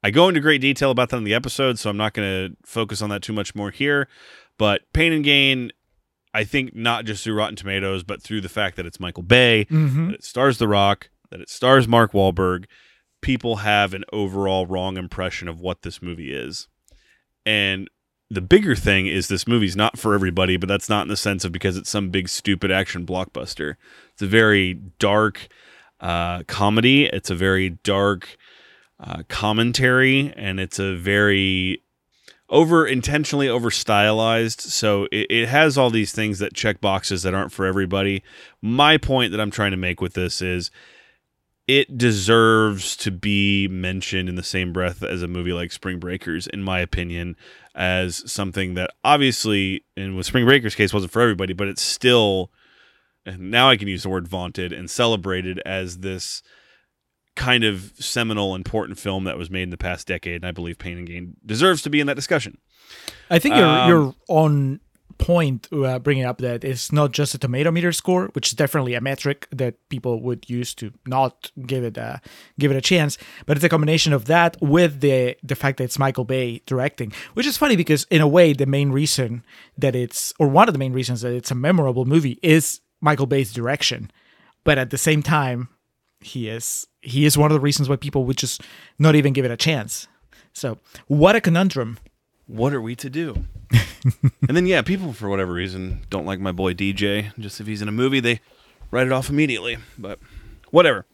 I 0.00 0.10
go 0.12 0.28
into 0.28 0.38
great 0.38 0.60
detail 0.60 0.92
about 0.92 1.08
that 1.08 1.16
in 1.16 1.24
the 1.24 1.34
episode, 1.34 1.80
so 1.80 1.90
I'm 1.90 1.96
not 1.96 2.14
going 2.14 2.50
to 2.50 2.56
focus 2.64 3.02
on 3.02 3.10
that 3.10 3.22
too 3.22 3.32
much 3.32 3.52
more 3.56 3.72
here. 3.72 4.06
But 4.58 4.82
Pain 4.92 5.12
and 5.12 5.24
Gain, 5.24 5.72
I 6.36 6.44
think 6.44 6.74
not 6.76 7.04
just 7.06 7.24
through 7.24 7.34
Rotten 7.34 7.56
Tomatoes, 7.56 8.02
but 8.02 8.22
through 8.22 8.42
the 8.42 8.48
fact 8.48 8.76
that 8.76 8.84
it's 8.86 9.00
Michael 9.00 9.22
Bay, 9.22 9.66
Mhm. 9.70 10.08
that 10.08 10.14
it 10.16 10.24
stars 10.24 10.58
The 10.58 10.68
Rock, 10.68 11.08
that 11.30 11.40
it 11.40 11.48
stars 11.48 11.88
Mark 11.88 12.12
Wahlberg, 12.12 12.64
people 13.22 13.56
have 13.56 13.94
an 13.94 14.04
overall 14.12 14.66
wrong 14.66 14.96
impression 14.96 15.48
of 15.48 15.60
what 15.60 15.82
this 15.82 16.02
movie 16.02 16.32
is. 16.32 16.68
And 17.46 17.88
the 18.30 18.40
bigger 18.42 18.74
thing 18.74 19.06
is 19.06 19.28
this 19.28 19.46
movie's 19.48 19.76
not 19.76 19.98
for 19.98 20.12
everybody, 20.14 20.56
but 20.56 20.68
that's 20.68 20.88
not 20.88 21.02
in 21.02 21.08
the 21.08 21.16
sense 21.16 21.44
of 21.44 21.52
because 21.52 21.76
it's 21.76 21.88
some 21.90 22.10
big 22.10 22.28
stupid 22.28 22.70
action 22.70 23.06
blockbuster. 23.06 23.76
It's 24.12 24.22
a 24.22 24.26
very 24.26 24.74
dark 24.98 25.48
uh, 26.00 26.42
comedy. 26.42 27.06
It's 27.06 27.30
a 27.30 27.34
very 27.34 27.70
dark 27.82 28.36
uh, 29.00 29.22
commentary, 29.28 30.32
and 30.36 30.60
it's 30.60 30.78
a 30.78 30.94
very 30.96 31.82
over 32.48 32.86
intentionally 32.86 33.48
over 33.48 33.70
stylized. 33.70 34.60
So 34.60 35.04
it, 35.10 35.26
it 35.30 35.48
has 35.48 35.76
all 35.76 35.90
these 35.90 36.12
things 36.12 36.38
that 36.38 36.54
check 36.54 36.80
boxes 36.80 37.22
that 37.22 37.34
aren't 37.34 37.52
for 37.52 37.66
everybody. 37.66 38.22
My 38.62 38.96
point 38.96 39.32
that 39.32 39.40
I'm 39.40 39.50
trying 39.50 39.72
to 39.72 39.76
make 39.76 40.00
with 40.00 40.14
this 40.14 40.40
is 40.40 40.70
it 41.66 41.98
deserves 41.98 42.96
to 42.98 43.10
be 43.10 43.66
mentioned 43.66 44.28
in 44.28 44.36
the 44.36 44.42
same 44.42 44.72
breath 44.72 45.02
as 45.02 45.22
a 45.22 45.28
movie 45.28 45.52
like 45.52 45.72
Spring 45.72 45.98
Breakers, 45.98 46.46
in 46.46 46.62
my 46.62 46.78
opinion, 46.78 47.36
as 47.74 48.30
something 48.30 48.74
that 48.74 48.90
obviously, 49.04 49.84
and 49.96 50.16
with 50.16 50.26
Spring 50.26 50.44
Breakers' 50.44 50.76
case, 50.76 50.94
wasn't 50.94 51.12
for 51.12 51.22
everybody, 51.22 51.52
but 51.52 51.66
it's 51.66 51.82
still, 51.82 52.52
and 53.24 53.50
now 53.50 53.68
I 53.68 53.76
can 53.76 53.88
use 53.88 54.04
the 54.04 54.08
word 54.08 54.28
vaunted 54.28 54.72
and 54.72 54.88
celebrated 54.88 55.60
as 55.66 55.98
this 55.98 56.42
kind 57.36 57.62
of 57.64 57.92
seminal, 57.98 58.54
important 58.54 58.98
film 58.98 59.24
that 59.24 59.38
was 59.38 59.50
made 59.50 59.62
in 59.62 59.70
the 59.70 59.76
past 59.76 60.06
decade. 60.08 60.36
And 60.42 60.46
I 60.46 60.52
believe 60.52 60.78
Pain 60.78 60.98
and 60.98 61.06
Gain 61.06 61.36
deserves 61.44 61.82
to 61.82 61.90
be 61.90 62.00
in 62.00 62.06
that 62.08 62.16
discussion. 62.16 62.58
I 63.30 63.38
think 63.38 63.54
you're 63.54 63.66
Um, 63.66 63.88
you're 63.88 64.14
on 64.28 64.80
point 65.18 65.66
uh, 65.72 65.98
bringing 65.98 66.24
up 66.24 66.38
that 66.38 66.62
it's 66.62 66.92
not 66.92 67.10
just 67.10 67.34
a 67.34 67.38
tomato 67.38 67.70
meter 67.70 67.90
score, 67.90 68.26
which 68.34 68.48
is 68.48 68.52
definitely 68.52 68.94
a 68.94 69.00
metric 69.00 69.48
that 69.50 69.74
people 69.88 70.20
would 70.20 70.48
use 70.50 70.74
to 70.74 70.92
not 71.06 71.50
give 71.66 71.84
it 71.84 71.96
a 71.96 72.20
give 72.58 72.70
it 72.70 72.76
a 72.76 72.82
chance, 72.82 73.16
but 73.46 73.56
it's 73.56 73.64
a 73.64 73.68
combination 73.68 74.12
of 74.12 74.26
that 74.26 74.56
with 74.60 75.00
the 75.00 75.36
the 75.42 75.54
fact 75.54 75.78
that 75.78 75.84
it's 75.84 75.98
Michael 75.98 76.24
Bay 76.24 76.60
directing, 76.66 77.12
which 77.34 77.46
is 77.46 77.56
funny 77.56 77.76
because 77.76 78.04
in 78.10 78.20
a 78.20 78.28
way 78.28 78.52
the 78.52 78.66
main 78.66 78.92
reason 78.92 79.42
that 79.78 79.94
it's 79.94 80.34
or 80.38 80.48
one 80.48 80.68
of 80.68 80.74
the 80.74 80.78
main 80.78 80.92
reasons 80.92 81.22
that 81.22 81.32
it's 81.32 81.50
a 81.50 81.54
memorable 81.54 82.04
movie 82.04 82.38
is 82.42 82.80
Michael 83.00 83.26
Bay's 83.26 83.52
direction, 83.52 84.10
but 84.64 84.76
at 84.76 84.90
the 84.90 84.98
same 84.98 85.22
time 85.22 85.68
he 86.20 86.48
is 86.48 86.86
he 87.06 87.24
is 87.24 87.38
one 87.38 87.50
of 87.50 87.54
the 87.54 87.60
reasons 87.60 87.88
why 87.88 87.96
people 87.96 88.24
would 88.24 88.36
just 88.36 88.62
not 88.98 89.14
even 89.14 89.32
give 89.32 89.44
it 89.44 89.50
a 89.50 89.56
chance. 89.56 90.08
So 90.52 90.78
what 91.06 91.36
a 91.36 91.40
conundrum. 91.40 91.98
What 92.46 92.72
are 92.72 92.80
we 92.80 92.94
to 92.96 93.10
do? 93.10 93.44
and 94.48 94.56
then 94.56 94.66
yeah, 94.66 94.82
people 94.82 95.12
for 95.12 95.28
whatever 95.28 95.52
reason 95.52 96.02
don't 96.10 96.26
like 96.26 96.40
my 96.40 96.52
boy 96.52 96.74
DJ. 96.74 97.36
Just 97.38 97.60
if 97.60 97.66
he's 97.66 97.82
in 97.82 97.88
a 97.88 97.92
movie, 97.92 98.20
they 98.20 98.40
write 98.90 99.06
it 99.06 99.12
off 99.12 99.30
immediately. 99.30 99.78
But 99.98 100.18
whatever. 100.70 101.06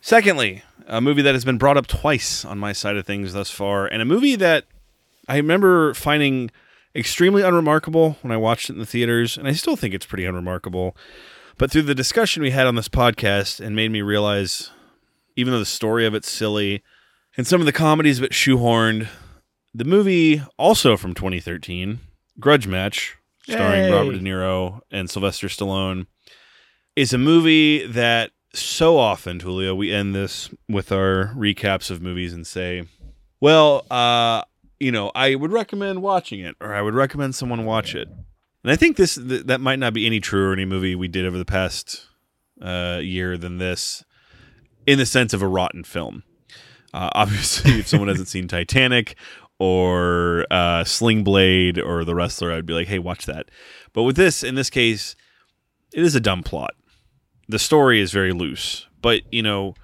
Secondly, 0.00 0.62
a 0.86 1.00
movie 1.00 1.22
that 1.22 1.34
has 1.34 1.44
been 1.44 1.58
brought 1.58 1.76
up 1.76 1.86
twice 1.86 2.44
on 2.44 2.58
my 2.58 2.72
side 2.72 2.96
of 2.96 3.06
things 3.06 3.32
thus 3.32 3.50
far, 3.50 3.86
and 3.86 4.02
a 4.02 4.04
movie 4.04 4.36
that 4.36 4.64
I 5.28 5.36
remember 5.36 5.94
finding 5.94 6.50
extremely 6.94 7.42
unremarkable 7.42 8.18
when 8.22 8.32
I 8.32 8.36
watched 8.36 8.68
it 8.68 8.74
in 8.74 8.78
the 8.78 8.86
theaters, 8.86 9.38
and 9.38 9.46
I 9.46 9.52
still 9.52 9.76
think 9.76 9.94
it's 9.94 10.06
pretty 10.06 10.24
unremarkable. 10.24 10.96
But 11.58 11.70
through 11.70 11.82
the 11.82 11.94
discussion 11.94 12.42
we 12.42 12.50
had 12.50 12.66
on 12.66 12.74
this 12.74 12.88
podcast, 12.88 13.64
and 13.64 13.76
made 13.76 13.90
me 13.90 14.02
realize, 14.02 14.70
even 15.36 15.52
though 15.52 15.58
the 15.58 15.66
story 15.66 16.06
of 16.06 16.14
it's 16.14 16.30
silly, 16.30 16.82
and 17.36 17.46
some 17.46 17.60
of 17.60 17.66
the 17.66 17.72
comedies 17.72 18.18
a 18.18 18.22
bit 18.22 18.32
shoehorned, 18.32 19.08
the 19.74 19.84
movie 19.84 20.42
also 20.58 20.96
from 20.96 21.14
2013, 21.14 22.00
Grudge 22.38 22.66
Match, 22.66 23.16
starring 23.48 23.84
Yay. 23.84 23.92
Robert 23.92 24.12
De 24.12 24.20
Niro 24.20 24.80
and 24.90 25.08
Sylvester 25.08 25.48
Stallone, 25.48 26.06
is 26.94 27.12
a 27.12 27.18
movie 27.18 27.86
that 27.86 28.30
so 28.54 28.98
often, 28.98 29.40
Julio, 29.40 29.74
we 29.74 29.92
end 29.92 30.14
this 30.14 30.50
with 30.68 30.92
our 30.92 31.32
recaps 31.34 31.90
of 31.90 32.02
movies 32.02 32.34
and 32.34 32.46
say, 32.46 32.84
well, 33.40 33.86
uh, 33.90 34.42
you 34.78 34.92
know, 34.92 35.10
I 35.14 35.34
would 35.34 35.52
recommend 35.52 36.02
watching 36.02 36.40
it, 36.40 36.54
or 36.60 36.74
I 36.74 36.82
would 36.82 36.94
recommend 36.94 37.34
someone 37.34 37.64
watch 37.64 37.94
it. 37.94 38.08
And 38.08 38.70
I 38.70 38.76
think 38.76 38.96
this 38.96 39.14
th- 39.14 39.44
that 39.46 39.60
might 39.60 39.78
not 39.78 39.94
be 39.94 40.06
any 40.06 40.20
truer 40.20 40.52
any 40.52 40.64
movie 40.64 40.94
we 40.94 41.08
did 41.08 41.24
over 41.24 41.38
the 41.38 41.44
past 41.44 42.06
uh, 42.60 43.00
year 43.02 43.36
than 43.36 43.58
this, 43.58 44.04
in 44.86 44.98
the 44.98 45.06
sense 45.06 45.32
of 45.32 45.42
a 45.42 45.48
rotten 45.48 45.84
film. 45.84 46.22
Uh, 46.94 47.10
obviously, 47.14 47.78
if 47.78 47.88
someone 47.88 48.08
hasn't 48.08 48.28
seen 48.28 48.48
Titanic 48.48 49.16
or 49.58 50.46
uh, 50.50 50.84
Sling 50.84 51.24
Blade 51.24 51.78
or 51.78 52.04
The 52.04 52.14
Wrestler, 52.14 52.52
I'd 52.52 52.66
be 52.66 52.74
like, 52.74 52.88
hey, 52.88 52.98
watch 52.98 53.26
that. 53.26 53.50
But 53.92 54.02
with 54.02 54.16
this, 54.16 54.42
in 54.42 54.54
this 54.54 54.70
case, 54.70 55.14
it 55.92 56.02
is 56.02 56.14
a 56.14 56.20
dumb 56.20 56.42
plot. 56.42 56.74
The 57.48 57.58
story 57.58 58.00
is 58.00 58.12
very 58.12 58.32
loose, 58.32 58.86
but 59.00 59.22
you 59.30 59.42
know, 59.42 59.74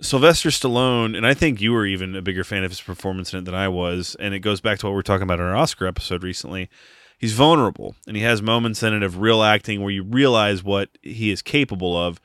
Sylvester 0.00 0.48
Stallone, 0.48 1.16
and 1.16 1.24
I 1.24 1.32
think 1.32 1.60
you 1.60 1.72
were 1.72 1.86
even 1.86 2.16
a 2.16 2.22
bigger 2.22 2.42
fan 2.42 2.64
of 2.64 2.70
his 2.72 2.80
performance 2.80 3.32
in 3.32 3.38
it 3.38 3.44
than 3.44 3.54
I 3.54 3.68
was, 3.68 4.16
and 4.18 4.34
it 4.34 4.40
goes 4.40 4.60
back 4.60 4.80
to 4.80 4.86
what 4.86 4.90
we 4.90 4.96
were 4.96 5.02
talking 5.02 5.22
about 5.22 5.38
in 5.38 5.44
our 5.44 5.56
Oscar 5.56 5.86
episode 5.86 6.24
recently. 6.24 6.68
He's 7.18 7.34
vulnerable, 7.34 7.94
and 8.08 8.16
he 8.16 8.22
has 8.24 8.42
moments 8.42 8.82
in 8.82 8.92
it 8.94 9.04
of 9.04 9.18
real 9.18 9.44
acting 9.44 9.80
where 9.80 9.92
you 9.92 10.02
realize 10.02 10.64
what 10.64 10.88
he 11.02 11.30
is 11.30 11.40
capable 11.40 11.96
of 11.96 12.20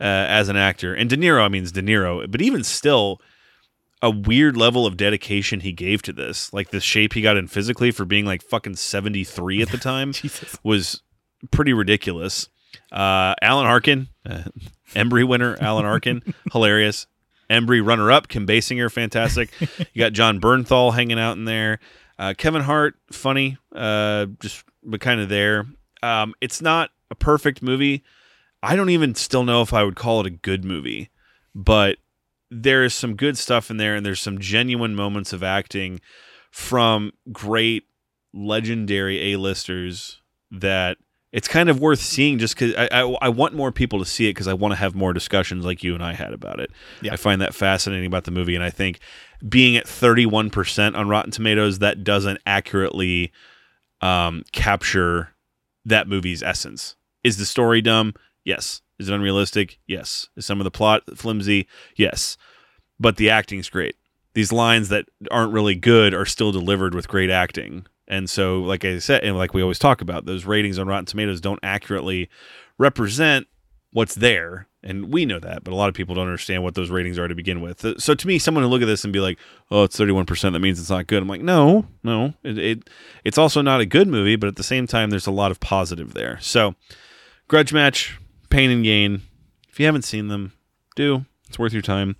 uh, 0.00 0.04
as 0.04 0.48
an 0.48 0.56
actor. 0.56 0.94
And 0.94 1.08
De 1.08 1.16
Niro, 1.16 1.42
I 1.42 1.48
mean, 1.48 1.62
it's 1.62 1.72
De 1.72 1.82
Niro, 1.82 2.30
but 2.30 2.42
even 2.42 2.64
still, 2.64 3.20
a 4.02 4.10
weird 4.10 4.56
level 4.56 4.86
of 4.86 4.96
dedication 4.96 5.60
he 5.60 5.72
gave 5.72 6.02
to 6.02 6.12
this, 6.12 6.52
like 6.52 6.70
the 6.70 6.80
shape 6.80 7.14
he 7.14 7.22
got 7.22 7.36
in 7.36 7.48
physically 7.48 7.90
for 7.90 8.04
being 8.04 8.26
like 8.26 8.42
fucking 8.42 8.76
seventy 8.76 9.24
three 9.24 9.62
at 9.62 9.70
the 9.70 9.78
time, 9.78 10.12
was 10.62 11.02
pretty 11.50 11.72
ridiculous. 11.72 12.48
Uh, 12.92 13.34
Alan 13.42 13.66
Arkin, 13.66 14.08
uh, 14.28 14.44
Embry 14.94 15.26
winner, 15.26 15.56
Alan 15.60 15.84
Arkin, 15.84 16.22
hilarious. 16.52 17.06
Embry 17.48 17.84
runner 17.84 18.10
up, 18.10 18.26
Kim 18.28 18.46
Basinger, 18.46 18.90
fantastic. 18.90 19.50
You 19.60 20.00
got 20.00 20.12
Jon 20.12 20.40
Bernthal 20.40 20.92
hanging 20.94 21.18
out 21.18 21.36
in 21.36 21.44
there. 21.44 21.78
Uh, 22.18 22.34
Kevin 22.36 22.62
Hart, 22.62 22.96
funny, 23.12 23.56
uh, 23.74 24.26
just 24.40 24.64
but 24.82 25.00
kind 25.00 25.20
of 25.20 25.28
there. 25.28 25.66
Um, 26.02 26.34
it's 26.40 26.60
not 26.60 26.90
a 27.10 27.14
perfect 27.14 27.62
movie. 27.62 28.02
I 28.62 28.76
don't 28.76 28.90
even 28.90 29.14
still 29.14 29.44
know 29.44 29.62
if 29.62 29.72
I 29.72 29.84
would 29.84 29.96
call 29.96 30.20
it 30.20 30.26
a 30.26 30.30
good 30.30 30.64
movie, 30.64 31.10
but 31.54 31.98
there 32.50 32.84
is 32.84 32.94
some 32.94 33.16
good 33.16 33.36
stuff 33.36 33.70
in 33.70 33.76
there, 33.76 33.94
and 33.94 34.04
there's 34.04 34.20
some 34.20 34.38
genuine 34.38 34.94
moments 34.94 35.32
of 35.32 35.42
acting 35.42 36.00
from 36.50 37.12
great 37.32 37.84
legendary 38.32 39.32
A-listers 39.32 40.20
that 40.50 40.98
it's 41.32 41.48
kind 41.48 41.68
of 41.68 41.80
worth 41.80 42.00
seeing 42.00 42.38
just 42.38 42.54
because 42.54 42.74
I, 42.76 42.88
I, 42.90 43.16
I 43.22 43.28
want 43.28 43.54
more 43.54 43.72
people 43.72 43.98
to 43.98 44.04
see 44.04 44.26
it 44.26 44.30
because 44.30 44.48
I 44.48 44.54
want 44.54 44.72
to 44.72 44.76
have 44.76 44.94
more 44.94 45.12
discussions 45.12 45.64
like 45.64 45.82
you 45.82 45.94
and 45.94 46.02
I 46.02 46.14
had 46.14 46.32
about 46.32 46.60
it. 46.60 46.70
Yeah. 47.02 47.12
I 47.12 47.16
find 47.16 47.40
that 47.42 47.54
fascinating 47.54 48.06
about 48.06 48.24
the 48.24 48.30
movie, 48.30 48.54
and 48.54 48.64
I 48.64 48.70
think 48.70 49.00
being 49.46 49.76
at 49.76 49.84
31% 49.86 50.96
on 50.96 51.08
Rotten 51.08 51.30
Tomatoes, 51.30 51.80
that 51.80 52.04
doesn't 52.04 52.40
accurately 52.46 53.32
um, 54.00 54.44
capture 54.52 55.34
that 55.84 56.08
movie's 56.08 56.42
essence. 56.42 56.96
Is 57.22 57.36
the 57.36 57.44
story 57.44 57.82
dumb? 57.82 58.14
Yes. 58.46 58.80
Is 58.98 59.10
it 59.10 59.14
unrealistic? 59.14 59.78
Yes. 59.86 60.28
Is 60.36 60.46
some 60.46 60.60
of 60.60 60.64
the 60.64 60.70
plot 60.70 61.02
flimsy? 61.16 61.66
Yes. 61.96 62.38
But 62.98 63.16
the 63.16 63.28
acting's 63.28 63.68
great. 63.68 63.96
These 64.32 64.52
lines 64.52 64.88
that 64.88 65.06
aren't 65.30 65.52
really 65.52 65.74
good 65.74 66.14
are 66.14 66.24
still 66.24 66.52
delivered 66.52 66.94
with 66.94 67.08
great 67.08 67.28
acting. 67.28 67.86
And 68.08 68.30
so, 68.30 68.60
like 68.60 68.84
I 68.84 69.00
said, 69.00 69.24
and 69.24 69.36
like 69.36 69.52
we 69.52 69.62
always 69.62 69.80
talk 69.80 70.00
about, 70.00 70.26
those 70.26 70.44
ratings 70.44 70.78
on 70.78 70.86
Rotten 70.86 71.06
Tomatoes 71.06 71.40
don't 71.40 71.58
accurately 71.62 72.30
represent 72.78 73.48
what's 73.92 74.14
there. 74.14 74.68
And 74.82 75.12
we 75.12 75.26
know 75.26 75.40
that, 75.40 75.64
but 75.64 75.72
a 75.72 75.74
lot 75.74 75.88
of 75.88 75.96
people 75.96 76.14
don't 76.14 76.28
understand 76.28 76.62
what 76.62 76.76
those 76.76 76.90
ratings 76.90 77.18
are 77.18 77.26
to 77.26 77.34
begin 77.34 77.60
with. 77.60 77.84
Uh, 77.84 77.98
so 77.98 78.14
to 78.14 78.26
me, 78.28 78.38
someone 78.38 78.62
who 78.62 78.70
look 78.70 78.82
at 78.82 78.86
this 78.86 79.02
and 79.02 79.12
be 79.12 79.18
like, 79.18 79.36
"Oh, 79.68 79.82
it's 79.82 79.96
thirty-one 79.96 80.26
percent. 80.26 80.52
That 80.52 80.60
means 80.60 80.78
it's 80.78 80.90
not 80.90 81.08
good." 81.08 81.22
I'm 81.22 81.28
like, 81.28 81.40
no, 81.40 81.86
no. 82.04 82.34
It, 82.44 82.58
it 82.58 82.90
it's 83.24 83.38
also 83.38 83.62
not 83.62 83.80
a 83.80 83.86
good 83.86 84.06
movie, 84.06 84.36
but 84.36 84.46
at 84.46 84.54
the 84.54 84.62
same 84.62 84.86
time, 84.86 85.10
there's 85.10 85.26
a 85.26 85.32
lot 85.32 85.50
of 85.50 85.58
positive 85.58 86.14
there. 86.14 86.38
So, 86.40 86.76
Grudge 87.48 87.72
Match, 87.72 88.16
Pain 88.56 88.70
and 88.70 88.82
Gain. 88.82 89.20
If 89.68 89.78
you 89.78 89.84
haven't 89.84 90.06
seen 90.06 90.28
them, 90.28 90.54
do. 90.94 91.26
It's 91.46 91.58
worth 91.58 91.74
your 91.74 91.82
time. 91.82 92.16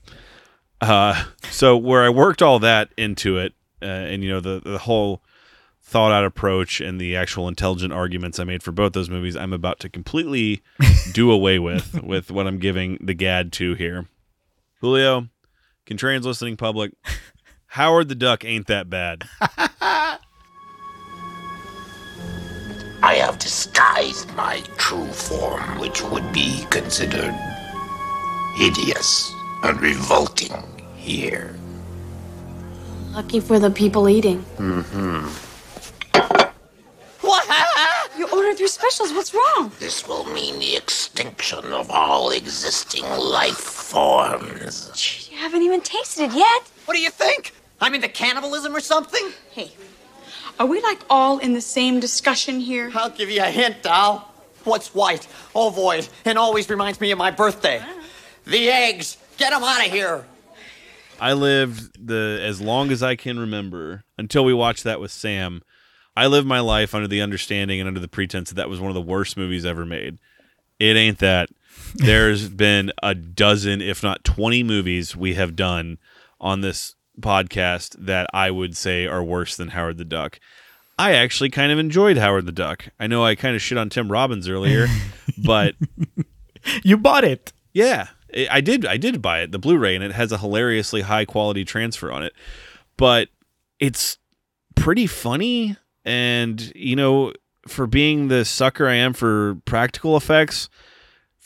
Uh, 0.83 1.25
so 1.51 1.79
where 1.79 2.03
I 2.03 2.11
worked 2.11 2.43
all 2.43 2.59
that 2.59 2.91
into 2.99 3.39
it, 3.39 3.55
uh, 3.81 3.87
and 3.87 4.23
you 4.23 4.29
know 4.29 4.41
the 4.41 4.61
the 4.63 4.77
whole 4.77 5.23
thought 5.81 6.13
out 6.13 6.27
approach 6.27 6.79
and 6.79 7.01
the 7.01 7.17
actual 7.17 7.49
intelligent 7.49 7.95
arguments 7.95 8.39
I 8.39 8.45
made 8.45 8.63
for 8.63 8.71
both 8.71 8.93
those 8.93 9.09
movies, 9.09 9.35
I'm 9.35 9.55
about 9.55 9.81
to 9.81 9.89
completely 9.89 10.63
do 11.13 11.31
away 11.31 11.59
with 11.59 12.03
with 12.03 12.31
what 12.31 12.47
I'm 12.47 12.59
giving 12.59 12.99
the 13.01 13.15
gad 13.15 13.51
to 13.55 13.73
here. 13.73 14.07
Julio, 14.83 15.29
contrarians 15.87 16.25
listening 16.25 16.59
public, 16.59 16.93
Howard 17.69 18.11
the 18.11 18.15
Duck 18.15 18.45
ain't 18.45 18.67
that 18.67 18.91
bad. 18.91 19.25
I 23.03 23.15
have 23.17 23.39
disguised 23.39 24.35
my 24.35 24.63
true 24.79 25.07
form, 25.07 25.79
which 25.79 26.03
would 26.03 26.33
be 26.33 26.65
considered 26.71 27.35
hideous 28.57 29.33
and 29.63 29.81
revolting 29.81 30.53
here. 30.97 31.55
Lucky 33.13 33.41
for 33.41 33.59
the 33.59 33.71
people 33.71 34.09
eating. 34.09 34.45
Mm-hmm. 34.57 35.29
What? 37.21 37.47
You 38.19 38.29
ordered 38.29 38.59
your 38.59 38.69
specials. 38.69 39.13
What's 39.13 39.35
wrong? 39.35 39.73
This 39.79 40.07
will 40.09 40.25
mean 40.25 40.59
the 40.59 40.77
extinction 40.77 41.65
of 41.73 41.91
all 41.91 42.31
existing 42.31 43.05
life 43.05 43.57
forms. 43.57 45.29
You 45.31 45.39
haven't 45.39 45.63
even 45.63 45.81
tasted 45.83 46.31
it 46.31 46.33
yet. 46.33 46.63
What 46.87 46.95
do 46.95 47.01
you 47.01 47.11
think? 47.11 47.53
I'm 47.81 47.95
into 47.95 48.09
cannibalism 48.09 48.75
or 48.75 48.81
something? 48.81 49.33
Hey, 49.51 49.71
are 50.59 50.67
we 50.67 50.81
like 50.81 51.01
all 51.11 51.39
in 51.39 51.53
the 51.53 51.61
same 51.61 52.01
discussion 52.01 52.61
here? 52.61 52.91
I'll 52.95 53.11
give 53.11 53.31
you 53.31 53.43
a 53.43 53.51
hint, 53.51 53.83
doll. 53.83 54.33
What's 54.65 54.95
white, 54.95 55.29
ovoid, 55.55 56.09
and 56.25 56.39
always 56.39 56.69
reminds 56.69 57.01
me 57.01 57.11
of 57.11 57.19
my 57.19 57.31
birthday? 57.31 57.81
Ah. 57.83 58.03
The 58.47 58.69
eggs. 58.69 59.17
Get 59.37 59.51
them 59.51 59.63
out 59.63 59.85
of 59.85 59.93
here. 59.93 60.25
I 61.21 61.33
lived 61.33 62.07
the 62.07 62.41
as 62.43 62.61
long 62.61 62.91
as 62.91 63.03
I 63.03 63.17
can 63.17 63.39
remember 63.39 64.05
until 64.19 64.45
we 64.45 64.53
watched 64.53 64.85
that 64.85 65.01
with 65.01 65.11
Sam. 65.11 65.63
I 66.17 66.27
lived 66.27 66.47
my 66.47 66.61
life 66.61 66.95
under 66.95 67.09
the 67.09 67.21
understanding 67.21 67.81
and 67.81 67.87
under 67.87 68.01
the 68.01 68.09
pretense 68.09 68.49
that 68.49 68.55
that 68.57 68.71
was 68.71 68.81
one 68.81 68.91
of 68.91 68.95
the 68.95 69.01
worst 69.03 69.37
movies 69.37 69.67
ever 69.67 69.85
made. 69.85 70.19
It 70.79 70.97
ain't 70.97 71.19
that. 71.19 71.51
There's 71.95 72.49
been 72.49 72.93
a 73.03 73.15
dozen, 73.15 73.83
if 73.83 74.03
not 74.03 74.25
20 74.25 74.63
movies 74.63 75.15
we 75.15 75.35
have 75.35 75.55
done 75.55 75.99
on 76.41 76.61
this 76.61 76.95
podcast 77.21 77.97
that 77.99 78.27
I 78.33 78.51
would 78.51 78.77
say 78.77 79.07
are 79.07 79.23
worse 79.23 79.57
than 79.57 79.69
Howard 79.69 79.99
the 79.99 80.05
Duck. 80.05 80.39
I 80.99 81.13
actually 81.13 81.51
kind 81.51 81.73
of 81.73 81.79
enjoyed 81.79 82.17
Howard 82.17 82.47
the 82.47 82.53
Duck. 82.53 82.89
I 82.99 83.07
know 83.07 83.25
I 83.25 83.35
kind 83.35 83.55
of 83.55 83.63
shit 83.63 83.79
on 83.79 83.91
Tim 83.91 84.11
Robbins 84.11 84.49
earlier, 84.49 84.87
but 85.45 85.75
you 86.83 86.97
bought 86.97 87.25
it. 87.25 87.53
Yeah, 87.73 88.09
I 88.35 88.49
I 88.51 88.61
did. 88.61 88.87
I 88.87 88.97
did 88.97 89.21
buy 89.21 89.41
it, 89.41 89.53
the 89.53 89.59
Blu-ray, 89.59 89.95
and 89.95 90.05
it 90.05 90.13
has 90.13 90.33
a 90.33 90.39
hilariously 90.39 91.03
high 91.03 91.25
quality 91.25 91.65
transfer 91.65 92.11
on 92.11 92.23
it. 92.23 92.33
But 92.97 93.29
it's 93.79 94.19
pretty 94.75 95.07
funny, 95.07 95.77
and 96.05 96.73
you 96.75 96.97
know, 96.97 97.35
for 97.69 97.87
being 97.87 98.29
the 98.29 98.45
sucker 98.45 98.89
I 98.89 98.95
am 98.95 99.13
for 99.13 99.59
practical 99.67 100.17
effects 100.17 100.69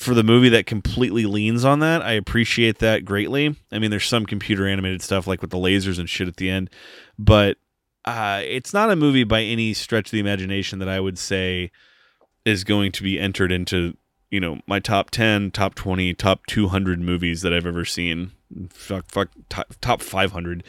for 0.01 0.15
the 0.15 0.23
movie 0.23 0.49
that 0.49 0.65
completely 0.65 1.27
leans 1.27 1.63
on 1.63 1.81
that, 1.81 2.01
I 2.01 2.13
appreciate 2.13 2.79
that 2.79 3.05
greatly. 3.05 3.55
I 3.71 3.79
mean, 3.79 3.91
there's 3.91 4.07
some 4.07 4.25
computer 4.25 4.67
animated 4.67 5.03
stuff 5.03 5.27
like 5.27 5.43
with 5.43 5.51
the 5.51 5.59
lasers 5.59 5.99
and 5.99 6.09
shit 6.09 6.27
at 6.27 6.37
the 6.37 6.49
end, 6.49 6.71
but 7.19 7.59
uh, 8.07 8.41
it's 8.43 8.73
not 8.73 8.91
a 8.91 8.97
movie 8.97 9.25
by 9.25 9.43
any 9.43 9.75
stretch 9.75 10.07
of 10.07 10.13
the 10.13 10.19
imagination 10.19 10.79
that 10.79 10.89
I 10.89 11.01
would 11.01 11.19
say 11.19 11.71
is 12.47 12.65
going 12.65 12.93
to 12.93 13.03
be 13.03 13.21
entered 13.21 13.53
into 13.53 13.95
you 14.31 14.41
know 14.41 14.61
my 14.67 14.79
top 14.79 15.11
10 15.11 15.51
top 15.51 15.75
20 15.75 16.15
top 16.15 16.47
200 16.47 17.01
movies 17.01 17.43
that 17.43 17.53
i've 17.53 17.67
ever 17.67 17.85
seen. 17.85 18.31
Fuck 18.71 19.05
fuck 19.07 19.29
top, 19.51 19.75
top 19.83 20.01
500 20.01 20.65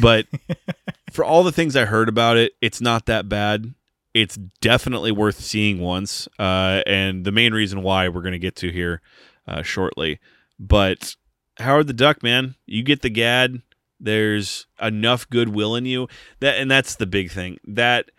but 0.00 0.26
for 1.10 1.24
all 1.24 1.42
the 1.42 1.52
things 1.52 1.74
i 1.74 1.84
heard 1.84 2.08
about 2.08 2.36
it 2.36 2.52
it's 2.60 2.80
not 2.80 3.06
that 3.06 3.28
bad 3.28 3.72
it's 4.14 4.38
definitely 4.60 5.12
worth 5.12 5.40
seeing 5.40 5.80
once 5.80 6.28
uh, 6.38 6.82
and 6.86 7.24
the 7.24 7.32
main 7.32 7.52
reason 7.52 7.82
why 7.82 8.08
we're 8.08 8.22
going 8.22 8.32
to 8.32 8.38
get 8.38 8.56
to 8.56 8.70
here 8.70 9.02
uh, 9.46 9.62
shortly 9.62 10.18
but 10.58 11.16
howard 11.58 11.86
the 11.86 11.92
duck 11.92 12.22
man 12.22 12.54
you 12.66 12.82
get 12.82 13.02
the 13.02 13.10
gad 13.10 13.60
there's 14.00 14.66
enough 14.80 15.28
goodwill 15.30 15.74
in 15.74 15.84
you 15.84 16.08
that 16.40 16.56
and 16.56 16.70
that's 16.70 16.96
the 16.96 17.06
big 17.06 17.30
thing 17.30 17.58
that 17.64 18.10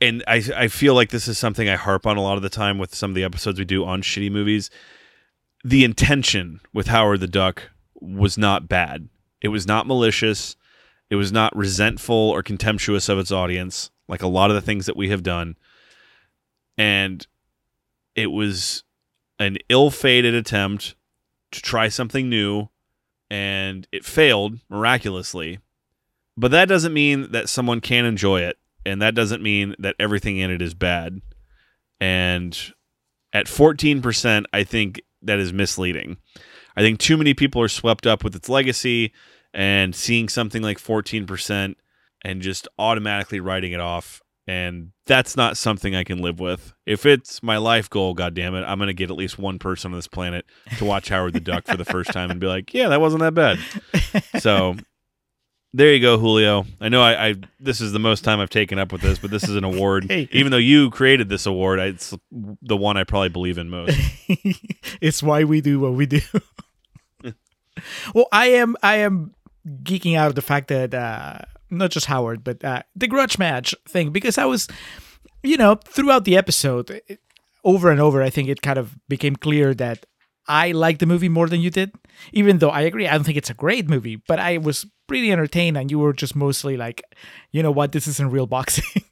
and 0.00 0.22
I 0.26 0.42
I 0.56 0.68
feel 0.68 0.94
like 0.94 1.10
this 1.10 1.28
is 1.28 1.38
something 1.38 1.68
I 1.68 1.76
harp 1.76 2.06
on 2.06 2.16
a 2.16 2.22
lot 2.22 2.36
of 2.36 2.42
the 2.42 2.48
time 2.48 2.78
with 2.78 2.94
some 2.94 3.10
of 3.10 3.14
the 3.14 3.24
episodes 3.24 3.58
we 3.58 3.64
do 3.64 3.84
on 3.84 4.02
shitty 4.02 4.30
movies. 4.30 4.70
The 5.64 5.84
intention 5.84 6.60
with 6.72 6.86
Howard 6.86 7.20
the 7.20 7.26
Duck 7.26 7.70
was 7.94 8.38
not 8.38 8.68
bad. 8.68 9.08
It 9.40 9.48
was 9.48 9.66
not 9.66 9.86
malicious. 9.86 10.56
It 11.10 11.16
was 11.16 11.32
not 11.32 11.56
resentful 11.56 12.14
or 12.14 12.42
contemptuous 12.42 13.08
of 13.08 13.18
its 13.18 13.32
audience, 13.32 13.90
like 14.08 14.22
a 14.22 14.28
lot 14.28 14.50
of 14.50 14.54
the 14.54 14.62
things 14.62 14.86
that 14.86 14.96
we 14.96 15.10
have 15.10 15.22
done. 15.22 15.56
And 16.76 17.26
it 18.14 18.28
was 18.28 18.84
an 19.38 19.58
ill-fated 19.68 20.34
attempt 20.34 20.94
to 21.52 21.62
try 21.62 21.88
something 21.88 22.28
new, 22.28 22.68
and 23.30 23.86
it 23.92 24.04
failed 24.04 24.58
miraculously. 24.68 25.58
But 26.36 26.50
that 26.50 26.68
doesn't 26.68 26.92
mean 26.92 27.32
that 27.32 27.48
someone 27.48 27.80
can't 27.80 28.06
enjoy 28.06 28.40
it 28.42 28.58
and 28.88 29.02
that 29.02 29.14
doesn't 29.14 29.42
mean 29.42 29.74
that 29.78 29.96
everything 29.98 30.38
in 30.38 30.50
it 30.50 30.62
is 30.62 30.74
bad. 30.74 31.20
And 32.00 32.58
at 33.32 33.46
14%, 33.46 34.44
I 34.52 34.64
think 34.64 35.02
that 35.22 35.38
is 35.38 35.52
misleading. 35.52 36.16
I 36.76 36.80
think 36.80 36.98
too 36.98 37.16
many 37.16 37.34
people 37.34 37.60
are 37.60 37.68
swept 37.68 38.06
up 38.06 38.24
with 38.24 38.34
its 38.34 38.48
legacy 38.48 39.12
and 39.52 39.94
seeing 39.94 40.28
something 40.28 40.62
like 40.62 40.78
14% 40.78 41.74
and 42.24 42.42
just 42.42 42.68
automatically 42.78 43.40
writing 43.40 43.72
it 43.72 43.80
off. 43.80 44.22
And 44.46 44.92
that's 45.04 45.36
not 45.36 45.58
something 45.58 45.94
I 45.94 46.04
can 46.04 46.22
live 46.22 46.40
with. 46.40 46.72
If 46.86 47.04
it's 47.04 47.42
my 47.42 47.58
life 47.58 47.90
goal, 47.90 48.14
God 48.14 48.32
damn 48.32 48.54
it, 48.54 48.62
I'm 48.62 48.78
going 48.78 48.86
to 48.86 48.94
get 48.94 49.10
at 49.10 49.16
least 49.16 49.38
one 49.38 49.58
person 49.58 49.92
on 49.92 49.98
this 49.98 50.08
planet 50.08 50.46
to 50.78 50.86
watch 50.86 51.10
Howard 51.10 51.34
the 51.34 51.40
Duck 51.40 51.66
for 51.66 51.76
the 51.76 51.84
first 51.84 52.12
time 52.12 52.30
and 52.30 52.40
be 52.40 52.46
like, 52.46 52.72
yeah, 52.72 52.88
that 52.88 53.00
wasn't 53.00 53.20
that 53.20 53.34
bad. 53.34 53.58
So 54.40 54.76
there 55.74 55.92
you 55.92 56.00
go, 56.00 56.18
Julio. 56.18 56.64
I 56.80 56.88
know 56.88 57.02
I, 57.02 57.28
I, 57.28 57.34
this 57.60 57.80
is 57.80 57.92
the 57.92 57.98
most 57.98 58.24
time 58.24 58.40
I've 58.40 58.48
taken 58.48 58.78
up 58.78 58.90
with 58.90 59.02
this, 59.02 59.18
but 59.18 59.30
this 59.30 59.44
is 59.44 59.54
an 59.54 59.64
award. 59.64 60.06
Hey. 60.08 60.26
Even 60.32 60.50
though 60.50 60.56
you 60.56 60.90
created 60.90 61.28
this 61.28 61.44
award, 61.44 61.78
I, 61.78 61.86
it's 61.86 62.14
the 62.30 62.76
one 62.76 62.96
I 62.96 63.04
probably 63.04 63.28
believe 63.28 63.58
in 63.58 63.68
most. 63.68 63.98
it's 65.02 65.22
why 65.22 65.44
we 65.44 65.60
do 65.60 65.78
what 65.78 65.92
we 65.92 66.06
do. 66.06 66.20
well, 68.14 68.26
I 68.32 68.46
am 68.46 68.76
I 68.82 68.96
am 68.96 69.34
geeking 69.82 70.16
out 70.16 70.28
of 70.28 70.34
the 70.34 70.42
fact 70.42 70.68
that 70.68 70.94
uh, 70.94 71.40
not 71.70 71.90
just 71.90 72.06
Howard, 72.06 72.42
but 72.44 72.64
uh, 72.64 72.82
the 72.96 73.06
grudge 73.06 73.38
match 73.38 73.74
thing 73.88 74.10
because 74.10 74.38
I 74.38 74.44
was, 74.44 74.68
you 75.42 75.56
know, 75.56 75.76
throughout 75.84 76.24
the 76.24 76.36
episode, 76.36 76.90
it- 76.90 77.20
over 77.64 77.90
and 77.90 78.00
over, 78.00 78.22
I 78.22 78.30
think 78.30 78.48
it 78.48 78.62
kind 78.62 78.78
of 78.78 78.96
became 79.08 79.36
clear 79.36 79.74
that 79.74 80.06
I 80.46 80.72
liked 80.72 81.00
the 81.00 81.06
movie 81.06 81.28
more 81.28 81.48
than 81.48 81.60
you 81.60 81.70
did. 81.70 81.92
Even 82.32 82.58
though 82.58 82.70
I 82.70 82.82
agree, 82.82 83.06
I 83.06 83.12
don't 83.14 83.24
think 83.24 83.36
it's 83.36 83.50
a 83.50 83.54
great 83.54 83.88
movie, 83.88 84.16
but 84.16 84.38
I 84.38 84.58
was 84.58 84.86
pretty 85.06 85.30
entertained, 85.32 85.76
and 85.76 85.90
you 85.90 85.98
were 85.98 86.12
just 86.12 86.34
mostly 86.36 86.76
like, 86.76 87.02
you 87.52 87.62
know 87.62 87.70
what, 87.72 87.92
this 87.92 88.06
isn't 88.06 88.30
real 88.30 88.46
boxing. 88.46 89.02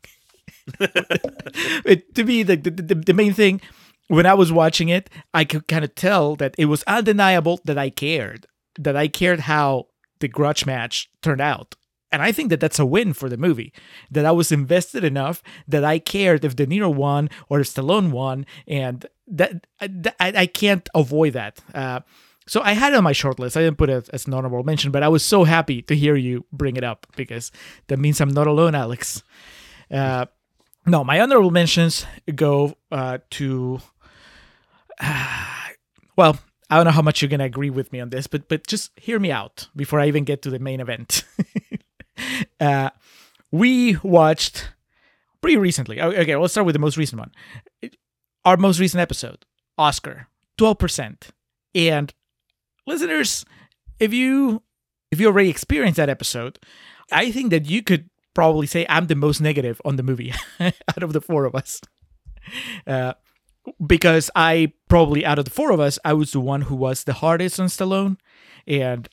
it, 0.81 2.15
to 2.15 2.25
me, 2.25 2.43
the, 2.43 2.57
the 2.57 2.71
the 2.71 2.95
the 2.95 3.15
main 3.15 3.33
thing 3.33 3.61
when 4.09 4.27
I 4.27 4.35
was 4.35 4.53
watching 4.53 4.89
it, 4.89 5.11
I 5.35 5.45
could 5.45 5.67
kind 5.69 5.85
of 5.85 5.95
tell 5.95 6.37
that 6.37 6.55
it 6.59 6.67
was 6.67 6.83
undeniable 6.85 7.61
that 7.65 7.79
I 7.79 7.91
cared, 7.91 8.47
that 8.79 8.97
I 8.97 9.09
cared 9.09 9.41
how 9.41 9.87
the 10.21 10.29
grudge 10.29 10.65
match 10.67 11.09
turned 11.23 11.41
out. 11.41 11.75
And 12.13 12.23
I 12.23 12.33
think 12.33 12.51
that 12.51 12.61
that's 12.61 12.79
a 12.79 12.87
win 12.87 13.13
for 13.13 13.29
the 13.29 13.37
movie. 13.37 13.73
That 14.11 14.25
I 14.25 14.31
was 14.31 14.53
invested 14.53 15.05
enough 15.05 15.43
that 15.67 15.85
I 15.85 15.99
cared 15.99 16.45
if 16.45 16.55
De 16.55 16.67
Niro 16.67 16.95
won 16.95 17.29
or 17.49 17.61
if 17.61 17.69
Stallone 17.69 18.11
won, 18.11 18.47
and 18.67 19.07
that 19.27 19.67
I, 19.81 20.13
I 20.21 20.47
can't 20.47 20.89
avoid 20.95 21.33
that. 21.33 21.61
Uh, 21.75 22.01
so 22.49 22.61
I 22.63 22.73
had 22.73 22.93
it 22.93 22.97
on 22.97 23.05
my 23.05 23.13
short 23.13 23.39
list. 23.39 23.57
I 23.57 23.63
didn't 23.63 23.79
put 23.79 23.91
it 23.91 24.09
as 24.13 24.27
an 24.27 24.35
honorable 24.35 24.63
mention, 24.63 24.93
but 24.93 25.03
I 25.03 25.09
was 25.09 25.25
so 25.25 25.45
happy 25.45 25.83
to 25.83 25.97
hear 25.97 26.15
you 26.15 26.45
bring 26.53 26.77
it 26.77 26.85
up 26.85 27.07
because 27.17 27.51
that 27.89 27.99
means 27.99 28.21
I'm 28.21 28.29
not 28.29 28.47
alone, 28.47 28.75
Alex. 28.75 29.23
Uh, 29.91 30.27
no, 30.87 31.03
my 31.03 31.21
honorable 31.21 31.51
mentions 31.51 32.07
go 32.35 32.77
uh, 32.93 33.19
to. 33.31 33.81
well, 36.17 36.39
I 36.71 36.77
don't 36.77 36.85
know 36.85 36.93
how 36.93 37.03
much 37.03 37.21
you're 37.21 37.29
gonna 37.29 37.45
agree 37.45 37.71
with 37.71 37.93
me 37.93 38.01
on 38.01 38.11
this, 38.11 38.29
but 38.29 38.49
but 38.49 38.67
just 38.67 38.93
hear 38.97 39.19
me 39.19 39.33
out 39.33 39.69
before 39.75 39.99
I 39.99 40.07
even 40.07 40.25
get 40.25 40.43
to 40.43 40.51
the 40.51 40.61
main 40.61 40.81
event. 40.81 41.25
uh, 42.61 42.91
we 43.51 43.97
watched 44.03 44.69
pretty 45.41 45.57
recently. 45.57 46.01
Okay, 46.01 46.37
let's 46.37 46.53
start 46.53 46.67
with 46.67 46.75
the 46.75 46.81
most 46.81 46.97
recent 46.97 47.21
one. 47.21 47.33
Our 48.45 48.57
most 48.57 48.79
recent 48.79 49.01
episode, 49.01 49.45
Oscar, 49.77 50.29
twelve 50.57 50.79
percent, 50.79 51.31
and 51.75 52.13
listeners, 52.87 53.45
if 53.99 54.13
you 54.13 54.63
if 55.11 55.21
you 55.21 55.27
already 55.27 55.51
experienced 55.51 55.97
that 55.97 56.09
episode, 56.09 56.59
I 57.11 57.31
think 57.31 57.51
that 57.51 57.67
you 57.67 57.83
could 57.83 58.09
probably 58.35 58.67
say 58.67 58.87
I'm 58.89 59.07
the 59.07 59.15
most 59.15 59.41
negative 59.41 59.81
on 59.85 59.97
the 59.97 60.03
movie 60.03 60.33
out 60.61 61.03
of 61.03 61.13
the 61.13 61.21
four 61.21 61.45
of 61.45 61.55
us. 61.55 61.81
Uh, 62.87 63.15
because 63.85 64.31
I 64.37 64.73
probably 64.89 65.25
out 65.25 65.39
of 65.39 65.45
the 65.45 65.51
four 65.51 65.73
of 65.73 65.81
us, 65.81 65.99
I 66.05 66.13
was 66.13 66.33
the 66.33 66.41
one 66.41 66.63
who 66.63 66.77
was 66.77 67.05
the 67.05 67.15
hardest 67.15 67.59
on 67.59 67.67
Stallone, 67.67 68.19
and 68.67 69.09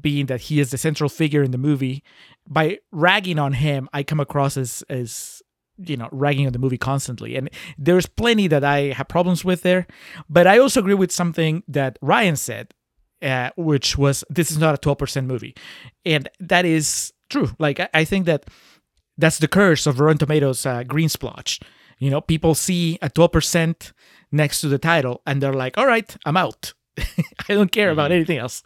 being 0.00 0.26
that 0.26 0.42
he 0.42 0.60
is 0.60 0.70
the 0.70 0.78
central 0.78 1.08
figure 1.08 1.42
in 1.42 1.50
the 1.50 1.58
movie, 1.58 2.02
by 2.48 2.78
ragging 2.90 3.38
on 3.38 3.52
him, 3.52 3.88
I 3.92 4.02
come 4.02 4.20
across 4.20 4.56
as 4.56 4.82
as 4.88 5.42
you 5.76 5.96
know 5.96 6.08
ragging 6.10 6.46
on 6.46 6.52
the 6.52 6.58
movie 6.58 6.78
constantly, 6.78 7.36
and 7.36 7.50
there's 7.76 8.06
plenty 8.06 8.48
that 8.48 8.64
I 8.64 8.92
have 8.92 9.08
problems 9.08 9.44
with 9.44 9.62
there. 9.62 9.86
But 10.28 10.46
I 10.46 10.58
also 10.58 10.80
agree 10.80 10.94
with 10.94 11.12
something 11.12 11.62
that 11.68 11.98
Ryan 12.02 12.36
said, 12.36 12.74
uh, 13.22 13.50
which 13.56 13.98
was 13.98 14.24
this 14.30 14.50
is 14.50 14.58
not 14.58 14.74
a 14.74 14.78
12% 14.78 15.26
movie, 15.26 15.54
and 16.04 16.28
that 16.40 16.64
is 16.64 17.12
true. 17.28 17.50
Like 17.58 17.78
I, 17.80 17.88
I 17.94 18.04
think 18.04 18.26
that 18.26 18.46
that's 19.18 19.38
the 19.38 19.48
curse 19.48 19.86
of 19.86 20.00
Rotten 20.00 20.18
Tomatoes 20.18 20.64
uh, 20.64 20.84
green 20.84 21.08
splotch. 21.08 21.60
You 21.98 22.10
know, 22.10 22.20
people 22.20 22.54
see 22.54 22.98
a 23.02 23.10
12% 23.10 23.92
next 24.30 24.60
to 24.60 24.68
the 24.68 24.78
title 24.78 25.20
and 25.26 25.42
they're 25.42 25.52
like, 25.52 25.76
all 25.76 25.86
right, 25.86 26.16
I'm 26.24 26.36
out. 26.36 26.72
I 27.48 27.54
don't 27.54 27.72
care 27.72 27.90
about 27.90 28.12
anything 28.12 28.38
else. 28.38 28.62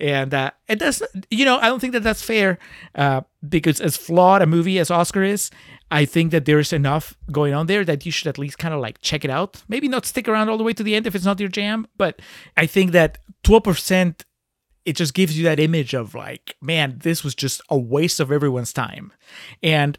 And 0.00 0.32
uh, 0.34 0.50
it 0.68 0.78
does, 0.78 1.02
you 1.30 1.44
know, 1.44 1.58
I 1.58 1.66
don't 1.68 1.80
think 1.80 1.92
that 1.92 2.02
that's 2.02 2.22
fair 2.22 2.58
uh, 2.94 3.22
because 3.48 3.80
as 3.80 3.96
flawed 3.96 4.42
a 4.42 4.46
movie 4.46 4.78
as 4.78 4.90
Oscar 4.90 5.22
is, 5.22 5.50
I 5.90 6.04
think 6.04 6.32
that 6.32 6.44
there's 6.44 6.72
enough 6.72 7.16
going 7.32 7.54
on 7.54 7.66
there 7.66 7.84
that 7.84 8.04
you 8.04 8.12
should 8.12 8.26
at 8.26 8.38
least 8.38 8.58
kind 8.58 8.74
of 8.74 8.80
like 8.80 9.00
check 9.00 9.24
it 9.24 9.30
out. 9.30 9.62
Maybe 9.68 9.88
not 9.88 10.04
stick 10.04 10.28
around 10.28 10.48
all 10.48 10.58
the 10.58 10.64
way 10.64 10.74
to 10.74 10.82
the 10.82 10.94
end 10.94 11.06
if 11.06 11.14
it's 11.14 11.24
not 11.24 11.40
your 11.40 11.48
jam, 11.48 11.86
but 11.96 12.20
I 12.56 12.66
think 12.66 12.92
that 12.92 13.18
12% 13.44 14.22
it 14.84 14.96
just 14.96 15.12
gives 15.12 15.36
you 15.36 15.44
that 15.44 15.60
image 15.60 15.92
of 15.92 16.14
like, 16.14 16.56
man, 16.62 16.98
this 17.02 17.22
was 17.22 17.34
just 17.34 17.60
a 17.68 17.76
waste 17.78 18.20
of 18.20 18.32
everyone's 18.32 18.72
time. 18.72 19.12
And 19.62 19.98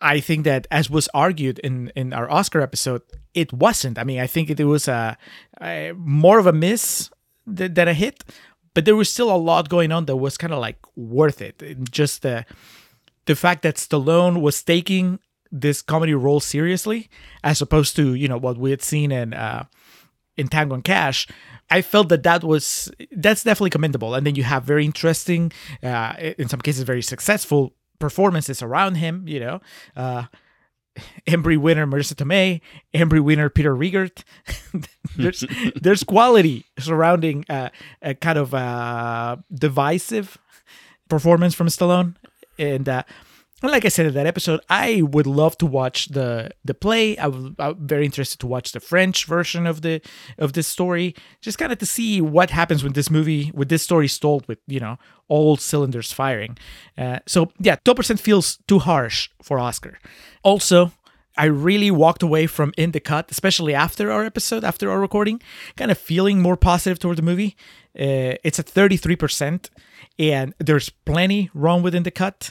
I 0.00 0.20
think 0.20 0.44
that, 0.44 0.66
as 0.70 0.88
was 0.88 1.08
argued 1.12 1.58
in 1.60 1.92
in 1.94 2.12
our 2.12 2.30
Oscar 2.30 2.60
episode, 2.60 3.02
it 3.34 3.52
wasn't. 3.52 3.98
I 3.98 4.04
mean, 4.04 4.18
I 4.18 4.26
think 4.26 4.50
it 4.50 4.64
was 4.64 4.88
a, 4.88 5.16
a 5.60 5.92
more 5.96 6.38
of 6.38 6.46
a 6.46 6.52
miss 6.52 7.10
than, 7.46 7.74
than 7.74 7.88
a 7.88 7.94
hit, 7.94 8.24
but 8.74 8.84
there 8.84 8.96
was 8.96 9.10
still 9.10 9.30
a 9.30 9.36
lot 9.36 9.68
going 9.68 9.92
on 9.92 10.06
that 10.06 10.16
was 10.16 10.38
kind 10.38 10.52
of 10.52 10.58
like 10.58 10.78
worth 10.96 11.42
it. 11.42 11.62
And 11.62 11.90
just 11.90 12.22
the 12.22 12.46
the 13.26 13.36
fact 13.36 13.62
that 13.62 13.76
Stallone 13.76 14.40
was 14.40 14.62
taking 14.62 15.18
this 15.52 15.82
comedy 15.82 16.14
role 16.14 16.40
seriously, 16.40 17.10
as 17.44 17.60
opposed 17.60 17.94
to 17.96 18.14
you 18.14 18.28
know 18.28 18.38
what 18.38 18.56
we 18.56 18.70
had 18.70 18.82
seen 18.82 19.12
in 19.12 19.34
uh, 19.34 19.64
in 20.36 20.48
Tango 20.48 20.74
and 20.74 20.84
Cash. 20.84 21.28
I 21.72 21.82
felt 21.82 22.08
that 22.08 22.22
that 22.24 22.42
was 22.42 22.90
that's 23.12 23.44
definitely 23.44 23.70
commendable, 23.70 24.14
and 24.14 24.26
then 24.26 24.34
you 24.34 24.44
have 24.44 24.64
very 24.64 24.84
interesting, 24.84 25.52
uh, 25.82 26.14
in 26.38 26.48
some 26.48 26.60
cases, 26.60 26.82
very 26.84 27.02
successful 27.02 27.74
performances 28.00 28.62
around 28.62 28.96
him. 28.96 29.28
You 29.28 29.38
know, 29.38 29.60
uh, 29.96 30.24
Embry 31.26 31.56
winner 31.56 31.86
Marisa 31.86 32.14
Tomei, 32.14 32.60
Embry 32.92 33.20
winner 33.20 33.48
Peter 33.48 33.74
Riegert. 33.74 34.24
there's 35.16 35.44
there's 35.80 36.02
quality 36.02 36.66
surrounding 36.78 37.44
uh, 37.48 37.70
a 38.02 38.14
kind 38.14 38.38
of 38.38 38.52
uh, 38.54 39.36
divisive 39.52 40.38
performance 41.08 41.54
from 41.54 41.68
Stallone, 41.68 42.16
and 42.58 42.88
uh, 42.88 43.02
And 43.62 43.70
like 43.70 43.84
I 43.84 43.88
said 43.88 44.06
in 44.06 44.14
that 44.14 44.26
episode, 44.26 44.60
I 44.68 45.02
would 45.02 45.26
love 45.26 45.58
to 45.58 45.66
watch 45.66 46.06
the 46.06 46.50
the 46.64 46.74
play. 46.74 47.18
I 47.18 47.26
I'm 47.26 47.86
very 47.86 48.04
interested 48.04 48.38
to 48.40 48.46
watch 48.46 48.72
the 48.72 48.80
French 48.80 49.26
version 49.26 49.66
of 49.66 49.82
the 49.82 50.00
of 50.38 50.52
this 50.54 50.66
story, 50.66 51.14
just 51.40 51.58
kind 51.58 51.72
of 51.72 51.78
to 51.78 51.86
see 51.86 52.20
what 52.20 52.50
happens 52.50 52.82
when 52.82 52.94
this 52.94 53.10
movie, 53.10 53.50
with 53.54 53.68
this 53.68 53.82
story 53.82 54.08
told 54.08 54.46
with 54.48 54.58
you 54.66 54.80
know 54.80 54.96
all 55.28 55.56
cylinders 55.56 56.12
firing. 56.12 56.56
Uh, 56.96 57.18
so 57.26 57.52
yeah, 57.58 57.76
twelve 57.84 57.96
percent 57.96 58.20
feels 58.20 58.58
too 58.66 58.78
harsh 58.78 59.30
for 59.42 59.58
Oscar. 59.58 59.98
Also, 60.42 60.92
I 61.36 61.46
really 61.46 61.90
walked 61.90 62.22
away 62.22 62.46
from 62.46 62.72
In 62.76 62.90
the 62.90 63.00
Cut, 63.00 63.30
especially 63.30 63.74
after 63.74 64.10
our 64.10 64.24
episode, 64.24 64.64
after 64.64 64.90
our 64.90 65.00
recording, 65.00 65.40
kind 65.76 65.90
of 65.90 65.98
feeling 65.98 66.40
more 66.40 66.56
positive 66.56 66.98
toward 66.98 67.18
the 67.18 67.22
movie. 67.22 67.56
Uh, 67.98 68.36
it's 68.44 68.58
at 68.58 68.66
33%, 68.66 69.70
and 70.18 70.54
there's 70.58 70.90
plenty 70.90 71.50
wrong 71.54 71.82
with 71.82 71.94
In 71.94 72.02
the 72.02 72.10
Cut, 72.10 72.50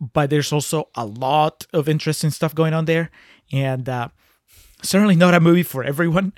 but 0.00 0.30
there's 0.30 0.52
also 0.52 0.88
a 0.94 1.04
lot 1.04 1.66
of 1.72 1.88
interesting 1.88 2.30
stuff 2.30 2.54
going 2.54 2.74
on 2.74 2.84
there. 2.84 3.10
And 3.52 3.88
uh, 3.88 4.08
certainly 4.82 5.16
not 5.16 5.34
a 5.34 5.40
movie 5.40 5.62
for 5.62 5.82
everyone, 5.84 6.32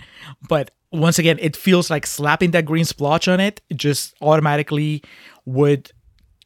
but 0.49 0.70
once 0.93 1.19
again, 1.19 1.39
it 1.41 1.57
feels 1.57 1.91
like 1.91 2.07
slapping 2.07 2.51
that 2.51 2.65
green 2.65 2.85
splotch 2.85 3.28
on 3.28 3.39
it 3.39 3.61
just 3.74 4.15
automatically 4.20 5.03
would 5.45 5.91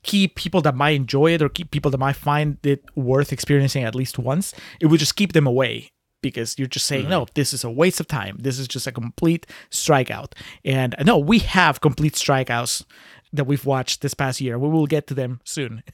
keep 0.02 0.34
people 0.34 0.60
that 0.60 0.74
might 0.74 0.90
enjoy 0.90 1.32
it 1.32 1.40
or 1.40 1.48
keep 1.48 1.70
people 1.70 1.90
that 1.90 1.98
might 1.98 2.16
find 2.16 2.58
it 2.64 2.84
worth 2.94 3.32
experiencing 3.32 3.84
at 3.84 3.94
least 3.94 4.18
once. 4.18 4.54
It 4.80 4.86
would 4.86 5.00
just 5.00 5.16
keep 5.16 5.32
them 5.32 5.46
away 5.46 5.90
because 6.20 6.58
you're 6.58 6.68
just 6.68 6.86
saying, 6.86 7.08
no, 7.08 7.26
this 7.34 7.52
is 7.52 7.64
a 7.64 7.70
waste 7.70 8.00
of 8.00 8.08
time. 8.08 8.36
This 8.38 8.58
is 8.58 8.68
just 8.68 8.86
a 8.86 8.92
complete 8.92 9.46
strikeout. 9.70 10.32
And 10.64 10.94
no, 11.04 11.18
we 11.18 11.38
have 11.40 11.80
complete 11.80 12.14
strikeouts 12.14 12.84
that 13.32 13.44
we've 13.44 13.66
watched 13.66 14.00
this 14.00 14.14
past 14.14 14.40
year. 14.40 14.58
We 14.58 14.68
will 14.68 14.86
get 14.86 15.06
to 15.08 15.14
them 15.14 15.40
soon. 15.44 15.82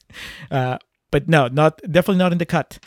Uh, 0.49 0.77
but 1.11 1.27
no, 1.27 1.47
not 1.47 1.81
definitely 1.83 2.17
not 2.17 2.31
in 2.31 2.37
the 2.37 2.45
cut. 2.45 2.79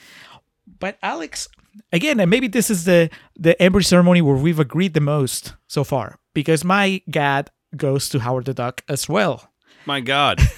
But 0.78 0.98
Alex, 1.02 1.48
again, 1.92 2.20
and 2.20 2.30
maybe 2.30 2.48
this 2.48 2.70
is 2.70 2.84
the 2.84 3.10
the 3.36 3.56
Embry 3.60 3.84
ceremony 3.84 4.22
where 4.22 4.36
we've 4.36 4.60
agreed 4.60 4.94
the 4.94 5.01
most 5.01 5.55
so 5.66 5.84
far 5.84 6.18
because 6.34 6.64
my 6.64 7.02
Gad 7.10 7.51
goes 7.76 8.09
to 8.10 8.20
Howard 8.20 8.46
the 8.46 8.55
Duck 8.55 8.82
as 8.88 9.09
well. 9.09 9.51
My 9.86 10.01
God. 10.01 10.40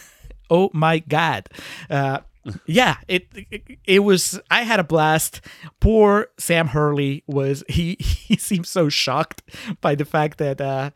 oh 0.51 0.70
my 0.72 0.98
god 0.98 1.48
uh, 1.90 2.20
yeah 2.66 2.97
it, 3.09 3.26
it 3.34 3.78
it 3.84 3.98
was 4.01 4.40
i 4.51 4.62
had 4.62 4.78
a 4.78 4.84
blast 4.84 5.40
poor 5.80 6.28
sam 6.38 6.68
hurley 6.68 7.24
was 7.26 7.64
he 7.68 7.97
he 8.01 8.36
seemed 8.36 8.66
so 8.66 8.88
shocked 8.88 9.43
by 9.80 9.94
the 9.94 10.05
fact 10.05 10.38
that 10.38 10.60
uh 10.60 10.90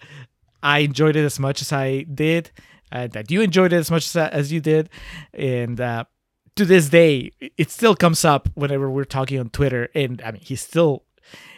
i 0.63 0.81
enjoyed 0.81 1.17
it 1.17 1.25
as 1.25 1.39
much 1.39 1.61
as 1.61 1.73
i 1.73 2.03
did 2.15 2.51
uh, 2.93 3.07
that 3.09 3.31
you 3.31 3.41
enjoyed 3.41 3.73
it 3.73 3.77
as 3.77 3.91
much 3.91 4.05
as, 4.05 4.17
as 4.17 4.53
you 4.53 4.61
did 4.61 4.89
and 5.35 5.81
uh 5.81 6.05
to 6.61 6.67
this 6.67 6.91
day 6.91 7.33
it 7.57 7.71
still 7.71 7.97
comes 7.97 8.23
up 8.23 8.51
whenever 8.55 8.91
we're 8.91 9.05
talking 9.05 9.41
on 9.41 9.49
twitter 9.49 9.89
and 9.95 10.21
i 10.21 10.31
mean 10.31 10.43
he's 10.45 10.61
still 10.61 11.05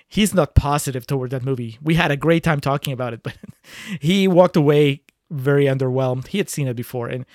he's 0.08 0.32
not 0.32 0.54
positive 0.54 1.08
toward 1.08 1.30
that 1.30 1.44
movie 1.44 1.76
we 1.82 1.96
had 1.96 2.12
a 2.12 2.16
great 2.16 2.44
time 2.44 2.60
talking 2.60 2.92
about 2.92 3.12
it 3.12 3.20
but 3.24 3.36
he 4.00 4.28
walked 4.28 4.56
away 4.56 5.02
very 5.28 5.64
underwhelmed 5.64 6.28
he 6.28 6.38
had 6.38 6.48
seen 6.48 6.68
it 6.68 6.76
before 6.76 7.08
and 7.08 7.26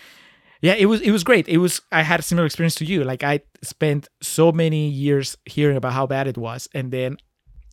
yeah, 0.59 0.73
it 0.73 0.87
was 0.87 1.01
it 1.01 1.11
was 1.11 1.23
great. 1.23 1.47
It 1.47 1.59
was 1.59 1.81
I 1.91 2.01
had 2.01 2.19
a 2.19 2.23
similar 2.23 2.47
experience 2.47 2.73
to 2.75 2.85
you. 2.85 3.03
Like 3.03 3.23
I 3.23 3.41
spent 3.61 4.07
so 4.23 4.51
many 4.51 4.89
years 4.89 5.37
hearing 5.45 5.77
about 5.77 5.93
how 5.93 6.07
bad 6.07 6.25
it 6.25 6.35
was, 6.35 6.67
and 6.73 6.91
then 6.91 7.17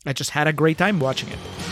I 0.05 0.13
just 0.13 0.33
had 0.33 0.47
a 0.47 0.53
great 0.53 0.77
time 0.77 1.01
watching 1.01 1.31
it. 1.31 1.64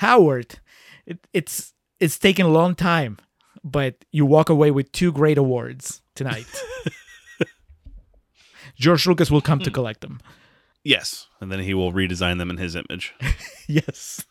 Howard, 0.00 0.60
it, 1.04 1.18
it's 1.34 1.74
it's 2.00 2.18
taken 2.18 2.46
a 2.46 2.48
long 2.48 2.74
time, 2.74 3.18
but 3.62 4.06
you 4.10 4.24
walk 4.24 4.48
away 4.48 4.70
with 4.70 4.90
two 4.92 5.12
great 5.12 5.36
awards 5.36 6.00
tonight. 6.14 6.46
George 8.76 9.06
Lucas 9.06 9.30
will 9.30 9.42
come 9.42 9.58
to 9.58 9.70
collect 9.70 10.00
them. 10.00 10.18
Yes, 10.82 11.26
and 11.38 11.52
then 11.52 11.58
he 11.60 11.74
will 11.74 11.92
redesign 11.92 12.38
them 12.38 12.48
in 12.48 12.56
his 12.56 12.74
image. 12.74 13.14
yes. 13.68 14.24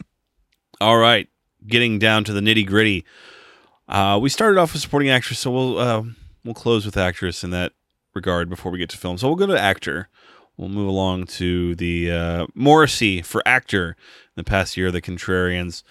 All 0.80 0.96
right, 0.96 1.28
getting 1.64 2.00
down 2.00 2.24
to 2.24 2.32
the 2.32 2.40
nitty 2.40 2.66
gritty. 2.66 3.04
Uh, 3.86 4.18
we 4.20 4.28
started 4.28 4.58
off 4.58 4.72
with 4.72 4.82
supporting 4.82 5.10
actress, 5.10 5.38
so 5.38 5.52
we'll 5.52 5.78
uh, 5.78 6.02
we'll 6.44 6.54
close 6.54 6.84
with 6.84 6.96
actress 6.96 7.44
in 7.44 7.50
that 7.50 7.70
regard 8.16 8.50
before 8.50 8.72
we 8.72 8.80
get 8.80 8.90
to 8.90 8.98
film. 8.98 9.16
So 9.16 9.28
we'll 9.28 9.36
go 9.36 9.46
to 9.46 9.60
actor. 9.60 10.08
We'll 10.56 10.68
move 10.68 10.88
along 10.88 11.26
to 11.26 11.76
the 11.76 12.10
uh, 12.10 12.46
Morrissey 12.52 13.22
for 13.22 13.40
actor 13.46 13.94
the 14.38 14.44
past 14.44 14.76
year, 14.76 14.90
the 14.90 15.02
Contrarians. 15.02 15.82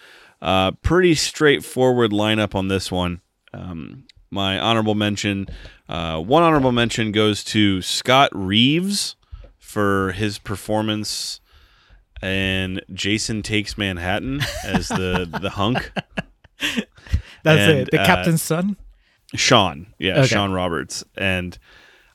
Uh, 0.41 0.71
pretty 0.71 1.13
straightforward 1.15 2.11
lineup 2.11 2.55
on 2.55 2.67
this 2.67 2.91
one. 2.91 3.21
Um, 3.53 4.05
my 4.29 4.59
honorable 4.59 4.95
mention, 4.95 5.47
uh, 5.87 6.19
one 6.19 6.43
honorable 6.43 6.71
mention 6.71 7.11
goes 7.11 7.43
to 7.45 7.81
Scott 7.81 8.29
Reeves 8.33 9.15
for 9.57 10.11
his 10.13 10.37
performance 10.37 11.39
and 12.21 12.81
Jason 12.93 13.41
Takes 13.43 13.77
Manhattan 13.77 14.41
as 14.63 14.87
the 14.89 15.27
the 15.41 15.51
hunk. 15.51 15.91
That's 17.43 17.59
And, 17.61 17.79
it. 17.79 17.89
The 17.91 18.01
uh, 18.01 18.05
captain's 18.05 18.41
son. 18.41 18.75
Sean, 19.35 19.87
yeah, 19.99 20.19
Okay. 20.19 20.27
Sean 20.27 20.51
Roberts, 20.51 21.03
and 21.17 21.57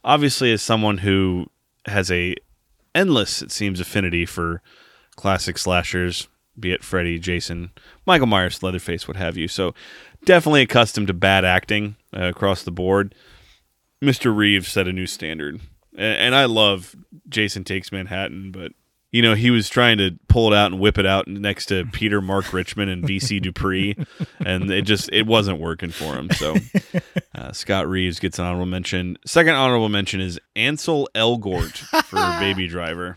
obviously 0.03 0.51
as 0.53 0.63
someone 0.63 0.99
who 0.99 1.47
has 1.87 2.11
a 2.11 2.35
endless, 2.95 3.43
it 3.43 3.51
seems, 3.53 3.81
affinity 3.81 4.25
for 4.27 4.63
classic 5.17 5.59
slashers, 5.59 6.29
be 6.59 6.73
it 6.73 6.83
Freddy, 6.85 7.19
Jason, 7.19 7.71
Michael 8.07 8.27
Myers, 8.27 8.63
Leatherface, 8.63 9.07
what 9.09 9.17
have 9.17 9.37
you. 9.37 9.49
So 9.49 9.75
definitely 10.25 10.63
accustomed 10.63 11.07
to 11.09 11.15
bad 11.15 11.45
acting 11.45 11.97
uh, 12.17 12.25
across 12.25 12.63
the 12.63 12.71
board. 12.71 13.15
Mr. 14.03 14.35
Reeves 14.37 14.69
set 14.69 14.89
a 14.89 14.93
new 14.93 15.07
standard, 15.07 15.61
A- 15.97 16.01
and 16.01 16.35
I 16.35 16.47
love 16.47 16.95
Jason 17.29 17.65
Takes 17.65 17.93
Manhattan, 17.93 18.51
but. 18.53 18.73
You 19.15 19.21
know, 19.21 19.35
he 19.35 19.51
was 19.51 19.69
trying 19.69 19.99
to 19.99 20.13
pull 20.29 20.51
it 20.51 20.57
out 20.57 20.73
and 20.73 20.81
whip 20.81 20.97
it 20.97 21.05
out 21.05 21.29
next 21.29 21.67
to 21.67 21.85
Peter 21.85 22.23
Mark 22.23 22.51
Richman 22.55 22.89
and 22.89 23.05
VC 23.05 23.43
Dupree, 23.43 23.95
and 24.43 24.71
it 24.71 24.87
just 24.87 25.11
it 25.13 25.27
wasn't 25.27 25.61
working 25.61 25.91
for 25.91 26.15
him. 26.15 26.31
So 26.31 26.57
uh, 27.35 27.53
Scott 27.53 27.87
Reeves 27.89 28.19
gets 28.21 28.39
an 28.39 28.47
honorable 28.47 28.65
mention. 28.65 29.19
Second 29.27 29.53
honorable 29.55 29.91
mention 29.91 30.23
is 30.23 30.41
Ansel 30.57 31.11
Elgort 31.15 31.77
for 32.07 32.17
Baby 32.41 32.69
Driver. 32.69 33.15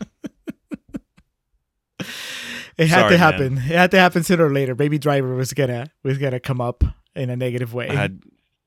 It 2.78 2.88
had 2.88 3.00
Sorry, 3.00 3.12
to 3.12 3.18
man. 3.18 3.32
happen. 3.32 3.56
It 3.56 3.60
had 3.76 3.90
to 3.92 3.98
happen 3.98 4.22
sooner 4.22 4.44
or 4.46 4.52
later. 4.52 4.74
Baby 4.74 4.98
Driver 4.98 5.34
was 5.34 5.54
gonna 5.54 5.90
was 6.02 6.18
gonna 6.18 6.38
come 6.40 6.60
up 6.60 6.84
in 7.14 7.30
a 7.30 7.36
negative 7.36 7.72
way. 7.72 7.88
I 7.88 8.10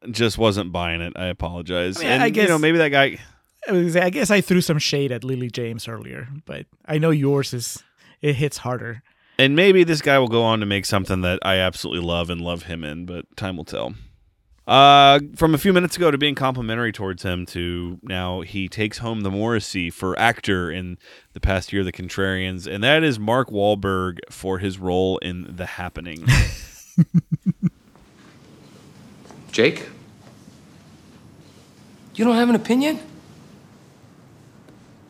just 0.10 0.36
wasn't 0.40 0.72
buying 0.72 1.02
it. 1.02 1.14
I 1.16 1.26
apologize. 1.28 1.98
I 1.98 2.00
mean, 2.00 2.10
and 2.14 2.24
I 2.24 2.26
you 2.26 2.32
know, 2.48 2.48
guess- 2.48 2.60
maybe 2.62 2.78
that 2.80 2.90
guy. 2.90 3.20
I 3.68 3.72
was- 3.74 3.96
I 3.96 4.10
guess 4.10 4.32
I 4.32 4.42
threw 4.42 4.62
some 4.62 4.80
shade 4.80 5.12
at 5.12 5.24
Lily 5.24 5.52
James 5.52 5.88
earlier, 5.88 6.28
but 6.46 6.66
I 6.86 6.98
know 6.98 7.12
yours 7.12 7.54
is 7.54 7.84
it 8.22 8.36
hits 8.38 8.58
harder. 8.58 9.04
And 9.38 9.56
maybe 9.56 9.84
this 9.84 10.02
guy 10.02 10.18
will 10.18 10.28
go 10.28 10.42
on 10.42 10.60
to 10.62 10.66
make 10.66 10.86
something 10.86 11.22
that 11.22 11.38
I 11.44 11.58
absolutely 11.58 12.04
love 12.06 12.32
and 12.32 12.42
love 12.42 12.64
him 12.64 12.84
in, 12.84 13.06
but 13.06 13.26
time 13.38 13.58
will 13.58 13.64
tell. 13.64 13.94
Uh, 14.70 15.20
from 15.36 15.56
a 15.56 15.58
few 15.58 15.74
minutes 15.74 15.98
ago 15.98 16.12
to 16.12 16.18
being 16.20 16.36
complimentary 16.36 16.92
towards 16.92 17.24
him 17.24 17.44
to 17.44 17.98
now 18.04 18.42
he 18.42 18.70
takes 18.70 19.00
home 19.00 19.22
the 19.22 19.32
Morrissey 19.32 19.90
for 19.90 20.18
actor 20.20 20.70
in 20.70 21.00
the 21.34 21.40
past 21.40 21.74
year, 21.74 21.84
The 21.84 21.92
Contrarians, 21.92 22.72
and 22.72 22.84
that 22.84 23.04
is 23.04 23.18
Mark 23.18 23.50
Wahlberg 23.50 24.20
for 24.30 24.60
his 24.60 24.78
role 24.78 25.18
in 25.24 25.56
The 25.56 25.66
Happening. 25.66 26.24
Jake? 29.52 29.90
You 32.14 32.24
don't 32.24 32.36
have 32.36 32.50
an 32.50 32.56
opinion? 32.56 33.00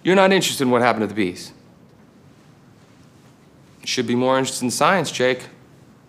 You're 0.04 0.16
not 0.16 0.32
interested 0.32 0.64
in 0.64 0.72
what 0.72 0.82
happened 0.82 1.02
to 1.02 1.08
the 1.08 1.14
bees. 1.14 1.52
You 3.82 3.88
should 3.88 4.08
be 4.08 4.16
more 4.16 4.38
interested 4.38 4.64
in 4.64 4.72
science, 4.72 5.12
Jake. 5.12 5.48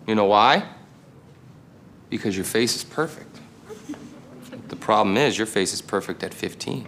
You 0.07 0.15
know 0.15 0.23
why? 0.23 0.69
Because 2.09 2.37
your 2.37 2.45
face 2.45 2.77
is 2.77 2.85
perfect. 2.85 3.30
Problem 4.75 5.17
is, 5.17 5.37
your 5.37 5.47
face 5.47 5.73
is 5.73 5.81
perfect 5.81 6.23
at 6.23 6.33
15. 6.33 6.87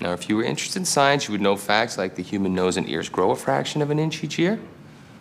Now, 0.00 0.12
if 0.12 0.28
you 0.28 0.36
were 0.36 0.44
interested 0.44 0.78
in 0.78 0.84
science, 0.86 1.28
you 1.28 1.32
would 1.32 1.40
know 1.40 1.56
facts 1.56 1.98
like 1.98 2.14
the 2.14 2.22
human 2.22 2.54
nose 2.54 2.76
and 2.76 2.88
ears 2.88 3.08
grow 3.08 3.30
a 3.30 3.36
fraction 3.36 3.82
of 3.82 3.90
an 3.90 3.98
inch 3.98 4.24
each 4.24 4.38
year. 4.38 4.58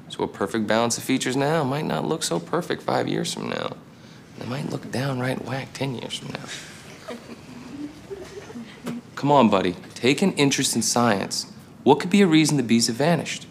So 0.08 0.24
a 0.24 0.28
perfect 0.28 0.68
balance 0.68 0.98
of 0.98 1.04
features 1.04 1.36
now 1.36 1.64
might 1.64 1.86
not 1.86 2.06
look 2.06 2.24
so 2.24 2.40
perfect 2.40 2.82
five 2.82 3.08
years 3.08 3.34
from 3.34 3.50
now. 3.50 3.76
It 4.40 4.48
might 4.48 4.70
look 4.70 4.90
downright 4.92 5.46
whack 5.46 5.74
10 5.74 5.96
years 5.96 6.18
from 6.18 6.30
now. 6.30 6.46
Come 9.16 9.32
on, 9.32 9.50
buddy. 9.50 9.76
Take 9.96 10.22
an 10.22 10.32
interest 10.34 10.76
in 10.78 10.82
science. 10.82 11.52
What 11.84 12.00
could 12.00 12.10
be 12.10 12.22
a 12.22 12.28
reason 12.28 12.56
the 12.56 12.64
bees 12.64 12.88
have 12.88 12.96
vanished? 12.96 13.48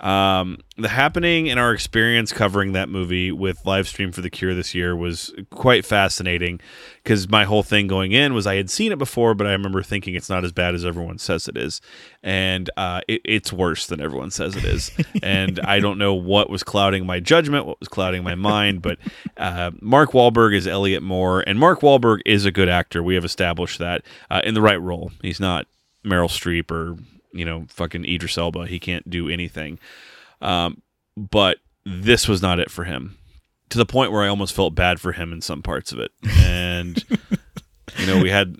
Um, 0.00 0.58
the 0.76 0.88
happening 0.88 1.48
and 1.48 1.58
our 1.58 1.72
experience 1.72 2.32
covering 2.32 2.72
that 2.72 2.88
movie 2.88 3.32
with 3.32 3.66
live 3.66 3.88
stream 3.88 4.12
for 4.12 4.20
the 4.20 4.30
cure 4.30 4.54
this 4.54 4.72
year 4.72 4.94
was 4.94 5.34
quite 5.50 5.84
fascinating 5.84 6.60
because 7.02 7.28
my 7.28 7.44
whole 7.44 7.64
thing 7.64 7.88
going 7.88 8.12
in 8.12 8.32
was 8.32 8.46
I 8.46 8.54
had 8.54 8.70
seen 8.70 8.92
it 8.92 8.98
before, 8.98 9.34
but 9.34 9.48
I 9.48 9.52
remember 9.52 9.82
thinking 9.82 10.14
it's 10.14 10.30
not 10.30 10.44
as 10.44 10.52
bad 10.52 10.76
as 10.76 10.84
everyone 10.84 11.18
says 11.18 11.48
it 11.48 11.56
is, 11.56 11.80
and 12.22 12.70
uh, 12.76 13.00
it, 13.08 13.22
it's 13.24 13.52
worse 13.52 13.86
than 13.86 14.00
everyone 14.00 14.30
says 14.30 14.54
it 14.54 14.64
is. 14.64 14.92
and 15.22 15.58
I 15.60 15.80
don't 15.80 15.98
know 15.98 16.14
what 16.14 16.48
was 16.48 16.62
clouding 16.62 17.04
my 17.04 17.18
judgment, 17.18 17.66
what 17.66 17.80
was 17.80 17.88
clouding 17.88 18.22
my 18.22 18.36
mind, 18.36 18.82
but 18.82 18.98
uh, 19.36 19.72
Mark 19.80 20.12
Wahlberg 20.12 20.54
is 20.54 20.68
Elliot 20.68 21.02
Moore, 21.02 21.42
and 21.44 21.58
Mark 21.58 21.80
Wahlberg 21.80 22.20
is 22.24 22.44
a 22.44 22.52
good 22.52 22.68
actor. 22.68 23.02
We 23.02 23.16
have 23.16 23.24
established 23.24 23.80
that 23.80 24.02
uh, 24.30 24.42
in 24.44 24.54
the 24.54 24.62
right 24.62 24.80
role. 24.80 25.10
He's 25.22 25.40
not 25.40 25.66
Meryl 26.04 26.28
Streep 26.28 26.70
or 26.70 26.96
you 27.32 27.44
know, 27.44 27.66
fucking 27.68 28.04
Idris 28.04 28.38
Elba. 28.38 28.66
He 28.66 28.78
can't 28.78 29.08
do 29.08 29.28
anything. 29.28 29.78
Um, 30.40 30.82
but 31.16 31.58
this 31.84 32.28
was 32.28 32.42
not 32.42 32.60
it 32.60 32.70
for 32.70 32.84
him. 32.84 33.18
To 33.70 33.78
the 33.78 33.86
point 33.86 34.12
where 34.12 34.22
I 34.22 34.28
almost 34.28 34.54
felt 34.54 34.74
bad 34.74 35.00
for 35.00 35.12
him 35.12 35.32
in 35.32 35.42
some 35.42 35.62
parts 35.62 35.92
of 35.92 35.98
it. 35.98 36.10
And 36.38 37.04
you 37.98 38.06
know, 38.06 38.22
we 38.22 38.30
had 38.30 38.56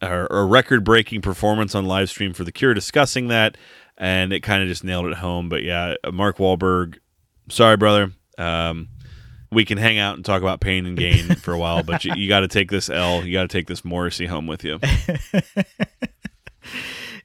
a, 0.00 0.26
a 0.30 0.44
record-breaking 0.44 1.20
performance 1.22 1.74
on 1.74 1.86
live 1.86 2.10
stream 2.10 2.32
for 2.32 2.44
The 2.44 2.52
Cure 2.52 2.74
discussing 2.74 3.28
that, 3.28 3.56
and 3.98 4.32
it 4.32 4.40
kind 4.40 4.62
of 4.62 4.68
just 4.68 4.84
nailed 4.84 5.06
it 5.06 5.14
home. 5.14 5.48
But 5.48 5.62
yeah, 5.62 5.94
Mark 6.12 6.38
Wahlberg, 6.38 6.98
sorry, 7.48 7.76
brother. 7.76 8.12
Um, 8.38 8.88
we 9.52 9.64
can 9.64 9.78
hang 9.78 9.98
out 9.98 10.14
and 10.16 10.24
talk 10.24 10.42
about 10.42 10.60
pain 10.60 10.86
and 10.86 10.96
gain 10.96 11.34
for 11.36 11.52
a 11.52 11.58
while, 11.58 11.82
but 11.82 12.04
you, 12.04 12.14
you 12.14 12.28
got 12.28 12.40
to 12.40 12.48
take 12.48 12.70
this 12.70 12.88
L. 12.88 13.24
You 13.24 13.32
got 13.32 13.42
to 13.42 13.48
take 13.48 13.66
this 13.66 13.84
Morrissey 13.84 14.26
home 14.26 14.46
with 14.46 14.64
you. 14.64 14.78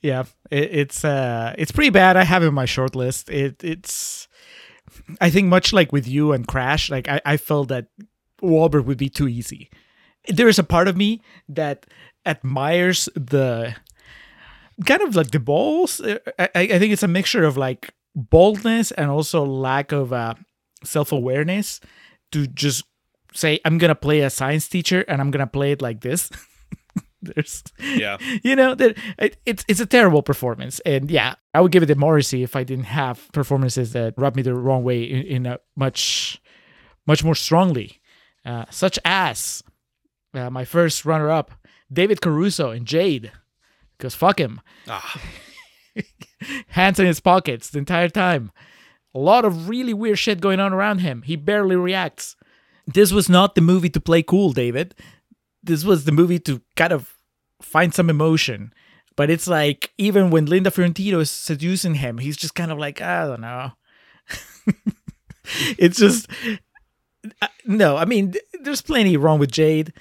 yeah, 0.02 0.24
it, 0.52 0.70
it's 0.72 1.06
uh, 1.06 1.54
it's 1.58 1.72
pretty 1.72 1.90
bad. 1.90 2.18
I 2.18 2.24
have 2.24 2.44
in 2.44 2.54
my 2.54 2.66
short 2.66 2.96
list. 2.96 3.30
It 3.30 3.64
it's, 3.64 4.28
I 5.22 5.30
think 5.30 5.48
much 5.48 5.74
like 5.74 5.92
with 5.92 6.08
you 6.08 6.32
and 6.32 6.48
Crash, 6.48 6.90
like 6.90 7.08
I, 7.08 7.22
I 7.26 7.38
felt 7.38 7.70
that 7.70 7.88
Wahlberg 8.42 8.86
would 8.86 8.98
be 8.98 9.10
too 9.10 9.28
easy. 9.28 9.70
There 10.28 10.48
is 10.48 10.60
a 10.60 10.64
part 10.64 10.88
of 10.88 10.98
me 10.98 11.22
that 11.50 11.86
admires 12.26 13.08
the 13.16 13.76
kind 14.86 15.02
of 15.02 15.16
like 15.16 15.32
the 15.32 15.40
balls. 15.40 16.02
I, 16.40 16.50
I 16.54 16.80
think 16.80 16.92
it's 16.92 17.04
a 17.04 17.08
mixture 17.08 17.44
of 17.44 17.58
like 17.58 17.94
boldness 18.16 18.92
and 18.92 19.10
also 19.10 19.46
lack 19.46 19.92
of 19.92 20.14
uh, 20.14 20.36
self 20.84 21.12
awareness 21.12 21.80
to 22.32 22.48
just 22.48 22.86
say 23.34 23.60
I'm 23.66 23.78
gonna 23.78 23.96
play 23.96 24.22
a 24.22 24.30
science 24.30 24.68
teacher 24.68 25.02
and 25.08 25.22
I'm 25.22 25.32
gonna 25.32 25.48
play 25.48 25.72
it 25.72 25.82
like 25.82 26.02
this. 26.02 26.30
There's, 27.36 27.64
yeah, 27.80 28.18
you 28.44 28.56
know, 28.56 28.76
that 28.76 28.98
it, 29.18 29.38
it's 29.46 29.66
it's 29.68 29.80
a 29.80 29.86
terrible 29.86 30.24
performance, 30.24 30.80
and 30.86 31.10
yeah, 31.10 31.36
I 31.54 31.62
would 31.62 31.72
give 31.72 31.84
it 31.84 31.88
to 31.88 31.96
Morrissey 31.96 32.44
if 32.44 32.56
I 32.56 32.64
didn't 32.64 32.86
have 32.86 33.32
performances 33.32 33.94
that 33.94 34.14
rubbed 34.18 34.36
me 34.36 34.44
the 34.44 34.54
wrong 34.54 34.84
way 34.84 35.04
in, 35.04 35.26
in 35.26 35.46
a 35.46 35.60
much, 35.76 36.42
much 37.08 37.24
more 37.24 37.36
strongly, 37.36 38.00
uh, 38.46 38.66
such 38.70 39.00
as 39.06 39.64
uh, 40.34 40.50
my 40.50 40.66
first 40.66 41.06
runner-up, 41.06 41.52
David 41.92 42.22
Caruso 42.22 42.72
and 42.72 42.86
Jade, 42.86 43.32
because 43.98 44.16
fuck 44.16 44.40
him, 44.40 44.62
ah. 44.88 45.22
hands 46.70 47.00
in 47.00 47.06
his 47.06 47.20
pockets 47.20 47.70
the 47.70 47.80
entire 47.80 48.10
time, 48.10 48.52
a 49.14 49.20
lot 49.20 49.46
of 49.46 49.70
really 49.70 49.94
weird 49.94 50.20
shit 50.20 50.42
going 50.42 50.60
on 50.60 50.74
around 50.74 51.00
him. 51.00 51.22
He 51.22 51.38
barely 51.38 51.78
reacts. 51.78 52.36
This 52.86 53.12
was 53.12 53.30
not 53.30 53.56
the 53.56 53.62
movie 53.62 53.90
to 53.90 54.02
play 54.02 54.22
cool, 54.22 54.52
David. 54.52 54.94
This 55.64 55.84
was 55.84 56.04
the 56.04 56.12
movie 56.12 56.40
to 56.40 56.62
kind 56.76 56.92
of 56.92 57.15
find 57.62 57.94
some 57.94 58.10
emotion. 58.10 58.74
But 59.16 59.30
it's 59.30 59.48
like 59.48 59.94
even 59.98 60.30
when 60.30 60.46
Linda 60.46 60.72
Fiorentino 60.72 61.20
is 61.20 61.32
seducing 61.32 61.96
him, 61.96 62.18
he's 62.18 62.38
just 62.38 62.56
kind 62.56 62.72
of 62.72 62.78
like, 62.78 63.02
I 63.02 63.26
don't 63.26 63.42
know. 63.42 63.72
it's 65.78 65.98
just 65.98 66.28
uh, 67.42 67.48
no. 67.66 67.98
I 67.98 68.06
mean, 68.06 68.34
there's 68.62 68.82
plenty 68.82 69.18
wrong 69.18 69.40
with 69.40 69.52
Jade. 69.52 69.94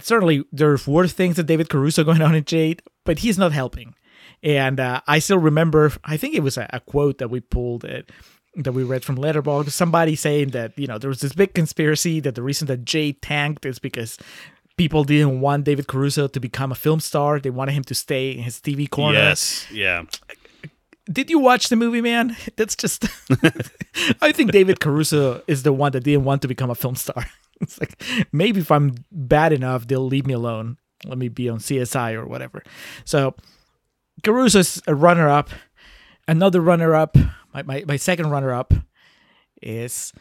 Certainly, 0.00 0.44
there's 0.50 0.86
worse 0.86 1.12
things 1.12 1.36
that 1.36 1.44
David 1.44 1.68
Caruso 1.68 2.04
going 2.04 2.22
on 2.22 2.34
in 2.34 2.44
Jade, 2.44 2.82
but 3.04 3.20
he's 3.20 3.38
not 3.38 3.52
helping. 3.52 3.94
And 4.42 4.80
uh, 4.80 5.02
I 5.06 5.18
still 5.18 5.38
remember, 5.38 5.92
I 6.02 6.16
think 6.16 6.34
it 6.34 6.42
was 6.42 6.56
a, 6.56 6.68
a 6.72 6.80
quote 6.80 7.18
that 7.18 7.28
we 7.28 7.40
pulled 7.40 7.84
it 7.84 8.10
that 8.56 8.72
we 8.72 8.82
read 8.82 9.04
from 9.04 9.16
Letterboxd. 9.16 9.70
Somebody 9.70 10.16
saying 10.16 10.48
that 10.48 10.76
you 10.78 10.86
know 10.86 10.98
there 10.98 11.10
was 11.10 11.20
this 11.20 11.34
big 11.34 11.54
conspiracy 11.54 12.20
that 12.20 12.34
the 12.34 12.42
reason 12.42 12.66
that 12.66 12.84
Jade 12.84 13.22
tanked 13.22 13.64
is 13.64 13.78
because 13.78 14.18
people 14.80 15.04
didn't 15.04 15.42
want 15.42 15.64
David 15.64 15.86
Caruso 15.86 16.26
to 16.26 16.40
become 16.40 16.72
a 16.72 16.74
film 16.74 17.00
star. 17.00 17.38
They 17.38 17.50
wanted 17.50 17.72
him 17.72 17.84
to 17.84 17.94
stay 17.94 18.30
in 18.30 18.44
his 18.44 18.60
TV 18.60 18.88
corner. 18.88 19.18
Yes, 19.18 19.66
yeah. 19.70 20.04
Did 21.12 21.28
you 21.28 21.38
watch 21.38 21.68
the 21.68 21.76
movie, 21.76 22.00
man? 22.00 22.34
That's 22.56 22.76
just. 22.76 23.04
I 24.22 24.32
think 24.32 24.52
David 24.52 24.80
Caruso 24.80 25.42
is 25.46 25.64
the 25.64 25.72
one 25.74 25.92
that 25.92 26.04
didn't 26.04 26.24
want 26.24 26.40
to 26.42 26.48
become 26.48 26.70
a 26.70 26.74
film 26.74 26.96
star. 26.96 27.26
It's 27.62 27.78
like 27.78 28.02
maybe 28.32 28.60
if 28.60 28.70
I'm 28.70 29.04
bad 29.12 29.52
enough, 29.52 29.86
they'll 29.86 30.06
leave 30.06 30.26
me 30.26 30.32
alone. 30.32 30.78
Let 31.04 31.18
me 31.18 31.28
be 31.28 31.50
on 31.50 31.58
CSI 31.58 32.14
or 32.14 32.24
whatever. 32.24 32.62
So 33.04 33.34
Caruso's 34.24 34.80
a 34.86 34.94
runner-up. 34.94 35.50
Another 36.26 36.62
runner-up, 36.62 37.18
my, 37.52 37.62
my, 37.62 37.84
my 37.86 37.96
second 37.96 38.30
runner-up, 38.30 38.72
is 39.60 40.14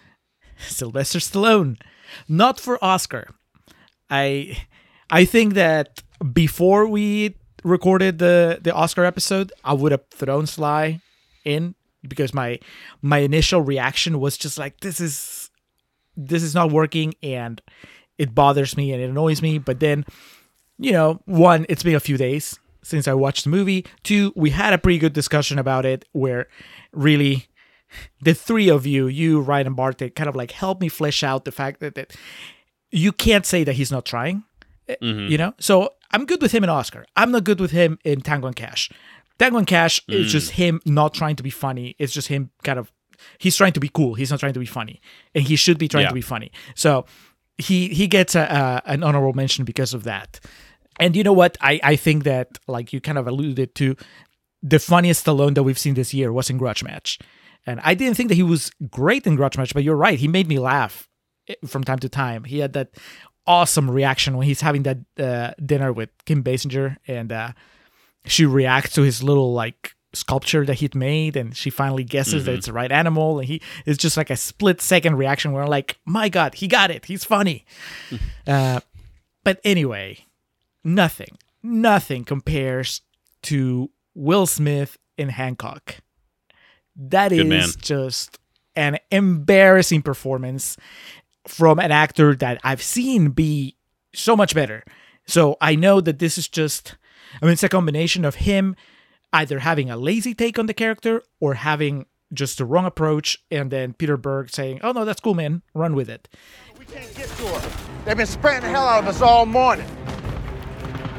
Sylvester 0.58 1.20
Stallone. 1.20 1.80
Not 2.28 2.60
for 2.60 2.78
Oscar. 2.84 3.39
I 4.10 4.58
I 5.10 5.26
think 5.26 5.54
that 5.54 6.04
before 6.34 6.88
we 6.88 7.36
recorded 7.64 8.20
the 8.20 8.60
the 8.62 8.74
Oscar 8.74 9.06
episode, 9.06 9.52
I 9.64 9.74
would 9.74 9.92
have 9.92 10.06
thrown 10.12 10.48
Sly 10.48 11.02
in 11.46 11.76
because 12.08 12.34
my 12.34 12.60
my 13.02 13.20
initial 13.20 13.62
reaction 13.62 14.20
was 14.20 14.38
just 14.38 14.58
like 14.58 14.80
this 14.80 15.00
is 15.00 15.50
this 16.16 16.44
is 16.44 16.54
not 16.54 16.72
working 16.72 17.14
and 17.24 17.62
it 18.18 18.36
bothers 18.36 18.76
me 18.76 18.92
and 18.92 19.02
it 19.02 19.10
annoys 19.10 19.42
me. 19.42 19.58
But 19.58 19.80
then, 19.80 20.06
you 20.78 20.92
know, 20.92 21.22
one, 21.26 21.66
it's 21.70 21.84
been 21.84 21.96
a 21.96 22.00
few 22.02 22.18
days 22.18 22.60
since 22.84 23.08
I 23.08 23.14
watched 23.14 23.46
the 23.46 23.50
movie. 23.50 23.86
Two, 24.04 24.34
we 24.36 24.50
had 24.50 24.74
a 24.74 24.78
pretty 24.78 25.00
good 25.00 25.14
discussion 25.14 25.58
about 25.58 25.86
it 25.86 26.06
where 26.12 26.48
really 26.92 27.48
the 28.22 28.34
three 28.34 28.70
of 28.70 28.86
you, 28.86 29.08
you, 29.08 29.40
Ryan, 29.40 29.68
and 29.68 29.76
Bartek, 29.76 30.16
kind 30.16 30.30
of 30.30 30.36
like 30.36 30.52
helped 30.52 30.82
me 30.82 30.90
flesh 30.90 31.24
out 31.24 31.46
the 31.46 31.52
fact 31.52 31.80
that, 31.80 31.96
that 31.96 32.16
you 32.92 33.12
can't 33.12 33.46
say 33.46 33.64
that 33.64 33.74
he's 33.74 33.92
not 33.92 34.06
trying. 34.06 34.44
Mhm. 35.02 35.30
You 35.30 35.38
know? 35.38 35.54
So 35.60 35.94
I'm 36.12 36.26
good 36.26 36.42
with 36.42 36.52
him 36.52 36.64
in 36.64 36.70
Oscar. 36.70 37.06
I'm 37.16 37.32
not 37.32 37.44
good 37.44 37.60
with 37.60 37.72
him 37.72 38.00
in 38.04 38.22
Tango 38.22 38.48
and 38.48 38.56
Cash. 38.56 38.90
Tango 39.38 39.58
and 39.60 39.68
Cash 39.68 40.02
is 40.08 40.28
Mm. 40.28 40.30
just 40.32 40.52
him 40.52 40.82
not 40.86 41.14
trying 41.14 41.36
to 41.36 41.44
be 41.44 41.50
funny. 41.52 41.96
It's 42.00 42.14
just 42.14 42.28
him 42.28 42.50
kind 42.64 42.80
of 42.80 42.92
he's 43.38 43.56
trying 43.58 43.74
to 43.74 43.80
be 43.80 43.90
cool. 43.90 44.14
He's 44.16 44.32
not 44.32 44.40
trying 44.40 44.54
to 44.54 44.60
be 44.60 44.66
funny. 44.66 45.02
And 45.36 45.44
he 45.44 45.56
should 45.56 45.78
be 45.78 45.88
trying 45.88 46.04
Yeah. 46.04 46.10
to 46.10 46.16
be 46.16 46.22
funny. 46.22 46.52
So 46.74 47.06
he 47.58 47.90
he 47.90 48.08
gets 48.08 48.34
a, 48.36 48.42
a 48.86 48.90
an 48.92 49.04
honorable 49.04 49.34
mention 49.34 49.66
because 49.66 49.94
of 49.94 50.04
that. 50.04 50.40
And 51.00 51.16
you 51.16 51.24
know 51.24 51.34
what? 51.34 51.58
I, 51.62 51.80
I 51.84 51.96
think 51.96 52.24
that 52.24 52.58
like 52.68 52.92
you 52.94 53.00
kind 53.02 53.18
of 53.18 53.28
alluded 53.28 53.76
to 53.76 53.96
the 54.64 54.80
funniest 54.80 55.26
Stallone 55.26 55.54
that 55.56 55.64
we've 55.64 55.80
seen 55.80 55.94
this 55.96 56.14
year 56.14 56.32
was 56.34 56.50
in 56.50 56.58
Grudge 56.58 56.84
Match. 56.84 57.20
And 57.66 57.80
I 57.84 57.94
didn't 57.94 58.16
think 58.16 58.30
that 58.30 58.36
he 58.36 58.44
was 58.44 58.72
great 58.90 59.28
in 59.28 59.36
Grudge 59.36 59.58
Match, 59.58 59.74
but 59.74 59.84
you're 59.84 59.96
right. 59.96 60.18
He 60.18 60.28
made 60.28 60.48
me 60.48 60.60
laugh 60.60 61.08
eh, 61.08 61.09
from 61.68 61.84
time 61.84 62.00
to 62.00 62.10
time. 62.10 62.44
He 62.44 62.60
had 62.60 62.74
that 62.74 62.90
awesome 63.48 63.90
reaction 63.90 64.38
when 64.38 64.46
he's 64.48 64.62
having 64.62 64.84
that 64.84 64.98
uh, 65.20 65.52
dinner 65.66 65.92
with 65.92 66.10
Kim 66.26 66.44
Basinger 66.44 66.98
and 67.08 67.32
uh, 67.32 67.52
she 68.26 68.46
reacts 68.46 68.94
to 68.94 69.02
his 69.02 69.24
little 69.24 69.54
like 69.54 69.94
sculpture 70.14 70.66
that 70.66 70.76
he'd 70.76 70.96
made 70.96 71.36
and 71.38 71.56
she 71.56 71.70
finally 71.70 72.04
guesses 72.04 72.46
that 72.46 72.52
Mhm. 72.52 72.58
it's 72.58 72.66
the 72.66 72.74
right 72.74 72.92
animal 72.92 73.38
and 73.40 73.48
he 73.48 73.62
it's 73.86 73.98
just 73.98 74.18
like 74.18 74.32
a 74.32 74.36
split 74.36 74.82
second 74.82 75.18
reaction 75.18 75.52
where 75.52 75.62
I'm 75.62 75.70
like 75.70 76.00
my 76.04 76.30
god 76.30 76.56
he 76.56 76.68
got 76.68 76.90
it 76.90 77.06
he's 77.06 77.24
funny 77.24 77.64
uh, 78.48 78.80
but 79.44 79.60
anyway 79.64 80.26
nothing 80.84 81.38
nothing 81.62 82.24
compares 82.24 83.02
to 83.44 83.92
Will 84.16 84.48
Smith 84.48 84.98
in 85.16 85.30
Hancock 85.30 85.98
that 86.96 87.30
Good 87.30 87.42
is 87.42 87.46
man. 87.48 87.70
just 87.80 88.40
an 88.76 88.98
embarrassing 89.12 90.02
performance 90.02 90.76
from 91.48 91.80
an 91.80 91.92
actor 91.92 92.36
that 92.36 92.60
I've 92.64 92.82
seen 92.82 93.30
be 93.30 93.76
so 94.14 94.36
much 94.36 94.54
better. 94.54 94.84
So 95.26 95.58
I 95.62 95.76
know 95.76 96.02
that 96.02 96.20
this 96.20 96.38
is 96.38 96.48
just, 96.48 96.96
I 97.42 97.46
mean, 97.46 97.54
it's 97.54 97.64
a 97.64 97.70
combination 97.70 98.26
of 98.26 98.36
him 98.36 98.76
either 99.32 99.60
having 99.60 99.90
a 99.90 99.98
lazy 99.98 100.34
take 100.34 100.58
on 100.58 100.66
the 100.66 100.74
character 100.74 101.22
or 101.40 101.54
having 101.56 102.06
just 102.34 102.58
the 102.58 102.66
wrong 102.66 102.86
approach, 102.86 103.40
and 103.50 103.72
then 103.72 103.94
Peter 103.94 104.18
Berg 104.18 104.50
saying, 104.50 104.80
"Oh 104.84 104.92
no, 104.92 105.04
that's 105.04 105.20
cool, 105.20 105.34
man. 105.34 105.64
Run 105.74 105.96
with 105.96 106.10
it." 106.10 106.28
They've 108.06 108.18
been 108.18 108.26
spraying 108.26 108.62
the 108.62 108.70
hell 108.70 108.88
out 108.88 109.04
of 109.04 109.10
us 109.10 109.22
all 109.22 109.46
morning. 109.46 109.86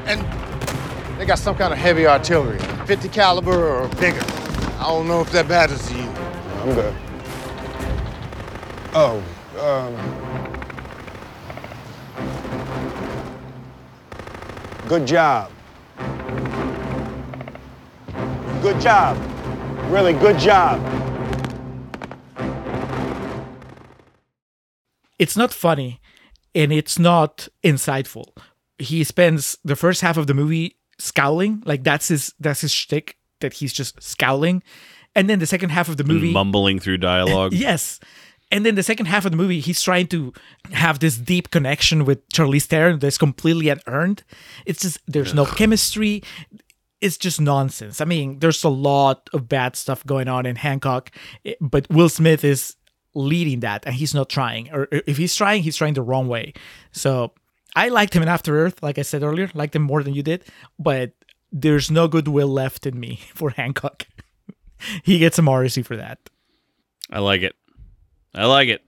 And 0.07 0.21
they 1.19 1.27
got 1.27 1.39
some 1.39 1.55
kind 1.57 1.73
of 1.73 1.79
heavy 1.79 2.07
artillery, 2.07 2.59
50 2.87 3.09
caliber 3.09 3.69
or 3.69 3.89
bigger. 3.97 4.23
I 4.79 4.85
don't 4.89 5.07
know 5.07 5.21
if 5.21 5.31
that 5.33 5.49
matters 5.49 5.87
to 5.89 5.95
you. 5.97 6.03
I'm 6.03 6.75
good. 6.75 6.95
Oh, 8.93 9.23
um. 9.61 9.95
Good 14.89 15.07
job. 15.07 15.51
Good 18.63 18.81
job. 18.81 19.17
Really 19.91 20.13
good 20.15 20.39
job. 20.39 21.01
it's 25.21 25.37
not 25.37 25.53
funny 25.53 26.01
and 26.55 26.73
it's 26.73 26.99
not 26.99 27.47
insightful. 27.63 28.25
He 28.79 29.05
spends 29.05 29.59
the 29.63 29.77
first 29.77 30.01
half 30.01 30.17
of 30.17 30.27
the 30.27 30.35
movie 30.35 30.79
scowling, 30.99 31.63
like 31.67 31.85
that's 31.85 32.09
his 32.09 32.35
that's 32.41 32.63
his 32.63 32.73
shtick 32.73 33.17
that 33.41 33.53
he's 33.53 33.73
just 33.73 34.03
scowling, 34.03 34.63
and 35.15 35.29
then 35.29 35.39
the 35.39 35.47
second 35.47 35.69
half 35.69 35.89
of 35.89 35.99
the 35.99 36.05
movie, 36.05 36.33
mumbling 36.33 36.81
through 36.81 36.97
dialogue. 36.97 37.53
yes, 37.69 38.01
and 38.51 38.67
then 38.67 38.75
the 38.75 38.83
second 38.83 39.07
half 39.07 39.25
of 39.25 39.31
the 39.31 39.37
movie, 39.37 39.61
he's 39.61 39.81
trying 39.81 40.09
to 40.09 40.33
have 40.73 40.99
this 40.99 41.17
deep 41.17 41.51
connection 41.51 42.05
with 42.05 42.27
Charlize 42.31 42.65
Theron 42.65 42.99
that's 42.99 43.19
completely 43.19 43.69
unearned. 43.69 44.25
It's 44.67 44.83
just 44.83 44.99
there's 45.07 45.35
no 45.35 45.47
chemistry. 45.47 46.23
It's 47.01 47.17
just 47.17 47.41
nonsense. 47.41 48.01
I 48.01 48.05
mean, 48.05 48.41
there's 48.41 48.65
a 48.65 48.69
lot 48.69 49.31
of 49.33 49.49
bad 49.49 49.77
stuff 49.77 50.05
going 50.05 50.29
on 50.29 50.47
in 50.47 50.57
Hancock, 50.57 51.11
eh, 51.45 51.55
but 51.61 51.89
Will 51.91 52.09
Smith 52.09 52.45
is 52.45 52.77
leading 53.15 53.61
that 53.61 53.85
and 53.87 53.95
he's 53.95 54.15
not 54.15 54.29
trying 54.29 54.71
or 54.73 54.87
if 54.93 55.17
he's 55.17 55.35
trying 55.35 55.65
he's 55.65 55.77
trying 55.77 55.95
the 55.95 56.03
wrong 56.03 56.29
way 56.29 56.53
so 56.93 57.33
i 57.75 57.89
liked 57.89 58.15
him 58.15 58.23
in 58.23 58.29
after 58.29 58.65
earth 58.65 58.81
like 58.85 59.01
i 59.01 59.03
said 59.03 59.25
earlier 59.25 59.51
liked 59.53 59.75
him 59.75 59.83
more 59.83 60.05
than 60.05 60.15
you 60.15 60.23
did 60.23 60.45
but 60.79 61.11
there's 61.51 61.91
no 61.91 62.07
goodwill 62.07 62.47
left 62.47 62.87
in 62.87 63.01
me 63.01 63.19
for 63.35 63.51
hancock 63.51 64.07
he 65.03 65.19
gets 65.19 65.41
a 65.41 65.43
morrissey 65.43 65.83
for 65.83 65.97
that 65.97 66.21
I 67.13 67.19
like 67.19 67.43
it. 67.43 67.55
I 68.35 68.47
like 68.47 68.69
it. 68.69 68.83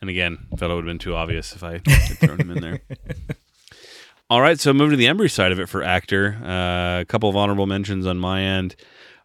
And 0.00 0.08
again, 0.08 0.38
thought 0.56 0.70
it 0.70 0.74
would 0.74 0.84
have 0.84 0.90
been 0.90 0.98
too 0.98 1.14
obvious 1.14 1.52
if 1.54 1.62
I 1.64 1.72
had 1.72 2.18
thrown 2.18 2.40
him 2.40 2.50
in 2.52 2.60
there. 2.60 2.80
All 4.30 4.40
right, 4.42 4.60
so 4.60 4.72
moving 4.72 4.90
to 4.92 4.96
the 4.96 5.06
Embry 5.06 5.30
side 5.30 5.52
of 5.52 5.58
it 5.58 5.68
for 5.68 5.82
actor, 5.82 6.38
uh, 6.44 7.00
a 7.00 7.04
couple 7.06 7.30
of 7.30 7.36
honorable 7.36 7.66
mentions 7.66 8.06
on 8.06 8.18
my 8.18 8.42
end. 8.42 8.76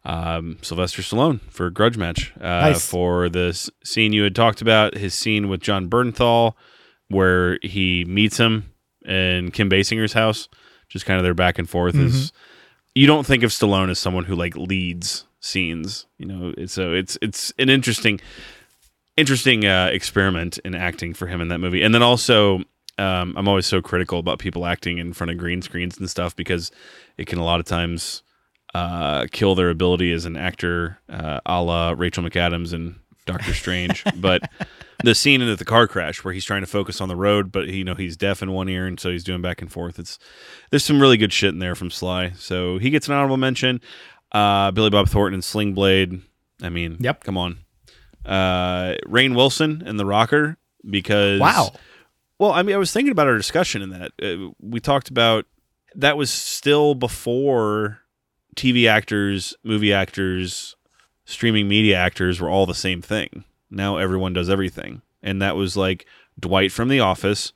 Um, 0.05 0.57
Sylvester 0.61 1.01
Stallone 1.01 1.41
for 1.49 1.69
Grudge 1.69 1.97
Match 1.97 2.33
uh, 2.39 2.43
Nice. 2.43 2.85
for 2.85 3.29
this 3.29 3.69
scene 3.83 4.11
you 4.13 4.23
had 4.23 4.35
talked 4.35 4.61
about, 4.61 4.95
his 4.97 5.13
scene 5.13 5.47
with 5.49 5.61
Jon 5.61 5.89
Bernthal, 5.89 6.53
where 7.09 7.57
he 7.61 8.03
meets 8.05 8.37
him 8.37 8.71
in 9.05 9.51
Kim 9.51 9.69
Basinger's 9.69 10.13
house, 10.13 10.49
just 10.89 11.05
kind 11.05 11.17
of 11.19 11.23
their 11.23 11.33
back 11.33 11.57
and 11.59 11.69
forth. 11.69 11.95
Is 11.95 12.31
you 12.95 13.07
don't 13.07 13.25
think 13.25 13.43
of 13.43 13.51
Stallone 13.51 13.89
as 13.89 13.99
someone 13.99 14.25
who 14.25 14.35
like 14.35 14.55
leads 14.55 15.25
scenes, 15.39 16.05
you 16.17 16.25
know? 16.25 16.53
It's 16.57 16.73
so 16.73 16.93
it's 16.93 17.17
it's 17.21 17.53
an 17.57 17.69
interesting 17.69 18.19
interesting 19.17 19.65
uh, 19.65 19.89
experiment 19.91 20.57
in 20.59 20.75
acting 20.75 21.13
for 21.13 21.27
him 21.27 21.41
in 21.41 21.49
that 21.49 21.59
movie. 21.59 21.83
And 21.83 21.93
then 21.93 22.03
also, 22.03 22.63
um, 22.97 23.35
I'm 23.37 23.47
always 23.47 23.65
so 23.65 23.81
critical 23.81 24.19
about 24.19 24.39
people 24.39 24.65
acting 24.65 24.97
in 24.97 25.13
front 25.13 25.31
of 25.31 25.37
green 25.37 25.61
screens 25.61 25.97
and 25.97 26.09
stuff 26.09 26.35
because 26.35 26.71
it 27.17 27.27
can 27.27 27.39
a 27.39 27.43
lot 27.43 27.59
of 27.59 27.65
times 27.65 28.23
uh, 28.73 29.27
kill 29.31 29.55
their 29.55 29.69
ability 29.69 30.11
as 30.11 30.25
an 30.25 30.35
actor, 30.35 30.99
uh, 31.09 31.39
a 31.45 31.61
la 31.61 31.93
Rachel 31.95 32.23
McAdams 32.23 32.73
and 32.73 32.95
Doctor 33.25 33.53
Strange. 33.53 34.03
but 34.15 34.49
the 35.03 35.15
scene 35.15 35.41
in 35.41 35.55
the 35.55 35.65
car 35.65 35.87
crash 35.87 36.23
where 36.23 36.33
he's 36.33 36.45
trying 36.45 36.61
to 36.61 36.67
focus 36.67 37.01
on 37.01 37.07
the 37.07 37.15
road, 37.15 37.51
but 37.51 37.67
you 37.67 37.83
know 37.83 37.95
he's 37.95 38.17
deaf 38.17 38.41
in 38.41 38.51
one 38.51 38.69
ear, 38.69 38.85
and 38.85 38.99
so 38.99 39.11
he's 39.11 39.23
doing 39.23 39.41
back 39.41 39.61
and 39.61 39.71
forth. 39.71 39.99
It's 39.99 40.17
there's 40.69 40.83
some 40.83 41.01
really 41.01 41.17
good 41.17 41.33
shit 41.33 41.53
in 41.53 41.59
there 41.59 41.75
from 41.75 41.91
Sly. 41.91 42.31
So 42.35 42.77
he 42.79 42.89
gets 42.89 43.07
an 43.07 43.13
honorable 43.13 43.37
mention. 43.37 43.81
Uh, 44.31 44.71
Billy 44.71 44.89
Bob 44.89 45.07
Thornton 45.07 45.35
and 45.35 45.43
Sling 45.43 45.73
Blade. 45.73 46.21
I 46.61 46.69
mean, 46.69 46.97
yep. 46.99 47.23
Come 47.23 47.37
on, 47.37 47.59
uh, 48.25 48.95
Rainn 49.07 49.35
Wilson 49.35 49.83
and 49.85 49.99
The 49.99 50.05
Rocker 50.05 50.57
because 50.89 51.39
Wow. 51.39 51.71
Well, 52.39 52.51
I 52.51 52.63
mean, 52.63 52.75
I 52.75 52.79
was 52.79 52.91
thinking 52.91 53.11
about 53.11 53.27
our 53.27 53.37
discussion 53.37 53.81
in 53.81 53.89
that 53.91 54.11
uh, 54.21 54.51
we 54.59 54.79
talked 54.79 55.09
about 55.09 55.45
that 55.95 56.17
was 56.17 56.29
still 56.31 56.95
before 56.95 57.99
TV 58.55 58.87
actors, 58.89 59.55
movie 59.63 59.93
actors, 59.93 60.75
streaming 61.25 61.67
media 61.67 61.97
actors 61.97 62.41
were 62.41 62.49
all 62.49 62.65
the 62.65 62.73
same 62.73 63.01
thing. 63.01 63.43
Now 63.69 63.97
everyone 63.97 64.33
does 64.33 64.49
everything, 64.49 65.01
and 65.21 65.41
that 65.41 65.55
was 65.55 65.77
like 65.77 66.05
Dwight 66.39 66.71
from 66.71 66.89
The 66.89 66.99
Office 66.99 67.53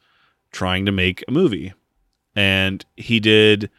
trying 0.51 0.85
to 0.85 0.91
make 0.91 1.23
a 1.27 1.31
movie, 1.31 1.73
and 2.35 2.85
he 2.95 3.19
did 3.19 3.69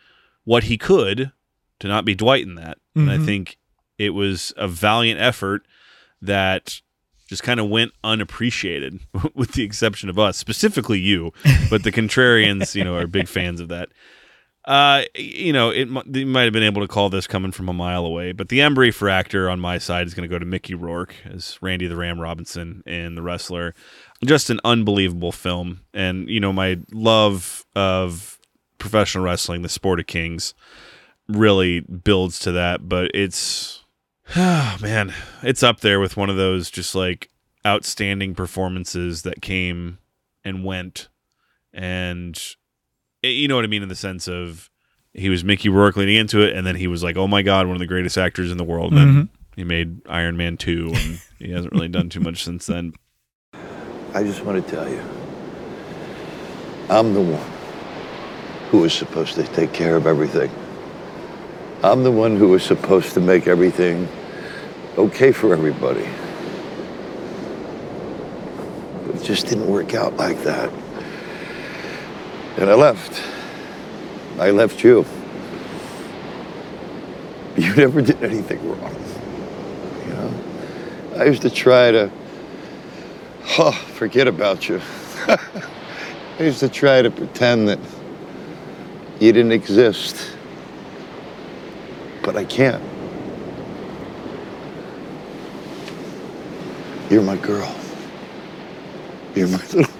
what 0.45 0.65
he 0.65 0.77
could 0.77 1.33
to 1.81 1.89
not 1.89 2.05
be 2.05 2.15
Dwight 2.15 2.43
in 2.45 2.55
that. 2.57 2.79
And 2.95 3.11
I 3.11 3.17
Mhm. 3.19 3.25
think 3.25 3.59
it 3.99 4.11
was 4.11 4.53
a 4.57 4.67
valiant 4.69 5.21
effort 5.21 5.65
that 6.23 6.81
just 7.29 7.43
kind 7.43 7.61
of 7.61 7.69
went 7.69 7.93
unappreciated, 8.03 9.01
with 9.35 9.53
the 9.53 9.63
exception 9.63 10.09
of 10.09 10.19
us, 10.19 10.37
specifically 10.37 10.99
you. 10.99 11.33
But 11.71 11.83
the 11.83 11.93
contrarians, 11.93 12.75
you 12.75 12.85
know, 12.85 12.97
are 12.97 13.07
big 13.07 13.29
fans 13.29 13.61
of 13.61 13.69
that. 13.69 13.91
Uh, 14.65 15.05
you 15.15 15.53
know, 15.53 15.71
it 15.71 15.89
you 16.15 16.27
might 16.27 16.43
have 16.43 16.53
been 16.53 16.63
able 16.63 16.83
to 16.83 16.89
call 16.89 17.09
this 17.09 17.27
coming 17.27 17.53
from 17.53 17.71
a 17.71 17.73
mile 17.73 18.05
away, 18.05 18.33
but 18.33 18.51
the 18.51 18.59
Embry 18.59 18.93
for 18.93 19.09
actor 19.09 19.49
on 19.49 19.59
my 19.61 19.79
side 19.79 20.07
is 20.07 20.13
going 20.13 20.29
to 20.29 20.35
go 20.35 20.39
to 20.39 20.45
Mickey 20.45 20.75
Rourke 20.75 21.15
as 21.25 21.59
Randy 21.63 21.87
the 21.87 21.97
Ram 21.97 22.21
Robinson 22.21 22.83
in 22.85 23.15
The 23.15 23.23
Wrestler. 23.23 23.75
Just 24.25 24.51
an 24.51 24.61
unbelievable 24.65 25.33
film, 25.33 25.81
and 25.95 26.29
you 26.29 26.39
know, 26.39 26.53
my 26.53 26.81
love 26.93 27.65
of 27.75 28.39
professional 28.77 29.25
wrestling, 29.25 29.63
the 29.63 29.71
sport 29.71 30.01
of 30.01 30.07
kings, 30.07 30.53
really 31.29 31.81
builds 31.81 32.39
to 32.41 32.53
that. 32.53 32.89
But 32.89 33.11
it's 33.15 33.78
Oh, 34.37 34.77
man, 34.83 35.15
it's 35.43 35.63
up 35.63 35.81
there 35.81 36.01
with 36.01 36.17
one 36.17 36.29
of 36.29 36.37
those 36.37 36.71
just 36.71 36.95
like 36.95 37.31
outstanding 37.67 38.35
performances 38.35 39.23
that 39.23 39.41
came 39.41 39.99
and 40.45 40.65
went. 40.65 41.09
And 41.73 42.39
eh, 43.25 43.29
you 43.29 43.49
know 43.49 43.57
what 43.57 43.65
I 43.65 43.69
mean 43.69 43.83
in 43.83 43.89
the 43.89 43.95
sense 43.95 44.29
of 44.29 44.71
he 45.15 45.29
was 45.29 45.45
Mickey 45.45 45.69
Rourke 45.69 45.97
leading 45.97 46.17
into 46.17 46.41
it, 46.41 46.55
and 46.55 46.67
then 46.67 46.77
he 46.77 46.87
was 46.87 47.03
like, 47.03 47.17
oh 47.17 47.27
my 47.27 47.43
God, 47.43 47.67
one 47.67 47.77
of 47.77 47.81
the 47.81 47.87
greatest 47.87 48.19
actors 48.19 48.51
in 48.51 48.59
the 48.59 48.65
world. 48.65 48.93
And 48.93 48.99
then 48.99 49.29
he 49.57 49.65
made 49.65 50.07
Iron 50.09 50.37
Man 50.37 50.57
2, 50.57 50.91
and 50.95 51.21
he 51.39 51.51
hasn't 51.51 51.73
really 51.73 51.89
done 51.89 52.09
too 52.09 52.21
much 52.21 52.45
since 52.45 52.67
then. 52.67 52.93
I 54.15 54.23
just 54.23 54.45
want 54.45 54.65
to 54.65 54.71
tell 54.71 54.89
you, 54.89 55.03
I'm 56.91 57.15
the 57.15 57.23
one 57.23 57.51
who 58.71 58.81
was 58.81 58.93
supposed 58.93 59.35
to 59.37 59.43
take 59.43 59.73
care 59.73 59.97
of 59.97 60.07
everything. 60.07 60.51
I'm 61.83 62.03
the 62.03 62.13
one 62.13 62.37
who 62.37 62.49
was 62.49 62.63
supposed 62.63 63.15
to 63.15 63.21
make 63.21 63.47
everything 63.47 64.09
okay 64.99 65.33
for 65.33 65.53
everybody. 65.53 66.07
But 69.07 69.17
it 69.17 69.25
just 69.25 69.47
didn't 69.47 69.67
work 69.67 69.95
out 69.95 70.17
like 70.17 70.43
that. 70.43 70.71
And 72.59 72.69
I 72.69 72.75
left. 72.75 73.23
I 74.39 74.51
left 74.51 74.85
you. 74.85 75.05
You 77.57 77.75
never 77.75 78.01
did 78.01 78.23
anything 78.23 78.65
wrong. 78.71 78.95
You 80.07 80.15
know? 80.15 80.35
I 81.17 81.25
used 81.25 81.43
to 81.43 81.51
try 81.51 81.91
to 81.91 82.09
Oh, 83.61 83.73
forget 83.73 84.29
about 84.29 84.69
you. 84.69 84.81
I 85.27 85.39
used 86.39 86.61
to 86.61 86.69
try 86.69 87.03
to 87.03 87.11
pretend 87.11 87.69
that 87.69 87.79
you 89.19 89.33
didn't 89.33 89.51
exist. 89.51 90.37
But 92.23 92.37
I 92.37 92.45
can't. 92.45 92.83
You're 97.11 97.23
my 97.23 97.37
girl. 97.37 97.75
You're 99.35 99.49
my 99.49 99.57
little 99.57 99.95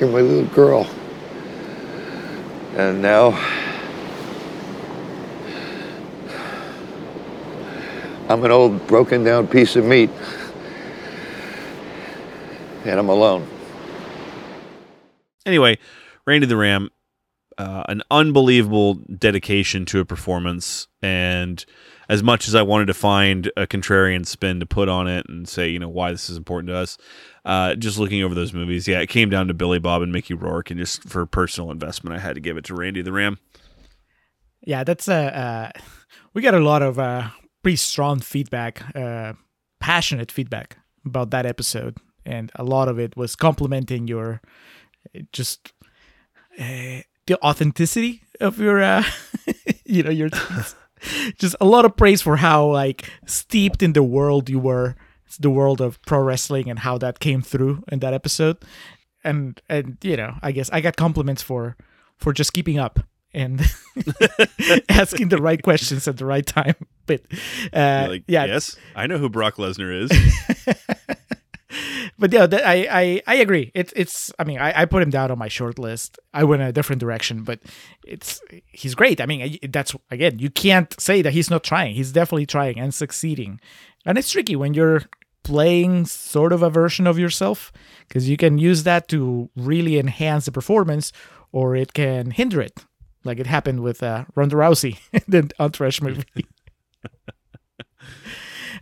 you're 0.00 0.10
my 0.10 0.20
little 0.20 0.54
girl. 0.54 0.88
And 2.76 3.02
now 3.02 3.32
I'm 8.28 8.42
an 8.42 8.50
old 8.50 8.86
broken 8.86 9.22
down 9.22 9.48
piece 9.48 9.76
of 9.76 9.84
meat. 9.84 10.10
And 12.84 12.98
I'm 12.98 13.08
alone. 13.08 13.46
Anyway, 15.44 15.78
Randy 16.26 16.46
the 16.46 16.56
Ram, 16.56 16.90
uh, 17.58 17.84
an 17.88 18.02
unbelievable 18.10 18.94
dedication 18.94 19.84
to 19.86 20.00
a 20.00 20.04
performance. 20.04 20.88
And 21.02 21.64
as 22.08 22.22
much 22.22 22.48
as 22.48 22.54
I 22.54 22.62
wanted 22.62 22.86
to 22.86 22.94
find 22.94 23.50
a 23.56 23.66
contrarian 23.66 24.26
spin 24.26 24.60
to 24.60 24.66
put 24.66 24.88
on 24.88 25.08
it 25.08 25.28
and 25.28 25.48
say, 25.48 25.68
you 25.68 25.78
know, 25.78 25.88
why 25.88 26.10
this 26.10 26.30
is 26.30 26.36
important 26.36 26.68
to 26.68 26.76
us, 26.76 26.98
uh, 27.44 27.74
just 27.74 27.98
looking 27.98 28.22
over 28.22 28.34
those 28.34 28.52
movies, 28.52 28.86
yeah, 28.86 29.00
it 29.00 29.08
came 29.08 29.30
down 29.30 29.48
to 29.48 29.54
Billy 29.54 29.78
Bob 29.78 30.02
and 30.02 30.12
Mickey 30.12 30.34
Rourke. 30.34 30.70
And 30.70 30.78
just 30.78 31.04
for 31.04 31.26
personal 31.26 31.70
investment, 31.70 32.16
I 32.16 32.20
had 32.20 32.34
to 32.34 32.40
give 32.40 32.56
it 32.56 32.64
to 32.66 32.74
Randy 32.74 33.02
the 33.02 33.12
Ram. 33.12 33.38
Yeah, 34.62 34.84
that's 34.84 35.08
uh, 35.08 35.72
uh 35.74 35.80
we 36.34 36.42
got 36.42 36.54
a 36.54 36.60
lot 36.60 36.82
of 36.82 36.98
uh 36.98 37.28
pretty 37.62 37.76
strong 37.76 38.18
feedback 38.20 38.82
uh 38.96 39.34
passionate 39.78 40.32
feedback 40.32 40.78
about 41.04 41.30
that 41.30 41.46
episode, 41.46 41.98
and 42.24 42.50
a 42.56 42.64
lot 42.64 42.88
of 42.88 42.98
it 42.98 43.16
was 43.16 43.36
complimenting 43.36 44.08
your 44.08 44.40
uh, 45.14 45.20
just 45.32 45.72
the 47.26 47.40
authenticity 47.42 48.22
of 48.40 48.58
your, 48.58 48.82
uh, 48.82 49.04
you 49.84 50.02
know, 50.02 50.10
your 50.10 50.30
just 51.38 51.56
a 51.60 51.64
lot 51.64 51.84
of 51.84 51.96
praise 51.96 52.22
for 52.22 52.36
how 52.36 52.66
like 52.66 53.10
steeped 53.26 53.82
in 53.82 53.92
the 53.92 54.02
world 54.02 54.48
you 54.48 54.58
were, 54.58 54.96
the 55.38 55.50
world 55.50 55.80
of 55.80 56.00
pro 56.02 56.20
wrestling, 56.20 56.68
and 56.68 56.80
how 56.80 56.98
that 56.98 57.20
came 57.20 57.42
through 57.42 57.84
in 57.90 58.00
that 58.00 58.14
episode. 58.14 58.56
And 59.24 59.60
and 59.68 59.98
you 60.02 60.16
know, 60.16 60.36
I 60.42 60.52
guess 60.52 60.70
I 60.72 60.80
got 60.80 60.96
compliments 60.96 61.42
for 61.42 61.76
for 62.16 62.32
just 62.32 62.52
keeping 62.52 62.78
up 62.78 63.00
and 63.34 63.60
asking 64.88 65.28
the 65.28 65.38
right 65.38 65.62
questions 65.62 66.08
at 66.08 66.16
the 66.16 66.24
right 66.24 66.46
time. 66.46 66.74
But 67.06 67.22
uh, 67.72 68.06
like, 68.08 68.24
yeah, 68.26 68.46
yes, 68.46 68.76
I 68.94 69.06
know 69.06 69.18
who 69.18 69.28
Brock 69.28 69.56
Lesnar 69.56 69.92
is. 69.92 70.10
But 72.18 72.32
yeah, 72.32 72.46
that, 72.46 72.66
I, 72.66 72.86
I 72.90 73.22
I 73.26 73.34
agree. 73.36 73.70
It's 73.74 73.92
it's. 73.94 74.32
I 74.38 74.44
mean, 74.44 74.58
I, 74.58 74.82
I 74.82 74.84
put 74.86 75.02
him 75.02 75.10
down 75.10 75.30
on 75.30 75.38
my 75.38 75.48
short 75.48 75.78
list. 75.78 76.18
I 76.32 76.44
went 76.44 76.62
in 76.62 76.68
a 76.68 76.72
different 76.72 77.00
direction, 77.00 77.42
but 77.42 77.60
it's 78.06 78.40
he's 78.66 78.94
great. 78.94 79.20
I 79.20 79.26
mean, 79.26 79.58
that's 79.70 79.94
again, 80.10 80.38
you 80.38 80.50
can't 80.50 80.98
say 81.00 81.22
that 81.22 81.32
he's 81.32 81.50
not 81.50 81.62
trying. 81.62 81.94
He's 81.94 82.12
definitely 82.12 82.46
trying 82.46 82.78
and 82.78 82.94
succeeding. 82.94 83.60
And 84.04 84.16
it's 84.16 84.30
tricky 84.30 84.56
when 84.56 84.72
you're 84.72 85.02
playing 85.42 86.06
sort 86.06 86.52
of 86.52 86.62
a 86.62 86.70
version 86.70 87.06
of 87.06 87.18
yourself 87.18 87.72
because 88.08 88.28
you 88.28 88.36
can 88.36 88.58
use 88.58 88.82
that 88.84 89.08
to 89.08 89.50
really 89.54 89.98
enhance 89.98 90.46
the 90.46 90.52
performance, 90.52 91.12
or 91.52 91.76
it 91.76 91.92
can 91.92 92.30
hinder 92.30 92.60
it, 92.60 92.84
like 93.24 93.38
it 93.38 93.46
happened 93.46 93.80
with 93.80 94.02
uh, 94.02 94.24
Ronda 94.34 94.56
Rousey 94.56 94.98
in 95.12 95.22
the 95.28 95.50
Entourage 95.58 96.00
movie. 96.00 96.24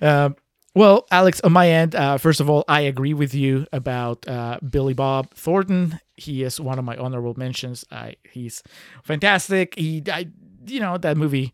Um, 0.01 0.36
well, 0.75 1.07
Alex, 1.11 1.41
on 1.43 1.53
my 1.53 1.69
end, 1.69 1.95
uh, 1.95 2.19
first 2.19 2.41
of 2.41 2.51
all, 2.51 2.65
I 2.69 2.81
agree 2.83 3.15
with 3.15 3.33
you 3.35 3.67
about 3.73 4.27
uh, 4.29 4.59
Billy 4.69 4.95
Bob 4.95 5.33
Thornton. 5.35 6.01
He 6.17 6.43
is 6.43 6.61
one 6.61 6.79
of 6.79 6.85
my 6.85 6.97
honorable 6.97 7.35
mentions. 7.37 7.85
I, 7.91 8.17
he's 8.31 8.63
fantastic. 9.05 9.75
He, 9.77 10.03
I, 10.11 10.27
you 10.67 10.81
know, 10.81 10.99
that 10.99 11.17
movie. 11.17 11.53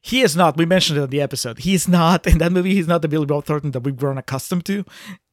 He 0.00 0.22
is 0.22 0.36
not. 0.36 0.56
We 0.56 0.64
mentioned 0.66 0.98
it 0.98 1.02
in 1.02 1.10
the 1.10 1.20
episode. 1.20 1.58
He's 1.60 1.86
not 1.88 2.26
in 2.30 2.38
that 2.38 2.52
movie. 2.52 2.74
He's 2.74 2.88
not 2.88 3.02
the 3.02 3.08
Billy 3.08 3.26
Bob 3.26 3.44
Thornton 3.44 3.72
that 3.72 3.80
we've 3.80 3.96
grown 3.96 4.18
accustomed 4.18 4.64
to. 4.66 4.84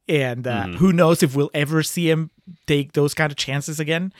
And 0.08 0.46
uh, 0.46 0.66
Mhm. 0.66 0.76
who 0.76 0.94
knows 0.94 1.24
if 1.24 1.36
we'll 1.36 1.50
ever 1.56 1.82
see 1.82 2.10
him 2.12 2.30
take 2.68 2.94
those 2.94 3.14
kind 3.16 3.32
of 3.32 3.38
chances 3.38 3.80
again. 3.80 4.14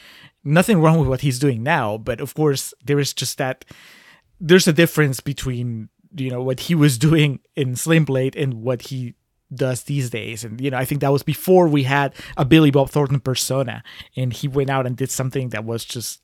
Nothing 0.44 0.80
wrong 0.82 1.00
with 1.00 1.08
what 1.10 1.22
he's 1.22 1.38
doing 1.40 1.62
now, 1.64 1.98
but 1.98 2.20
of 2.22 2.34
course, 2.34 2.74
there 2.84 3.00
is 3.00 3.14
just 3.14 3.38
that. 3.38 3.66
There's 4.40 4.68
a 4.68 4.74
difference 4.74 5.20
between 5.20 5.90
you 6.16 6.30
know 6.30 6.42
what 6.42 6.62
he 6.62 6.76
was 6.76 6.98
doing 6.98 7.40
in 7.56 7.76
Sling 7.76 8.06
Blade 8.06 8.36
and 8.36 8.56
what 8.56 8.84
he 8.84 9.16
does 9.54 9.84
these 9.84 10.10
days. 10.10 10.44
And 10.44 10.60
you 10.60 10.72
know, 10.72 10.78
I 10.78 10.86
think 10.86 11.02
that 11.02 11.12
was 11.12 11.24
before 11.24 11.68
we 11.68 11.84
had 11.84 12.14
a 12.38 12.46
Billy 12.46 12.72
Bob 12.72 12.90
Thornton 12.90 13.20
persona, 13.20 13.84
and 14.16 14.34
he 14.34 14.48
went 14.48 14.70
out 14.70 14.86
and 14.86 14.96
did 14.96 15.12
something 15.12 15.50
that 15.50 15.64
was 15.66 15.86
just 15.86 16.22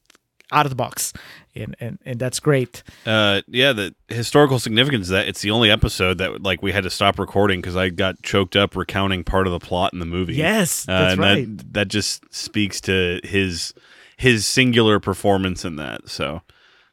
out 0.54 0.66
of 0.66 0.70
the 0.70 0.76
box, 0.76 1.14
and 1.56 1.76
and 1.80 1.98
and 2.06 2.20
that's 2.20 2.40
great. 2.40 2.84
Uh, 3.06 3.42
yeah, 3.48 3.72
the 3.74 3.96
historical 4.10 4.60
significance 4.60 5.08
that 5.10 5.28
it's 5.28 5.42
the 5.42 5.52
only 5.52 5.72
episode 5.72 6.18
that 6.18 6.44
like 6.44 6.62
we 6.62 6.72
had 6.72 6.84
to 6.84 6.90
stop 6.90 7.20
recording 7.20 7.62
because 7.62 7.76
I 7.78 7.90
got 7.90 8.22
choked 8.22 8.56
up 8.56 8.76
recounting 8.76 9.24
part 9.24 9.48
of 9.48 9.54
the 9.54 9.60
plot 9.60 9.94
in 9.94 10.00
the 10.00 10.06
movie. 10.06 10.36
Yes, 10.36 10.88
Uh, 10.88 11.00
that's 11.02 11.18
right. 11.18 11.58
That, 11.58 11.74
that 11.74 11.88
just 11.88 12.34
speaks 12.34 12.82
to 12.82 13.22
his 13.24 13.74
his 14.18 14.46
singular 14.46 15.00
performance 15.00 15.64
in 15.64 15.78
that. 15.78 16.10
So 16.10 16.42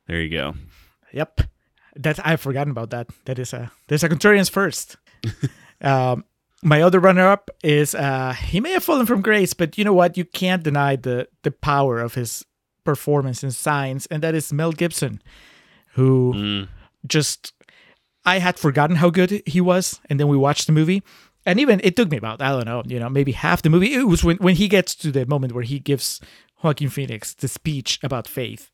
there 0.06 0.20
you 0.20 0.30
go. 0.30 0.54
Yep. 1.12 1.40
That 1.98 2.24
I've 2.24 2.40
forgotten 2.40 2.70
about 2.70 2.90
that. 2.90 3.08
That 3.24 3.38
is 3.38 3.52
a 3.52 3.70
there's 3.88 4.04
a 4.04 4.08
contrarians 4.08 4.50
first. 4.50 4.96
um, 5.82 6.24
my 6.62 6.82
other 6.82 7.00
runner 7.00 7.26
up 7.26 7.50
is 7.62 7.94
uh 7.94 8.32
he 8.32 8.60
may 8.60 8.72
have 8.72 8.84
fallen 8.84 9.06
from 9.06 9.20
grace, 9.20 9.52
but 9.52 9.76
you 9.76 9.84
know 9.84 9.92
what? 9.92 10.16
You 10.16 10.24
can't 10.24 10.62
deny 10.62 10.96
the 10.96 11.28
the 11.42 11.50
power 11.50 12.00
of 12.00 12.14
his 12.14 12.44
performance 12.84 13.42
in 13.42 13.50
Signs, 13.50 14.06
and 14.06 14.22
that 14.22 14.34
is 14.34 14.52
Mel 14.52 14.72
Gibson, 14.72 15.20
who 15.94 16.32
just 17.06 17.52
I 18.24 18.38
had 18.38 18.58
forgotten 18.58 18.96
how 18.96 19.10
good 19.10 19.42
he 19.46 19.60
was, 19.60 20.00
and 20.08 20.20
then 20.20 20.28
we 20.28 20.36
watched 20.36 20.66
the 20.66 20.72
movie. 20.72 21.02
And 21.46 21.58
even 21.58 21.80
it 21.82 21.96
took 21.96 22.10
me 22.10 22.18
about, 22.18 22.42
I 22.42 22.50
don't 22.50 22.66
know, 22.66 22.82
you 22.84 23.00
know, 23.00 23.08
maybe 23.08 23.32
half 23.32 23.62
the 23.62 23.70
movie. 23.70 23.94
It 23.94 24.06
was 24.06 24.22
when, 24.22 24.36
when 24.36 24.56
he 24.56 24.68
gets 24.68 24.94
to 24.96 25.10
the 25.10 25.24
moment 25.24 25.54
where 25.54 25.64
he 25.64 25.78
gives 25.78 26.20
Joaquin 26.62 26.90
Phoenix 26.90 27.32
the 27.32 27.48
speech 27.48 27.98
about 28.02 28.28
faith 28.28 28.70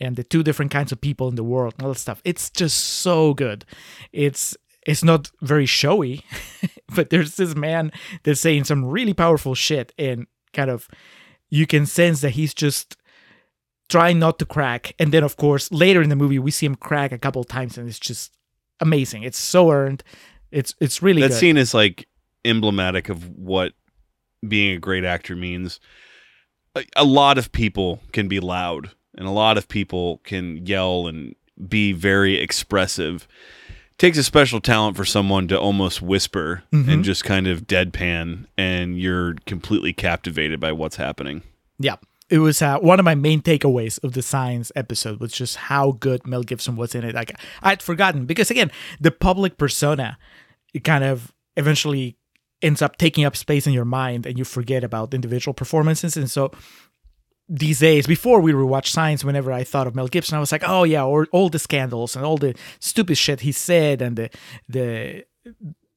and 0.00 0.16
the 0.16 0.24
two 0.24 0.42
different 0.42 0.70
kinds 0.70 0.92
of 0.92 1.00
people 1.00 1.28
in 1.28 1.36
the 1.36 1.44
world 1.44 1.74
and 1.74 1.86
all 1.86 1.92
that 1.92 1.98
stuff. 1.98 2.20
It's 2.24 2.50
just 2.50 2.78
so 2.78 3.34
good. 3.34 3.64
It's 4.12 4.56
it's 4.86 5.02
not 5.02 5.30
very 5.40 5.66
showy, 5.66 6.24
but 6.94 7.10
there's 7.10 7.36
this 7.36 7.54
man 7.54 7.90
that's 8.22 8.40
saying 8.40 8.64
some 8.64 8.84
really 8.84 9.14
powerful 9.14 9.54
shit 9.54 9.92
and 9.98 10.26
kind 10.52 10.70
of 10.70 10.88
you 11.48 11.66
can 11.66 11.86
sense 11.86 12.20
that 12.20 12.30
he's 12.30 12.54
just 12.54 12.96
trying 13.88 14.18
not 14.18 14.38
to 14.38 14.46
crack. 14.46 14.94
And 14.98 15.12
then 15.12 15.24
of 15.24 15.36
course 15.36 15.70
later 15.72 16.02
in 16.02 16.08
the 16.08 16.16
movie 16.16 16.38
we 16.38 16.50
see 16.50 16.66
him 16.66 16.74
crack 16.74 17.12
a 17.12 17.18
couple 17.18 17.44
times 17.44 17.78
and 17.78 17.88
it's 17.88 17.98
just 17.98 18.32
amazing. 18.80 19.22
It's 19.22 19.38
so 19.38 19.70
earned. 19.70 20.02
It's 20.50 20.74
it's 20.80 21.02
really 21.02 21.22
that 21.22 21.28
good. 21.28 21.38
scene 21.38 21.56
is 21.56 21.74
like 21.74 22.06
emblematic 22.44 23.08
of 23.08 23.28
what 23.30 23.72
being 24.46 24.76
a 24.76 24.78
great 24.78 25.04
actor 25.04 25.34
means. 25.34 25.80
A, 26.76 26.84
a 26.96 27.04
lot 27.04 27.38
of 27.38 27.52
people 27.52 28.00
can 28.12 28.28
be 28.28 28.40
loud, 28.40 28.90
and 29.16 29.26
a 29.26 29.30
lot 29.30 29.56
of 29.58 29.68
people 29.68 30.18
can 30.24 30.64
yell 30.66 31.06
and 31.06 31.34
be 31.68 31.92
very 31.92 32.36
expressive. 32.38 33.26
takes 33.96 34.18
a 34.18 34.24
special 34.24 34.60
talent 34.60 34.96
for 34.96 35.04
someone 35.04 35.46
to 35.46 35.56
almost 35.56 36.02
whisper 36.02 36.64
Mhm. 36.72 36.88
and 36.88 37.04
just 37.04 37.22
kind 37.22 37.46
of 37.46 37.64
deadpan, 37.68 38.44
and 38.58 38.98
you're 38.98 39.36
completely 39.46 39.92
captivated 39.92 40.58
by 40.58 40.72
what's 40.72 40.96
happening. 40.96 41.42
Yeah. 41.78 41.96
It 42.28 42.38
was 42.38 42.60
uh, 42.60 42.78
one 42.80 42.98
of 42.98 43.04
my 43.04 43.14
main 43.14 43.40
takeaways 43.40 44.02
of 44.02 44.14
the 44.14 44.22
Signs 44.22 44.72
episode 44.74 45.20
was 45.20 45.30
just 45.32 45.56
how 45.56 45.92
good 45.92 46.26
Mel 46.26 46.42
Gibson 46.42 46.74
was 46.74 46.94
in 46.96 47.04
it. 47.04 47.14
Like 47.14 47.36
I'd 47.62 47.82
forgotten 47.82 48.26
because 48.26 48.50
again, 48.50 48.72
the 49.00 49.12
public 49.12 49.58
persona 49.58 50.18
it 50.72 50.82
kind 50.82 51.04
of 51.04 51.32
eventually 51.56 52.16
ends 52.62 52.82
up 52.82 52.96
taking 52.98 53.24
up 53.24 53.36
space 53.36 53.64
in 53.64 53.72
your 53.72 53.84
mind 53.84 54.26
and 54.26 54.36
you 54.38 54.44
forget 54.44 54.82
about 54.82 55.14
individual 55.14 55.54
performances. 55.54 56.16
And 56.16 56.28
so 56.28 56.50
these 57.48 57.78
days, 57.80 58.06
before 58.06 58.40
we 58.40 58.52
rewatch 58.52 58.86
Signs, 58.86 59.24
whenever 59.24 59.52
I 59.52 59.64
thought 59.64 59.86
of 59.86 59.94
Mel 59.94 60.08
Gibson, 60.08 60.36
I 60.36 60.40
was 60.40 60.52
like, 60.52 60.64
oh 60.66 60.84
yeah, 60.84 61.04
or 61.04 61.26
all 61.32 61.48
the 61.50 61.58
scandals 61.58 62.16
and 62.16 62.24
all 62.24 62.38
the 62.38 62.54
stupid 62.80 63.18
shit 63.18 63.40
he 63.40 63.52
said 63.52 64.00
and 64.00 64.16
the 64.16 64.30
the 64.68 65.24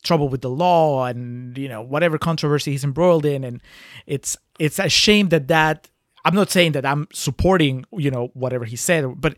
trouble 0.03 0.29
with 0.29 0.41
the 0.41 0.49
law 0.49 1.05
and 1.05 1.57
you 1.57 1.67
know 1.67 1.81
whatever 1.81 2.17
controversy 2.17 2.71
he's 2.71 2.83
embroiled 2.83 3.25
in. 3.25 3.43
And 3.43 3.61
it's 4.05 4.37
it's 4.59 4.79
a 4.79 4.89
shame 4.89 5.29
that 5.29 5.47
that 5.47 5.89
i'm 6.25 6.35
not 6.35 6.49
saying 6.49 6.73
that 6.73 6.85
i'm 6.85 7.07
supporting 7.13 7.85
you 7.91 8.11
know 8.11 8.31
whatever 8.33 8.65
he 8.65 8.75
said 8.75 9.05
but 9.21 9.35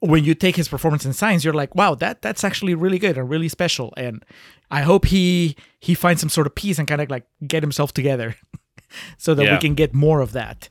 when 0.00 0.24
you 0.24 0.34
take 0.34 0.56
his 0.56 0.68
performance 0.68 1.06
in 1.06 1.12
Signs 1.12 1.44
you're 1.44 1.54
like 1.54 1.74
wow 1.74 1.94
that 1.94 2.22
that's 2.22 2.44
actually 2.44 2.74
really 2.74 2.98
good 2.98 3.16
and 3.16 3.28
really 3.28 3.48
special. 3.48 3.92
And 3.96 4.24
i 4.70 4.82
hope 4.82 5.06
he 5.06 5.56
he 5.80 5.94
finds 5.94 6.20
some 6.20 6.28
sort 6.28 6.46
of 6.46 6.54
peace 6.54 6.78
and 6.78 6.88
kind 6.88 7.00
of 7.00 7.10
like 7.10 7.24
get 7.46 7.62
himself 7.62 7.92
together 7.94 8.36
so 9.16 9.34
that 9.34 9.44
we 9.50 9.58
can 9.58 9.74
get 9.74 9.94
more 9.94 10.20
of 10.20 10.32
that 10.32 10.68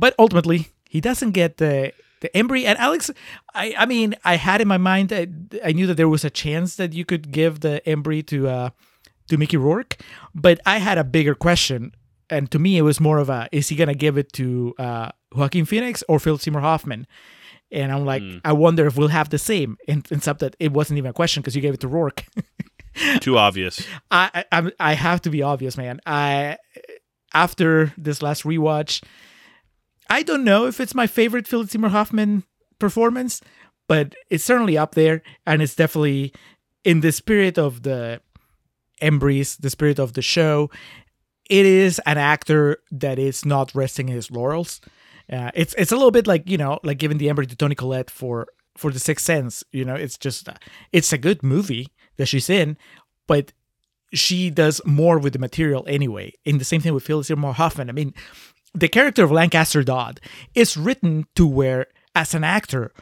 but 0.00 0.14
ultimately 0.18 0.68
he 0.88 1.00
doesn't 1.00 1.32
get 1.32 1.58
the 1.58 1.92
the 2.22 2.30
Embry 2.34 2.64
and 2.64 2.78
Alex. 2.78 3.10
I 3.54 3.74
I 3.78 3.86
mean 3.86 4.14
I 4.24 4.36
had 4.36 4.60
in 4.60 4.68
my 4.68 4.78
mind 4.78 5.10
that 5.10 5.28
I 5.64 5.72
knew 5.72 5.86
that 5.86 5.96
there 5.96 6.08
was 6.08 6.24
a 6.24 6.30
chance 6.30 6.76
that 6.76 6.92
you 6.92 7.04
could 7.04 7.30
give 7.30 7.60
the 7.60 7.80
Embry 7.86 8.26
to 8.26 8.48
uh 8.48 8.70
to 9.28 9.36
Mickey 9.36 9.56
Rourke, 9.56 9.96
but 10.34 10.58
I 10.66 10.78
had 10.78 10.98
a 10.98 11.04
bigger 11.04 11.36
question, 11.36 11.92
and 12.28 12.50
to 12.50 12.58
me 12.58 12.78
it 12.78 12.82
was 12.82 12.98
more 12.98 13.18
of 13.18 13.28
a 13.30 13.48
is 13.52 13.68
he 13.68 13.76
gonna 13.76 13.94
give 13.94 14.18
it 14.18 14.32
to 14.34 14.74
uh 14.78 15.10
Joaquin 15.34 15.66
Phoenix 15.66 16.02
or 16.08 16.18
Philip 16.18 16.40
Seymour 16.40 16.62
Hoffman? 16.62 17.06
And 17.72 17.92
I'm 17.92 18.04
like, 18.04 18.22
I 18.44 18.52
wonder 18.52 18.84
if 18.88 18.96
we'll 18.96 19.14
have 19.14 19.28
the 19.28 19.38
same. 19.38 19.78
And 19.86 20.04
except 20.10 20.40
that 20.40 20.56
it 20.58 20.72
wasn't 20.72 20.98
even 20.98 21.10
a 21.10 21.14
question 21.14 21.40
because 21.40 21.54
you 21.54 21.62
gave 21.62 21.74
it 21.74 21.80
to 21.80 21.88
Rourke. 21.88 22.24
Too 23.20 23.38
obvious. 23.38 23.86
I, 24.10 24.44
I 24.50 24.72
I 24.80 24.92
have 24.94 25.20
to 25.22 25.30
be 25.30 25.42
obvious, 25.42 25.76
man. 25.76 26.00
I 26.04 26.58
after 27.32 27.94
this 27.96 28.22
last 28.22 28.42
rewatch, 28.42 29.04
I 30.10 30.24
don't 30.24 30.44
know 30.44 30.66
if 30.66 30.80
it's 30.80 30.94
my 30.94 31.06
favorite 31.06 31.46
Philip 31.46 31.70
Seymour 31.70 31.90
Hoffman 31.90 32.42
performance, 32.80 33.40
but 33.86 34.16
it's 34.28 34.44
certainly 34.44 34.76
up 34.76 34.96
there, 34.96 35.22
and 35.46 35.62
it's 35.62 35.76
definitely 35.76 36.34
in 36.82 37.00
the 37.00 37.12
spirit 37.12 37.56
of 37.56 37.84
the 37.84 38.20
Embry's, 39.00 39.56
the 39.56 39.70
spirit 39.70 40.00
of 40.00 40.14
the 40.14 40.22
show. 40.22 40.68
It 41.48 41.64
is 41.64 42.00
an 42.06 42.18
actor 42.18 42.78
that 42.90 43.18
is 43.18 43.44
not 43.44 43.74
resting 43.74 44.08
in 44.08 44.16
his 44.16 44.30
laurels. 44.30 44.80
Uh, 45.32 45.52
it's 45.54 45.74
it's 45.78 45.92
a 45.92 45.96
little 45.96 46.10
bit 46.10 46.26
like 46.26 46.48
you 46.50 46.58
know, 46.58 46.80
like 46.82 46.98
giving 46.98 47.18
the 47.18 47.28
Embry 47.28 47.48
to 47.48 47.56
Toni 47.56 47.76
Collette 47.76 48.10
for 48.10 48.48
for 48.76 48.90
the 48.90 48.98
Sixth 48.98 49.24
Sense. 49.24 49.62
You 49.70 49.84
know, 49.84 49.94
it's 49.94 50.18
just 50.18 50.48
it's 50.92 51.12
a 51.12 51.18
good 51.18 51.44
movie 51.44 51.88
that 52.16 52.26
she's 52.26 52.50
in, 52.50 52.76
but 53.28 53.52
she 54.12 54.50
does 54.50 54.80
more 54.84 55.18
with 55.18 55.34
the 55.34 55.38
material 55.38 55.84
anyway. 55.86 56.32
And 56.44 56.60
the 56.60 56.64
same 56.64 56.80
thing 56.80 56.94
with 56.94 57.04
Philip 57.04 57.26
Seymour 57.26 57.54
Hoffman. 57.54 57.88
I 57.88 57.92
mean, 57.92 58.12
the 58.74 58.88
character 58.88 59.24
of 59.24 59.32
Lancaster 59.32 59.82
Dodd 59.82 60.20
is 60.54 60.76
written 60.76 61.26
to 61.36 61.46
where, 61.46 61.86
as 62.14 62.34
an 62.34 62.44
actor, 62.44 62.92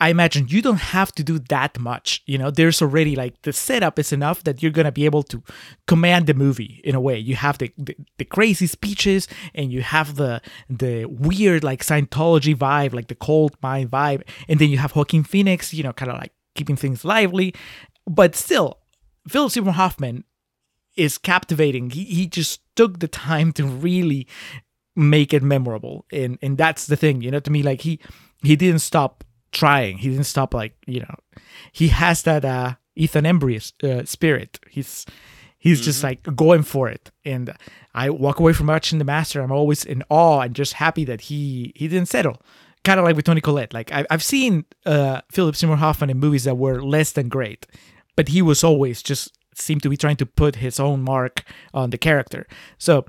I 0.00 0.10
imagine 0.10 0.46
you 0.48 0.62
don't 0.62 0.76
have 0.76 1.10
to 1.12 1.24
do 1.24 1.40
that 1.48 1.78
much. 1.78 2.22
You 2.26 2.38
know, 2.38 2.52
there's 2.52 2.80
already 2.80 3.16
like 3.16 3.42
the 3.42 3.52
setup 3.52 3.98
is 3.98 4.12
enough 4.12 4.44
that 4.44 4.62
you're 4.62 4.70
gonna 4.70 4.92
be 4.92 5.06
able 5.06 5.24
to 5.24 5.42
command 5.88 6.26
the 6.28 6.34
movie 6.34 6.80
in 6.84 6.94
a 6.94 7.00
way. 7.00 7.18
You 7.18 7.34
have 7.34 7.58
the 7.58 7.72
the, 7.76 7.96
the 8.18 8.24
crazy 8.24 8.68
speeches 8.68 9.26
and 9.54 9.72
you 9.72 9.82
have 9.82 10.14
the 10.14 10.40
the 10.70 11.06
weird 11.06 11.64
like 11.64 11.84
Scientology 11.84 12.54
vibe, 12.54 12.92
like 12.92 13.08
the 13.08 13.16
cold 13.16 13.56
mind 13.60 13.90
vibe, 13.90 14.22
and 14.48 14.60
then 14.60 14.70
you 14.70 14.78
have 14.78 14.94
Joaquin 14.94 15.24
Phoenix, 15.24 15.74
you 15.74 15.82
know, 15.82 15.92
kind 15.92 16.12
of 16.12 16.18
like 16.18 16.32
keeping 16.54 16.76
things 16.76 17.04
lively, 17.04 17.54
but 18.06 18.34
still, 18.34 18.78
Philip 19.28 19.52
Seymour 19.52 19.74
Hoffman 19.74 20.24
is 20.96 21.18
captivating. 21.18 21.90
He 21.90 22.04
he 22.04 22.26
just 22.26 22.60
took 22.76 23.00
the 23.00 23.08
time 23.08 23.52
to 23.52 23.66
really 23.66 24.26
make 24.98 25.32
it 25.32 25.42
memorable, 25.42 26.04
and 26.12 26.38
and 26.42 26.58
that's 26.58 26.86
the 26.86 26.96
thing, 26.96 27.22
you 27.22 27.30
know. 27.30 27.40
To 27.40 27.50
me, 27.50 27.62
like 27.62 27.82
he 27.82 28.00
he 28.42 28.56
didn't 28.56 28.80
stop 28.80 29.24
trying. 29.52 29.98
He 29.98 30.10
didn't 30.10 30.24
stop 30.24 30.52
like 30.52 30.74
you 30.86 31.00
know. 31.00 31.14
He 31.72 31.88
has 31.88 32.22
that 32.22 32.44
uh, 32.44 32.74
Ethan 32.96 33.24
Embry 33.24 33.72
uh, 33.84 34.04
spirit. 34.04 34.58
He's 34.68 35.06
he's 35.56 35.80
just 35.80 36.02
like 36.02 36.22
going 36.36 36.64
for 36.64 36.88
it, 36.88 37.10
and 37.24 37.54
I 37.94 38.10
walk 38.10 38.40
away 38.40 38.52
from 38.52 38.66
watching 38.66 38.98
the 38.98 39.04
master. 39.04 39.40
I'm 39.40 39.52
always 39.52 39.84
in 39.84 40.02
awe 40.10 40.40
and 40.40 40.54
just 40.54 40.74
happy 40.74 41.04
that 41.04 41.22
he 41.22 41.72
he 41.76 41.88
didn't 41.88 42.08
settle. 42.08 42.42
Kind 42.84 43.00
of 43.00 43.04
like 43.04 43.16
with 43.16 43.24
Toni 43.24 43.40
Collette. 43.40 43.74
Like 43.74 43.92
I, 43.92 44.04
I've 44.10 44.22
seen 44.22 44.64
uh, 44.84 45.20
Philip 45.30 45.56
Seymour 45.56 45.76
Hoffman 45.76 46.10
in 46.10 46.18
movies 46.18 46.44
that 46.44 46.56
were 46.56 46.82
less 46.82 47.12
than 47.12 47.28
great, 47.28 47.66
but 48.16 48.28
he 48.28 48.42
was 48.42 48.64
always 48.64 49.02
just 49.02 49.36
seemed 49.54 49.82
to 49.82 49.88
be 49.88 49.96
trying 49.96 50.16
to 50.16 50.26
put 50.26 50.56
his 50.56 50.78
own 50.78 51.02
mark 51.02 51.44
on 51.74 51.90
the 51.90 51.98
character. 51.98 52.46
So 52.78 53.04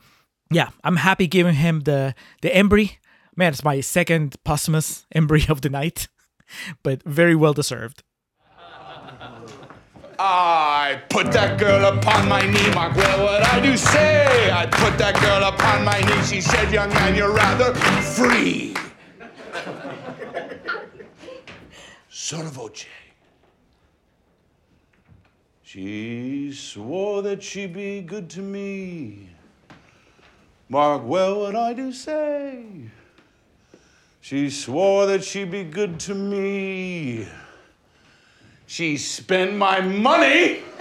yeah, 0.52 0.70
I'm 0.84 0.98
happy 0.98 1.28
giving 1.28 1.56
him 1.56 1.82
the 1.82 2.14
the 2.42 2.50
Embry. 2.50 2.98
Man, 3.36 3.54
it's 3.54 3.64
my 3.64 3.82
second 3.82 4.36
posthumous 4.44 5.06
Embry 5.16 5.50
of 5.50 5.62
the 5.62 5.70
night, 5.70 6.08
but 6.84 7.04
very 7.04 7.36
well 7.36 7.54
deserved. 7.54 8.04
I 10.22 11.02
put 11.10 11.32
that 11.32 11.58
girl 11.58 11.86
upon 11.86 12.28
my 12.28 12.42
knee, 12.42 12.70
Mark. 12.76 12.94
Well, 12.94 13.24
what 13.24 13.48
I 13.48 13.62
do 13.62 13.78
say? 13.78 14.52
I 14.52 14.66
put 14.66 14.98
that 14.98 15.18
girl 15.22 15.48
upon 15.48 15.86
my 15.86 16.02
knee. 16.02 16.22
She 16.24 16.42
said, 16.42 16.74
Young 16.74 16.90
man, 16.90 17.16
you're 17.16 17.32
rather 17.32 17.74
free. 17.74 18.76
Sotto 22.10 22.50
voce. 22.50 22.86
She 25.64 26.52
swore 26.52 27.22
that 27.22 27.42
she'd 27.42 27.74
be 27.74 28.02
good 28.02 28.30
to 28.32 28.42
me. 28.42 29.29
Mark 30.72 31.02
well 31.04 31.40
what 31.40 31.56
I 31.56 31.74
do 31.74 31.92
say. 31.92 32.64
She 34.22 34.52
swore 34.52 35.08
that 35.08 35.24
she'd 35.24 35.50
be 35.50 35.64
good 35.64 36.00
to 36.02 36.14
me. 36.14 37.28
She 38.68 38.98
spent 38.98 39.56
my 39.56 39.82
money 39.82 40.58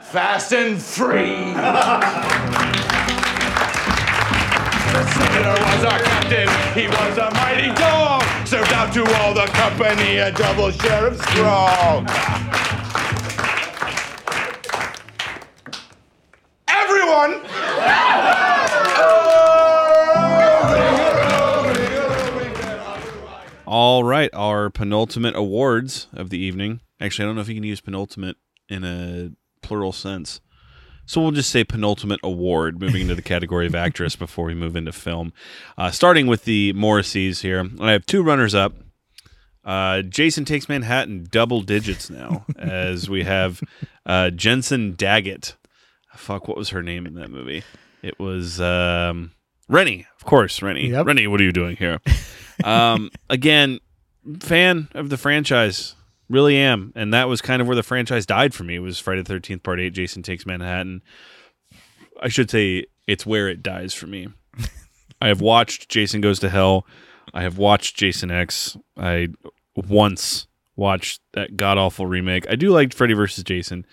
fast 0.00 0.54
and 0.54 0.80
free. 0.80 1.52
The 4.92 5.04
senator 5.12 5.62
was 5.62 5.84
our 5.84 5.98
captain. 5.98 6.48
He 6.72 6.88
was 6.88 7.18
a 7.18 7.30
mighty 7.32 7.74
dog. 7.74 8.22
Served 8.46 8.72
out 8.72 8.94
to 8.94 9.04
all 9.20 9.34
the 9.34 9.44
company 9.48 10.16
a 10.16 10.32
double 10.32 10.70
share 10.70 11.08
of 11.08 11.20
strong. 11.20 12.06
All 23.94 24.02
right, 24.02 24.28
our 24.34 24.70
penultimate 24.70 25.36
awards 25.36 26.08
of 26.12 26.28
the 26.28 26.36
evening. 26.36 26.80
Actually, 27.00 27.26
I 27.26 27.28
don't 27.28 27.36
know 27.36 27.42
if 27.42 27.48
you 27.48 27.54
can 27.54 27.62
use 27.62 27.80
penultimate 27.80 28.36
in 28.68 28.82
a 28.82 29.30
plural 29.64 29.92
sense. 29.92 30.40
So 31.06 31.20
we'll 31.20 31.30
just 31.30 31.48
say 31.48 31.62
penultimate 31.62 32.18
award, 32.24 32.80
moving 32.80 33.02
into 33.02 33.14
the 33.14 33.22
category 33.22 33.68
of 33.68 33.74
actress 33.76 34.16
before 34.16 34.46
we 34.46 34.54
move 34.54 34.74
into 34.74 34.90
film. 34.90 35.32
Uh, 35.78 35.92
starting 35.92 36.26
with 36.26 36.42
the 36.42 36.72
Morrisseys 36.72 37.42
here. 37.42 37.70
I 37.80 37.92
have 37.92 38.04
two 38.04 38.24
runners 38.24 38.52
up. 38.52 38.74
Uh, 39.64 40.02
Jason 40.02 40.44
Takes 40.44 40.68
Manhattan, 40.68 41.28
double 41.30 41.60
digits 41.60 42.10
now, 42.10 42.46
as 42.58 43.08
we 43.08 43.22
have 43.22 43.62
uh, 44.06 44.30
Jensen 44.30 44.96
Daggett. 44.96 45.54
Fuck, 46.16 46.48
what 46.48 46.56
was 46.56 46.70
her 46.70 46.82
name 46.82 47.06
in 47.06 47.14
that 47.14 47.30
movie? 47.30 47.62
It 48.02 48.18
was 48.18 48.60
um, 48.60 49.30
Rennie, 49.68 50.04
of 50.18 50.24
course, 50.24 50.62
Rennie. 50.62 50.88
Yep. 50.88 51.06
Rennie, 51.06 51.28
what 51.28 51.40
are 51.40 51.44
you 51.44 51.52
doing 51.52 51.76
here? 51.76 52.00
um, 52.64 53.10
again, 53.30 53.78
fan 54.40 54.88
of 54.94 55.08
the 55.08 55.16
franchise, 55.16 55.94
really 56.28 56.56
am, 56.56 56.92
and 56.94 57.12
that 57.12 57.28
was 57.28 57.40
kind 57.40 57.60
of 57.60 57.68
where 57.68 57.76
the 57.76 57.82
franchise 57.82 58.26
died 58.26 58.54
for 58.54 58.64
me. 58.64 58.78
Was 58.78 58.98
Friday 58.98 59.22
the 59.22 59.28
Thirteenth 59.28 59.62
Part 59.62 59.80
Eight? 59.80 59.90
Jason 59.90 60.22
Takes 60.22 60.46
Manhattan. 60.46 61.02
I 62.20 62.28
should 62.28 62.50
say 62.50 62.86
it's 63.06 63.26
where 63.26 63.48
it 63.48 63.62
dies 63.62 63.94
for 63.94 64.06
me. 64.06 64.28
I 65.20 65.28
have 65.28 65.40
watched 65.40 65.88
Jason 65.88 66.20
Goes 66.20 66.38
to 66.40 66.48
Hell. 66.48 66.86
I 67.32 67.42
have 67.42 67.58
watched 67.58 67.96
Jason 67.96 68.30
X. 68.30 68.76
I 68.96 69.28
once 69.74 70.46
watched 70.76 71.20
that 71.32 71.56
god 71.56 71.78
awful 71.78 72.06
remake. 72.06 72.48
I 72.48 72.56
do 72.56 72.70
like 72.70 72.94
Freddy 72.94 73.14
versus 73.14 73.44
Jason, 73.44 73.86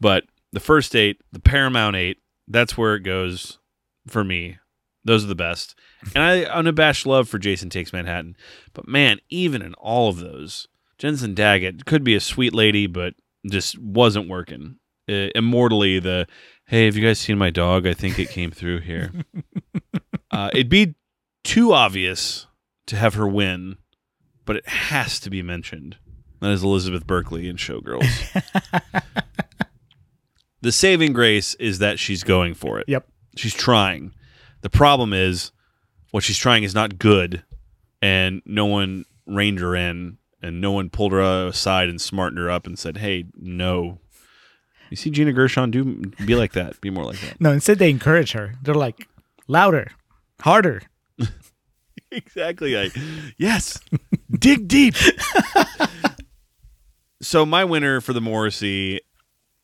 but 0.00 0.24
the 0.52 0.60
first 0.60 0.94
eight, 0.94 1.20
the 1.32 1.40
Paramount 1.40 1.96
eight, 1.96 2.18
that's 2.48 2.76
where 2.76 2.94
it 2.94 3.00
goes 3.00 3.58
for 4.06 4.24
me. 4.24 4.58
Those 5.04 5.24
are 5.24 5.28
the 5.28 5.34
best. 5.34 5.74
And 6.14 6.22
I 6.22 6.44
unabashed 6.44 7.06
love 7.06 7.28
for 7.28 7.38
Jason 7.38 7.70
Takes 7.70 7.92
Manhattan. 7.92 8.36
But 8.72 8.86
man, 8.86 9.20
even 9.28 9.62
in 9.62 9.74
all 9.74 10.08
of 10.08 10.18
those, 10.18 10.68
Jensen 10.98 11.34
Daggett 11.34 11.84
could 11.84 12.04
be 12.04 12.14
a 12.14 12.20
sweet 12.20 12.54
lady, 12.54 12.86
but 12.86 13.14
just 13.50 13.78
wasn't 13.78 14.28
working. 14.28 14.76
Uh, 15.08 15.28
immortally, 15.34 15.98
the 15.98 16.26
hey, 16.66 16.86
have 16.86 16.96
you 16.96 17.04
guys 17.04 17.18
seen 17.18 17.36
my 17.36 17.50
dog? 17.50 17.86
I 17.86 17.94
think 17.94 18.18
it 18.18 18.30
came 18.30 18.50
through 18.52 18.80
here. 18.80 19.12
uh, 20.30 20.50
it'd 20.52 20.68
be 20.68 20.94
too 21.42 21.72
obvious 21.72 22.46
to 22.86 22.96
have 22.96 23.14
her 23.14 23.26
win, 23.26 23.78
but 24.44 24.56
it 24.56 24.68
has 24.68 25.18
to 25.20 25.30
be 25.30 25.42
mentioned. 25.42 25.96
That 26.40 26.50
is 26.50 26.62
Elizabeth 26.62 27.06
Berkley 27.06 27.48
in 27.48 27.56
Showgirls. 27.56 28.08
the 30.60 30.72
saving 30.72 31.12
grace 31.12 31.54
is 31.56 31.78
that 31.78 31.98
she's 31.98 32.24
going 32.24 32.54
for 32.54 32.80
it. 32.80 32.88
Yep. 32.88 33.08
She's 33.36 33.54
trying. 33.54 34.12
The 34.62 34.70
problem 34.70 35.12
is 35.12 35.52
what 36.10 36.24
she's 36.24 36.38
trying 36.38 36.62
is 36.62 36.74
not 36.74 36.98
good, 36.98 37.42
and 38.00 38.42
no 38.46 38.66
one 38.66 39.04
reined 39.26 39.60
her 39.60 39.76
in, 39.76 40.18
and 40.40 40.60
no 40.60 40.72
one 40.72 40.88
pulled 40.88 41.12
her 41.12 41.48
aside 41.48 41.88
and 41.88 42.00
smartened 42.00 42.38
her 42.38 42.50
up 42.50 42.66
and 42.66 42.78
said, 42.78 42.98
"Hey, 42.98 43.26
no." 43.36 43.98
You 44.90 44.96
see 44.96 45.10
Gina 45.10 45.32
Gershon 45.32 45.70
do 45.70 45.84
be 46.26 46.34
like 46.34 46.52
that. 46.52 46.80
Be 46.80 46.90
more 46.90 47.04
like 47.04 47.20
that. 47.20 47.40
No, 47.40 47.50
instead 47.50 47.78
they 47.78 47.90
encourage 47.90 48.32
her. 48.32 48.54
They're 48.62 48.74
like 48.74 49.08
louder, 49.48 49.90
harder. 50.40 50.82
exactly. 52.10 52.74
Like, 52.74 52.94
yes, 53.38 53.80
dig 54.30 54.68
deep. 54.68 54.94
so 57.22 57.46
my 57.46 57.64
winner 57.64 58.00
for 58.00 58.12
the 58.12 58.20
Morrissey, 58.20 59.00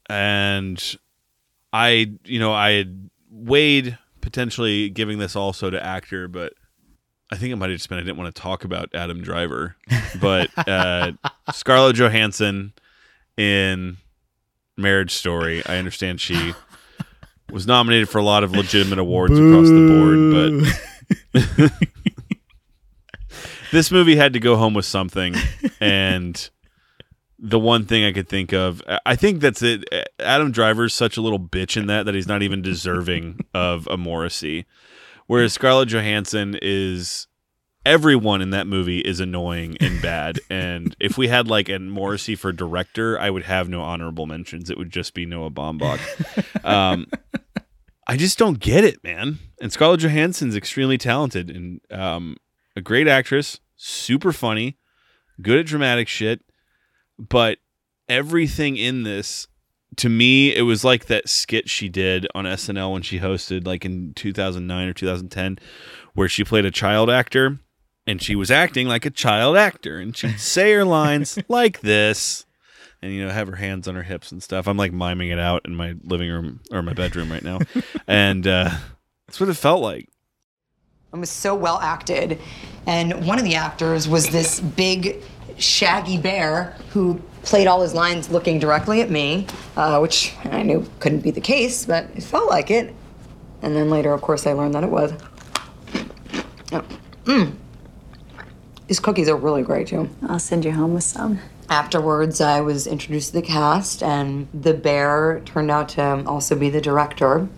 and 0.09 0.83
I, 1.73 2.15
you 2.25 2.39
know, 2.39 2.53
I 2.53 2.71
had 2.71 3.11
weighed 3.31 3.99
potentially 4.29 4.91
giving 4.91 5.19
this 5.19 5.35
also 5.35 5.71
to 5.71 5.83
actor, 5.83 6.29
but 6.29 6.53
I 7.33 7.37
think 7.37 7.51
it 7.51 7.57
might 7.57 7.71
have 7.71 7.79
just 7.79 7.89
been 7.89 7.97
I 7.97 8.03
didn't 8.03 8.19
want 8.19 8.35
to 8.35 8.43
talk 8.43 8.63
about 8.63 8.95
Adam 8.95 9.23
Driver, 9.23 9.75
but 10.21 10.51
uh, 10.69 11.13
Scarlett 11.55 11.97
Johansson 11.97 12.75
in 13.39 13.97
Marriage 14.77 15.15
Story. 15.15 15.65
I 15.65 15.79
understand 15.79 16.21
she 16.21 16.53
was 17.51 17.67
nominated 17.67 18.11
for 18.11 18.19
a 18.19 18.23
lot 18.23 18.45
of 18.45 18.53
legitimate 18.53 18.99
awards 18.99 19.33
across 19.33 19.69
the 19.69 20.61
board, 21.33 21.73
but 21.73 21.73
this 23.73 23.91
movie 23.91 24.17
had 24.17 24.35
to 24.35 24.41
go 24.41 24.57
home 24.57 24.75
with 24.75 24.85
something, 24.85 25.35
and 25.81 26.51
the 27.39 27.59
one 27.59 27.85
thing 27.85 28.05
I 28.05 28.13
could 28.13 28.29
think 28.29 28.53
of, 28.53 28.83
I 29.07 29.15
think 29.17 29.41
that's 29.41 29.63
it. 29.63 29.85
Adam 30.19 30.51
Driver's 30.51 30.95
such 30.95 31.17
a 31.17 31.21
little 31.21 31.39
bitch 31.39 31.77
in 31.77 31.87
that 31.87 32.07
that 32.07 32.15
he's 32.15 32.27
not 32.27 32.43
even 32.43 32.63
deserving 32.63 33.41
of 33.55 33.87
a 33.89 33.97
Morrissey, 33.97 34.67
whereas 35.27 35.53
Scarlett 35.53 35.89
Johansson 35.89 36.59
is. 36.61 37.27
Everyone 37.87 38.43
in 38.43 38.51
that 38.51 38.67
movie 38.67 38.99
is 38.99 39.19
annoying 39.19 39.79
and 39.81 40.03
bad, 40.03 40.41
and 40.51 40.95
if 41.01 41.17
we 41.17 41.29
had 41.29 41.49
like 41.49 41.71
a 41.71 41.79
Morrissey 41.79 42.35
for 42.35 42.53
director, 42.53 43.19
I 43.19 43.31
would 43.31 43.45
have 43.45 43.71
no 43.71 43.81
honorable 43.81 44.27
mentions. 44.27 44.69
It 44.69 44.77
would 44.77 44.91
just 44.91 45.15
be 45.15 45.25
Noah 45.25 45.51
Baumbach. 45.51 45.99
Um, 46.67 47.07
I 48.09 48.17
just 48.17 48.39
don't 48.39 48.59
get 48.59 48.85
it, 48.85 49.05
man. 49.05 49.39
And 49.61 49.71
Scarlett 49.71 50.01
Johansson's 50.01 50.57
extremely 50.57 50.97
talented 50.97 51.51
and 51.51 51.81
um, 51.91 52.37
a 52.75 52.81
great 52.81 53.07
actress, 53.07 53.61
super 53.77 54.33
funny, 54.33 54.79
good 55.43 55.59
at 55.59 55.67
dramatic 55.67 56.09
shit. 56.09 56.41
But 57.19 57.59
everything 58.09 58.77
in 58.77 59.03
this, 59.03 59.49
to 59.97 60.09
me, 60.09 60.55
it 60.55 60.63
was 60.63 60.85
like 60.85 61.07
that 61.07 61.29
skit 61.29 61.69
she 61.69 61.89
did 61.89 62.27
on 62.35 62.45
SNL 62.45 62.93
when 62.93 63.03
she 63.03 63.19
hosted, 63.19 63.67
like 63.67 63.85
in 63.85 64.13
2009 64.15 64.89
or 64.89 64.93
2010, 64.93 65.59
where 66.15 66.29
she 66.29 66.45
played 66.45 66.65
a 66.65 66.71
child 66.71 67.11
actor 67.11 67.59
and 68.09 68.23
she 68.23 68.35
was 68.35 68.51
acting 68.51 68.89
like 68.89 69.05
a 69.05 69.11
child 69.11 69.57
actor, 69.57 69.99
and 69.99 70.17
she'd 70.17 70.39
say 70.41 70.73
her 70.73 70.85
lines 70.85 71.39
like 71.49 71.81
this, 71.81 72.47
and 73.03 73.13
you 73.13 73.25
know 73.25 73.31
have 73.31 73.49
her 73.49 73.57
hands 73.57 73.87
on 73.87 73.95
her 73.95 74.03
hips 74.03 74.33
and 74.33 74.43
stuff. 74.43 74.67
I'm 74.67 74.79
like 74.79 74.93
miming 74.93 75.29
it 75.29 75.39
out 75.39 75.63
in 75.67 75.77
my 75.77 75.95
living 76.03 76.31
room 76.31 76.61
or 76.73 76.83
my 76.83 76.95
bedroom 76.95 77.31
right 77.31 77.45
now, 77.45 77.59
and 78.09 78.47
uh, 78.47 78.71
that's 79.27 79.39
what 79.39 79.51
it 79.51 79.55
felt 79.55 79.83
like. 79.83 80.09
It 81.13 81.19
was 81.19 81.31
so 81.31 81.55
well 81.55 81.79
acted. 81.81 82.41
And 82.87 83.27
one 83.27 83.39
of 83.39 83.45
the 83.45 83.55
actors 83.55 84.09
was 84.09 84.29
this 84.29 84.61
big, 84.61 85.23
shaggy 85.59 86.19
bear 86.19 86.77
who 86.91 87.21
played 87.43 87.67
all 87.67 87.81
his 87.81 87.95
lines 87.95 88.31
looking 88.31 88.59
directly 88.59 89.01
at 89.01 89.11
me, 89.11 89.47
uh, 89.77 89.99
which 89.99 90.35
I 90.45 90.63
knew 90.63 90.89
couldn't 91.01 91.21
be 91.21 91.31
the 91.31 91.41
case, 91.41 91.87
but 91.87 92.09
it 92.15 92.23
felt 92.23 92.49
like 92.49 92.71
it. 92.71 92.95
And 93.63 93.75
then 93.75 93.91
later, 93.91 94.13
of 94.13 94.21
course, 94.21 94.47
I 94.47 94.53
learned 94.53 94.75
that 94.75 94.85
it 94.85 94.91
was. 94.91 95.13
Oh. 96.73 96.85
Mm. 97.25 97.55
These 98.87 99.01
cookies 99.01 99.29
are 99.29 99.37
really 99.37 99.63
great, 99.63 99.89
too. 99.89 100.09
I'll 100.29 100.39
send 100.39 100.65
you 100.65 100.73
home 100.73 100.95
with 100.95 101.05
some. 101.05 101.41
Afterwards, 101.69 102.41
I 102.41 102.61
was 102.61 102.87
introduced 102.87 103.29
to 103.29 103.41
the 103.41 103.43
cast, 103.43 104.03
and 104.03 104.49
the 104.55 104.73
bear 104.73 105.43
turned 105.45 105.71
out 105.71 105.91
to 105.91 106.25
also 106.27 106.55
be 106.55 106.71
the 106.71 106.81
director. 106.81 107.49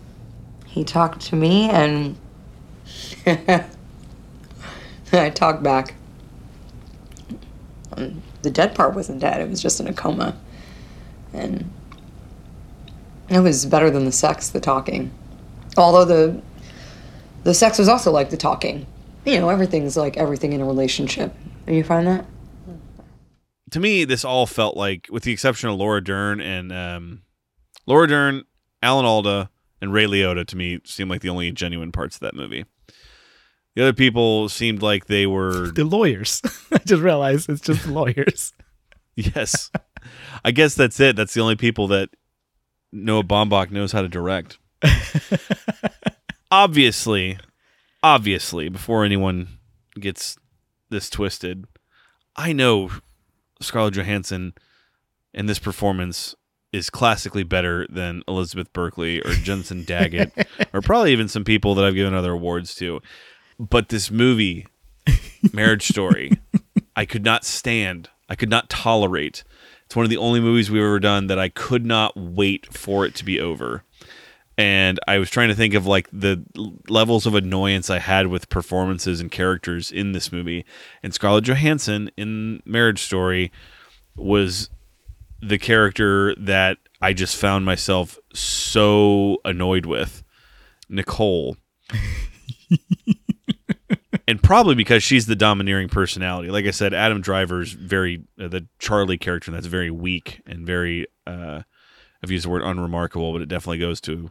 He 0.66 0.82
talked 0.82 1.20
to 1.22 1.36
me, 1.36 1.68
and 1.68 2.16
I 5.12 5.30
talked 5.30 5.62
back. 5.62 5.94
Um, 8.00 8.22
the 8.42 8.50
dead 8.50 8.74
part 8.74 8.94
wasn't 8.94 9.20
dead, 9.20 9.40
it 9.40 9.48
was 9.48 9.62
just 9.62 9.80
in 9.80 9.86
a 9.86 9.92
coma. 9.92 10.36
And 11.32 11.70
it 13.28 13.40
was 13.40 13.66
better 13.66 13.90
than 13.90 14.04
the 14.04 14.12
sex, 14.12 14.48
the 14.48 14.60
talking. 14.60 15.12
Although 15.76 16.04
the 16.04 16.42
the 17.44 17.54
sex 17.54 17.78
was 17.78 17.88
also 17.88 18.10
like 18.10 18.30
the 18.30 18.36
talking. 18.36 18.86
You 19.24 19.38
know, 19.38 19.48
everything's 19.48 19.96
like 19.96 20.16
everything 20.16 20.52
in 20.52 20.60
a 20.60 20.64
relationship. 20.64 21.34
Do 21.66 21.74
you 21.74 21.84
find 21.84 22.06
that? 22.06 22.24
to 23.70 23.80
me, 23.80 24.04
this 24.04 24.24
all 24.24 24.46
felt 24.46 24.76
like, 24.76 25.06
with 25.10 25.22
the 25.22 25.32
exception 25.32 25.68
of 25.70 25.76
Laura 25.76 26.02
Dern 26.02 26.40
and 26.40 26.72
um, 26.72 27.22
Laura 27.86 28.06
Dern, 28.06 28.44
Alan 28.82 29.04
Alda, 29.04 29.50
and 29.80 29.92
Ray 29.92 30.04
Liotta, 30.04 30.46
to 30.46 30.56
me, 30.56 30.80
seemed 30.84 31.10
like 31.10 31.22
the 31.22 31.28
only 31.28 31.50
genuine 31.52 31.92
parts 31.92 32.16
of 32.16 32.20
that 32.20 32.34
movie. 32.34 32.64
The 33.76 33.82
other 33.82 33.92
people 33.92 34.48
seemed 34.48 34.82
like 34.82 35.06
they 35.06 35.26
were 35.26 35.70
the 35.74 35.84
lawyers. 35.84 36.42
I 36.72 36.78
just 36.78 37.02
realized 37.02 37.48
it's 37.48 37.60
just 37.60 37.86
lawyers. 37.88 38.52
yes, 39.14 39.70
I 40.44 40.50
guess 40.50 40.74
that's 40.74 40.98
it. 41.00 41.16
That's 41.16 41.34
the 41.34 41.40
only 41.40 41.56
people 41.56 41.86
that 41.88 42.10
Noah 42.92 43.24
Baumbach 43.24 43.70
knows 43.70 43.92
how 43.92 44.02
to 44.02 44.08
direct. 44.08 44.58
obviously, 46.50 47.38
obviously, 48.02 48.68
before 48.68 49.04
anyone 49.04 49.48
gets 49.98 50.36
this 50.88 51.10
twisted, 51.10 51.66
I 52.36 52.52
know 52.52 52.90
Scarlett 53.60 53.94
Johansson 53.94 54.54
in 55.32 55.46
this 55.46 55.58
performance 55.58 56.34
is 56.72 56.88
classically 56.90 57.42
better 57.42 57.86
than 57.90 58.22
Elizabeth 58.28 58.72
Berkley 58.72 59.20
or 59.22 59.32
Jensen 59.32 59.84
Daggett 59.84 60.32
or 60.72 60.80
probably 60.80 61.12
even 61.12 61.28
some 61.28 61.44
people 61.44 61.74
that 61.74 61.84
I've 61.84 61.94
given 61.94 62.14
other 62.14 62.32
awards 62.32 62.74
to. 62.76 63.00
But 63.60 63.90
this 63.90 64.10
movie, 64.10 64.66
Marriage 65.52 65.86
Story, 65.86 66.32
I 66.96 67.04
could 67.04 67.22
not 67.22 67.44
stand. 67.44 68.08
I 68.26 68.34
could 68.34 68.48
not 68.48 68.70
tolerate. 68.70 69.44
It's 69.84 69.94
one 69.94 70.06
of 70.06 70.10
the 70.10 70.16
only 70.16 70.40
movies 70.40 70.70
we've 70.70 70.82
ever 70.82 70.98
done 70.98 71.26
that 71.26 71.38
I 71.38 71.50
could 71.50 71.84
not 71.84 72.16
wait 72.16 72.72
for 72.72 73.04
it 73.04 73.14
to 73.16 73.24
be 73.24 73.38
over. 73.38 73.84
And 74.56 74.98
I 75.06 75.18
was 75.18 75.28
trying 75.28 75.48
to 75.48 75.54
think 75.54 75.74
of 75.74 75.84
like 75.84 76.08
the 76.10 76.42
levels 76.88 77.26
of 77.26 77.34
annoyance 77.34 77.90
I 77.90 77.98
had 77.98 78.28
with 78.28 78.48
performances 78.48 79.20
and 79.20 79.30
characters 79.30 79.92
in 79.92 80.12
this 80.12 80.32
movie. 80.32 80.64
And 81.02 81.12
Scarlett 81.12 81.44
Johansson 81.44 82.10
in 82.16 82.62
Marriage 82.64 83.02
Story 83.02 83.52
was 84.16 84.70
the 85.42 85.58
character 85.58 86.34
that 86.36 86.78
I 87.02 87.12
just 87.12 87.36
found 87.36 87.66
myself 87.66 88.18
so 88.32 89.36
annoyed 89.44 89.84
with. 89.84 90.22
Nicole. 90.88 91.58
and 94.30 94.40
probably 94.40 94.76
because 94.76 95.02
she's 95.02 95.26
the 95.26 95.34
domineering 95.34 95.88
personality. 95.88 96.50
Like 96.50 96.64
I 96.64 96.70
said, 96.70 96.94
Adam 96.94 97.20
Driver's 97.20 97.72
very 97.72 98.22
uh, 98.40 98.46
the 98.46 98.68
Charlie 98.78 99.18
character 99.18 99.50
that's 99.50 99.66
very 99.66 99.90
weak 99.90 100.40
and 100.46 100.64
very 100.64 101.06
uh 101.26 101.62
I've 102.22 102.30
used 102.30 102.44
the 102.44 102.50
word 102.50 102.62
unremarkable, 102.62 103.32
but 103.32 103.42
it 103.42 103.48
definitely 103.48 103.78
goes 103.78 104.00
to 104.02 104.30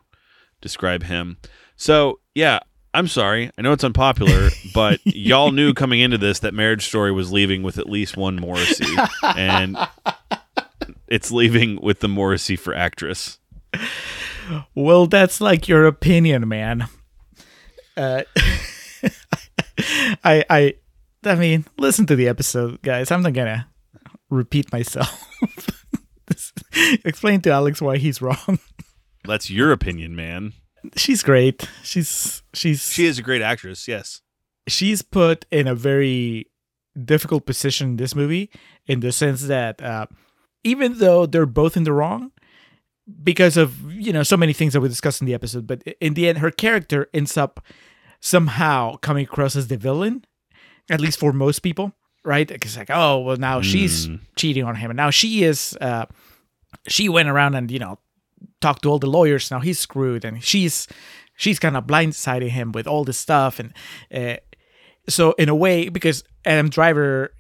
describe 0.62 1.04
him. 1.04 1.38
So, 1.76 2.20
yeah, 2.36 2.60
I'm 2.94 3.08
sorry. 3.08 3.52
I 3.58 3.62
know 3.62 3.74
it's 3.74 3.84
unpopular, 3.84 4.50
but 4.74 5.00
y'all 5.06 5.52
knew 5.52 5.74
coming 5.74 6.00
into 6.00 6.18
this 6.18 6.40
that 6.40 6.54
Marriage 6.54 6.86
Story 6.86 7.12
was 7.12 7.32
leaving 7.32 7.64
with 7.64 7.78
at 7.78 7.90
least 7.90 8.16
one 8.16 8.36
Morrissey, 8.38 8.96
and 9.24 9.76
it's 11.08 11.32
leaving 11.32 11.82
with 11.82 12.00
the 12.00 12.08
Morrissey 12.08 12.56
for 12.56 12.76
actress. 12.76 13.40
Well, 14.76 15.08
that's 15.08 15.42
like 15.42 15.68
your 15.68 15.86
opinion, 15.86 16.48
man. 16.48 16.88
Uh, 17.98 18.22
I, 20.24 20.44
I, 20.50 20.74
I 21.24 21.36
mean, 21.36 21.66
listen 21.78 22.06
to 22.08 22.16
the 22.16 22.28
episode, 22.28 22.82
guys. 22.82 23.12
I'm 23.12 23.22
not 23.22 23.34
gonna 23.34 23.68
repeat 24.30 24.72
myself. 24.72 25.26
Explain 27.06 27.42
to 27.42 27.52
Alex 27.52 27.82
why 27.82 27.98
he's 27.98 28.22
wrong. 28.22 28.60
That's 29.26 29.50
your 29.50 29.72
opinion, 29.72 30.16
man. 30.16 30.54
She's 30.96 31.24
great. 31.24 31.68
She's 31.84 32.42
she's 32.54 32.92
she 32.92 33.06
is 33.06 33.20
a 33.20 33.24
great 33.24 33.42
actress. 33.42 33.88
Yes, 33.88 34.22
she's 34.68 35.02
put 35.02 35.46
in 35.52 35.68
a 35.68 35.76
very 35.76 36.48
difficult 37.06 37.46
position 37.46 37.90
in 37.90 37.96
this 37.98 38.16
movie 38.16 38.50
in 38.88 39.02
the 39.02 39.12
sense 39.12 39.44
that 39.48 39.82
uh, 39.82 40.06
even 40.64 41.00
though 41.00 41.26
they're 41.26 41.46
both 41.46 41.78
in 41.78 41.84
the 41.84 41.94
wrong 41.94 42.32
because 43.24 43.58
of 43.58 43.92
you 43.92 44.14
know 44.14 44.24
so 44.24 44.38
many 44.38 44.54
things 44.54 44.74
that 44.74 44.82
we 44.82 44.88
discussed 44.88 45.22
in 45.22 45.28
the 45.28 45.34
episode, 45.34 45.68
but 45.68 45.82
in 46.00 46.14
the 46.14 46.30
end, 46.30 46.40
her 46.40 46.52
character 46.52 47.10
ends 47.14 47.38
up 47.38 47.60
somehow 48.20 48.96
coming 48.98 49.24
across 49.26 49.56
as 49.56 49.68
the 49.68 49.78
villain, 49.78 50.26
at 50.90 51.00
least 51.02 51.20
for 51.20 51.32
most 51.34 51.60
people, 51.60 51.94
right? 52.24 52.50
It's 52.52 52.78
like, 52.78 52.90
oh 52.90 53.20
well, 53.20 53.38
now 53.38 53.62
she's 53.62 54.08
Mm. 54.08 54.20
cheating 54.36 54.64
on 54.64 54.76
him, 54.76 54.92
and 54.92 54.98
now 54.98 55.10
she 55.10 55.44
is. 55.44 55.78
Uh, 55.80 56.06
she 56.88 57.10
went 57.10 57.30
around 57.30 57.56
and 57.56 57.72
you 57.72 57.80
know 57.80 58.00
talked 58.62 58.84
to 58.84 58.90
all 58.90 59.00
the 59.00 59.08
lawyers. 59.10 59.52
Now 59.52 59.60
he's 59.60 59.80
screwed, 59.80 60.26
and 60.26 60.44
she's 60.44 60.88
she's 61.36 61.60
kind 61.60 61.78
of 61.78 61.86
blindsiding 61.86 62.50
him 62.50 62.72
with 62.72 62.88
all 62.88 63.04
this 63.06 63.18
stuff, 63.18 63.60
and 63.60 63.74
uh, 64.14 64.38
so 65.08 65.32
in 65.34 65.50
a 65.50 65.56
way, 65.56 65.90
because 65.90 66.24
Adam 66.46 66.70
Driver 66.70 67.34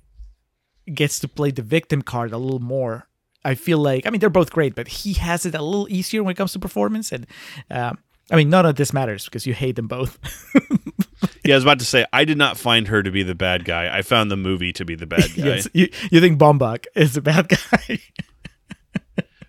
gets 0.94 1.20
to 1.20 1.28
play 1.28 1.52
the 1.52 1.62
victim 1.62 2.02
card 2.02 2.32
a 2.32 2.38
little 2.38 2.60
more. 2.60 3.08
I 3.46 3.56
feel 3.56 3.78
like 3.78 4.06
I 4.06 4.10
mean 4.10 4.20
they're 4.20 4.30
both 4.30 4.52
great, 4.52 4.76
but 4.76 4.88
he 4.88 5.14
has 5.14 5.46
it 5.46 5.56
a 5.56 5.62
little 5.62 5.88
easier 5.90 6.24
when 6.24 6.32
it 6.32 6.38
comes 6.38 6.54
to 6.54 6.60
performance, 6.60 7.12
and 7.12 7.26
um, 7.70 7.98
I 8.32 8.36
mean 8.36 8.50
none 8.50 8.66
of 8.66 8.76
this 8.76 8.94
matters 8.94 9.26
because 9.26 9.46
you 9.46 9.54
hate 9.54 9.76
them 9.76 9.88
both. 9.88 10.18
yeah. 11.46 11.54
I 11.54 11.58
was 11.58 11.64
about 11.64 11.80
to 11.80 11.86
say 11.86 12.06
I 12.14 12.26
did 12.26 12.38
not 12.38 12.58
find 12.58 12.88
her 12.88 13.02
to 13.04 13.12
be 13.12 13.24
the 13.24 13.36
bad 13.36 13.66
guy. 13.66 13.96
I 13.96 14.02
found 14.02 14.30
the 14.32 14.38
movie 14.38 14.72
to 14.74 14.86
be 14.86 14.96
the 14.96 15.08
bad 15.08 15.30
guy. 15.36 15.44
yes, 15.44 15.68
you 15.74 15.90
you 16.12 16.20
think 16.22 16.40
Baumbach 16.40 16.86
is 16.96 17.14
the 17.14 17.22
bad 17.22 17.50
guy? 17.50 18.00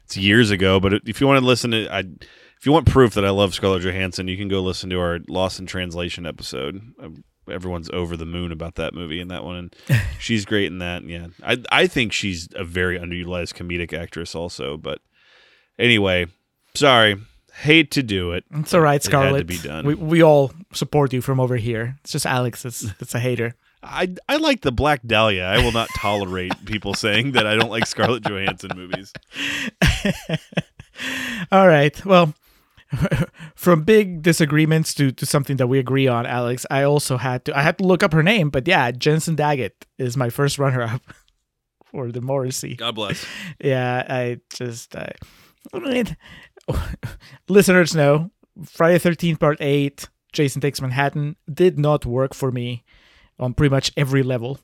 It's 0.04 0.16
years 0.16 0.50
ago, 0.50 0.80
but 0.80 0.92
if 1.06 1.20
you 1.20 1.28
want 1.28 1.38
to 1.38 1.46
listen 1.46 1.70
to, 1.70 1.88
I, 1.88 2.00
if 2.00 2.66
you 2.66 2.72
want 2.72 2.88
proof 2.88 3.14
that 3.14 3.24
I 3.24 3.30
love 3.30 3.54
Scarlett 3.54 3.82
Johansson, 3.84 4.26
you 4.26 4.36
can 4.36 4.48
go 4.48 4.60
listen 4.60 4.90
to 4.90 4.98
our 4.98 5.20
Lost 5.28 5.60
in 5.60 5.66
Translation 5.66 6.26
episode. 6.26 6.82
Everyone's 7.48 7.88
over 7.90 8.16
the 8.16 8.26
moon 8.26 8.50
about 8.50 8.74
that 8.74 8.92
movie 8.92 9.20
and 9.20 9.30
that 9.30 9.44
one, 9.44 9.56
and 9.56 9.76
she's 10.18 10.44
great 10.44 10.66
in 10.66 10.78
that. 10.78 11.04
Yeah, 11.04 11.28
I 11.44 11.58
I 11.70 11.86
think 11.86 12.12
she's 12.12 12.48
a 12.56 12.64
very 12.64 12.98
underutilized 12.98 13.54
comedic 13.54 13.96
actress 13.96 14.34
also. 14.34 14.76
But 14.76 14.98
anyway, 15.78 16.26
sorry, 16.74 17.16
hate 17.62 17.90
to 17.92 18.02
do 18.02 18.32
it. 18.32 18.44
It's 18.52 18.74
all 18.74 18.80
right, 18.80 18.94
It 18.94 19.02
had 19.04 19.10
Scarlett. 19.10 19.40
to 19.40 19.44
be 19.44 19.58
done. 19.58 19.86
We 19.86 19.94
we 19.94 20.22
all 20.22 20.52
support 20.72 21.12
you 21.12 21.20
from 21.20 21.38
over 21.40 21.56
here. 21.56 21.96
It's 22.00 22.12
just 22.12 22.26
Alex 22.26 22.62
that's 22.62 22.80
that's 22.98 23.14
a 23.14 23.20
hater. 23.20 23.54
I 23.82 24.14
I 24.28 24.36
like 24.36 24.60
the 24.60 24.72
Black 24.72 25.00
Dahlia. 25.06 25.44
I 25.44 25.58
will 25.64 25.72
not 25.72 25.88
tolerate 25.96 26.52
people 26.66 26.94
saying 26.94 27.32
that 27.32 27.46
I 27.46 27.54
don't 27.56 27.70
like 27.70 27.86
Scarlett 27.86 28.24
Johansson 28.24 28.70
movies. 28.76 29.12
All 31.52 31.66
right. 31.66 32.04
Well, 32.04 32.34
from 33.54 33.82
big 33.84 34.22
disagreements 34.22 34.92
to, 34.94 35.12
to 35.12 35.24
something 35.24 35.56
that 35.58 35.68
we 35.68 35.78
agree 35.78 36.06
on, 36.08 36.26
Alex, 36.26 36.66
I 36.70 36.82
also 36.82 37.16
had 37.16 37.44
to 37.46 37.56
I 37.56 37.62
had 37.62 37.78
to 37.78 37.84
look 37.84 38.02
up 38.02 38.12
her 38.12 38.22
name, 38.22 38.50
but 38.50 38.66
yeah, 38.68 38.90
Jensen 38.90 39.36
Daggett 39.36 39.86
is 39.98 40.16
my 40.16 40.28
first 40.30 40.58
runner 40.58 40.82
up 40.82 41.02
for 41.90 42.10
the 42.12 42.20
Morrissey. 42.20 42.76
God 42.76 42.94
bless. 42.94 43.24
Yeah, 43.62 44.04
I 44.08 44.40
just 44.54 44.94
I, 44.96 45.12
I 45.72 45.78
mean, 45.78 46.16
listeners 47.48 47.94
know 47.94 48.30
Friday 48.64 48.98
Thirteenth 48.98 49.40
Part 49.40 49.58
Eight, 49.60 50.08
Jason 50.32 50.60
Takes 50.60 50.80
Manhattan 50.80 51.36
did 51.52 51.78
not 51.78 52.06
work 52.06 52.34
for 52.34 52.50
me 52.50 52.84
on 53.38 53.54
pretty 53.54 53.70
much 53.70 53.92
every 53.96 54.22
level, 54.22 54.58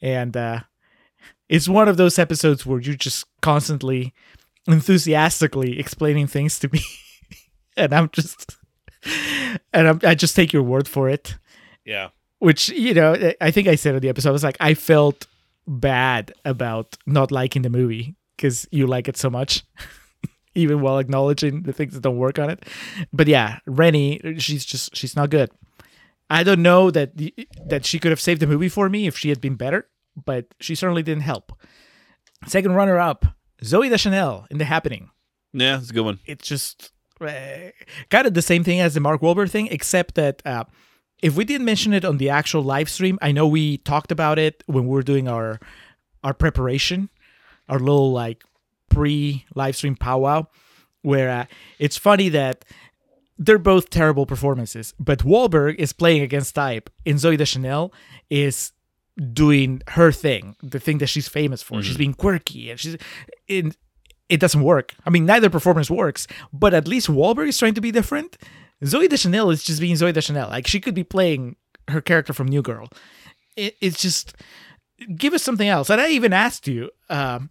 and 0.00 0.36
uh, 0.36 0.60
it's 1.48 1.68
one 1.68 1.88
of 1.88 1.96
those 1.96 2.18
episodes 2.18 2.64
where 2.64 2.80
you're 2.80 2.94
just 2.94 3.24
constantly 3.42 4.12
enthusiastically 4.66 5.78
explaining 5.78 6.26
things 6.26 6.58
to 6.60 6.68
me, 6.72 6.80
and 7.76 7.92
I'm 7.92 8.08
just 8.12 8.56
and 9.72 9.88
I'm, 9.88 10.00
I 10.02 10.14
just 10.14 10.34
take 10.36 10.52
your 10.52 10.62
word 10.62 10.88
for 10.88 11.08
it. 11.08 11.36
Yeah. 11.84 12.08
which 12.38 12.70
you 12.70 12.94
know 12.94 13.14
I- 13.14 13.36
I 13.42 13.50
think 13.50 13.68
I 13.68 13.74
said 13.76 13.94
in 13.94 14.00
the 14.00 14.08
episode 14.08 14.30
I 14.30 14.32
was 14.32 14.42
like 14.44 14.56
I 14.58 14.72
felt 14.74 15.26
bad 15.66 16.32
about 16.46 16.96
not 17.06 17.30
liking 17.30 17.60
the 17.62 17.68
movie 17.70 18.14
because 18.36 18.66
you 18.70 18.86
like 18.86 19.06
it 19.08 19.16
so 19.18 19.28
much. 19.30 19.62
Even 20.54 20.80
while 20.80 20.98
acknowledging 20.98 21.62
the 21.62 21.72
things 21.72 21.94
that 21.94 22.02
don't 22.02 22.18
work 22.18 22.38
on 22.38 22.50
it, 22.50 22.64
but 23.12 23.26
yeah, 23.26 23.58
Rennie, 23.66 24.20
she's 24.38 24.64
just 24.64 24.94
she's 24.94 25.16
not 25.16 25.30
good. 25.30 25.50
I 26.30 26.42
don't 26.42 26.62
know 26.62 26.90
that 26.90 27.16
the, 27.16 27.34
that 27.66 27.84
she 27.84 27.98
could 27.98 28.10
have 28.10 28.20
saved 28.20 28.40
the 28.40 28.46
movie 28.46 28.68
for 28.68 28.88
me 28.88 29.06
if 29.06 29.16
she 29.16 29.28
had 29.28 29.40
been 29.40 29.56
better, 29.56 29.88
but 30.16 30.46
she 30.60 30.74
certainly 30.74 31.02
didn't 31.02 31.22
help. 31.22 31.52
Second 32.46 32.72
runner 32.74 32.98
up, 32.98 33.26
Zooey 33.62 33.90
Deschanel 33.90 34.46
in 34.50 34.58
The 34.58 34.64
Happening. 34.64 35.10
Yeah, 35.52 35.78
it's 35.78 35.90
a 35.90 35.92
good 35.92 36.04
one. 36.04 36.18
It's 36.26 36.46
just 36.46 36.92
uh, 37.20 37.70
kind 38.10 38.26
of 38.26 38.34
the 38.34 38.42
same 38.42 38.64
thing 38.64 38.80
as 38.80 38.94
the 38.94 39.00
Mark 39.00 39.20
Wahlberg 39.20 39.50
thing, 39.50 39.68
except 39.68 40.14
that 40.16 40.42
uh, 40.44 40.64
if 41.22 41.36
we 41.36 41.44
didn't 41.44 41.64
mention 41.64 41.92
it 41.92 42.04
on 42.04 42.18
the 42.18 42.30
actual 42.30 42.62
live 42.62 42.88
stream, 42.88 43.18
I 43.22 43.32
know 43.32 43.46
we 43.46 43.78
talked 43.78 44.12
about 44.12 44.38
it 44.38 44.62
when 44.66 44.84
we 44.84 44.90
were 44.90 45.02
doing 45.02 45.28
our 45.28 45.60
our 46.22 46.34
preparation, 46.34 47.10
our 47.68 47.78
little 47.78 48.12
like 48.12 48.44
pre 48.94 49.44
live 49.54 49.76
stream 49.76 49.96
powwow, 49.96 50.46
where 51.02 51.30
uh, 51.30 51.44
it's 51.78 51.96
funny 51.96 52.28
that 52.30 52.64
they're 53.38 53.58
both 53.58 53.90
terrible 53.90 54.26
performances, 54.26 54.94
but 54.98 55.18
Wahlberg 55.20 55.74
is 55.76 55.92
playing 55.92 56.22
against 56.22 56.54
type, 56.54 56.88
and 57.04 57.16
Zooey 57.16 57.36
Deschanel 57.36 57.92
is 58.30 58.72
doing 59.32 59.82
her 59.88 60.10
thing, 60.12 60.56
the 60.62 60.80
thing 60.80 60.98
that 60.98 61.08
she's 61.08 61.28
famous 61.28 61.62
for. 61.62 61.82
She's 61.82 61.94
Mhm. 61.96 61.98
being 61.98 62.14
quirky, 62.14 62.70
and 62.70 62.78
she's 62.80 62.96
in. 63.48 63.72
It 64.28 64.40
doesn't 64.40 64.62
work. 64.62 64.94
I 65.04 65.10
mean, 65.10 65.26
neither 65.26 65.50
performance 65.50 65.90
works, 65.90 66.26
but 66.52 66.72
at 66.72 66.88
least 66.88 67.08
Wahlberg 67.08 67.48
is 67.48 67.58
trying 67.58 67.74
to 67.74 67.80
be 67.82 67.90
different. 67.92 68.38
Zooey 68.82 69.08
Deschanel 69.08 69.50
is 69.50 69.62
just 69.62 69.80
being 69.80 69.94
Zooey 69.96 70.12
Deschanel. 70.14 70.48
Like 70.48 70.66
she 70.66 70.80
could 70.80 70.94
be 70.94 71.04
playing 71.04 71.56
her 71.88 72.00
character 72.00 72.32
from 72.32 72.48
New 72.48 72.62
Girl. 72.62 72.88
It, 73.56 73.76
it's 73.80 74.00
just 74.00 74.34
give 75.16 75.34
us 75.34 75.42
something 75.42 75.68
else. 75.68 75.90
And 75.90 76.00
I 76.00 76.08
even 76.08 76.32
asked 76.32 76.66
you. 76.66 76.90
Um, 77.10 77.50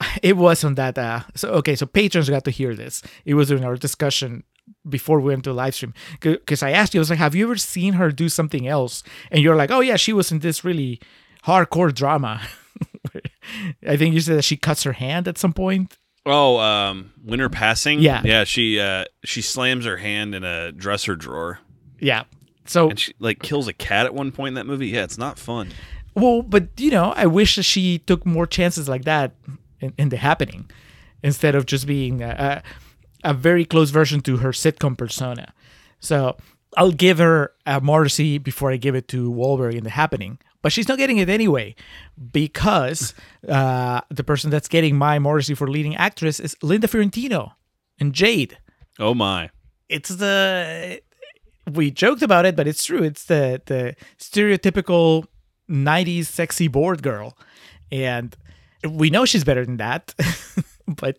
it 0.22 0.36
wasn't 0.36 0.76
that. 0.76 0.98
Uh, 0.98 1.20
so 1.34 1.50
okay, 1.50 1.76
so 1.76 1.86
patrons 1.86 2.28
got 2.28 2.44
to 2.44 2.50
hear 2.50 2.74
this. 2.74 3.02
It 3.24 3.34
was 3.34 3.50
in 3.50 3.64
our 3.64 3.76
discussion 3.76 4.44
before 4.88 5.20
we 5.20 5.32
went 5.32 5.44
to 5.44 5.52
live 5.52 5.74
stream 5.74 5.94
because 6.20 6.62
I 6.62 6.70
asked 6.70 6.94
you. 6.94 7.00
I 7.00 7.02
was 7.02 7.10
like, 7.10 7.18
"Have 7.18 7.34
you 7.34 7.46
ever 7.46 7.56
seen 7.56 7.94
her 7.94 8.10
do 8.10 8.28
something 8.28 8.66
else?" 8.66 9.02
And 9.30 9.42
you're 9.42 9.56
like, 9.56 9.70
"Oh 9.70 9.80
yeah, 9.80 9.96
she 9.96 10.12
was 10.12 10.30
in 10.32 10.40
this 10.40 10.64
really 10.64 11.00
hardcore 11.44 11.94
drama." 11.94 12.42
I 13.86 13.96
think 13.96 14.14
you 14.14 14.20
said 14.20 14.38
that 14.38 14.42
she 14.42 14.56
cuts 14.56 14.82
her 14.82 14.92
hand 14.92 15.28
at 15.28 15.38
some 15.38 15.52
point. 15.52 15.96
Oh, 16.26 16.58
um, 16.58 17.12
winter 17.24 17.48
passing. 17.48 18.00
Yeah. 18.00 18.20
yeah. 18.24 18.44
She 18.44 18.80
uh, 18.80 19.04
she 19.24 19.40
slams 19.40 19.84
her 19.84 19.98
hand 19.98 20.34
in 20.34 20.44
a 20.44 20.72
dresser 20.72 21.16
drawer. 21.16 21.60
Yeah. 22.00 22.24
So 22.64 22.90
and 22.90 22.98
she 22.98 23.14
like 23.20 23.40
kills 23.40 23.68
a 23.68 23.72
cat 23.72 24.06
at 24.06 24.14
one 24.14 24.32
point 24.32 24.48
in 24.48 24.54
that 24.54 24.66
movie. 24.66 24.88
Yeah, 24.88 25.04
it's 25.04 25.18
not 25.18 25.38
fun. 25.38 25.70
Well, 26.14 26.42
but 26.42 26.68
you 26.78 26.90
know, 26.90 27.12
I 27.14 27.26
wish 27.26 27.56
that 27.56 27.62
she 27.62 27.98
took 27.98 28.26
more 28.26 28.46
chances 28.46 28.88
like 28.88 29.04
that 29.04 29.32
in, 29.80 29.92
in 29.98 30.08
the 30.08 30.16
happening, 30.16 30.70
instead 31.22 31.54
of 31.54 31.66
just 31.66 31.86
being 31.86 32.22
a, 32.22 32.62
a, 33.24 33.30
a 33.30 33.34
very 33.34 33.64
close 33.64 33.90
version 33.90 34.20
to 34.22 34.38
her 34.38 34.50
sitcom 34.50 34.96
persona. 34.96 35.52
So 36.00 36.36
I'll 36.76 36.92
give 36.92 37.18
her 37.18 37.52
a 37.64 37.80
Morrissey 37.80 38.38
before 38.38 38.70
I 38.70 38.76
give 38.76 38.94
it 38.94 39.08
to 39.08 39.30
Wahlberg 39.30 39.74
in 39.74 39.84
the 39.84 39.90
happening. 39.90 40.38
But 40.62 40.72
she's 40.72 40.88
not 40.88 40.98
getting 40.98 41.18
it 41.18 41.28
anyway 41.28 41.76
because 42.32 43.14
uh, 43.48 44.00
the 44.10 44.24
person 44.24 44.50
that's 44.50 44.68
getting 44.68 44.96
my 44.96 45.18
Morrissey 45.18 45.54
for 45.54 45.68
leading 45.68 45.94
actress 45.94 46.40
is 46.40 46.56
Linda 46.60 46.88
Fiorentino 46.88 47.52
and 48.00 48.12
Jade. 48.12 48.58
Oh 48.98 49.14
my. 49.14 49.50
It's 49.88 50.08
the 50.08 51.00
we 51.70 51.90
joked 51.90 52.22
about 52.22 52.46
it, 52.46 52.56
but 52.56 52.66
it's 52.66 52.84
true. 52.84 53.02
It's 53.02 53.24
the 53.24 53.62
the 53.66 53.94
stereotypical 54.18 55.26
'90s 55.70 56.26
sexy 56.26 56.68
bored 56.68 57.02
girl, 57.02 57.36
and 57.92 58.36
we 58.86 59.10
know 59.10 59.24
she's 59.24 59.44
better 59.44 59.64
than 59.64 59.76
that. 59.78 60.14
but 60.86 61.18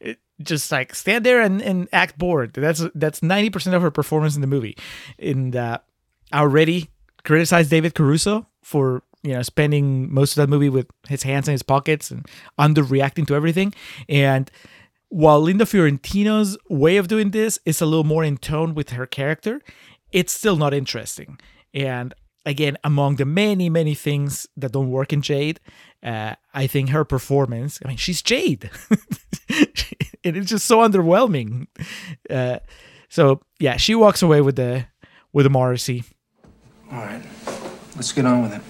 it, 0.00 0.18
just 0.42 0.70
like 0.72 0.94
stand 0.94 1.24
there 1.24 1.40
and, 1.40 1.62
and 1.62 1.88
act 1.92 2.18
bored. 2.18 2.52
That's 2.54 2.82
that's 2.94 3.22
ninety 3.22 3.50
percent 3.50 3.76
of 3.76 3.82
her 3.82 3.90
performance 3.90 4.34
in 4.34 4.40
the 4.40 4.46
movie. 4.46 4.76
And 5.18 5.54
uh, 5.54 5.78
already 6.32 6.90
criticized 7.24 7.70
David 7.70 7.94
Caruso 7.94 8.46
for 8.62 9.02
you 9.22 9.32
know 9.32 9.42
spending 9.42 10.12
most 10.12 10.32
of 10.32 10.42
that 10.42 10.50
movie 10.50 10.68
with 10.68 10.86
his 11.08 11.22
hands 11.22 11.48
in 11.48 11.52
his 11.52 11.62
pockets 11.62 12.10
and 12.10 12.26
underreacting 12.58 13.26
to 13.28 13.34
everything. 13.34 13.72
And 14.08 14.50
while 15.08 15.40
Linda 15.40 15.64
Fiorentino's 15.64 16.58
way 16.68 16.96
of 16.96 17.06
doing 17.06 17.30
this 17.30 17.58
is 17.64 17.80
a 17.80 17.86
little 17.86 18.04
more 18.04 18.24
in 18.24 18.36
tone 18.36 18.74
with 18.74 18.90
her 18.90 19.06
character, 19.06 19.60
it's 20.10 20.32
still 20.32 20.56
not 20.56 20.74
interesting. 20.74 21.38
And 21.72 22.14
again, 22.44 22.76
among 22.82 23.16
the 23.16 23.24
many, 23.24 23.70
many 23.70 23.94
things 23.94 24.46
that 24.56 24.72
don't 24.72 24.90
work 24.90 25.12
in 25.12 25.22
Jade, 25.22 25.60
uh, 26.04 26.34
I 26.52 26.66
think 26.66 26.90
her 26.90 27.04
performance, 27.04 27.80
I 27.84 27.88
mean, 27.88 27.96
she's 27.96 28.20
Jade. 28.22 28.70
and 29.50 30.36
it's 30.36 30.50
just 30.50 30.66
so 30.66 30.78
underwhelming. 30.78 31.66
Uh, 32.28 32.58
so 33.08 33.40
yeah, 33.58 33.76
she 33.76 33.94
walks 33.94 34.22
away 34.22 34.40
with 34.40 34.56
the 34.56 34.86
with 35.32 35.44
the 35.44 35.50
Morrissey. 35.50 36.04
All 36.92 36.98
right, 36.98 37.22
let's 37.96 38.12
get 38.12 38.26
on 38.26 38.42
with 38.42 38.52
it. 38.52 38.60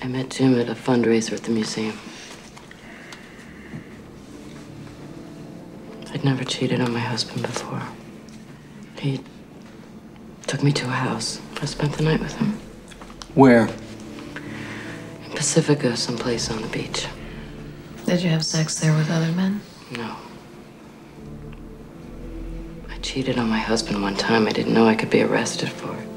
I 0.00 0.06
met 0.06 0.30
Jim 0.30 0.58
at 0.58 0.68
a 0.68 0.74
fundraiser 0.74 1.32
at 1.32 1.42
the 1.42 1.50
museum. 1.50 1.98
I'd 6.12 6.24
never 6.24 6.44
cheated 6.44 6.80
on 6.80 6.92
my 6.92 7.00
husband 7.00 7.42
before. 7.42 7.82
He 8.98 9.20
took 10.48 10.62
me 10.62 10.72
to 10.72 10.86
a 10.86 10.90
house. 10.90 11.40
I 11.60 11.66
spent 11.66 11.92
the 11.92 12.02
night 12.02 12.20
with 12.20 12.34
him. 12.34 12.58
Where? 13.34 13.68
In 15.24 15.30
Pacifica, 15.34 15.96
someplace 15.96 16.50
on 16.50 16.62
the 16.62 16.68
beach. 16.68 17.06
Did 18.06 18.22
you 18.22 18.30
have 18.30 18.44
sex 18.44 18.80
there 18.80 18.96
with 18.96 19.10
other 19.10 19.30
men? 19.32 19.60
No. 19.92 20.16
I 22.88 22.96
cheated 23.02 23.38
on 23.38 23.48
my 23.48 23.58
husband 23.58 24.02
one 24.02 24.16
time. 24.16 24.46
I 24.46 24.50
didn't 24.50 24.72
know 24.72 24.86
I 24.86 24.94
could 24.94 25.10
be 25.10 25.22
arrested 25.22 25.68
for 25.68 25.94
it. 25.94 26.08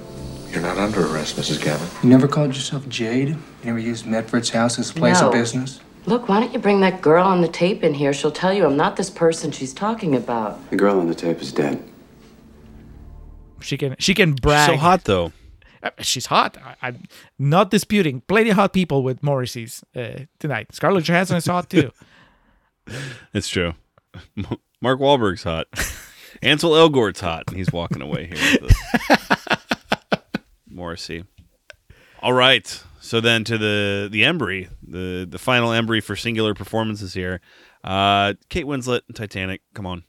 You're 0.51 0.61
not 0.61 0.77
under 0.77 1.05
arrest, 1.05 1.35
Mrs. 1.35 1.61
Gavin. 1.61 1.87
You 2.01 2.09
never 2.09 2.27
called 2.27 2.55
yourself 2.55 2.87
Jade? 2.87 3.29
You 3.29 3.37
never 3.65 3.79
used 3.79 4.05
Medford's 4.05 4.49
house 4.49 4.79
as 4.79 4.89
a 4.89 4.93
place 4.93 5.19
No. 5.21 5.27
of 5.27 5.33
business? 5.33 5.81
Look, 6.05 6.27
why 6.29 6.39
don't 6.39 6.51
you 6.53 6.59
bring 6.59 6.79
that 6.81 7.01
girl 7.01 7.25
on 7.25 7.41
the 7.41 7.47
tape 7.47 7.83
in 7.83 7.93
here? 7.93 8.11
She'll 8.13 8.31
tell 8.31 8.53
you 8.53 8.65
I'm 8.65 8.75
not 8.77 8.95
this 8.95 9.09
person 9.09 9.51
she's 9.51 9.73
talking 9.73 10.15
about. 10.15 10.69
The 10.69 10.75
girl 10.77 10.99
on 10.99 11.07
the 11.07 11.15
tape 11.15 11.41
is 11.41 11.51
dead. 11.51 11.83
She 13.61 13.77
can 13.77 13.95
she 13.99 14.13
can 14.13 14.33
brag. 14.33 14.69
So 14.69 14.77
hot 14.77 15.03
though. 15.05 15.31
Uh, 15.83 15.89
She's 15.99 16.27
hot. 16.27 16.57
I, 16.63 16.75
I'm 16.81 17.03
not 17.39 17.71
disputing. 17.71 18.21
Plenty 18.21 18.51
of 18.51 18.55
hot 18.55 18.71
people 18.73 19.03
with 19.03 19.23
Morrissey's 19.23 19.83
uh, 19.95 20.25
tonight. 20.39 20.73
Scarlett 20.73 21.05
Johansson 21.05 21.37
is 21.37 21.45
hot 21.45 21.69
too. 21.69 21.91
It's 23.33 23.47
true. 23.47 23.75
Mark 24.81 24.99
Wahlberg's 24.99 25.43
hot. 25.43 25.67
Ansel 26.41 26.75
Elgort's 26.75 27.21
hot, 27.21 27.43
and 27.47 27.55
he's 27.55 27.71
walking 27.71 28.01
away 28.01 28.25
here. 28.25 28.57
Morrissey. 30.67 31.23
All 32.21 32.33
right. 32.33 32.83
So 32.99 33.21
then 33.21 33.43
to 33.45 33.57
the 33.57 34.09
the 34.11 34.23
Embry, 34.23 34.69
the 34.81 35.27
the 35.29 35.37
final 35.39 35.69
Embry 35.69 36.03
for 36.03 36.15
singular 36.15 36.53
performances 36.53 37.13
here. 37.13 37.39
Uh, 37.83 38.33
Kate 38.49 38.65
Winslet, 38.65 39.01
Titanic. 39.13 39.61
Come 39.73 39.85
on, 39.85 40.03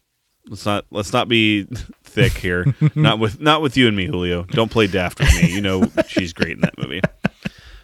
let's 0.46 0.64
not 0.66 0.86
let's 0.90 1.12
not 1.12 1.28
be 1.28 1.66
thick 2.12 2.32
here. 2.32 2.66
not 2.94 3.18
with 3.18 3.40
not 3.40 3.62
with 3.62 3.76
you 3.76 3.88
and 3.88 3.96
me, 3.96 4.06
Julio. 4.06 4.44
Don't 4.44 4.70
play 4.70 4.86
daft 4.86 5.18
with 5.20 5.32
me. 5.42 5.50
You 5.50 5.60
know 5.60 5.84
she's 6.08 6.32
great 6.32 6.52
in 6.52 6.60
that 6.60 6.78
movie. 6.78 7.00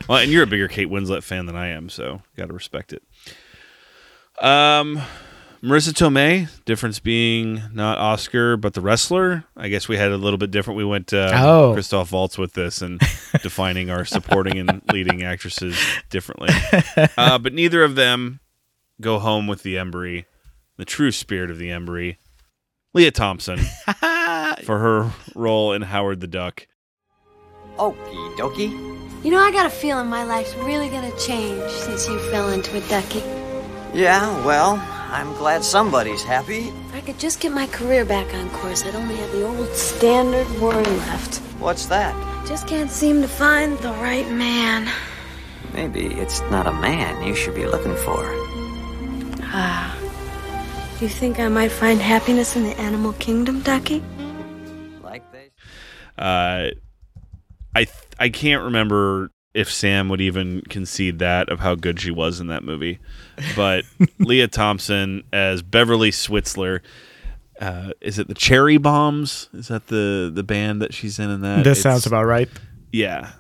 Well, 0.08 0.18
and 0.18 0.30
you're 0.30 0.44
a 0.44 0.46
bigger 0.46 0.68
Kate 0.68 0.88
Winslet 0.88 1.22
fan 1.22 1.46
than 1.46 1.56
I 1.56 1.68
am, 1.68 1.88
so 1.90 2.22
got 2.36 2.46
to 2.46 2.52
respect 2.54 2.92
it. 2.94 3.02
Um, 4.40 5.00
Marisa 5.62 5.90
Tomei, 5.92 6.48
difference 6.64 7.00
being 7.00 7.60
not 7.74 7.98
Oscar, 7.98 8.56
but 8.56 8.74
the 8.74 8.80
wrestler. 8.80 9.44
I 9.56 9.68
guess 9.68 9.88
we 9.88 9.96
had 9.96 10.12
a 10.12 10.16
little 10.16 10.38
bit 10.38 10.50
different. 10.50 10.78
We 10.78 10.84
went 10.84 11.12
uh, 11.12 11.32
Oh. 11.34 11.72
Christoph 11.74 12.12
Waltz 12.12 12.38
with 12.38 12.52
this 12.54 12.80
and 12.80 13.00
defining 13.42 13.90
our 13.90 14.04
supporting 14.04 14.58
and 14.58 14.80
leading 14.92 15.24
actresses 15.24 15.76
differently. 16.10 16.50
Uh, 17.18 17.38
but 17.38 17.52
neither 17.52 17.82
of 17.82 17.96
them 17.96 18.38
go 19.00 19.18
home 19.18 19.46
with 19.48 19.62
the 19.64 19.74
Embry, 19.74 20.24
the 20.76 20.84
true 20.84 21.10
spirit 21.10 21.50
of 21.50 21.58
the 21.58 21.68
Embry. 21.70 22.16
Lea 22.94 23.10
Thompson 23.10 23.58
for 24.64 24.78
her 24.78 25.10
role 25.34 25.72
in 25.72 25.82
Howard 25.82 26.20
the 26.20 26.26
Duck. 26.26 26.66
Okie 27.76 28.36
dokie. 28.36 28.70
You 29.24 29.30
know, 29.30 29.40
I 29.40 29.50
got 29.50 29.66
a 29.66 29.70
feeling 29.70 30.08
my 30.08 30.24
life's 30.24 30.54
really 30.56 30.88
gonna 30.88 31.16
change 31.18 31.70
since 31.70 32.08
you 32.08 32.18
fell 32.30 32.50
into 32.50 32.76
a 32.76 32.80
ducky. 32.88 33.22
Yeah, 33.94 34.44
well, 34.44 34.78
I'm 35.10 35.32
glad 35.34 35.64
somebody's 35.64 36.22
happy. 36.22 36.68
If 36.68 36.94
I 36.94 37.00
could 37.00 37.18
just 37.18 37.40
get 37.40 37.52
my 37.52 37.66
career 37.66 38.04
back 38.04 38.32
on 38.34 38.50
course, 38.50 38.84
I'd 38.84 38.94
only 38.94 39.16
have 39.16 39.32
the 39.32 39.44
old 39.44 39.74
standard 39.74 40.48
worry 40.60 40.84
left. 40.84 41.38
What's 41.58 41.86
that? 41.86 42.14
Just 42.46 42.68
can't 42.68 42.90
seem 42.90 43.22
to 43.22 43.28
find 43.28 43.78
the 43.78 43.92
right 43.94 44.30
man. 44.30 44.88
Maybe 45.72 46.06
it's 46.06 46.40
not 46.42 46.66
a 46.66 46.72
man 46.72 47.26
you 47.26 47.34
should 47.34 47.54
be 47.54 47.66
looking 47.66 47.96
for. 47.96 48.24
Ah. 49.42 49.96
You 51.00 51.08
think 51.08 51.38
I 51.38 51.48
might 51.48 51.70
find 51.70 52.00
happiness 52.00 52.56
in 52.56 52.64
the 52.64 52.78
animal 52.78 53.12
kingdom, 53.14 53.62
Ducky? 53.62 54.02
Uh, 56.18 56.70
I 57.74 57.84
th- 57.84 57.96
I 58.18 58.28
can't 58.28 58.64
remember 58.64 59.30
if 59.54 59.72
Sam 59.72 60.08
would 60.08 60.20
even 60.20 60.62
concede 60.68 61.18
that 61.20 61.48
of 61.48 61.60
how 61.60 61.74
good 61.74 62.00
she 62.00 62.10
was 62.10 62.40
in 62.40 62.48
that 62.48 62.62
movie, 62.64 62.98
but 63.56 63.84
Lea 64.18 64.46
Thompson 64.48 65.22
as 65.32 65.62
Beverly 65.62 66.10
Switzler. 66.10 66.80
Uh, 67.60 67.90
is 68.00 68.18
it 68.20 68.28
the 68.28 68.34
Cherry 68.34 68.76
Bombs? 68.78 69.48
Is 69.52 69.68
that 69.68 69.88
the 69.88 70.30
the 70.32 70.44
band 70.44 70.80
that 70.82 70.94
she's 70.94 71.18
in 71.18 71.30
in 71.30 71.40
that? 71.40 71.64
This 71.64 71.82
sounds 71.82 72.06
about 72.06 72.24
right. 72.24 72.48
yeah. 72.92 73.32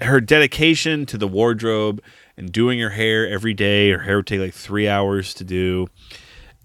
Her 0.00 0.20
dedication 0.20 1.06
to 1.06 1.16
the 1.16 1.28
wardrobe 1.28 2.02
and 2.36 2.50
doing 2.50 2.80
her 2.80 2.90
hair 2.90 3.28
every 3.28 3.54
day. 3.54 3.90
Her 3.90 4.00
hair 4.00 4.16
would 4.16 4.26
take 4.26 4.40
like 4.40 4.52
three 4.54 4.88
hours 4.88 5.32
to 5.34 5.44
do. 5.44 5.86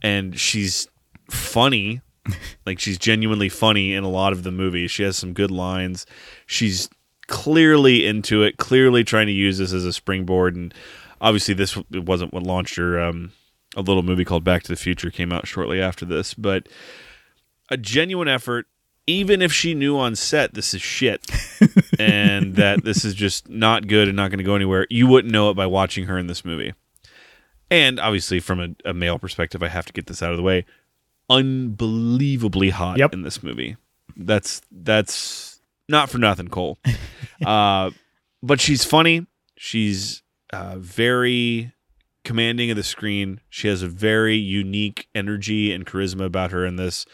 And 0.01 0.37
she's 0.39 0.87
funny. 1.29 2.01
like 2.65 2.79
she's 2.79 2.97
genuinely 2.97 3.49
funny 3.49 3.93
in 3.93 4.03
a 4.03 4.09
lot 4.09 4.33
of 4.33 4.43
the 4.43 4.51
movies. 4.51 4.91
She 4.91 5.03
has 5.03 5.17
some 5.17 5.33
good 5.33 5.51
lines. 5.51 6.05
She's 6.45 6.89
clearly 7.27 8.05
into 8.05 8.43
it, 8.43 8.57
clearly 8.57 9.03
trying 9.03 9.27
to 9.27 9.33
use 9.33 9.57
this 9.57 9.73
as 9.73 9.85
a 9.85 9.93
springboard. 9.93 10.55
And 10.55 10.73
obviously, 11.21 11.53
this 11.53 11.77
wasn't 11.91 12.33
what 12.33 12.43
launched 12.43 12.75
her. 12.75 12.99
Um, 12.99 13.31
a 13.75 13.81
little 13.81 14.03
movie 14.03 14.25
called 14.25 14.43
Back 14.43 14.63
to 14.63 14.69
the 14.69 14.75
Future 14.75 15.11
came 15.11 15.31
out 15.31 15.47
shortly 15.47 15.81
after 15.81 16.05
this. 16.05 16.33
But 16.33 16.67
a 17.69 17.77
genuine 17.77 18.27
effort, 18.27 18.67
even 19.07 19.41
if 19.41 19.53
she 19.53 19.73
knew 19.73 19.97
on 19.97 20.15
set 20.15 20.53
this 20.53 20.73
is 20.73 20.81
shit 20.81 21.25
and 21.99 22.55
that 22.55 22.83
this 22.83 23.05
is 23.05 23.13
just 23.13 23.47
not 23.49 23.87
good 23.87 24.07
and 24.07 24.17
not 24.17 24.29
going 24.31 24.39
to 24.39 24.43
go 24.43 24.55
anywhere, 24.55 24.87
you 24.89 25.07
wouldn't 25.07 25.31
know 25.31 25.49
it 25.49 25.53
by 25.53 25.65
watching 25.65 26.05
her 26.05 26.17
in 26.17 26.27
this 26.27 26.43
movie. 26.43 26.73
And 27.71 27.99
obviously, 27.99 28.39
from 28.39 28.59
a, 28.59 28.89
a 28.89 28.93
male 28.93 29.19
perspective, 29.19 29.61
I 29.61 29.67
have 29.67 29.85
to 29.85 29.93
get 29.93 30.07
this 30.07 30.23
out 30.23 30.31
of 30.31 30.37
the 30.37 30.43
way. 30.43 30.65
Unbelievably 31.29 32.71
hot 32.71 32.99
in 33.13 33.21
this 33.21 33.43
movie. 33.43 33.77
That's 34.15 34.61
that's 34.71 35.61
not 35.87 36.09
for 36.09 36.17
nothing, 36.17 36.47
Cole. 36.47 36.77
uh, 37.45 37.91
but 38.41 38.59
she's 38.59 38.83
funny. 38.83 39.27
She's 39.57 40.23
uh, 40.51 40.75
very 40.77 41.73
commanding 42.23 42.69
of 42.69 42.77
the 42.77 42.83
screen. 42.83 43.41
She 43.49 43.67
has 43.67 43.81
a 43.81 43.87
very 43.87 44.35
unique 44.35 45.07
energy 45.15 45.71
and 45.71 45.85
charisma 45.85 46.25
about 46.25 46.51
her 46.51 46.65
in 46.65 46.75
this. 46.75 47.05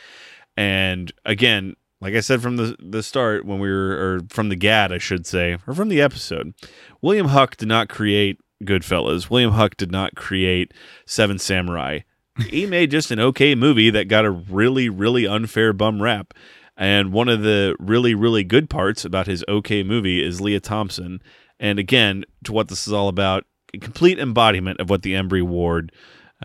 And 0.58 1.12
again, 1.26 1.76
like 2.02 2.14
I 2.14 2.20
said 2.20 2.42
from 2.42 2.58
the 2.58 2.76
the 2.80 3.04
start, 3.04 3.46
when 3.46 3.60
we 3.60 3.70
were 3.70 3.92
or 3.92 4.20
from 4.30 4.50
the 4.50 4.56
GAD, 4.56 4.92
I 4.92 4.98
should 4.98 5.26
say, 5.26 5.58
or 5.68 5.74
from 5.74 5.90
the 5.90 6.02
episode, 6.02 6.54
William 7.02 7.30
Huck 7.30 7.58
did 7.58 7.68
not 7.68 7.90
create 7.90 8.40
Goodfellas. 8.64 9.30
William 9.30 9.52
Huck 9.52 9.78
did 9.78 9.92
not 9.92 10.16
create 10.16 10.74
Seven 11.06 11.40
Samurai. 11.40 12.00
He 12.50 12.66
made 12.66 12.92
just 12.92 13.12
an 13.12 13.20
okay 13.20 13.56
movie 13.56 13.90
that 13.90 14.08
got 14.08 14.26
a 14.26 14.32
really, 14.32 14.90
really 14.90 15.26
unfair 15.26 15.74
bum 15.74 16.02
rap. 16.02 16.34
And 16.78 17.14
one 17.14 17.30
of 17.30 17.42
the 17.42 17.76
really, 17.80 18.14
really 18.14 18.44
good 18.44 18.70
parts 18.70 19.06
about 19.06 19.28
his 19.28 19.46
okay 19.48 19.84
movie 19.84 20.24
is 20.24 20.42
Lea 20.42 20.60
Thompson. 20.60 21.22
And 21.60 21.80
again, 21.80 22.26
to 22.44 22.52
what 22.52 22.68
this 22.68 22.86
is 22.88 22.94
all 22.94 23.08
about, 23.08 23.46
a 23.74 23.78
complete 23.78 24.20
embodiment 24.20 24.80
of 24.80 24.90
what 24.90 25.02
the 25.02 25.14
Embry 25.14 25.42
Award, 25.42 25.94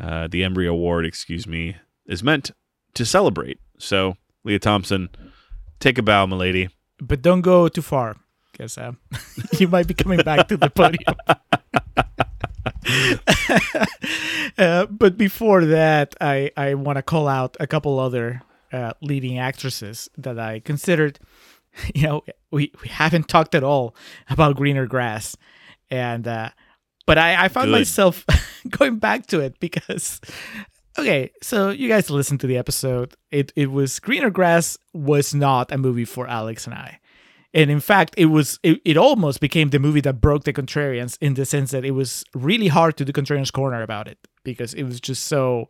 uh, 0.01 0.29
the 0.29 0.43
Embry 0.43 0.69
Award, 0.69 1.05
excuse 1.05 1.47
me, 1.47 1.77
is 2.07 2.23
meant 2.23 2.53
to 2.95 3.05
celebrate. 3.05 3.59
So, 3.79 4.17
Lea 4.45 4.59
Thompson, 4.59 5.09
take 5.81 5.99
a 5.99 6.03
bow, 6.03 6.27
milady. 6.27 6.69
But 7.01 7.23
don't 7.23 7.41
go 7.41 7.69
too 7.69 7.83
far, 7.83 8.17
because 8.53 8.79
uh, 8.79 8.93
you 9.59 9.67
might 9.67 9.89
be 9.89 9.95
coming 9.95 10.21
back 10.21 10.47
to 10.49 10.57
the 10.57 10.71
podium. 10.71 11.17
uh, 14.59 14.87
but 14.87 15.17
before 15.17 15.65
that, 15.67 16.15
I, 16.21 16.51
I 16.57 16.75
want 16.75 16.97
to 16.97 17.03
call 17.03 17.29
out 17.29 17.57
a 17.61 17.67
couple 17.67 17.99
other 17.99 18.43
uh, 18.73 18.93
leading 19.03 19.39
actresses 19.39 20.09
that 20.17 20.39
I 20.39 20.61
considered. 20.61 21.19
You 21.95 22.03
know, 22.03 22.25
we, 22.51 22.73
we 22.83 22.89
haven't 22.89 23.29
talked 23.29 23.55
at 23.55 23.63
all 23.63 23.95
about 24.29 24.57
greener 24.57 24.87
grass, 24.87 25.37
and 25.89 26.27
uh, 26.27 26.51
but 27.07 27.17
I, 27.17 27.45
I 27.45 27.49
found 27.49 27.67
Good. 27.67 27.79
myself 27.79 28.25
going 28.69 28.99
back 28.99 29.27
to 29.27 29.39
it 29.39 29.59
because 29.61 30.21
okay, 30.99 31.31
so 31.43 31.71
you 31.71 31.89
guys 31.89 32.11
listened 32.11 32.41
to 32.41 32.47
the 32.47 32.57
episode. 32.57 33.15
It 33.31 33.53
it 33.57 33.71
was 33.71 34.01
greener 34.01 34.31
grass 34.31 34.79
was 34.93 35.35
not 35.35 35.73
a 35.73 35.79
movie 35.79 36.05
for 36.05 36.27
Alex 36.29 36.67
and 36.67 36.75
I. 36.75 37.00
And 37.53 37.71
in 37.71 37.81
fact, 37.81 38.15
it 38.17 38.27
was 38.27 38.59
it, 38.63 38.81
it 38.85 38.97
almost 38.97 39.41
became 39.41 39.71
the 39.71 39.79
movie 39.79 40.01
that 40.03 40.21
broke 40.21 40.45
the 40.45 40.53
contrarians 40.53 41.19
in 41.21 41.35
the 41.35 41.45
sense 41.45 41.73
that 41.73 41.85
it 41.85 41.93
was 41.93 42.25
really 42.35 42.69
hard 42.69 42.97
to 42.99 43.05
do 43.05 43.13
contrarians 43.13 43.53
corner 43.53 43.83
about 43.83 44.07
it 44.07 44.19
because 44.45 44.73
it 44.75 44.85
was 44.85 45.01
just 45.01 45.25
so 45.25 45.69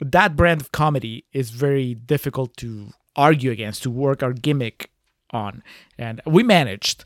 that 0.00 0.36
brand 0.36 0.60
of 0.60 0.72
comedy 0.72 1.24
is 1.32 1.50
very 1.50 1.94
difficult 1.94 2.56
to 2.58 2.90
argue 3.14 3.50
against 3.50 3.82
to 3.82 3.90
work 3.90 4.22
our 4.22 4.32
gimmick 4.32 4.90
on. 5.30 5.62
And 5.98 6.20
we 6.26 6.42
managed. 6.42 7.04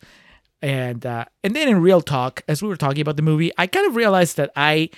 And 0.63 1.07
uh, 1.07 1.25
and 1.43 1.57
then 1.57 1.69
in 1.69 1.81
real 1.81 2.03
talk 2.03 2.43
as 2.47 2.63
we 2.63 2.69
were 2.69 2.77
talking 2.77 3.01
about 3.01 3.17
the 3.17 3.23
movie 3.23 3.51
i 3.57 3.67
kind 3.67 3.87
of 3.87 3.97
realized 3.97 4.37
that 4.37 4.51
i 4.55 4.91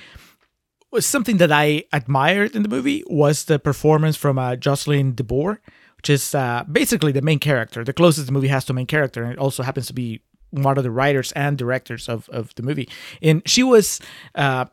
was 0.90 1.06
something 1.06 1.36
that 1.36 1.52
i 1.52 1.84
admired 1.92 2.56
in 2.56 2.64
the 2.64 2.68
movie 2.68 3.04
was 3.06 3.44
the 3.44 3.60
performance 3.60 4.16
from 4.16 4.40
uh, 4.40 4.56
jocelyn 4.56 5.12
deboer 5.12 5.58
which 6.02 6.10
is 6.10 6.34
uh, 6.34 6.64
basically 6.64 7.12
the 7.12 7.22
main 7.22 7.38
character. 7.38 7.84
The 7.84 7.92
closest 7.92 8.26
the 8.26 8.32
movie 8.32 8.48
has 8.48 8.64
to 8.64 8.72
main 8.72 8.88
character 8.88 9.22
and 9.22 9.32
it 9.32 9.38
also 9.38 9.62
happens 9.62 9.86
to 9.86 9.92
be 9.92 10.20
one 10.50 10.76
of 10.76 10.82
the 10.82 10.90
writers 10.90 11.30
and 11.32 11.56
directors 11.56 12.08
of, 12.08 12.28
of 12.30 12.52
the 12.56 12.64
movie. 12.64 12.88
And 13.22 13.40
she 13.46 13.62
was 13.62 14.00
uh, 14.34 14.64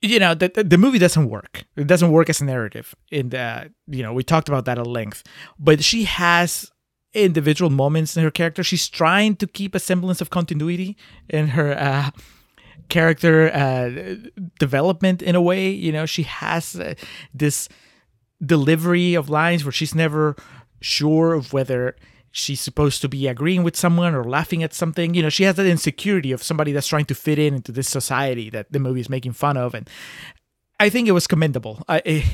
you 0.00 0.18
know 0.18 0.34
the, 0.34 0.48
the 0.48 0.78
movie 0.78 0.98
doesn't 0.98 1.28
work. 1.28 1.64
It 1.76 1.86
doesn't 1.86 2.10
work 2.10 2.30
as 2.30 2.40
a 2.40 2.46
narrative. 2.46 2.94
And, 3.12 3.30
the 3.30 3.70
you 3.88 4.02
know 4.02 4.14
we 4.14 4.22
talked 4.22 4.48
about 4.48 4.64
that 4.64 4.78
at 4.78 4.86
length. 4.86 5.22
But 5.58 5.84
she 5.84 6.04
has 6.04 6.72
individual 7.12 7.68
moments 7.68 8.16
in 8.16 8.22
her 8.22 8.30
character. 8.30 8.62
She's 8.64 8.88
trying 8.88 9.36
to 9.36 9.46
keep 9.46 9.74
a 9.74 9.80
semblance 9.80 10.22
of 10.22 10.30
continuity 10.30 10.96
in 11.28 11.48
her 11.48 11.78
uh 11.78 12.10
character 12.88 13.52
uh 13.52 14.16
development 14.58 15.20
in 15.20 15.34
a 15.34 15.42
way. 15.42 15.68
You 15.68 15.92
know 15.92 16.06
she 16.06 16.22
has 16.22 16.74
uh, 16.76 16.94
this 17.34 17.68
delivery 18.44 19.14
of 19.14 19.28
lines 19.28 19.64
where 19.64 19.72
she's 19.72 19.94
never 19.94 20.34
sure 20.80 21.34
of 21.34 21.52
whether 21.52 21.96
she's 22.30 22.60
supposed 22.60 23.02
to 23.02 23.08
be 23.08 23.26
agreeing 23.26 23.62
with 23.62 23.76
someone 23.76 24.14
or 24.14 24.24
laughing 24.24 24.62
at 24.62 24.72
something. 24.72 25.14
You 25.14 25.22
know, 25.22 25.28
she 25.28 25.44
has 25.44 25.56
that 25.56 25.66
insecurity 25.66 26.32
of 26.32 26.42
somebody 26.42 26.72
that's 26.72 26.86
trying 26.86 27.06
to 27.06 27.14
fit 27.14 27.38
in 27.38 27.54
into 27.54 27.72
this 27.72 27.88
society 27.88 28.50
that 28.50 28.70
the 28.72 28.78
movie 28.78 29.00
is 29.00 29.08
making 29.08 29.32
fun 29.32 29.56
of. 29.56 29.74
And 29.74 29.88
I 30.78 30.88
think 30.88 31.08
it 31.08 31.12
was 31.12 31.26
commendable. 31.26 31.82
I, 31.88 32.24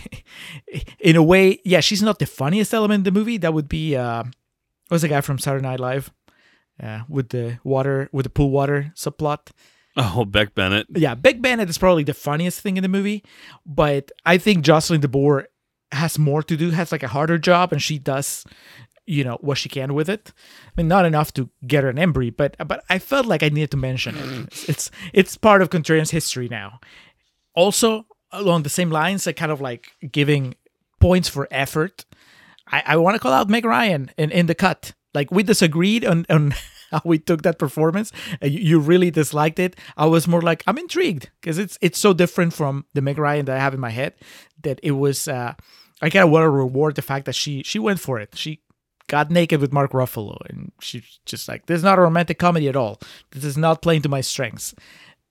in 0.99 1.17
a 1.17 1.23
way, 1.23 1.61
yeah, 1.65 1.81
she's 1.81 2.03
not 2.03 2.19
the 2.19 2.27
funniest 2.27 2.75
element 2.75 3.01
in 3.01 3.15
the 3.15 3.19
movie. 3.19 3.39
That 3.39 3.55
would 3.55 3.69
be, 3.69 3.97
uh, 3.97 4.25
what 4.25 4.95
was 4.95 5.03
the 5.03 5.09
guy 5.09 5.21
from 5.21 5.39
Saturday 5.39 5.63
Night 5.63 5.81
Live 5.81 6.13
uh, 6.83 7.01
with 7.09 7.31
the 7.31 7.59
water, 7.65 8.09
with 8.13 8.25
the 8.25 8.31
pool 8.31 8.51
water 8.51 8.93
subplot? 8.95 9.51
Oh, 9.97 10.27
Beck 10.27 10.55
Bennett. 10.55 10.87
Yeah, 10.95 11.15
Beck 11.15 11.41
Bennett 11.41 11.71
is 11.71 11.79
probably 11.79 12.05
the 12.05 12.13
funniest 12.13 12.61
thing 12.61 12.77
in 12.77 12.83
the 12.83 12.89
movie, 12.89 13.25
but 13.65 14.13
I 14.27 14.37
think 14.37 14.63
Jocelyn 14.63 15.01
DeBoer 15.01 15.47
has 15.93 16.19
more 16.19 16.43
to 16.43 16.57
do, 16.57 16.71
has 16.71 16.93
like 16.93 17.03
a 17.03 17.09
harder 17.09 17.39
job, 17.39 17.73
and 17.73 17.81
she 17.81 17.99
does, 17.99 18.45
you 19.07 19.25
know, 19.25 19.39
what 19.41 19.59
she 19.59 19.69
can 19.69 19.95
with 19.95 20.09
it. 20.09 20.33
I 20.67 20.73
mean, 20.77 20.89
not 20.89 21.05
enough 21.05 21.33
to 21.35 21.51
get 21.67 21.85
her 21.85 21.91
an 21.91 21.97
Embry, 21.97 22.35
but 22.35 22.57
but 22.67 22.85
I 22.91 22.99
felt 22.99 23.27
like 23.27 23.43
I 23.43 23.49
needed 23.49 23.71
to 23.73 23.77
mention 23.77 24.17
it. 24.17 24.47
It's 24.47 24.69
it's, 24.69 24.91
it's 25.13 25.37
part 25.37 25.63
of 25.63 25.71
Contrarian's 25.71 26.11
history 26.11 26.49
now. 26.49 26.81
Also, 27.55 28.07
along 28.33 28.63
the 28.63 28.69
same 28.69 28.91
lines, 28.91 29.27
like 29.27 29.37
kind 29.37 29.53
of 29.53 29.61
like 29.61 29.93
giving 30.11 30.55
points 31.01 31.29
for 31.29 31.49
effort. 31.51 32.05
I, 32.69 32.83
I 32.87 32.97
want 32.97 33.15
to 33.15 33.21
call 33.21 33.33
out 33.33 33.49
Meg 33.49 33.65
Ryan 33.65 34.11
in, 34.19 34.31
in 34.31 34.47
the 34.47 34.55
cut. 34.55 34.93
Like 35.15 35.31
we 35.31 35.43
disagreed 35.43 36.05
on 36.05 36.27
on 36.29 36.55
how 36.91 37.01
we 37.05 37.19
took 37.19 37.43
that 37.43 37.59
performance. 37.59 38.13
Uh, 38.43 38.47
You, 38.47 38.79
really 38.79 39.11
disliked 39.11 39.59
it. 39.59 39.77
I 39.97 40.07
was 40.07 40.27
more 40.29 40.43
like 40.43 40.63
I'm 40.67 40.79
intrigued 40.79 41.31
because 41.41 41.59
it's 41.59 41.79
it's 41.81 41.99
so 41.99 42.13
different 42.13 42.53
from 42.53 42.85
the 42.95 43.01
Meg 43.03 43.19
Ryan 43.19 43.47
that 43.47 43.57
I 43.57 43.61
have 43.61 43.75
in 43.75 43.81
my 43.81 43.91
head 43.91 44.15
that 44.63 44.81
it 44.83 44.93
was. 44.93 45.29
Uh, 45.29 45.55
I 46.03 46.11
kind 46.11 46.25
of 46.25 46.31
want 46.31 46.45
to 46.45 46.51
reward 46.51 46.95
the 46.95 47.03
fact 47.03 47.25
that 47.27 47.35
she 47.35 47.63
she 47.63 47.79
went 47.79 48.01
for 48.01 48.21
it. 48.21 48.37
She 48.37 48.61
got 49.09 49.31
naked 49.31 49.61
with 49.61 49.73
Mark 49.73 49.93
Ruffalo, 49.93 50.37
and 50.49 50.73
she's 50.81 51.21
just 51.25 51.49
like, 51.49 51.67
"This 51.67 51.79
is 51.79 51.85
not 51.85 51.99
a 51.99 52.03
romantic 52.03 52.39
comedy 52.39 52.69
at 52.69 52.77
all. 52.77 53.01
This 53.31 53.45
is 53.45 53.57
not 53.57 53.83
playing 53.83 54.03
to 54.03 54.09
my 54.09 54.21
strengths." 54.21 54.75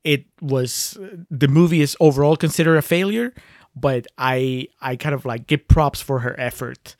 It 0.03 0.25
was 0.41 0.97
the 1.31 1.47
movie 1.47 1.81
is 1.81 1.97
overall 1.99 2.35
considered 2.37 2.77
a 2.77 2.81
failure, 2.81 3.33
but 3.75 4.07
I 4.17 4.67
I 4.81 4.95
kind 4.95 5.15
of 5.15 5.25
like 5.25 5.47
give 5.47 5.67
props 5.67 6.01
for 6.01 6.19
her 6.19 6.39
effort. 6.39 6.95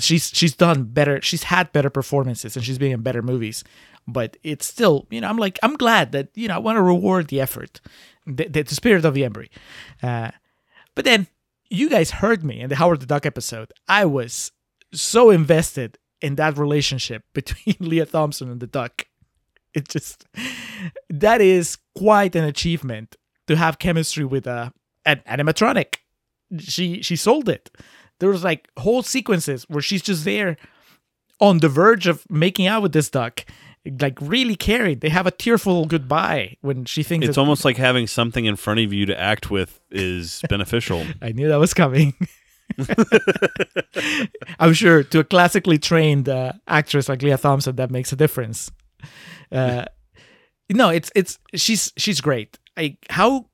She's 0.00 0.30
she's 0.34 0.54
done 0.54 0.84
better. 0.84 1.20
She's 1.22 1.44
had 1.44 1.72
better 1.72 1.90
performances, 1.90 2.56
and 2.56 2.64
she's 2.64 2.78
been 2.78 2.92
in 2.92 3.02
better 3.02 3.22
movies. 3.22 3.64
But 4.06 4.36
it's 4.42 4.66
still, 4.66 5.06
you 5.10 5.20
know, 5.20 5.28
I'm 5.28 5.36
like 5.36 5.58
I'm 5.62 5.76
glad 5.76 6.12
that 6.12 6.28
you 6.34 6.48
know 6.48 6.54
I 6.54 6.58
want 6.58 6.76
to 6.76 6.82
reward 6.82 7.28
the 7.28 7.40
effort, 7.40 7.80
the, 8.26 8.48
the, 8.48 8.62
the 8.62 8.74
spirit 8.74 9.04
of 9.04 9.14
the 9.14 9.22
Embry. 9.22 9.48
Uh, 10.02 10.30
but 10.94 11.04
then 11.04 11.26
you 11.68 11.88
guys 11.88 12.10
heard 12.10 12.44
me 12.44 12.60
in 12.60 12.68
the 12.68 12.76
Howard 12.76 13.00
the 13.00 13.06
Duck 13.06 13.24
episode. 13.24 13.72
I 13.88 14.04
was 14.04 14.52
so 14.92 15.30
invested 15.30 15.98
in 16.20 16.34
that 16.36 16.58
relationship 16.58 17.24
between 17.32 17.76
Lea 17.78 18.04
Thompson 18.04 18.50
and 18.50 18.60
the 18.60 18.66
duck. 18.66 19.06
It 19.72 19.88
just 19.88 20.26
that 21.08 21.40
is 21.40 21.78
quite 21.96 22.34
an 22.34 22.44
achievement 22.44 23.16
to 23.46 23.56
have 23.56 23.78
chemistry 23.78 24.24
with 24.24 24.46
a 24.46 24.72
an 25.04 25.22
animatronic. 25.28 25.96
She 26.58 27.02
she 27.02 27.14
sold 27.14 27.48
it. 27.48 27.70
There 28.20 28.28
was 28.28 28.44
like 28.44 28.68
whole 28.78 29.02
sequences 29.02 29.64
where 29.68 29.82
she's 29.82 30.02
just 30.02 30.24
there 30.24 30.56
on 31.40 31.58
the 31.58 31.68
verge 31.68 32.06
of 32.06 32.24
making 32.30 32.66
out 32.66 32.82
with 32.82 32.92
this 32.92 33.10
duck. 33.10 33.44
Like 33.98 34.18
really 34.20 34.56
carried. 34.56 35.00
They 35.00 35.08
have 35.08 35.26
a 35.26 35.30
tearful 35.30 35.86
goodbye 35.86 36.56
when 36.60 36.84
she 36.84 37.02
thinks 37.02 37.26
It's 37.26 37.38
almost 37.38 37.64
like 37.64 37.78
having 37.78 38.06
something 38.06 38.44
in 38.44 38.56
front 38.56 38.80
of 38.80 38.92
you 38.92 39.06
to 39.06 39.18
act 39.18 39.50
with 39.50 39.80
is 39.90 40.42
beneficial. 40.50 41.04
I 41.22 41.32
knew 41.32 41.48
that 41.48 41.56
was 41.56 41.72
coming. 41.72 42.14
I'm 44.60 44.74
sure 44.74 45.02
to 45.02 45.20
a 45.20 45.24
classically 45.24 45.78
trained 45.78 46.28
uh, 46.28 46.52
actress 46.68 47.08
like 47.08 47.22
Lea 47.22 47.36
Thompson, 47.36 47.76
that 47.76 47.90
makes 47.90 48.12
a 48.12 48.16
difference. 48.16 48.70
Uh, 49.50 49.86
no, 50.70 50.90
it's 50.90 51.10
it's 51.14 51.38
she's 51.54 51.92
she's 51.96 52.20
great. 52.20 52.58
I 52.76 52.96
how 53.08 53.46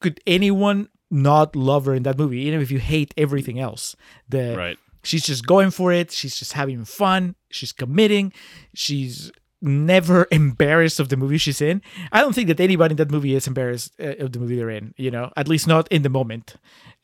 could 0.00 0.20
anyone 0.26 0.88
not 1.14 1.54
love 1.56 1.86
her 1.86 1.94
in 1.94 2.02
that 2.02 2.18
movie, 2.18 2.40
even 2.40 2.60
if 2.60 2.70
you 2.70 2.78
hate 2.78 3.14
everything 3.16 3.58
else? 3.58 3.94
The 4.28 4.54
Right. 4.56 4.78
she's 5.02 5.24
just 5.24 5.46
going 5.46 5.70
for 5.70 5.92
it. 5.92 6.10
She's 6.10 6.36
just 6.36 6.52
having 6.54 6.84
fun. 6.84 7.34
She's 7.50 7.72
committing. 7.72 8.32
She's 8.74 9.30
never 9.62 10.26
embarrassed 10.42 11.00
of 11.00 11.08
the 11.08 11.16
movie 11.16 11.38
she's 11.38 11.60
in. 11.60 11.80
I 12.12 12.20
don't 12.20 12.34
think 12.34 12.48
that 12.48 12.60
anybody 12.60 12.92
in 12.92 12.96
that 12.96 13.10
movie 13.10 13.34
is 13.34 13.46
embarrassed 13.46 13.92
uh, 14.00 14.16
of 14.24 14.32
the 14.32 14.38
movie 14.38 14.56
they're 14.56 14.70
in. 14.70 14.92
You 14.96 15.10
know, 15.10 15.30
at 15.36 15.48
least 15.48 15.66
not 15.66 15.88
in 15.88 16.02
the 16.02 16.10
moment. 16.10 16.56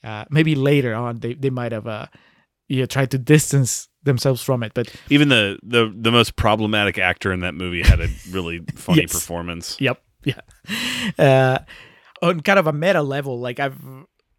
Uh, 0.02 0.24
maybe 0.30 0.54
later 0.54 0.94
on, 0.94 1.20
they 1.20 1.34
they 1.34 1.50
might 1.50 1.72
have 1.72 1.86
uh, 1.86 2.06
you 2.68 2.80
know, 2.80 2.86
tried 2.86 3.10
to 3.12 3.18
distance 3.18 3.88
themselves 4.02 4.42
from 4.42 4.62
it. 4.62 4.72
But 4.74 4.88
Even 5.10 5.28
the 5.28 5.58
the 5.62 5.92
the 5.94 6.10
most 6.10 6.36
problematic 6.36 6.98
actor 6.98 7.32
in 7.32 7.40
that 7.40 7.54
movie 7.54 7.82
had 7.82 8.00
a 8.00 8.08
really 8.30 8.60
funny 8.76 9.02
Yes. 9.02 9.12
performance. 9.12 9.76
Yep. 9.80 10.02
Yeah. 10.24 10.40
Uh, 11.18 11.58
on 12.22 12.40
kind 12.40 12.58
of 12.58 12.66
a 12.66 12.72
meta 12.72 13.02
level, 13.02 13.38
like 13.38 13.60
I've, 13.60 13.78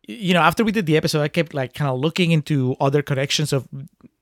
you 0.08 0.34
know, 0.34 0.42
after 0.42 0.64
we 0.64 0.72
did 0.72 0.86
the 0.86 0.98
episode, 0.98 1.22
I 1.22 1.28
kept 1.28 1.54
like 1.54 1.74
kind 1.74 1.90
of 1.90 2.00
looking 2.00 2.32
into 2.32 2.76
other 2.80 3.02
connections 3.02 3.54
of, 3.54 3.68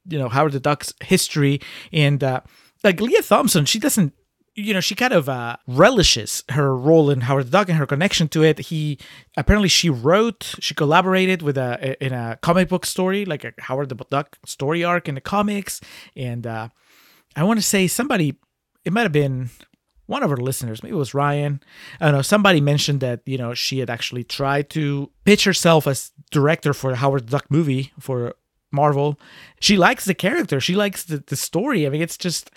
you 0.08 0.18
know, 0.18 0.30
Howard 0.30 0.54
the 0.54 0.60
Duck's 0.60 0.94
history 1.02 1.62
and 1.92 2.24
uh, 2.24 2.42
like 2.84 3.02
Lea 3.02 3.22
Thompson. 3.22 3.66
She 3.66 3.80
doesn't, 3.80 4.14
you 4.56 4.74
know, 4.74 4.82
she 4.82 4.96
kind 4.96 5.14
of 5.14 5.30
uh, 5.30 5.56
relishes 5.68 6.44
her 6.50 6.76
role 6.76 7.10
in 7.10 7.22
Howard 7.22 7.48
the 7.48 7.52
Duck 7.52 7.70
and 7.70 7.78
her 7.78 7.86
connection 7.86 8.28
to 8.30 8.44
it. 8.44 8.60
He 8.60 8.98
apparently 9.38 9.70
she 9.70 9.90
wrote, 9.90 10.56
she 10.60 10.74
collaborated 10.74 11.42
with 11.42 11.58
a 11.58 12.04
in 12.04 12.12
a 12.14 12.38
comic 12.42 12.68
book 12.68 12.86
story, 12.86 13.26
like 13.26 13.44
a 13.46 13.54
Howard 13.60 13.90
the 13.90 13.96
Duck 13.96 14.38
story 14.46 14.84
arc 14.84 15.08
in 15.08 15.16
the 15.16 15.22
comics, 15.22 15.80
and 16.16 16.46
uh, 16.46 16.70
I 17.36 17.44
want 17.44 17.60
to 17.60 17.66
say 17.66 17.88
somebody, 17.88 18.38
it 18.84 18.92
might 18.92 19.04
have 19.04 19.12
been 19.14 19.50
one 20.10 20.24
of 20.24 20.32
our 20.32 20.38
listeners, 20.38 20.82
maybe 20.82 20.96
it 20.96 20.98
was 20.98 21.14
Ryan. 21.14 21.62
I 22.02 22.06
don't 22.06 22.16
know. 22.16 22.22
Somebody 22.24 22.62
mentioned 22.62 23.00
that 23.02 23.22
you 23.26 23.38
know 23.38 23.54
she 23.54 23.78
had 23.78 23.90
actually 23.90 24.24
tried 24.24 24.70
to 24.72 25.12
pitch 25.24 25.44
herself 25.44 25.86
as 25.86 26.12
director 26.32 26.74
for 26.74 26.90
the 26.90 26.98
Howard 26.98 27.28
Duck 27.28 27.46
movie 27.50 27.94
for 28.00 28.34
Marvel. 28.72 29.20
She 29.60 29.78
likes 29.78 30.06
the 30.06 30.16
character. 30.16 30.60
She 30.60 30.76
likes 30.76 31.04
the, 31.04 31.24
the 31.26 31.36
story. 31.36 31.86
I 31.86 31.90
mean, 31.90 32.02
it's 32.02 32.18
just, 32.18 32.50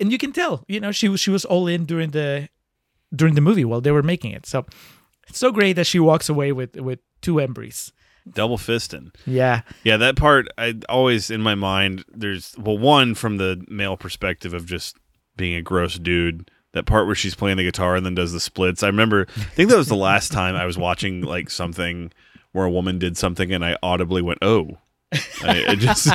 and 0.00 0.10
you 0.10 0.18
can 0.18 0.32
tell. 0.32 0.64
You 0.66 0.80
know, 0.80 0.90
she 0.90 1.08
was 1.08 1.20
she 1.20 1.30
was 1.30 1.44
all 1.44 1.68
in 1.68 1.84
during 1.84 2.10
the 2.10 2.48
during 3.14 3.36
the 3.36 3.40
movie 3.40 3.64
while 3.64 3.80
they 3.80 3.92
were 3.92 4.02
making 4.02 4.32
it. 4.32 4.44
So 4.44 4.66
it's 5.28 5.38
so 5.38 5.52
great 5.52 5.74
that 5.74 5.86
she 5.86 6.00
walks 6.00 6.28
away 6.28 6.50
with 6.50 6.74
with 6.76 6.98
two 7.22 7.34
embries. 7.34 7.92
Double 8.34 8.58
fisting. 8.58 9.14
Yeah. 9.24 9.62
Yeah, 9.84 9.96
that 9.98 10.16
part 10.16 10.48
I 10.58 10.74
always 10.88 11.30
in 11.30 11.42
my 11.42 11.54
mind 11.54 12.04
there's 12.08 12.56
well 12.58 12.76
one 12.76 13.14
from 13.14 13.36
the 13.36 13.64
male 13.68 13.96
perspective 13.96 14.52
of 14.52 14.66
just 14.66 14.96
being 15.36 15.54
a 15.54 15.62
gross 15.62 15.96
dude. 15.96 16.50
That 16.72 16.86
part 16.86 17.06
where 17.06 17.14
she's 17.14 17.34
playing 17.34 17.56
the 17.56 17.64
guitar 17.64 17.96
and 17.96 18.04
then 18.04 18.14
does 18.14 18.32
the 18.32 18.40
splits. 18.40 18.82
I 18.82 18.88
remember 18.88 19.26
I 19.36 19.40
think 19.40 19.70
that 19.70 19.78
was 19.78 19.88
the 19.88 19.96
last 19.96 20.32
time 20.32 20.54
I 20.54 20.66
was 20.66 20.76
watching 20.76 21.22
like 21.22 21.50
something 21.50 22.12
where 22.52 22.66
a 22.66 22.70
woman 22.70 22.98
did 22.98 23.16
something 23.16 23.52
and 23.52 23.64
I 23.64 23.76
audibly 23.82 24.22
went, 24.22 24.40
"Oh." 24.42 24.78
I, 25.42 25.64
I 25.68 25.74
just 25.74 26.10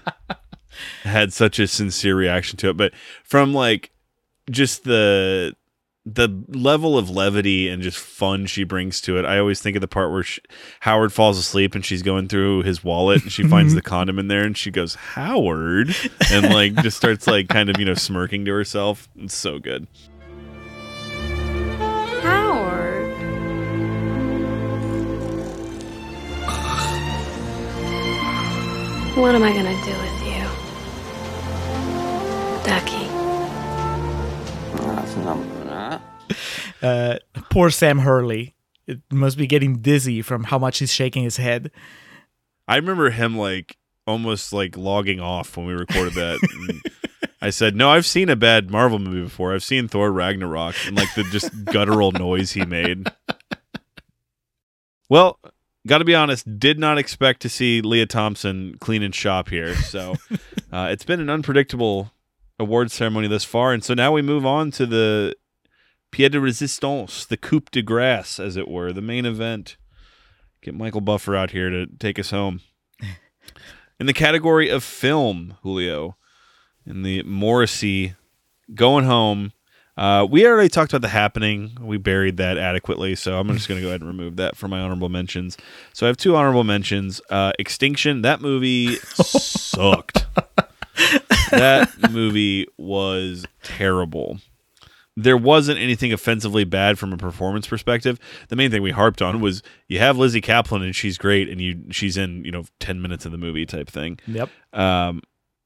had 1.04 1.32
such 1.32 1.58
a 1.58 1.68
sincere 1.68 2.16
reaction 2.16 2.56
to 2.58 2.70
it, 2.70 2.76
but 2.76 2.92
from 3.22 3.54
like 3.54 3.92
just 4.50 4.84
the 4.84 5.54
the 6.14 6.44
level 6.48 6.98
of 6.98 7.10
levity 7.10 7.68
and 7.68 7.82
just 7.82 7.98
fun 7.98 8.46
she 8.46 8.64
brings 8.64 9.00
to 9.02 9.18
it. 9.18 9.24
I 9.24 9.38
always 9.38 9.60
think 9.60 9.76
of 9.76 9.80
the 9.80 9.88
part 9.88 10.10
where 10.10 10.22
she, 10.22 10.40
Howard 10.80 11.12
falls 11.12 11.38
asleep 11.38 11.74
and 11.74 11.84
she's 11.84 12.02
going 12.02 12.28
through 12.28 12.62
his 12.62 12.82
wallet 12.82 13.22
and 13.22 13.32
she 13.32 13.42
finds 13.48 13.72
mm-hmm. 13.72 13.76
the 13.76 13.82
condom 13.82 14.18
in 14.18 14.28
there 14.28 14.42
and 14.44 14.56
she 14.56 14.70
goes, 14.70 14.94
"Howard," 14.94 15.94
and 16.30 16.52
like 16.52 16.74
just 16.76 16.96
starts 16.96 17.26
like 17.26 17.48
kind 17.48 17.70
of 17.70 17.78
you 17.78 17.84
know 17.84 17.94
smirking 17.94 18.44
to 18.46 18.52
herself. 18.52 19.08
It's 19.16 19.34
so 19.34 19.58
good. 19.58 19.86
Howard. 22.22 23.10
What 29.16 29.34
am 29.34 29.42
I 29.42 29.52
gonna 29.52 29.84
do 29.84 29.92
with 29.92 30.26
you? 30.26 30.40
Ducky. 32.64 33.10
Uh, 36.82 37.18
poor 37.50 37.68
Sam 37.68 37.98
Hurley. 37.98 38.54
It 38.86 39.00
must 39.12 39.36
be 39.36 39.46
getting 39.46 39.82
dizzy 39.82 40.22
from 40.22 40.44
how 40.44 40.58
much 40.58 40.78
he's 40.78 40.90
shaking 40.90 41.24
his 41.24 41.36
head. 41.36 41.70
I 42.66 42.76
remember 42.76 43.10
him 43.10 43.36
like 43.36 43.76
almost 44.06 44.54
like 44.54 44.78
logging 44.78 45.20
off 45.20 45.58
when 45.58 45.66
we 45.66 45.74
recorded 45.74 46.14
that. 46.14 46.80
I 47.42 47.50
said, 47.50 47.76
"No, 47.76 47.90
I've 47.90 48.06
seen 48.06 48.30
a 48.30 48.36
bad 48.36 48.70
Marvel 48.70 48.98
movie 48.98 49.22
before. 49.22 49.54
I've 49.54 49.62
seen 49.62 49.88
Thor 49.88 50.10
Ragnarok 50.10 50.74
and 50.86 50.96
like 50.96 51.14
the 51.14 51.24
just 51.24 51.66
guttural 51.66 52.12
noise 52.12 52.52
he 52.52 52.64
made." 52.64 53.08
Well, 55.10 55.38
got 55.86 55.98
to 55.98 56.04
be 56.04 56.14
honest, 56.14 56.58
did 56.58 56.78
not 56.78 56.98
expect 56.98 57.42
to 57.42 57.48
see 57.48 57.80
Lea 57.80 58.06
Thompson 58.06 58.76
cleaning 58.80 59.12
shop 59.12 59.48
here. 59.48 59.74
So 59.74 60.16
uh, 60.72 60.88
it's 60.90 61.04
been 61.04 61.20
an 61.20 61.28
unpredictable 61.28 62.12
award 62.58 62.90
ceremony 62.90 63.28
thus 63.28 63.44
far, 63.44 63.72
and 63.72 63.82
so 63.82 63.94
now 63.94 64.12
we 64.12 64.22
move 64.22 64.46
on 64.46 64.70
to 64.72 64.86
the 64.86 65.34
pied 66.10 66.32
de 66.32 66.40
resistance, 66.40 67.24
the 67.24 67.36
coup 67.36 67.62
de 67.70 67.82
grace, 67.82 68.38
as 68.38 68.56
it 68.56 68.68
were, 68.68 68.92
the 68.92 69.00
main 69.00 69.24
event. 69.24 69.76
Get 70.62 70.74
Michael 70.74 71.00
Buffer 71.00 71.34
out 71.34 71.52
here 71.52 71.70
to 71.70 71.86
take 71.86 72.18
us 72.18 72.30
home. 72.30 72.60
In 74.00 74.06
the 74.06 74.12
category 74.12 74.68
of 74.68 74.82
film, 74.82 75.56
Julio, 75.62 76.16
in 76.86 77.02
the 77.02 77.22
Morrissey 77.24 78.14
going 78.74 79.04
home, 79.04 79.52
uh, 79.96 80.26
we 80.28 80.46
already 80.46 80.70
talked 80.70 80.92
about 80.92 81.02
the 81.02 81.08
happening. 81.08 81.76
We 81.78 81.98
buried 81.98 82.38
that 82.38 82.56
adequately, 82.56 83.14
so 83.14 83.38
I'm 83.38 83.48
just 83.48 83.68
going 83.68 83.78
to 83.78 83.82
go 83.82 83.88
ahead 83.88 84.00
and 84.00 84.08
remove 84.08 84.36
that 84.36 84.56
from 84.56 84.70
my 84.70 84.80
honorable 84.80 85.10
mentions. 85.10 85.58
So 85.92 86.06
I 86.06 86.08
have 86.08 86.16
two 86.16 86.34
honorable 86.34 86.64
mentions. 86.64 87.20
Uh, 87.28 87.52
Extinction, 87.58 88.22
that 88.22 88.40
movie 88.40 88.96
sucked. 88.96 90.24
that 91.50 91.90
movie 92.10 92.66
was 92.78 93.44
terrible 93.62 94.40
there 95.16 95.36
wasn't 95.36 95.78
anything 95.78 96.12
offensively 96.12 96.64
bad 96.64 96.98
from 96.98 97.12
a 97.12 97.16
performance 97.16 97.66
perspective. 97.66 98.18
The 98.48 98.56
main 98.56 98.70
thing 98.70 98.82
we 98.82 98.92
harped 98.92 99.20
on 99.20 99.40
was 99.40 99.62
you 99.88 99.98
have 99.98 100.16
Lizzy 100.16 100.40
Caplan 100.40 100.82
and 100.82 100.94
she's 100.94 101.18
great 101.18 101.48
and 101.48 101.60
you 101.60 101.84
she's 101.90 102.16
in, 102.16 102.44
you 102.44 102.50
know, 102.50 102.64
10 102.78 103.02
minutes 103.02 103.26
of 103.26 103.32
the 103.32 103.38
movie 103.38 103.66
type 103.66 103.88
thing. 103.88 104.18
Yep. 104.26 104.48
Um 104.72 105.22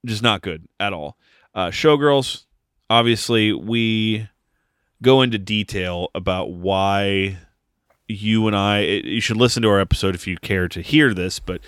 just 0.07 0.23
not 0.23 0.43
good 0.43 0.67
at 0.81 0.93
all. 0.93 1.17
Uh 1.55 1.69
Showgirls, 1.69 2.47
obviously 2.91 3.53
we 3.53 4.29
go 5.03 5.23
into 5.23 5.39
detail 5.39 6.09
about 6.15 6.51
why 6.53 7.39
you 8.09 8.47
and 8.47 8.57
I 8.57 8.81
you 8.81 9.21
should 9.21 9.37
listen 9.37 9.63
to 9.63 9.69
our 9.69 9.81
episode 9.81 10.15
if 10.15 10.27
you 10.27 10.37
care 10.39 10.69
to 10.69 10.81
hear 10.81 11.13
this, 11.15 11.39
but 11.39 11.61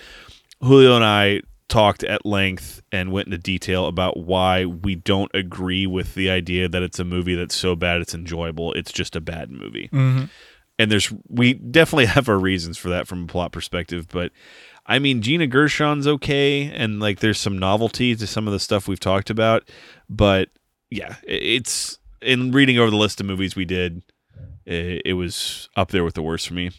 Julio 0.61 0.95
and 0.95 1.05
I 1.05 1.41
talked 1.69 2.03
at 2.03 2.25
length 2.25 2.81
and 2.91 3.11
went 3.11 3.27
into 3.27 3.37
detail 3.37 3.87
about 3.87 4.17
why 4.17 4.65
we 4.65 4.95
don't 4.95 5.31
agree 5.33 5.85
with 5.85 6.15
the 6.15 6.29
idea 6.29 6.69
that 6.69 6.81
it's 6.81 6.99
a 6.99 7.03
movie 7.03 7.35
that's 7.35 7.55
so 7.55 7.75
bad 7.75 7.99
it's 8.01 8.13
enjoyable. 8.15 8.71
It's 8.73 8.91
just 8.91 9.15
a 9.15 9.21
bad 9.21 9.51
movie. 9.51 9.89
Mhm. 9.91 10.29
And 10.79 10.91
there's 10.91 11.11
we 11.27 11.53
definitely 11.55 12.05
have 12.15 12.29
our 12.29 12.39
reasons 12.39 12.77
for 12.77 12.89
that 12.89 13.07
from 13.07 13.23
a 13.23 13.27
plot 13.27 13.51
perspective, 13.51 14.07
but 14.09 14.31
I 14.85 14.99
mean 14.99 15.21
Gina 15.21 15.47
Gershon's 15.47 16.07
okay 16.07 16.71
and 16.71 16.99
like 17.01 17.19
there's 17.19 17.39
some 17.39 17.57
novelty 17.57 18.15
to 18.15 18.27
some 18.27 18.47
of 18.47 18.53
the 18.53 18.59
stuff 18.59 18.87
we've 18.87 18.99
talked 18.99 19.29
about, 19.29 19.67
but 20.09 20.49
yeah, 20.89 21.15
it's 21.27 21.99
in 22.21 22.51
reading 22.53 22.79
over 22.79 22.89
the 22.89 22.95
list 22.97 23.19
of 23.19 23.25
movies 23.25 23.55
we 23.57 23.65
did, 23.65 24.01
it, 24.65 25.01
it 25.05 25.13
was 25.13 25.67
up 25.75 25.89
there 25.91 26.03
with 26.05 26.13
the 26.15 26.21
worst 26.23 26.47
for 26.47 26.53
me. 26.53 26.71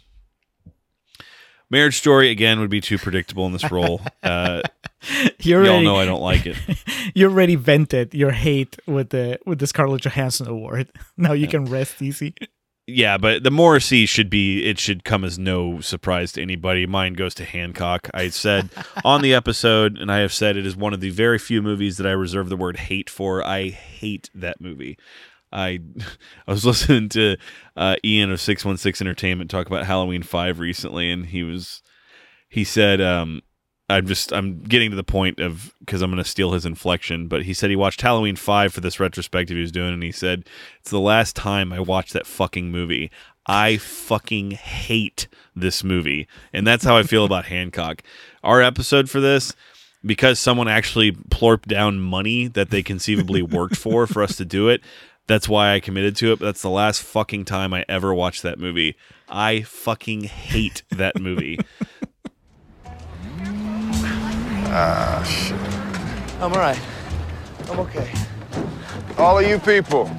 Marriage 1.71 1.97
Story 1.99 2.31
again 2.31 2.61
would 2.61 2.71
be 2.71 2.81
too 2.81 2.99
predictable 2.99 3.47
in 3.47 3.53
this 3.53 3.71
role. 3.71 4.01
Uh, 4.23 4.63
You 5.39 5.57
already- 5.57 5.85
know 5.85 5.97
I 5.97 6.05
don't 6.05 6.21
like 6.21 6.45
it. 6.45 6.57
you 7.15 7.29
already 7.29 7.55
vented 7.55 8.13
your 8.15 8.33
hate 8.33 8.77
with 8.87 9.11
the 9.11 9.39
with 9.47 9.61
the 9.61 9.67
Scarlett 9.67 10.03
Johansson 10.03 10.49
award. 10.49 10.91
Now 11.17 11.33
you 11.33 11.47
can 11.47 11.65
rest 11.67 12.03
easy. 12.03 12.35
Yeah, 12.91 13.17
but 13.19 13.43
the 13.45 13.51
Morrissey 13.51 14.07
should 14.07 14.29
be 14.31 14.65
it 14.65 14.79
should 14.79 15.05
come 15.05 15.23
as 15.23 15.39
no 15.39 15.81
surprise 15.81 16.33
to 16.33 16.43
anybody. 16.43 16.87
Mine 16.87 17.13
goes 17.13 17.35
to 17.35 17.45
Hancock. 17.45 18.09
I 18.15 18.29
said 18.31 18.71
on 19.05 19.21
the 19.23 19.35
episode, 19.35 19.99
and 19.99 20.11
I 20.11 20.19
have 20.19 20.33
said 20.33 20.57
it 20.57 20.65
is 20.67 20.75
one 20.75 20.95
of 20.95 21.01
the 21.01 21.11
very 21.11 21.39
few 21.39 21.61
movies 21.63 21.97
that 21.99 22.07
I 22.07 22.13
reserve 22.13 22.49
the 22.49 22.57
word 22.57 22.79
hate 22.79 23.09
for. 23.11 23.45
I 23.47 23.69
hate 23.69 24.31
that 24.35 24.61
movie. 24.61 24.97
I 25.53 25.81
I 26.47 26.51
was 26.51 26.65
listening 26.65 27.09
to 27.11 27.37
uh, 27.77 27.97
Ian 28.05 28.31
of 28.31 28.41
Six 28.41 28.65
One 28.65 28.77
Six 28.77 29.01
Entertainment 29.01 29.51
talk 29.51 29.67
about 29.67 29.87
Halloween 29.87 30.23
Five 30.23 30.59
recently, 30.59 31.11
and 31.11 31.27
he 31.27 31.43
was 31.43 31.83
he 32.49 32.65
said 32.65 33.01
um, 33.01 33.43
I'm 33.91 34.07
just 34.07 34.33
I'm 34.33 34.61
getting 34.61 34.91
to 34.91 34.97
the 34.97 35.05
point 35.05 35.41
of 35.41 35.75
because 35.81 36.03
I'm 36.03 36.11
going 36.11 36.23
to 36.23 36.29
steal 36.29 36.53
his 36.53 36.67
inflection. 36.67 37.27
But 37.27 37.45
he 37.45 37.55
said 37.55 37.71
he 37.71 37.77
watched 37.77 38.03
Halloween 38.03 38.37
Five 38.37 38.75
for 38.75 38.81
this 38.81 39.01
retrospective 39.01 39.57
he 39.57 39.63
was 39.63 39.73
doing, 39.73 39.95
and 39.95 40.03
he 40.03 40.13
said 40.13 40.45
it's 40.81 40.91
the 40.91 41.01
last 41.01 41.35
time 41.35 41.73
I 41.73 41.81
watched 41.81 42.13
that 42.13 42.27
fucking 42.27 42.71
movie. 42.71 43.11
I 43.47 43.79
fucking 43.79 44.53
hate 44.53 45.27
this 45.57 45.83
movie, 45.83 46.29
and 46.53 46.67
that's 46.67 46.85
how 46.85 46.99
I 46.99 47.03
feel 47.03 47.25
about 47.25 47.45
Hancock. 47.47 48.03
Our 48.43 48.61
episode 48.63 49.09
for 49.11 49.21
this. 49.21 49.55
Because 50.07 50.39
someone 50.39 50.69
actually 50.69 51.11
plorped 51.11 51.69
down 51.69 51.99
money 51.99 52.47
that 52.47 52.71
they 52.71 52.85
conceivably 52.85 53.43
worked 53.43 53.75
for 53.75 54.07
for 54.07 54.23
us 54.23 54.37
to 54.37 54.45
do 54.45 54.69
it, 54.69 54.81
that's 55.29 55.49
why 55.49 55.75
I 55.75 55.81
committed 55.81 56.17
to 56.17 56.33
it. 56.33 56.41
But 56.41 56.47
that's 56.47 56.63
the 56.63 56.71
last 56.71 57.03
fucking 57.03 57.45
time 57.45 57.73
I 57.73 57.85
ever 57.89 58.13
watched 58.13 58.43
that 58.43 58.59
movie. 58.59 58.97
I 59.29 59.63
fucking 59.63 60.25
hate 60.25 60.83
that 60.91 61.21
movie. 61.21 61.61
Ah, 64.71 65.23
shit. 65.23 65.57
I'm 66.43 66.53
all 66.53 66.59
right. 66.59 66.79
I'm 67.71 67.81
okay. 67.81 68.13
All 69.17 69.39
of 69.39 69.47
you 69.49 69.59
people 69.59 70.11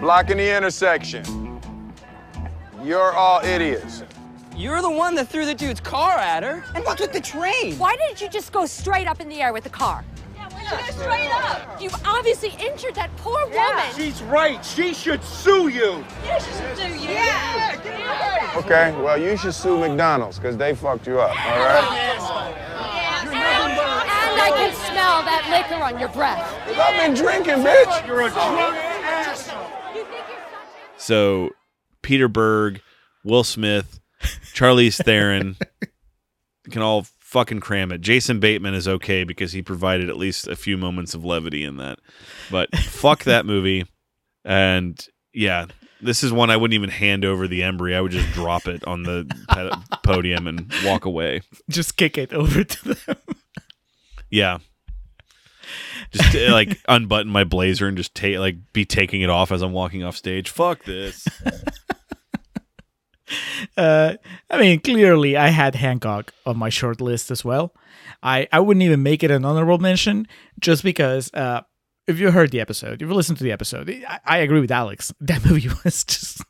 blocking 0.00 0.38
the 0.38 0.56
intersection, 0.56 1.60
you're 2.82 3.12
all 3.12 3.44
idiots. 3.44 4.02
You're 4.56 4.80
the 4.80 4.90
one 4.90 5.14
that 5.16 5.28
threw 5.28 5.44
the 5.44 5.54
dude's 5.54 5.80
car 5.80 6.12
at 6.12 6.42
her. 6.42 6.64
And 6.74 6.84
what's 6.84 7.02
with 7.02 7.12
the 7.12 7.20
train? 7.20 7.76
Why 7.78 7.96
didn't 7.96 8.22
you 8.22 8.30
just 8.30 8.50
go 8.50 8.64
straight 8.64 9.06
up 9.06 9.20
in 9.20 9.28
the 9.28 9.42
air 9.42 9.52
with 9.52 9.64
the 9.64 9.70
car? 9.70 10.04
Yeah, 10.64 10.86
straight 10.90 11.30
up. 11.30 11.80
You've 11.80 11.94
obviously 12.06 12.54
injured 12.58 12.94
that 12.94 13.14
poor 13.18 13.46
woman. 13.48 13.84
She's 13.94 14.22
right. 14.22 14.64
She 14.64 14.94
should 14.94 15.22
sue 15.22 15.68
you. 15.68 16.04
Yeah, 16.24 16.38
she 16.38 16.52
should 16.52 16.76
sue 16.76 17.02
you. 17.02 17.10
Yeah. 17.10 18.52
Okay, 18.56 18.92
well, 19.02 19.20
you 19.20 19.36
should 19.36 19.54
sue 19.54 19.78
McDonald's 19.78 20.38
because 20.38 20.56
they 20.56 20.74
fucked 20.74 21.06
you 21.06 21.20
up, 21.20 21.30
all 21.30 21.58
right? 21.58 22.20
And 23.26 24.40
I 24.40 24.50
can 24.56 24.74
smell 24.74 25.22
that 25.22 25.46
liquor 25.50 25.82
on 25.82 25.98
your 25.98 26.08
breath. 26.10 26.40
I've 26.68 27.00
been 27.00 27.14
drinking, 27.14 27.64
bitch. 27.64 28.06
You're 28.06 28.22
a 28.22 28.30
drunk 28.30 28.74
asshole. 28.74 29.70
So 30.96 31.50
Peter 32.02 32.28
Berg, 32.28 32.80
Will 33.24 33.44
Smith, 33.44 34.00
Charlize 34.54 35.02
Theron 35.02 35.56
can 36.70 36.80
all 36.82 37.06
fucking 37.24 37.58
cram 37.58 37.90
it. 37.90 38.02
Jason 38.02 38.38
Bateman 38.38 38.74
is 38.74 38.86
okay 38.86 39.24
because 39.24 39.52
he 39.52 39.62
provided 39.62 40.08
at 40.08 40.16
least 40.16 40.46
a 40.46 40.54
few 40.54 40.76
moments 40.76 41.14
of 41.14 41.24
levity 41.24 41.64
in 41.64 41.78
that. 41.78 41.98
But 42.50 42.76
fuck 42.78 43.24
that 43.24 43.46
movie. 43.46 43.86
And 44.44 45.04
yeah, 45.32 45.66
this 46.02 46.22
is 46.22 46.32
one 46.32 46.50
I 46.50 46.56
wouldn't 46.56 46.74
even 46.74 46.90
hand 46.90 47.24
over 47.24 47.48
the 47.48 47.62
embry. 47.62 47.96
I 47.96 48.02
would 48.02 48.12
just 48.12 48.30
drop 48.34 48.68
it 48.68 48.84
on 48.86 49.02
the 49.04 49.26
podium 50.04 50.46
and 50.46 50.72
walk 50.84 51.06
away. 51.06 51.40
Just 51.68 51.96
kick 51.96 52.18
it 52.18 52.32
over 52.32 52.62
to 52.62 52.94
them. 52.94 53.16
Yeah. 54.30 54.58
Just 56.10 56.36
uh, 56.36 56.52
like 56.52 56.78
unbutton 56.88 57.32
my 57.32 57.44
blazer 57.44 57.88
and 57.88 57.96
just 57.96 58.14
take 58.14 58.38
like 58.38 58.56
be 58.74 58.84
taking 58.84 59.22
it 59.22 59.30
off 59.30 59.50
as 59.50 59.62
I'm 59.62 59.72
walking 59.72 60.04
off 60.04 60.16
stage. 60.16 60.50
Fuck 60.50 60.84
this. 60.84 61.26
Uh, 63.76 64.14
I 64.50 64.58
mean, 64.58 64.78
clearly, 64.80 65.36
I 65.36 65.48
had 65.48 65.74
Hancock 65.74 66.32
on 66.46 66.58
my 66.58 66.68
short 66.68 67.00
list 67.00 67.30
as 67.30 67.44
well. 67.44 67.74
I, 68.22 68.46
I 68.52 68.60
wouldn't 68.60 68.82
even 68.82 69.02
make 69.02 69.22
it 69.22 69.30
an 69.30 69.44
honorable 69.44 69.78
mention 69.78 70.28
just 70.60 70.82
because 70.82 71.32
uh, 71.34 71.62
if 72.06 72.18
you 72.18 72.30
heard 72.30 72.50
the 72.50 72.60
episode, 72.60 73.02
if 73.02 73.08
you 73.08 73.14
listened 73.14 73.38
to 73.38 73.44
the 73.44 73.52
episode, 73.52 73.90
I, 74.08 74.20
I 74.24 74.38
agree 74.38 74.60
with 74.60 74.70
Alex. 74.70 75.12
That 75.20 75.44
movie 75.44 75.70
was 75.82 76.04
just 76.04 76.42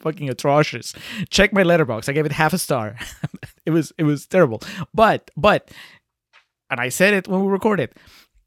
fucking 0.00 0.28
atrocious. 0.28 0.94
Check 1.30 1.52
my 1.52 1.62
Letterboxd. 1.62 2.08
I 2.08 2.12
gave 2.12 2.26
it 2.26 2.32
half 2.32 2.52
a 2.52 2.58
star. 2.58 2.96
it 3.66 3.70
was 3.70 3.92
it 3.98 4.04
was 4.04 4.26
terrible. 4.26 4.62
But 4.92 5.30
but 5.36 5.70
and 6.70 6.80
I 6.80 6.88
said 6.88 7.14
it 7.14 7.28
when 7.28 7.44
we 7.44 7.50
recorded. 7.50 7.90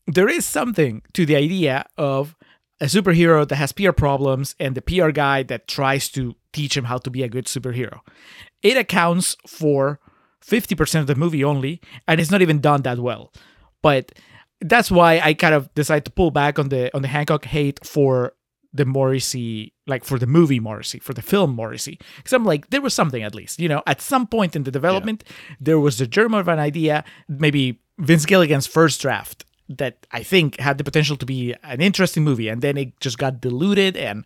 There 0.07 0.29
is 0.29 0.45
something 0.45 1.01
to 1.13 1.25
the 1.25 1.35
idea 1.35 1.85
of 1.97 2.35
a 2.79 2.85
superhero 2.85 3.47
that 3.47 3.55
has 3.55 3.71
PR 3.71 3.91
problems 3.91 4.55
and 4.59 4.75
the 4.75 4.81
PR 4.81 5.09
guy 5.09 5.43
that 5.43 5.67
tries 5.67 6.09
to 6.09 6.35
teach 6.55 6.75
him 6.77 6.85
how 6.85 6.97
to 6.97 7.09
be 7.09 7.21
a 7.21 7.29
good 7.29 7.45
superhero. 7.45 7.99
It 8.63 8.77
accounts 8.77 9.35
for 9.45 9.99
50% 10.43 11.01
of 11.01 11.07
the 11.07 11.15
movie 11.15 11.43
only, 11.43 11.81
and 12.07 12.19
it's 12.19 12.31
not 12.31 12.41
even 12.41 12.59
done 12.59 12.83
that 12.83 12.99
well. 12.99 13.33
But 13.81 14.13
that's 14.61 14.89
why 14.89 15.19
I 15.19 15.33
kind 15.33 15.53
of 15.53 15.73
decided 15.75 16.05
to 16.05 16.11
pull 16.11 16.31
back 16.31 16.57
on 16.57 16.69
the 16.69 16.95
on 16.95 17.01
the 17.01 17.07
Hancock 17.09 17.45
hate 17.45 17.85
for 17.85 18.33
the 18.73 18.85
Morrissey, 18.85 19.73
like 19.87 20.03
for 20.03 20.19
the 20.19 20.27
movie 20.27 20.59
Morrissey, 20.59 20.99
for 20.99 21.13
the 21.13 21.21
film 21.21 21.51
Morrissey. 21.51 21.99
Because 22.17 22.33
I'm 22.33 22.45
like, 22.45 22.69
there 22.69 22.81
was 22.81 22.93
something 22.93 23.23
at 23.23 23.35
least, 23.35 23.59
you 23.59 23.69
know, 23.69 23.81
at 23.87 24.01
some 24.01 24.27
point 24.27 24.55
in 24.55 24.63
the 24.63 24.71
development, 24.71 25.23
there 25.61 25.79
was 25.79 25.97
the 25.97 26.07
germ 26.07 26.33
of 26.33 26.47
an 26.47 26.59
idea, 26.59 27.03
maybe 27.27 27.79
Vince 27.97 28.25
Gilligan's 28.25 28.67
first 28.67 29.01
draft 29.01 29.45
that 29.69 30.05
I 30.11 30.23
think 30.23 30.59
had 30.59 30.77
the 30.77 30.83
potential 30.83 31.17
to 31.17 31.25
be 31.25 31.55
an 31.63 31.81
interesting 31.81 32.23
movie, 32.23 32.49
and 32.49 32.61
then 32.61 32.77
it 32.77 32.99
just 32.99 33.17
got 33.17 33.41
diluted 33.41 33.95
and 33.95 34.25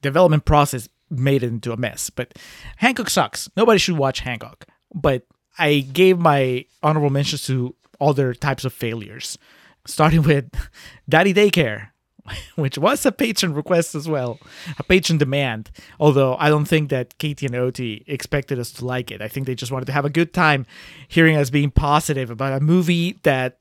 development 0.00 0.44
process 0.44 0.88
made 1.10 1.42
it 1.42 1.48
into 1.48 1.72
a 1.72 1.76
mess. 1.76 2.10
But 2.10 2.38
Hancock 2.76 3.10
sucks. 3.10 3.48
Nobody 3.56 3.78
should 3.78 3.96
watch 3.96 4.20
Hancock. 4.20 4.66
But 4.94 5.26
I 5.58 5.80
gave 5.80 6.18
my 6.18 6.64
honorable 6.82 7.10
mentions 7.10 7.46
to 7.46 7.74
other 8.00 8.32
types 8.34 8.64
of 8.64 8.72
failures, 8.72 9.38
starting 9.86 10.22
with 10.22 10.50
Daddy 11.08 11.34
Daycare, 11.34 11.88
which 12.54 12.78
was 12.78 13.04
a 13.04 13.12
patron 13.12 13.54
request 13.54 13.94
as 13.94 14.08
well, 14.08 14.38
a 14.78 14.82
patron 14.82 15.18
demand. 15.18 15.70
Although 15.98 16.36
I 16.36 16.48
don't 16.48 16.66
think 16.66 16.90
that 16.90 17.18
Katie 17.18 17.46
and 17.46 17.56
Oti 17.56 18.04
expected 18.06 18.58
us 18.58 18.70
to 18.72 18.84
like 18.84 19.10
it. 19.10 19.20
I 19.20 19.28
think 19.28 19.46
they 19.46 19.54
just 19.54 19.72
wanted 19.72 19.86
to 19.86 19.92
have 19.92 20.04
a 20.04 20.10
good 20.10 20.32
time 20.32 20.66
hearing 21.08 21.36
us 21.36 21.50
being 21.50 21.70
positive 21.70 22.30
about 22.30 22.60
a 22.60 22.64
movie 22.64 23.18
that 23.22 23.58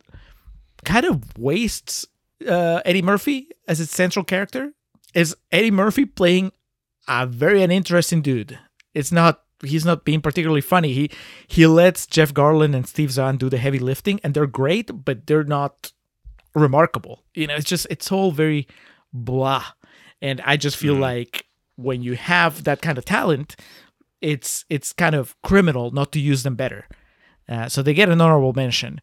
kind 0.86 1.06
of 1.06 1.38
wastes 1.38 2.06
uh, 2.48 2.82
Eddie 2.86 3.02
Murphy 3.02 3.50
as 3.68 3.80
its 3.80 3.92
central 3.92 4.24
character. 4.24 4.74
Is 5.14 5.36
Eddie 5.52 5.72
Murphy 5.72 6.06
playing 6.06 6.52
a 7.08 7.26
very 7.26 7.62
uninteresting 7.62 8.22
dude? 8.22 8.60
It's 8.94 9.12
not. 9.12 9.44
He's 9.64 9.86
not 9.86 10.06
being 10.06 10.22
particularly 10.22 10.62
funny. 10.62 10.94
He 10.94 11.12
he 11.48 11.66
lets 11.66 12.06
Jeff 12.06 12.34
Garlin 12.34 12.76
and 12.76 12.88
Steve 12.88 13.12
Zahn 13.12 13.38
do 13.38 13.50
the 13.50 13.58
heavy 13.58 13.80
lifting, 13.80 14.20
and 14.24 14.34
they're 14.34 14.46
great, 14.46 15.04
but 15.04 15.26
they're 15.26 15.44
not 15.44 15.92
remarkable. 16.54 17.24
You 17.34 17.48
know, 17.48 17.56
it's 17.56 17.70
just 17.70 17.88
it's 17.90 18.12
all 18.12 18.32
very 18.32 18.68
blah. 19.14 19.64
And 20.22 20.42
I 20.42 20.58
just 20.58 20.78
feel 20.78 20.96
like 20.96 21.46
when 21.76 22.02
you 22.02 22.16
have 22.16 22.64
that 22.64 22.82
kind 22.82 22.98
of 22.98 23.06
talent, 23.06 23.56
it's 24.22 24.66
it's 24.70 24.94
kind 24.94 25.16
of 25.16 25.40
criminal 25.42 25.92
not 25.92 26.12
to 26.14 26.20
use 26.20 26.44
them 26.44 26.56
better. 26.56 26.88
Uh, 27.48 27.70
so 27.70 27.82
they 27.82 27.94
get 27.94 28.10
an 28.10 28.20
honorable 28.20 28.54
mention. 28.54 29.00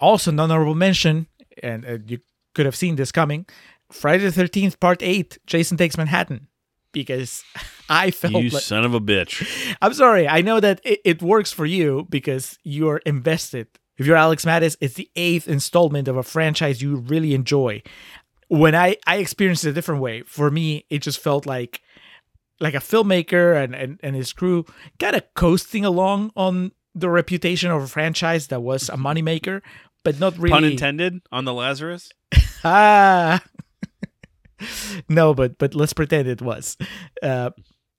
Also, 0.00 0.30
an 0.30 0.40
honorable 0.40 0.74
mention, 0.74 1.26
and 1.62 1.86
uh, 1.86 1.98
you 2.06 2.18
could 2.54 2.66
have 2.66 2.76
seen 2.76 2.96
this 2.96 3.12
coming. 3.12 3.46
Friday 3.92 4.24
the 4.24 4.32
Thirteenth 4.32 4.80
Part 4.80 5.02
Eight: 5.02 5.38
Jason 5.46 5.76
Takes 5.76 5.96
Manhattan, 5.96 6.48
because 7.04 7.44
I 7.88 8.10
felt 8.10 8.34
You 8.42 8.50
like, 8.50 8.62
son 8.62 8.84
of 8.84 8.94
a 8.94 9.00
bitch. 9.00 9.46
I'm 9.82 9.92
sorry. 9.92 10.26
I 10.26 10.40
know 10.40 10.60
that 10.60 10.80
it, 10.84 11.00
it 11.04 11.22
works 11.22 11.52
for 11.52 11.66
you 11.66 12.06
because 12.08 12.58
you're 12.64 12.98
invested. 13.04 13.68
If 13.98 14.06
you're 14.06 14.16
Alex 14.16 14.44
Mattis, 14.44 14.76
it's 14.80 14.94
the 14.94 15.10
eighth 15.16 15.46
installment 15.48 16.08
of 16.08 16.16
a 16.16 16.22
franchise 16.22 16.82
you 16.82 16.96
really 16.96 17.34
enjoy. 17.34 17.82
When 18.48 18.74
I 18.74 18.96
I 19.06 19.16
experienced 19.18 19.64
it 19.64 19.70
a 19.70 19.72
different 19.72 20.00
way. 20.00 20.22
For 20.22 20.50
me, 20.50 20.84
it 20.90 21.00
just 21.02 21.18
felt 21.18 21.46
like 21.46 21.80
like 22.60 22.74
a 22.74 22.78
filmmaker 22.78 23.62
and 23.62 23.74
and, 23.74 24.00
and 24.02 24.16
his 24.16 24.32
crew 24.32 24.64
kind 24.98 25.16
of 25.16 25.22
coasting 25.34 25.84
along 25.84 26.30
on 26.36 26.72
the 26.94 27.10
reputation 27.10 27.70
of 27.70 27.82
a 27.82 27.86
franchise 27.86 28.46
that 28.48 28.62
was 28.62 28.88
a 28.88 28.96
moneymaker, 29.06 29.60
but 30.04 30.18
not 30.20 30.36
really. 30.38 30.50
Pun 30.50 30.64
intended 30.64 31.20
on 31.30 31.44
the 31.44 31.52
Lazarus. 31.52 32.10
ah. 32.64 33.42
no, 35.08 35.34
but 35.34 35.58
but 35.58 35.74
let's 35.74 35.92
pretend 35.92 36.28
it 36.28 36.42
was. 36.42 36.76
Uh, 37.22 37.50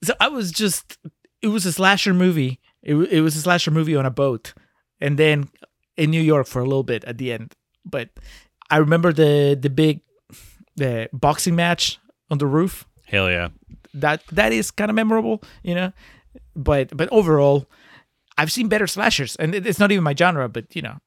so 0.03 0.13
I 0.19 0.27
was 0.29 0.51
just 0.51 0.97
it 1.41 1.47
was 1.47 1.65
a 1.65 1.71
slasher 1.73 2.13
movie. 2.13 2.59
It, 2.83 2.95
it 2.95 3.21
was 3.21 3.35
a 3.35 3.41
slasher 3.41 3.71
movie 3.71 3.95
on 3.95 4.05
a 4.05 4.11
boat, 4.11 4.53
and 5.01 5.17
then 5.17 5.49
in 5.97 6.11
New 6.11 6.21
York 6.21 6.47
for 6.47 6.59
a 6.59 6.65
little 6.65 6.83
bit 6.83 7.03
at 7.05 7.17
the 7.17 7.31
end. 7.31 7.53
But 7.85 8.09
I 8.69 8.77
remember 8.77 9.13
the 9.13 9.57
the 9.59 9.69
big 9.69 10.01
the 10.75 11.09
boxing 11.13 11.55
match 11.55 11.99
on 12.29 12.37
the 12.37 12.45
roof. 12.47 12.85
Hell 13.05 13.29
yeah. 13.29 13.49
That 13.93 14.23
that 14.31 14.51
is 14.51 14.71
kind 14.71 14.89
of 14.91 14.95
memorable, 14.95 15.41
you 15.63 15.73
know. 15.75 15.91
But 16.55 16.95
but 16.95 17.09
overall, 17.11 17.65
I've 18.37 18.51
seen 18.51 18.67
better 18.67 18.87
slashers, 18.87 19.35
and 19.37 19.55
it- 19.55 19.65
it's 19.65 19.79
not 19.79 19.91
even 19.91 20.03
my 20.03 20.13
genre. 20.15 20.47
But 20.49 20.75
you 20.75 20.81
know, 20.81 20.97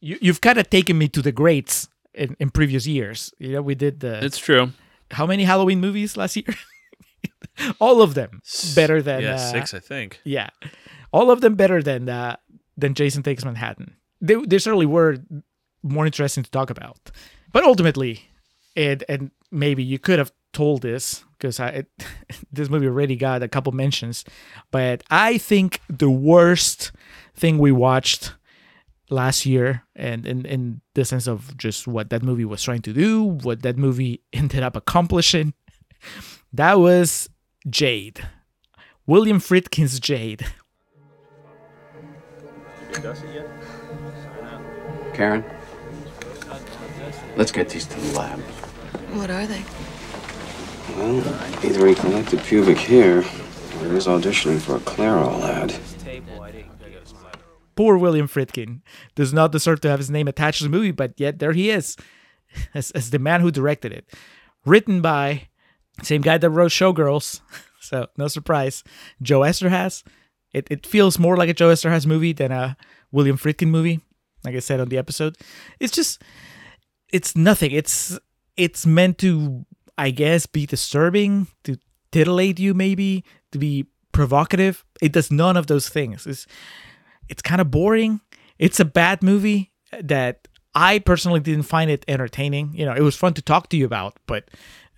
you 0.00 0.18
you've 0.20 0.40
kind 0.40 0.58
of 0.58 0.68
taken 0.70 0.98
me 0.98 1.08
to 1.08 1.22
the 1.22 1.32
greats 1.32 1.88
in, 2.18 2.36
in 2.38 2.50
previous 2.50 2.86
years. 2.86 3.32
You 3.38 3.52
know, 3.52 3.62
we 3.62 3.74
did 3.74 4.00
the. 4.00 4.24
It's 4.24 4.38
true. 4.38 4.72
How 5.10 5.26
many 5.26 5.44
Halloween 5.44 5.80
movies 5.80 6.16
last 6.16 6.36
year? 6.36 6.54
all 7.80 8.02
of 8.02 8.14
them 8.14 8.42
better 8.74 9.00
than 9.02 9.22
yeah, 9.22 9.34
uh, 9.34 9.52
six, 9.52 9.72
I 9.72 9.78
think. 9.78 10.20
Yeah, 10.24 10.50
all 11.12 11.30
of 11.30 11.40
them 11.40 11.54
better 11.54 11.82
than 11.82 12.08
uh, 12.08 12.36
than 12.76 12.94
Jason 12.94 13.22
Takes 13.22 13.44
Manhattan. 13.44 13.96
They 14.20 14.34
they 14.34 14.58
certainly 14.58 14.86
were 14.86 15.18
more 15.82 16.06
interesting 16.06 16.42
to 16.44 16.50
talk 16.50 16.70
about, 16.70 17.10
but 17.52 17.64
ultimately, 17.64 18.28
and 18.76 19.04
and 19.08 19.30
maybe 19.50 19.82
you 19.82 19.98
could 19.98 20.18
have 20.18 20.32
told 20.52 20.82
this 20.82 21.24
because 21.38 21.60
I 21.60 21.68
it, 21.68 21.86
this 22.52 22.68
movie 22.68 22.86
already 22.86 23.16
got 23.16 23.42
a 23.42 23.48
couple 23.48 23.72
mentions, 23.72 24.24
but 24.70 25.02
I 25.10 25.38
think 25.38 25.80
the 25.88 26.10
worst 26.10 26.92
thing 27.34 27.58
we 27.58 27.72
watched 27.72 28.34
last 29.10 29.46
year, 29.46 29.84
and 29.96 30.26
in 30.26 30.44
in 30.44 30.80
the 30.94 31.04
sense 31.04 31.26
of 31.26 31.56
just 31.56 31.86
what 31.86 32.10
that 32.10 32.22
movie 32.22 32.44
was 32.44 32.62
trying 32.62 32.82
to 32.82 32.92
do, 32.92 33.24
what 33.24 33.62
that 33.62 33.76
movie 33.76 34.22
ended 34.32 34.62
up 34.62 34.76
accomplishing. 34.76 35.54
That 36.50 36.78
was 36.80 37.28
Jade, 37.68 38.26
William 39.06 39.38
Friedkin's 39.38 40.00
Jade. 40.00 40.46
Karen, 45.12 45.44
let's 47.36 47.52
get 47.52 47.68
these 47.68 47.84
to 47.84 48.00
the 48.00 48.18
lab. 48.18 48.40
What 49.12 49.30
are 49.30 49.46
they? 49.46 49.62
Well, 50.96 51.18
either 51.64 51.86
he 51.86 51.94
collected 51.94 52.40
pubic 52.40 52.78
hair 52.78 53.18
or 53.18 53.22
he 53.86 53.92
was 53.92 54.06
auditioning 54.06 54.60
for 54.60 54.76
a 54.76 54.80
Clairol 54.80 55.42
ad. 55.42 55.74
Poor 57.78 57.96
William 57.96 58.26
Friedkin 58.26 58.80
does 59.14 59.32
not 59.32 59.52
deserve 59.52 59.80
to 59.82 59.88
have 59.88 60.00
his 60.00 60.10
name 60.10 60.26
attached 60.26 60.58
to 60.58 60.64
the 60.64 60.68
movie, 60.68 60.90
but 60.90 61.12
yet 61.16 61.38
there 61.38 61.52
he 61.52 61.70
is, 61.70 61.96
as, 62.74 62.90
as 62.90 63.10
the 63.10 63.20
man 63.20 63.40
who 63.40 63.52
directed 63.52 63.92
it. 63.92 64.12
Written 64.66 65.00
by 65.00 65.46
same 66.02 66.20
guy 66.20 66.38
that 66.38 66.50
wrote 66.50 66.72
Showgirls, 66.72 67.40
so 67.80 68.08
no 68.16 68.26
surprise. 68.26 68.82
Joe 69.22 69.42
Eszterhas. 69.42 70.02
It 70.52 70.66
it 70.72 70.86
feels 70.88 71.20
more 71.20 71.36
like 71.36 71.48
a 71.48 71.54
Joe 71.54 71.68
Eszterhas 71.68 72.04
movie 72.04 72.32
than 72.32 72.50
a 72.50 72.76
William 73.12 73.38
Friedkin 73.38 73.68
movie. 73.68 74.00
Like 74.44 74.56
I 74.56 74.58
said 74.58 74.80
on 74.80 74.88
the 74.88 74.98
episode, 74.98 75.36
it's 75.78 75.94
just 75.94 76.20
it's 77.12 77.36
nothing. 77.36 77.70
It's 77.70 78.18
it's 78.56 78.86
meant 78.86 79.18
to, 79.18 79.66
I 79.96 80.10
guess, 80.10 80.46
be 80.46 80.66
disturbing, 80.66 81.46
to 81.62 81.78
titillate 82.10 82.58
you, 82.58 82.74
maybe 82.74 83.22
to 83.52 83.58
be 83.58 83.86
provocative. 84.10 84.84
It 85.00 85.12
does 85.12 85.30
none 85.30 85.56
of 85.56 85.68
those 85.68 85.88
things. 85.88 86.26
It's 86.26 86.44
it's 87.28 87.42
kind 87.42 87.60
of 87.60 87.70
boring. 87.70 88.20
It's 88.58 88.80
a 88.80 88.84
bad 88.84 89.22
movie 89.22 89.72
that 90.00 90.48
I 90.74 90.98
personally 90.98 91.40
didn't 91.40 91.64
find 91.64 91.90
it 91.90 92.04
entertaining. 92.08 92.72
You 92.74 92.86
know, 92.86 92.92
it 92.92 93.02
was 93.02 93.16
fun 93.16 93.34
to 93.34 93.42
talk 93.42 93.68
to 93.70 93.76
you 93.76 93.84
about, 93.84 94.16
but 94.26 94.48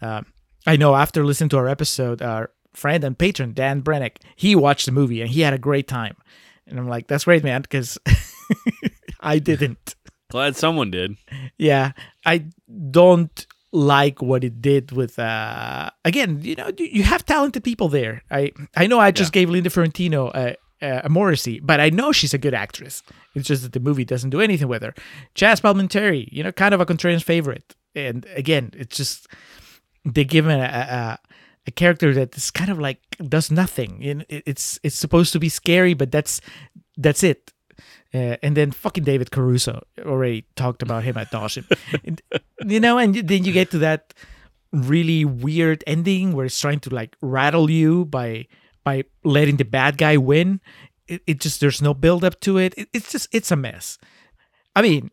um, 0.03 0.27
I 0.67 0.77
know 0.77 0.95
after 0.95 1.25
listening 1.25 1.51
to 1.51 1.59
our 1.59 1.69
episode, 1.69 2.23
our 2.23 2.51
friend 2.75 3.03
and 3.05 3.19
patron 3.19 3.53
Dan 3.55 3.83
Brennick, 3.83 4.19
he 4.37 4.55
watched 4.55 4.87
the 4.87 4.93
movie 4.93 5.21
and 5.21 5.31
he 5.31 5.41
had 5.41 5.55
a 5.55 5.59
great 5.59 5.89
time. 5.89 6.17
And 6.67 6.79
I'm 6.79 6.89
like, 6.89 7.09
that's 7.09 7.25
great, 7.25 7.43
man, 7.43 7.63
because 7.63 7.99
I 9.21 9.39
didn't. 9.39 9.97
Glad 10.31 10.57
someone 10.57 10.91
did. 10.91 11.17
Yeah, 11.59 11.93
I 12.25 12.47
don't 12.91 13.47
like 13.73 14.21
what 14.21 14.43
it 14.43 14.61
did 14.61 14.91
with 14.91 15.17
uh 15.19 15.89
again 16.05 16.41
you 16.43 16.57
know 16.57 16.73
you 16.77 17.05
have 17.05 17.25
talented 17.25 17.63
people 17.63 17.89
there 17.89 18.21
i 18.29 18.51
i 18.77 18.89
know 18.89 18.99
i 18.99 19.13
just 19.13 19.33
gave 19.33 19.49
linda 19.49 19.71
fiorentino 19.71 20.29
a, 20.35 20.57
a 20.83 21.09
morrissey 21.09 21.61
but 21.61 21.79
i 21.81 21.91
know 21.91 22.13
she's 22.13 22.35
a 22.35 22.39
good 22.39 22.55
actress. 22.55 23.03
It's 23.35 23.47
just 23.49 23.63
that 23.63 23.73
the 23.73 23.81
movie 23.81 24.05
doesn't 24.05 24.31
do 24.31 24.41
anything 24.41 24.69
with 24.69 24.83
her. 24.83 24.95
Chazz 25.35 25.61
palminteri 25.61 26.29
you 26.33 26.43
know 26.43 26.53
kind 26.53 26.75
of 26.75 26.81
a 26.81 26.87
contrarian's 26.87 27.23
favorite. 27.23 27.75
And 27.95 28.27
again 28.35 28.71
it's 28.77 28.97
just 28.97 29.29
they 30.05 30.25
give 30.25 30.47
him 30.47 30.59
a, 30.61 30.65
a, 30.65 31.19
a 31.67 31.71
character 31.71 32.13
that 32.15 32.37
is 32.37 32.51
kind 32.51 32.71
of 32.71 32.79
like 32.79 33.01
does 33.29 33.51
nothing. 33.51 34.03
It- 34.03 34.43
it's 34.47 34.79
it's 34.83 34.97
supposed 34.97 35.33
to 35.35 35.39
be 35.39 35.49
scary 35.49 35.95
but 35.95 36.11
that's 36.11 36.41
that's 36.97 37.23
it. 37.23 37.53
Uh, 38.13 38.37
and 38.43 38.57
then 38.57 38.73
fucking 38.73 39.05
David 39.05 39.31
Caruso 39.31 39.85
already 40.01 40.45
talked 40.57 40.83
about 40.83 41.05
him 41.05 41.17
at. 41.17 41.33
And, 42.05 42.21
you 42.67 42.81
know, 42.81 42.99
and 42.99 43.15
then 43.15 43.45
you 43.45 43.53
get 43.53 43.71
to 43.71 43.79
that 43.79 44.15
really 44.73 45.25
weird 45.25 45.83
ending 45.87 46.33
where 46.33 46.47
it's 46.47 46.61
trying 46.61 46.81
to 46.81 46.91
like 46.95 47.17
rattle 47.21 47.71
you 47.71 48.05
by 48.05 48.47
by 48.85 49.05
letting 49.25 49.57
the 49.57 49.65
bad 49.65 49.99
guy 49.99 50.17
win. 50.17 50.61
It, 51.07 51.23
it 51.27 51.41
just 51.41 51.61
there's 51.61 51.83
no 51.83 51.95
build 51.95 52.25
up 52.25 52.41
to 52.41 52.59
it. 52.59 52.75
it. 52.77 52.89
It's 52.93 53.11
just 53.13 53.29
it's 53.33 53.51
a 53.51 53.57
mess. 53.57 53.99
I 54.77 54.83
mean, 54.83 55.11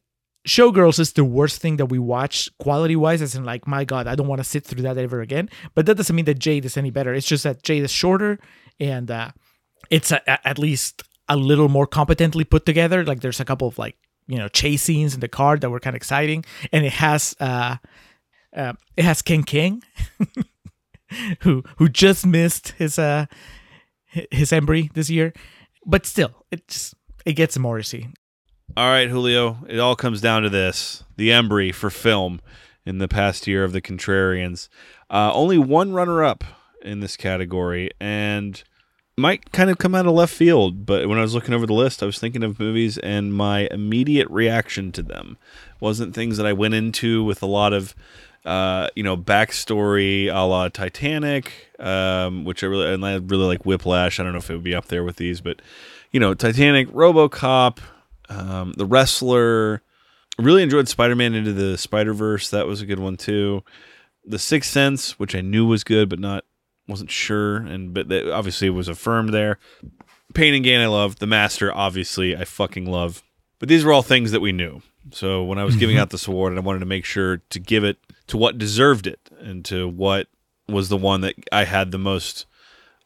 Showgirls 0.47 0.99
is 0.99 1.13
the 1.13 1.25
worst 1.25 1.61
thing 1.61 1.77
that 1.77 1.87
we 1.87 1.99
watch 1.99 2.49
quality 2.59 2.95
wise, 2.95 3.21
as 3.21 3.35
in 3.35 3.43
like, 3.43 3.67
my 3.67 3.83
God, 3.83 4.07
I 4.07 4.15
don't 4.15 4.27
want 4.27 4.39
to 4.39 4.45
sit 4.45 4.63
through 4.63 4.83
that 4.83 4.97
ever 4.97 5.21
again. 5.21 5.49
But 5.75 5.85
that 5.87 5.95
doesn't 5.95 6.15
mean 6.15 6.25
that 6.25 6.39
Jade 6.39 6.63
is 6.65 6.77
any 6.77 6.91
better. 6.91 7.13
It's 7.13 7.27
just 7.27 7.43
that 7.43 7.63
Jade 7.63 7.83
is 7.83 7.91
shorter 7.91 8.39
and 8.79 9.11
uh, 9.11 9.31
it's 9.89 10.11
a, 10.11 10.21
a- 10.27 10.47
at 10.47 10.57
least 10.59 11.03
a 11.27 11.35
little 11.35 11.67
more 11.67 11.85
competently 11.87 12.45
put 12.45 12.65
together. 12.65 13.03
Like 13.03 13.19
there's 13.21 13.39
a 13.39 13.45
couple 13.45 13.67
of 13.67 13.77
like 13.77 13.97
you 14.27 14.37
know 14.37 14.47
chase 14.47 14.83
scenes 14.83 15.13
in 15.13 15.19
the 15.19 15.27
car 15.27 15.57
that 15.57 15.69
were 15.69 15.79
kind 15.79 15.95
of 15.95 15.97
exciting, 15.97 16.45
and 16.71 16.85
it 16.85 16.93
has 16.93 17.35
uh, 17.39 17.77
uh 18.55 18.73
it 18.95 19.03
has 19.03 19.21
King 19.21 19.43
King, 19.43 19.83
who 21.41 21.63
who 21.77 21.89
just 21.89 22.25
missed 22.25 22.69
his 22.77 22.97
uh 22.99 23.25
his 24.31 24.51
embry 24.51 24.91
this 24.93 25.09
year, 25.09 25.33
but 25.85 26.05
still 26.05 26.45
it 26.51 26.67
just 26.67 26.95
it 27.25 27.33
gets 27.33 27.57
Morrissey. 27.57 28.07
All 28.75 28.89
right, 28.89 29.09
Julio. 29.09 29.59
It 29.67 29.79
all 29.79 29.95
comes 29.95 30.21
down 30.21 30.43
to 30.43 30.49
this: 30.49 31.03
the 31.15 31.29
Embry 31.29 31.73
for 31.73 31.89
film 31.89 32.41
in 32.85 32.97
the 32.97 33.07
past 33.07 33.47
year 33.47 33.63
of 33.63 33.71
the 33.71 33.81
Contrarians. 33.81 34.69
Uh, 35.09 35.31
only 35.33 35.57
one 35.57 35.93
runner-up 35.93 36.43
in 36.81 36.99
this 36.99 37.17
category, 37.17 37.89
and 37.99 38.63
might 39.17 39.51
kind 39.51 39.69
of 39.69 39.77
come 39.77 39.95
out 39.95 40.05
of 40.05 40.13
left 40.13 40.33
field. 40.33 40.85
But 40.85 41.07
when 41.09 41.17
I 41.17 41.21
was 41.21 41.33
looking 41.33 41.53
over 41.53 41.65
the 41.65 41.73
list, 41.73 42.03
I 42.03 42.05
was 42.05 42.19
thinking 42.19 42.43
of 42.43 42.59
movies, 42.59 42.97
and 42.99 43.33
my 43.33 43.67
immediate 43.71 44.29
reaction 44.29 44.91
to 44.91 45.01
them 45.01 45.37
wasn't 45.79 46.13
things 46.13 46.37
that 46.37 46.45
I 46.45 46.53
went 46.53 46.75
into 46.75 47.23
with 47.23 47.41
a 47.41 47.47
lot 47.47 47.73
of, 47.73 47.95
uh, 48.47 48.87
you 48.95 49.03
know, 49.03 49.17
backstory, 49.17 50.33
a 50.33 50.39
la 50.39 50.69
Titanic, 50.69 51.51
um, 51.79 52.45
which 52.45 52.63
I 52.63 52.67
really 52.67 52.93
and 52.93 53.05
I 53.05 53.15
really 53.15 53.45
like 53.45 53.65
Whiplash. 53.65 54.19
I 54.19 54.23
don't 54.23 54.31
know 54.31 54.39
if 54.39 54.49
it 54.49 54.53
would 54.53 54.63
be 54.63 54.73
up 54.73 54.85
there 54.85 55.03
with 55.03 55.17
these, 55.17 55.41
but 55.41 55.61
you 56.11 56.19
know, 56.21 56.33
Titanic, 56.33 56.87
RoboCop, 56.91 57.79
um, 58.29 58.73
The 58.77 58.85
Wrestler. 58.85 59.81
Really 60.39 60.63
enjoyed 60.63 60.87
Spider-Man 60.87 61.33
into 61.33 61.51
the 61.51 61.77
Spider-Verse. 61.77 62.51
That 62.51 62.67
was 62.67 62.79
a 62.79 62.85
good 62.85 62.99
one 62.99 63.17
too. 63.17 63.63
The 64.23 64.39
Sixth 64.39 64.71
Sense, 64.71 65.19
which 65.19 65.35
I 65.35 65.41
knew 65.41 65.65
was 65.65 65.83
good, 65.83 66.09
but 66.09 66.19
not 66.19 66.45
wasn't 66.87 67.11
sure, 67.11 67.57
and 67.57 67.93
but 67.93 68.07
that 68.07 68.31
obviously 68.31 68.69
was 68.69 68.87
affirmed 68.87 69.33
there. 69.33 69.59
Pain 70.33 70.53
and 70.53 70.63
Gain, 70.63 70.79
I 70.79 70.87
love. 70.87 71.19
The 71.19 71.27
Master, 71.27 71.73
obviously, 71.73 72.37
I 72.37 72.45
fucking 72.45 72.85
love. 72.85 73.23
But 73.59 73.67
these 73.67 73.83
were 73.83 73.91
all 73.91 74.03
things 74.03 74.31
that 74.31 74.39
we 74.39 74.51
knew. 74.53 74.81
So 75.11 75.43
when 75.43 75.57
I 75.57 75.63
was 75.63 75.75
giving 75.75 75.97
out 75.97 76.11
this 76.11 76.27
award, 76.27 76.53
and 76.53 76.59
I 76.59 76.63
wanted 76.63 76.79
to 76.79 76.85
make 76.85 77.03
sure 77.03 77.37
to 77.49 77.59
give 77.59 77.83
it 77.83 77.97
to 78.27 78.37
what 78.37 78.57
deserved 78.57 79.07
it 79.07 79.19
and 79.39 79.63
to 79.65 79.87
what 79.87 80.27
was 80.67 80.89
the 80.89 80.97
one 80.97 81.21
that 81.21 81.35
I 81.51 81.63
had 81.63 81.91
the 81.91 81.97
most 81.97 82.45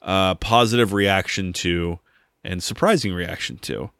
uh, 0.02 0.36
positive 0.36 0.94
reaction 0.94 1.54
to 1.54 2.00
and 2.44 2.62
surprising 2.64 3.14
reaction 3.14 3.58
to. 3.60 3.92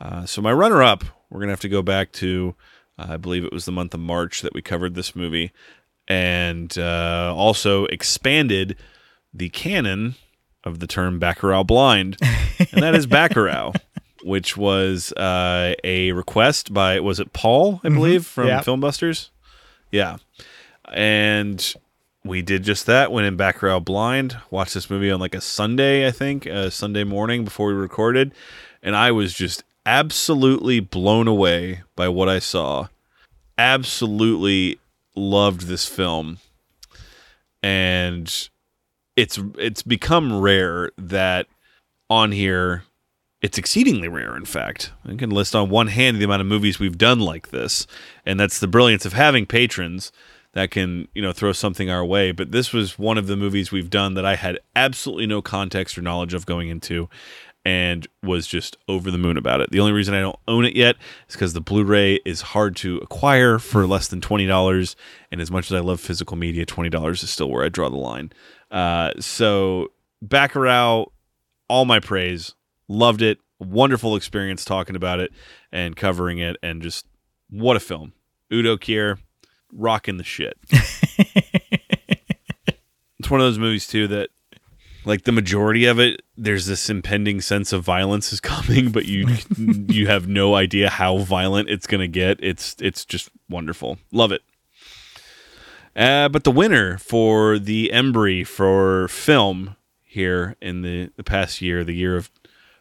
Uh, 0.00 0.24
so 0.24 0.40
my 0.40 0.52
runner-up, 0.52 1.04
we're 1.30 1.40
gonna 1.40 1.52
have 1.52 1.60
to 1.60 1.68
go 1.68 1.82
back 1.82 2.10
to, 2.12 2.54
uh, 2.98 3.06
I 3.10 3.16
believe 3.18 3.44
it 3.44 3.52
was 3.52 3.66
the 3.66 3.72
month 3.72 3.92
of 3.94 4.00
March 4.00 4.40
that 4.42 4.54
we 4.54 4.62
covered 4.62 4.94
this 4.94 5.14
movie, 5.14 5.52
and 6.08 6.76
uh, 6.78 7.32
also 7.36 7.84
expanded 7.86 8.76
the 9.34 9.48
canon 9.50 10.14
of 10.64 10.78
the 10.78 10.86
term 10.86 11.20
Bacurau 11.20 11.66
blind, 11.66 12.16
and 12.72 12.82
that 12.82 12.94
is 12.94 13.06
Bacurau, 13.06 13.74
which 14.24 14.56
was 14.56 15.12
uh, 15.12 15.74
a 15.84 16.12
request 16.12 16.72
by 16.72 16.98
was 17.00 17.20
it 17.20 17.32
Paul, 17.32 17.80
I 17.84 17.88
Mhm. 17.88 17.94
believe, 17.94 18.26
from 18.26 18.48
Yeah. 18.48 18.60
Filmbusters, 18.60 19.28
yeah, 19.90 20.16
and 20.92 21.74
we 22.24 22.42
did 22.42 22.62
just 22.62 22.86
that. 22.86 23.10
Went 23.10 23.26
in 23.26 23.36
Bacurau 23.36 23.84
blind, 23.84 24.36
watched 24.50 24.74
this 24.74 24.90
movie 24.90 25.10
on 25.10 25.20
like 25.20 25.34
a 25.34 25.40
Sunday, 25.40 26.06
I 26.06 26.10
think, 26.10 26.46
a 26.46 26.70
Sunday 26.70 27.04
morning 27.04 27.44
before 27.44 27.68
we 27.68 27.74
recorded, 27.74 28.32
and 28.82 28.94
I 28.94 29.10
was 29.10 29.34
just 29.34 29.64
absolutely 29.84 30.80
blown 30.80 31.26
away 31.26 31.82
by 31.96 32.08
what 32.08 32.28
I 32.28 32.38
saw. 32.38 32.88
Absolutely 33.58 34.78
loved 35.14 35.62
this 35.62 35.86
film, 35.86 36.38
and 37.62 38.48
it's 39.16 39.38
it's 39.58 39.82
become 39.82 40.40
rare 40.40 40.90
that 40.96 41.46
on 42.08 42.32
here 42.32 42.84
it's 43.40 43.58
exceedingly 43.58 44.08
rare 44.08 44.36
in 44.36 44.44
fact 44.44 44.92
i 45.04 45.14
can 45.14 45.30
list 45.30 45.54
on 45.54 45.68
one 45.68 45.88
hand 45.88 46.18
the 46.18 46.24
amount 46.24 46.40
of 46.40 46.46
movies 46.46 46.78
we've 46.78 46.98
done 46.98 47.20
like 47.20 47.50
this 47.50 47.86
and 48.24 48.40
that's 48.40 48.58
the 48.58 48.66
brilliance 48.66 49.04
of 49.04 49.12
having 49.12 49.44
patrons 49.44 50.12
that 50.54 50.70
can 50.70 51.08
you 51.14 51.22
know 51.22 51.32
throw 51.32 51.52
something 51.52 51.90
our 51.90 52.04
way 52.04 52.32
but 52.32 52.52
this 52.52 52.72
was 52.72 52.98
one 52.98 53.18
of 53.18 53.26
the 53.26 53.36
movies 53.36 53.72
we've 53.72 53.90
done 53.90 54.14
that 54.14 54.24
i 54.24 54.36
had 54.36 54.58
absolutely 54.76 55.26
no 55.26 55.42
context 55.42 55.96
or 55.96 56.02
knowledge 56.02 56.34
of 56.34 56.46
going 56.46 56.68
into 56.68 57.08
and 57.64 58.08
was 58.24 58.48
just 58.48 58.76
over 58.88 59.10
the 59.10 59.18
moon 59.18 59.36
about 59.36 59.60
it 59.60 59.70
the 59.70 59.80
only 59.80 59.92
reason 59.92 60.14
i 60.14 60.20
don't 60.20 60.38
own 60.48 60.64
it 60.64 60.74
yet 60.74 60.96
is 61.28 61.34
because 61.34 61.52
the 61.52 61.60
blu-ray 61.60 62.18
is 62.24 62.40
hard 62.40 62.74
to 62.74 62.98
acquire 62.98 63.58
for 63.58 63.86
less 63.86 64.08
than 64.08 64.20
$20 64.20 64.96
and 65.30 65.40
as 65.40 65.50
much 65.50 65.70
as 65.70 65.76
i 65.76 65.80
love 65.80 66.00
physical 66.00 66.36
media 66.36 66.66
$20 66.66 67.22
is 67.22 67.30
still 67.30 67.50
where 67.50 67.64
i 67.64 67.68
draw 67.68 67.88
the 67.88 67.96
line 67.96 68.32
uh, 68.70 69.12
so 69.20 69.92
bacurau 70.26 71.06
all 71.72 71.86
my 71.86 72.00
praise. 72.00 72.54
Loved 72.86 73.22
it. 73.22 73.38
Wonderful 73.58 74.14
experience 74.14 74.62
talking 74.62 74.94
about 74.94 75.20
it 75.20 75.32
and 75.72 75.96
covering 75.96 76.36
it. 76.36 76.58
And 76.62 76.82
just 76.82 77.06
what 77.48 77.78
a 77.78 77.80
film. 77.80 78.12
Udo 78.52 78.76
Kier, 78.76 79.16
rocking 79.72 80.16
the 80.18 80.24
shit. 80.24 80.56
it's 83.18 83.30
one 83.30 83.40
of 83.40 83.46
those 83.46 83.58
movies, 83.58 83.86
too, 83.86 84.06
that 84.08 84.30
Like 85.04 85.24
the 85.24 85.32
majority 85.32 85.86
of 85.86 85.98
it, 85.98 86.22
there's 86.36 86.66
this 86.66 86.88
impending 86.88 87.40
sense 87.40 87.72
of 87.72 87.82
violence 87.82 88.32
is 88.32 88.40
coming, 88.54 88.90
but 88.90 89.06
you 89.06 89.26
you 89.56 90.06
have 90.06 90.28
no 90.28 90.54
idea 90.54 90.88
how 90.88 91.18
violent 91.18 91.68
it's 91.68 91.86
gonna 91.86 92.08
get. 92.08 92.38
It's 92.42 92.76
it's 92.80 93.04
just 93.04 93.30
wonderful. 93.48 93.98
Love 94.12 94.32
it. 94.32 94.42
Uh, 95.94 96.28
but 96.28 96.44
the 96.44 96.50
winner 96.50 96.96
for 96.98 97.58
the 97.58 97.90
Embry 97.92 98.46
for 98.46 99.08
film 99.08 99.76
here 100.02 100.56
in 100.62 100.82
the, 100.82 101.10
the 101.16 101.24
past 101.24 101.60
year, 101.60 101.84
the 101.84 101.92
year 101.94 102.16
of 102.16 102.30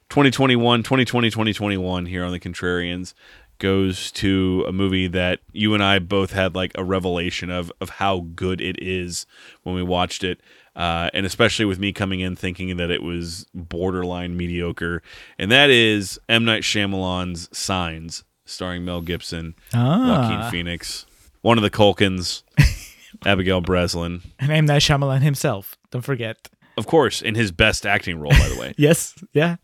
2021, 0.09 0.83
2020, 0.83 1.29
2021 1.29 2.05
here 2.05 2.23
on 2.23 2.31
the 2.31 2.39
Contrarians 2.39 3.13
goes 3.61 4.11
to 4.11 4.65
a 4.67 4.73
movie 4.73 5.07
that 5.07 5.39
you 5.53 5.73
and 5.73 5.81
I 5.81 5.99
both 5.99 6.33
had 6.33 6.53
like 6.55 6.73
a 6.75 6.83
revelation 6.83 7.49
of 7.49 7.71
of 7.79 7.89
how 7.91 8.25
good 8.35 8.59
it 8.59 8.75
is 8.83 9.25
when 9.63 9.73
we 9.75 9.83
watched 9.83 10.23
it. 10.25 10.41
Uh, 10.75 11.09
and 11.13 11.25
especially 11.25 11.65
with 11.65 11.79
me 11.79 11.91
coming 11.93 12.19
in 12.21 12.35
thinking 12.35 12.75
that 12.77 12.89
it 12.91 13.03
was 13.03 13.45
borderline 13.53 14.35
mediocre, 14.37 15.01
and 15.37 15.51
that 15.51 15.69
is 15.69 16.19
M 16.29 16.43
Night 16.45 16.63
Shyamalan's 16.63 17.49
Signs, 17.57 18.23
starring 18.45 18.83
Mel 18.85 19.01
Gibson, 19.01 19.53
Ah. 19.73 20.07
Joaquin 20.29 20.49
Phoenix, 20.51 21.05
one 21.41 21.57
of 21.57 21.61
the 21.61 21.69
Culkins, 21.69 22.43
Abigail 23.25 23.61
Breslin, 23.61 24.21
And 24.39 24.51
M. 24.51 24.65
Night 24.65 24.81
Shyamalan 24.81 25.21
himself. 25.21 25.77
Don't 25.91 26.01
forget. 26.03 26.49
of 26.77 26.87
course, 26.87 27.21
in 27.21 27.35
his 27.35 27.51
best 27.51 27.85
acting 27.85 28.17
role, 28.17 28.31
by 28.31 28.47
the 28.49 28.59
way. 28.59 28.73
Yes. 28.77 29.13
Yeah. 29.33 29.57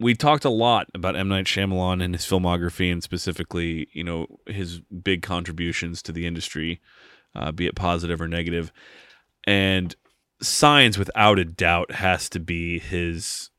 We 0.00 0.14
talked 0.14 0.46
a 0.46 0.50
lot 0.50 0.88
about 0.94 1.14
M 1.14 1.28
Night 1.28 1.44
Shyamalan 1.44 2.02
and 2.02 2.14
his 2.14 2.24
filmography, 2.24 2.90
and 2.90 3.02
specifically, 3.02 3.88
you 3.92 4.02
know, 4.02 4.26
his 4.46 4.80
big 4.80 5.22
contributions 5.22 6.02
to 6.02 6.12
the 6.12 6.26
industry, 6.26 6.80
uh, 7.34 7.52
be 7.52 7.66
it 7.66 7.76
positive 7.76 8.20
or 8.20 8.26
negative. 8.26 8.72
And 9.44 9.94
Signs, 10.42 10.96
without 10.98 11.38
a 11.38 11.44
doubt, 11.44 11.92
has 11.92 12.30
to 12.30 12.40
be 12.40 12.78
his 12.78 13.50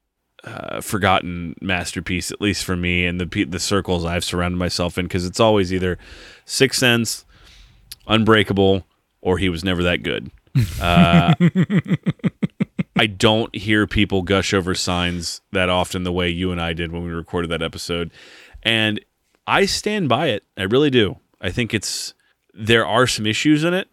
uh, 0.44 0.82
forgotten 0.82 1.56
masterpiece, 1.62 2.32
at 2.32 2.42
least 2.42 2.64
for 2.66 2.76
me, 2.76 3.06
and 3.06 3.22
the 3.22 3.44
the 3.46 3.60
circles 3.60 4.04
I've 4.04 4.24
surrounded 4.24 4.58
myself 4.58 4.98
in, 4.98 5.06
because 5.06 5.26
it's 5.26 5.40
always 5.40 5.72
either 5.72 6.00
Sixth 6.46 6.80
Sense, 6.80 7.24
Unbreakable, 8.08 8.88
or 9.22 9.38
he 9.38 9.48
was 9.48 9.64
never 9.64 9.84
that 9.84 10.04
good. 10.04 10.32
Uh, 10.82 11.34
I 12.96 13.08
don't 13.08 13.54
hear 13.56 13.88
people 13.88 14.22
gush 14.22 14.54
over 14.54 14.76
signs 14.76 15.42
that 15.52 15.70
often 15.70 16.04
the 16.04 16.12
way 16.12 16.30
you 16.30 16.52
and 16.52 16.62
I 16.62 16.74
did 16.74 16.92
when 16.92 17.04
we 17.04 17.12
recorded 17.12 17.50
that 17.52 17.62
episode. 17.62 18.12
And 18.64 19.00
I 19.48 19.66
stand 19.66 20.10
by 20.10 20.28
it. 20.28 20.44
I 20.58 20.64
really 20.64 20.90
do. 20.90 21.18
I 21.40 21.52
think 21.52 21.74
it's 21.74 22.14
there 22.54 22.86
are 22.86 23.08
some 23.08 23.26
issues 23.26 23.64
in 23.64 23.74
it. 23.74 23.88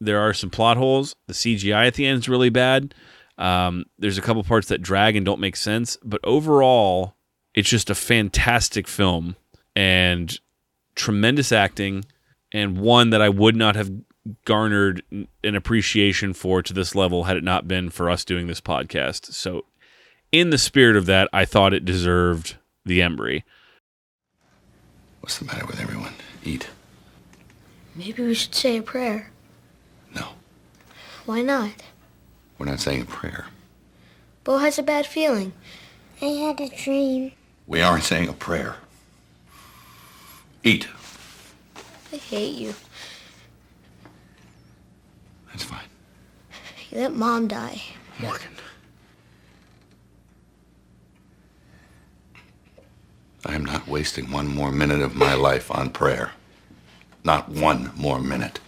There 0.00 0.20
are 0.20 0.32
some 0.32 0.50
plot 0.50 0.76
holes. 0.76 1.14
The 1.26 1.34
CGI 1.34 1.86
at 1.86 1.94
the 1.94 2.06
end 2.06 2.20
is 2.20 2.28
really 2.28 2.50
bad. 2.50 2.94
Um, 3.38 3.84
there's 3.98 4.18
a 4.18 4.22
couple 4.22 4.42
parts 4.44 4.68
that 4.68 4.82
drag 4.82 5.16
and 5.16 5.26
don't 5.26 5.40
make 5.40 5.56
sense, 5.56 5.98
but 6.04 6.20
overall, 6.22 7.16
it's 7.54 7.68
just 7.68 7.90
a 7.90 7.94
fantastic 7.94 8.86
film 8.86 9.36
and 9.74 10.38
tremendous 10.94 11.50
acting, 11.50 12.04
and 12.52 12.78
one 12.78 13.10
that 13.10 13.20
I 13.20 13.28
would 13.28 13.56
not 13.56 13.74
have 13.74 13.90
garnered 14.44 15.02
an 15.10 15.54
appreciation 15.54 16.32
for 16.32 16.62
to 16.62 16.72
this 16.72 16.94
level 16.94 17.24
had 17.24 17.36
it 17.36 17.44
not 17.44 17.68
been 17.68 17.90
for 17.90 18.08
us 18.08 18.24
doing 18.24 18.46
this 18.46 18.60
podcast. 18.60 19.32
So, 19.32 19.64
in 20.32 20.50
the 20.50 20.58
spirit 20.58 20.96
of 20.96 21.06
that, 21.06 21.28
I 21.32 21.44
thought 21.44 21.74
it 21.74 21.84
deserved 21.84 22.56
the 22.84 23.00
Embry. 23.00 23.42
What's 25.20 25.38
the 25.38 25.44
matter 25.44 25.66
with 25.66 25.80
everyone? 25.80 26.14
Eat. 26.44 26.68
Maybe 27.94 28.22
we 28.22 28.34
should 28.34 28.54
say 28.54 28.76
a 28.76 28.82
prayer. 28.82 29.30
No. 30.14 30.28
Why 31.24 31.42
not? 31.42 31.82
We're 32.58 32.66
not 32.66 32.80
saying 32.80 33.02
a 33.02 33.06
prayer. 33.06 33.46
Bo 34.42 34.58
has 34.58 34.78
a 34.78 34.82
bad 34.82 35.06
feeling. 35.06 35.52
I 36.20 36.26
had 36.26 36.60
a 36.60 36.68
dream. 36.68 37.32
We 37.66 37.80
aren't 37.80 38.04
saying 38.04 38.28
a 38.28 38.32
prayer. 38.32 38.76
Eat. 40.62 40.88
I 42.12 42.16
hate 42.16 42.54
you. 42.56 42.74
That's 45.54 45.62
fine. 45.62 45.86
You 46.90 46.98
let 46.98 47.14
mom 47.14 47.46
die. 47.46 47.80
Morgan. 48.18 48.48
I 53.46 53.54
am 53.54 53.64
not 53.64 53.86
wasting 53.86 54.32
one 54.32 54.48
more 54.48 54.72
minute 54.72 55.00
of 55.00 55.14
my 55.14 55.34
life 55.34 55.70
on 55.70 55.90
prayer. 55.90 56.32
Not 57.22 57.48
one 57.48 57.92
more 57.94 58.18
minute. 58.18 58.58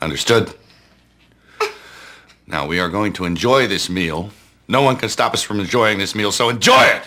Understood? 0.00 0.54
Now 2.48 2.66
we 2.66 2.80
are 2.80 2.88
going 2.88 3.12
to 3.14 3.24
enjoy 3.24 3.68
this 3.68 3.88
meal. 3.88 4.30
No 4.66 4.82
one 4.82 4.96
can 4.96 5.08
stop 5.08 5.34
us 5.34 5.42
from 5.42 5.60
enjoying 5.60 5.98
this 5.98 6.16
meal, 6.16 6.32
so 6.32 6.48
enjoy 6.48 6.82
it! 6.82 7.02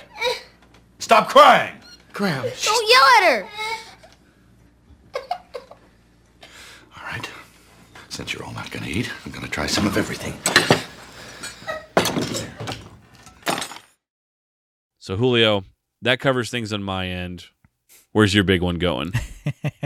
Stop 0.99 1.27
crying! 1.27 1.75
Graham. 2.13 2.43
Don't 2.43 2.89
yell 2.89 3.03
at 3.17 3.23
her. 3.29 3.47
Since 8.15 8.31
you're 8.31 8.45
all 8.45 8.53
not 8.53 8.71
gonna 8.71 8.87
eat, 8.87 9.11
I'm 9.25 9.33
gonna 9.33 9.49
try 9.49 9.67
some 9.67 9.85
of 9.85 9.97
everything. 9.97 10.35
So, 14.99 15.17
Julio, 15.17 15.65
that 16.01 16.21
covers 16.21 16.49
things 16.49 16.71
on 16.71 16.81
my 16.81 17.09
end. 17.09 17.47
Where's 18.13 18.33
your 18.33 18.45
big 18.45 18.61
one 18.61 18.77
going? 18.77 19.11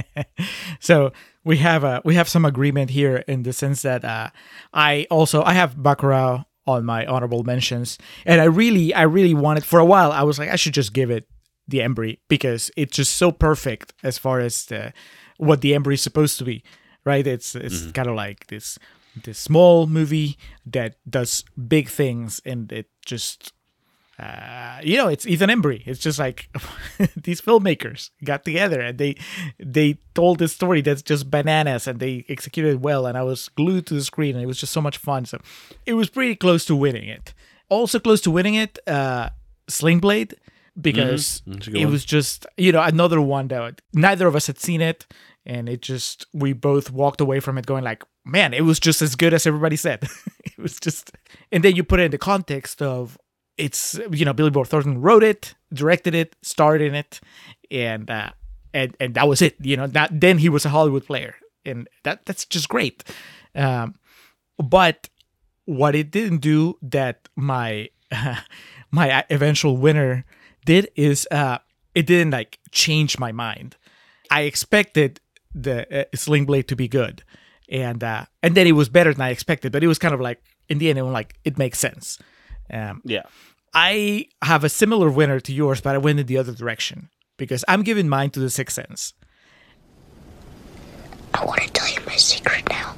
so 0.79 1.11
we 1.43 1.57
have 1.57 1.83
a 1.83 2.03
we 2.05 2.13
have 2.13 2.29
some 2.29 2.45
agreement 2.45 2.91
here 2.91 3.23
in 3.27 3.41
the 3.41 3.51
sense 3.51 3.81
that 3.81 4.05
uh, 4.05 4.29
I 4.75 5.07
also 5.09 5.41
I 5.41 5.53
have 5.53 5.75
Bacurau 5.75 6.45
on 6.67 6.85
my 6.85 7.07
honorable 7.07 7.43
mentions, 7.43 7.97
and 8.27 8.39
I 8.39 8.43
really 8.43 8.93
I 8.93 9.01
really 9.01 9.33
wanted 9.33 9.65
for 9.65 9.79
a 9.79 9.85
while 9.85 10.11
I 10.11 10.21
was 10.21 10.37
like 10.37 10.49
I 10.49 10.55
should 10.55 10.75
just 10.75 10.93
give 10.93 11.09
it 11.09 11.27
the 11.67 11.79
Embry 11.79 12.19
because 12.27 12.69
it's 12.77 12.95
just 12.95 13.13
so 13.13 13.31
perfect 13.31 13.91
as 14.03 14.19
far 14.19 14.39
as 14.39 14.67
the 14.67 14.93
what 15.37 15.61
the 15.61 15.71
Embry 15.71 15.95
is 15.95 16.01
supposed 16.03 16.37
to 16.37 16.45
be, 16.45 16.63
right? 17.05 17.25
It's 17.27 17.55
it's 17.55 17.81
Mhm. 17.81 17.93
kind 17.93 18.07
of 18.09 18.15
like 18.15 18.47
this 18.47 18.77
this 19.23 19.39
small 19.39 19.87
movie 19.87 20.37
that 20.65 20.95
does 21.09 21.43
big 21.67 21.89
things, 21.89 22.41
and 22.45 22.71
it 22.71 22.87
just 23.05 23.53
uh, 24.19 24.81
you 24.83 24.97
know, 24.97 25.07
it's 25.07 25.25
Ethan 25.25 25.49
Embry. 25.49 25.81
It's 25.85 25.99
just 25.99 26.19
like 26.19 26.49
these 27.15 27.39
filmmakers 27.41 28.09
got 28.23 28.43
together 28.43 28.81
and 28.81 28.97
they 28.97 29.15
they 29.57 29.97
told 30.13 30.39
this 30.39 30.51
story 30.51 30.81
that's 30.81 31.01
just 31.01 31.31
bananas 31.31 31.87
and 31.87 31.99
they 32.01 32.25
executed 32.27 32.71
it 32.73 32.81
well. 32.81 33.05
And 33.05 33.17
I 33.17 33.23
was 33.23 33.47
glued 33.55 33.85
to 33.87 33.93
the 33.93 34.03
screen 34.03 34.35
and 34.35 34.43
it 34.43 34.47
was 34.47 34.59
just 34.59 34.73
so 34.73 34.81
much 34.81 34.97
fun. 34.97 35.23
So 35.25 35.39
it 35.85 35.93
was 35.93 36.09
pretty 36.09 36.35
close 36.35 36.65
to 36.65 36.75
winning 36.75 37.07
it. 37.07 37.33
Also 37.69 37.97
close 37.97 38.19
to 38.21 38.31
winning 38.31 38.55
it, 38.55 38.77
uh, 38.87 39.29
Sling 39.69 39.99
Blade, 40.01 40.35
because 40.79 41.41
Mhm. 41.47 41.59
Good 41.65 41.75
it 41.75 41.85
one. 41.85 41.91
was 41.93 42.03
just 42.03 42.45
you 42.57 42.73
know 42.73 42.81
another 42.81 43.21
one 43.21 43.47
that 43.49 43.81
neither 43.93 44.27
of 44.27 44.35
us 44.35 44.47
had 44.47 44.59
seen 44.59 44.81
it, 44.81 45.05
and 45.49 45.67
it 45.67 45.81
just 45.81 46.27
we 46.31 46.53
both 46.53 46.91
walked 46.91 47.19
away 47.19 47.39
from 47.39 47.57
it 47.57 47.65
going 47.65 47.83
like, 47.83 48.03
man, 48.23 48.53
it 48.53 48.61
was 48.61 48.79
just 48.79 49.01
as 49.01 49.15
good 49.15 49.33
as 49.33 49.47
everybody 49.47 49.75
said. 49.75 50.07
it 50.45 50.57
was 50.59 50.79
just, 50.79 51.11
and 51.51 51.63
then 51.63 51.75
you 51.75 51.83
put 51.83 51.99
it 51.99 52.03
in 52.03 52.11
the 52.11 52.19
context 52.19 52.83
of 52.83 53.17
it's 53.57 53.99
you 54.11 54.25
know 54.25 54.31
Billy 54.31 54.51
Bob 54.51 54.67
Thornton 54.67 55.01
wrote 55.01 55.23
it, 55.23 55.55
directed 55.73 56.13
it, 56.13 56.35
starred 56.43 56.81
in 56.81 56.93
it, 56.93 57.19
and 57.71 58.09
uh, 58.11 58.29
and 58.75 58.95
and 58.99 59.15
that 59.15 59.27
was 59.27 59.41
it. 59.41 59.55
You 59.59 59.75
know, 59.75 59.87
that 59.87 60.11
then 60.13 60.37
he 60.37 60.49
was 60.49 60.65
a 60.65 60.69
Hollywood 60.69 61.07
player, 61.07 61.35
and 61.65 61.89
that 62.03 62.27
that's 62.27 62.45
just 62.45 62.69
great. 62.69 63.03
Um, 63.55 63.95
but 64.59 65.09
what 65.65 65.95
it 65.95 66.11
didn't 66.11 66.41
do 66.41 66.77
that 66.83 67.27
my 67.35 67.89
my 68.91 69.25
eventual 69.31 69.77
winner 69.77 70.25
did 70.63 70.91
is 70.95 71.27
uh, 71.31 71.57
it 71.95 72.05
didn't 72.05 72.33
like 72.33 72.59
change 72.71 73.17
my 73.17 73.31
mind. 73.31 73.77
I 74.29 74.41
expected 74.41 75.19
the 75.53 76.01
uh, 76.01 76.05
Sling 76.15 76.45
Blade 76.45 76.67
to 76.67 76.75
be 76.75 76.87
good, 76.87 77.23
and 77.69 78.03
uh, 78.03 78.25
and 78.43 78.55
then 78.55 78.67
it 78.67 78.73
was 78.73 78.89
better 78.89 79.13
than 79.13 79.21
I 79.21 79.29
expected. 79.29 79.71
But 79.71 79.83
it 79.83 79.87
was 79.87 79.99
kind 79.99 80.13
of 80.13 80.21
like 80.21 80.41
in 80.67 80.77
the 80.77 80.89
end, 80.89 80.99
it 80.99 81.03
was 81.03 81.13
like 81.13 81.35
it 81.43 81.57
makes 81.57 81.79
sense. 81.79 82.19
Um, 82.71 83.01
yeah, 83.03 83.23
I 83.73 84.27
have 84.41 84.63
a 84.63 84.69
similar 84.69 85.09
winner 85.09 85.39
to 85.39 85.53
yours, 85.53 85.81
but 85.81 85.95
I 85.95 85.97
went 85.97 86.19
in 86.19 86.25
the 86.25 86.37
other 86.37 86.53
direction 86.53 87.09
because 87.37 87.65
I'm 87.67 87.83
giving 87.83 88.07
mine 88.07 88.29
to 88.31 88.39
the 88.39 88.49
Sixth 88.49 88.75
Sense. 88.75 89.13
I 91.33 91.45
want 91.45 91.61
to 91.61 91.69
tell 91.69 91.87
you 91.87 91.99
my 92.05 92.15
secret 92.15 92.67
now. 92.69 92.95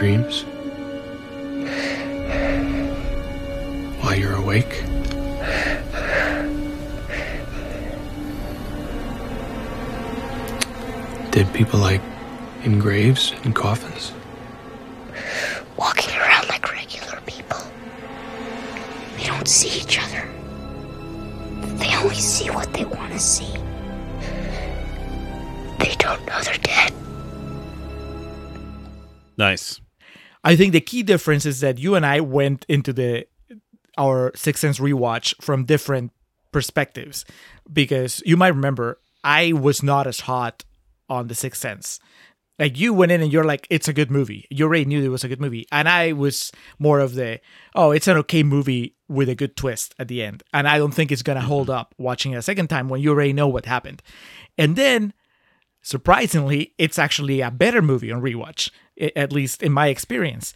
Dreams? 0.00 0.44
While 4.00 4.16
you're 4.16 4.34
awake? 4.34 4.82
Dead 11.32 11.52
people 11.52 11.80
like 11.80 12.00
In 12.64 12.78
graves 12.78 13.34
and 13.44 13.54
coffins. 13.54 14.12
Walking 15.76 16.16
around 16.18 16.48
like 16.48 16.72
regular 16.72 17.20
people. 17.26 17.58
They 19.18 19.24
don't 19.26 19.46
see 19.46 19.82
each 19.82 19.98
other. 20.02 20.26
They 21.76 21.94
only 21.96 22.14
see 22.14 22.48
what 22.48 22.72
they 22.72 22.86
want 22.86 23.12
to 23.12 23.18
see. 23.18 23.52
They 25.78 25.94
don't 25.98 26.24
know 26.26 26.40
they're 26.40 26.56
dead. 26.56 26.94
Nice. 29.36 29.78
I 30.42 30.56
think 30.56 30.72
the 30.72 30.80
key 30.80 31.02
difference 31.02 31.44
is 31.46 31.60
that 31.60 31.78
you 31.78 31.94
and 31.94 32.04
I 32.06 32.20
went 32.20 32.64
into 32.68 32.92
the 32.92 33.26
our 33.98 34.32
Sixth 34.34 34.60
Sense 34.60 34.78
rewatch 34.78 35.34
from 35.42 35.64
different 35.64 36.12
perspectives 36.52 37.24
because 37.70 38.22
you 38.24 38.36
might 38.36 38.48
remember 38.48 38.98
I 39.22 39.52
was 39.52 39.82
not 39.82 40.06
as 40.06 40.20
hot 40.20 40.64
on 41.08 41.28
the 41.28 41.34
Sixth 41.34 41.60
Sense. 41.60 42.00
Like 42.58 42.78
you 42.78 42.92
went 42.92 43.10
in 43.10 43.22
and 43.22 43.32
you're 43.32 43.44
like, 43.44 43.66
it's 43.70 43.88
a 43.88 43.92
good 43.92 44.10
movie. 44.10 44.46
You 44.50 44.66
already 44.66 44.84
knew 44.84 45.02
it 45.02 45.08
was 45.08 45.24
a 45.24 45.28
good 45.28 45.40
movie, 45.40 45.66
and 45.72 45.88
I 45.88 46.12
was 46.12 46.52
more 46.78 47.00
of 47.00 47.14
the, 47.14 47.40
oh, 47.74 47.90
it's 47.90 48.06
an 48.06 48.18
okay 48.18 48.42
movie 48.42 48.96
with 49.08 49.30
a 49.30 49.34
good 49.34 49.56
twist 49.56 49.94
at 49.98 50.08
the 50.08 50.22
end, 50.22 50.42
and 50.52 50.68
I 50.68 50.76
don't 50.76 50.92
think 50.92 51.10
it's 51.10 51.22
gonna 51.22 51.40
hold 51.40 51.68
mm-hmm. 51.68 51.78
up 51.78 51.94
watching 51.96 52.32
it 52.32 52.36
a 52.36 52.42
second 52.42 52.68
time 52.68 52.88
when 52.88 53.00
you 53.00 53.10
already 53.10 53.32
know 53.32 53.48
what 53.48 53.64
happened. 53.64 54.02
And 54.58 54.76
then 54.76 55.14
surprisingly, 55.80 56.74
it's 56.76 56.98
actually 56.98 57.40
a 57.40 57.50
better 57.50 57.80
movie 57.80 58.12
on 58.12 58.20
rewatch, 58.20 58.70
at 59.16 59.32
least 59.32 59.62
in 59.62 59.72
my 59.72 59.88
experience. 59.88 60.54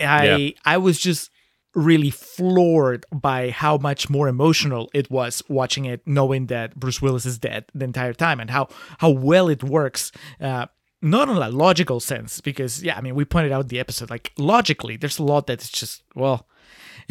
I 0.00 0.26
Yeah. 0.26 0.50
I 0.64 0.76
was 0.78 0.98
just 0.98 1.30
really 1.74 2.10
floored 2.10 3.04
by 3.12 3.50
how 3.50 3.76
much 3.76 4.08
more 4.08 4.28
emotional 4.28 4.90
it 4.94 5.10
was 5.10 5.42
watching 5.48 5.84
it, 5.84 6.00
knowing 6.06 6.46
that 6.46 6.74
Bruce 6.74 7.02
Willis 7.02 7.26
is 7.26 7.38
dead 7.38 7.66
the 7.74 7.84
entire 7.84 8.14
time, 8.14 8.40
and 8.40 8.50
how 8.50 8.68
how 8.98 9.10
well 9.10 9.48
it 9.48 9.62
works. 9.62 10.10
Uh, 10.40 10.66
not 11.02 11.28
in 11.28 11.36
a 11.36 11.50
logical 11.50 12.00
sense, 12.00 12.40
because 12.40 12.82
yeah, 12.82 12.96
I 12.96 13.02
mean, 13.02 13.14
we 13.14 13.24
pointed 13.24 13.52
out 13.52 13.68
the 13.68 13.78
episode 13.78 14.10
like 14.10 14.32
logically, 14.38 14.96
there's 14.96 15.18
a 15.18 15.22
lot 15.22 15.46
that's 15.46 15.68
just 15.68 16.02
well, 16.14 16.48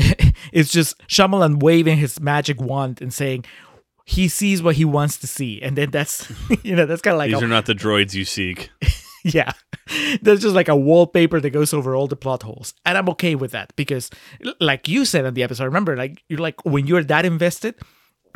it's 0.52 0.72
just 0.72 0.98
Shyamalan 1.08 1.62
waving 1.62 1.98
his 1.98 2.20
magic 2.20 2.60
wand 2.60 3.02
and 3.02 3.14
saying 3.14 3.46
he 4.06 4.28
sees 4.28 4.62
what 4.62 4.76
he 4.76 4.86
wants 4.86 5.18
to 5.18 5.28
see, 5.28 5.62
and 5.62 5.78
then 5.78 5.92
that's 5.92 6.32
you 6.64 6.76
know 6.76 6.86
that's 6.86 7.02
kind 7.02 7.14
of 7.14 7.20
like 7.20 7.32
These 7.32 7.44
are 7.44 7.48
not 7.48 7.68
the 7.68 7.76
droids 7.76 8.14
you 8.14 8.26
seek. 8.26 8.72
yeah. 9.34 9.54
There's 10.22 10.42
just 10.42 10.56
like 10.56 10.68
a 10.68 10.76
wallpaper 10.76 11.40
that 11.42 11.50
goes 11.50 11.74
over 11.74 11.96
all 11.96 12.08
the 12.08 12.16
plot 12.16 12.44
holes. 12.44 12.76
And 12.86 12.96
I'm 12.96 13.10
okay 13.10 13.34
with 13.34 13.52
that 13.52 13.76
because, 13.76 14.12
like 14.60 14.88
you 14.88 15.04
said 15.04 15.26
on 15.26 15.34
the 15.34 15.42
episode, 15.42 15.66
remember, 15.66 15.98
like, 15.98 16.24
you're 16.30 16.40
like, 16.40 16.64
when 16.64 16.86
you're 16.86 17.04
that 17.04 17.26
invested, 17.26 17.76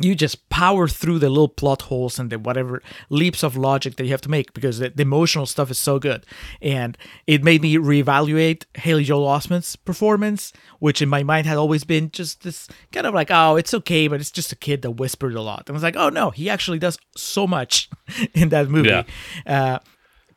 you 0.01 0.15
just 0.15 0.49
power 0.49 0.87
through 0.87 1.19
the 1.19 1.29
little 1.29 1.47
plot 1.47 1.83
holes 1.83 2.17
and 2.17 2.31
the 2.31 2.39
whatever 2.39 2.81
leaps 3.09 3.43
of 3.43 3.55
logic 3.55 3.97
that 3.97 4.05
you 4.05 4.11
have 4.11 4.21
to 4.21 4.29
make 4.29 4.53
because 4.53 4.79
the, 4.79 4.89
the 4.89 5.03
emotional 5.03 5.45
stuff 5.45 5.69
is 5.69 5.77
so 5.77 5.99
good. 5.99 6.25
And 6.59 6.97
it 7.27 7.43
made 7.43 7.61
me 7.61 7.75
reevaluate 7.75 8.65
Haley 8.75 9.03
Joel 9.03 9.27
Osment's 9.27 9.75
performance, 9.75 10.53
which 10.79 11.01
in 11.01 11.09
my 11.09 11.21
mind 11.21 11.45
had 11.45 11.57
always 11.57 11.83
been 11.83 12.09
just 12.09 12.41
this 12.41 12.67
kind 12.91 13.05
of 13.05 13.13
like, 13.13 13.29
oh, 13.29 13.57
it's 13.57 13.73
okay, 13.75 14.07
but 14.07 14.21
it's 14.21 14.31
just 14.31 14.51
a 14.51 14.55
kid 14.55 14.81
that 14.81 14.91
whispered 14.91 15.35
a 15.35 15.41
lot. 15.41 15.63
And 15.67 15.71
I 15.71 15.73
was 15.73 15.83
like, 15.83 15.97
oh 15.97 16.09
no, 16.09 16.31
he 16.31 16.49
actually 16.49 16.79
does 16.79 16.97
so 17.15 17.45
much 17.45 17.89
in 18.33 18.49
that 18.49 18.69
movie. 18.69 18.89
Yeah. 18.89 19.03
Uh, 19.45 19.79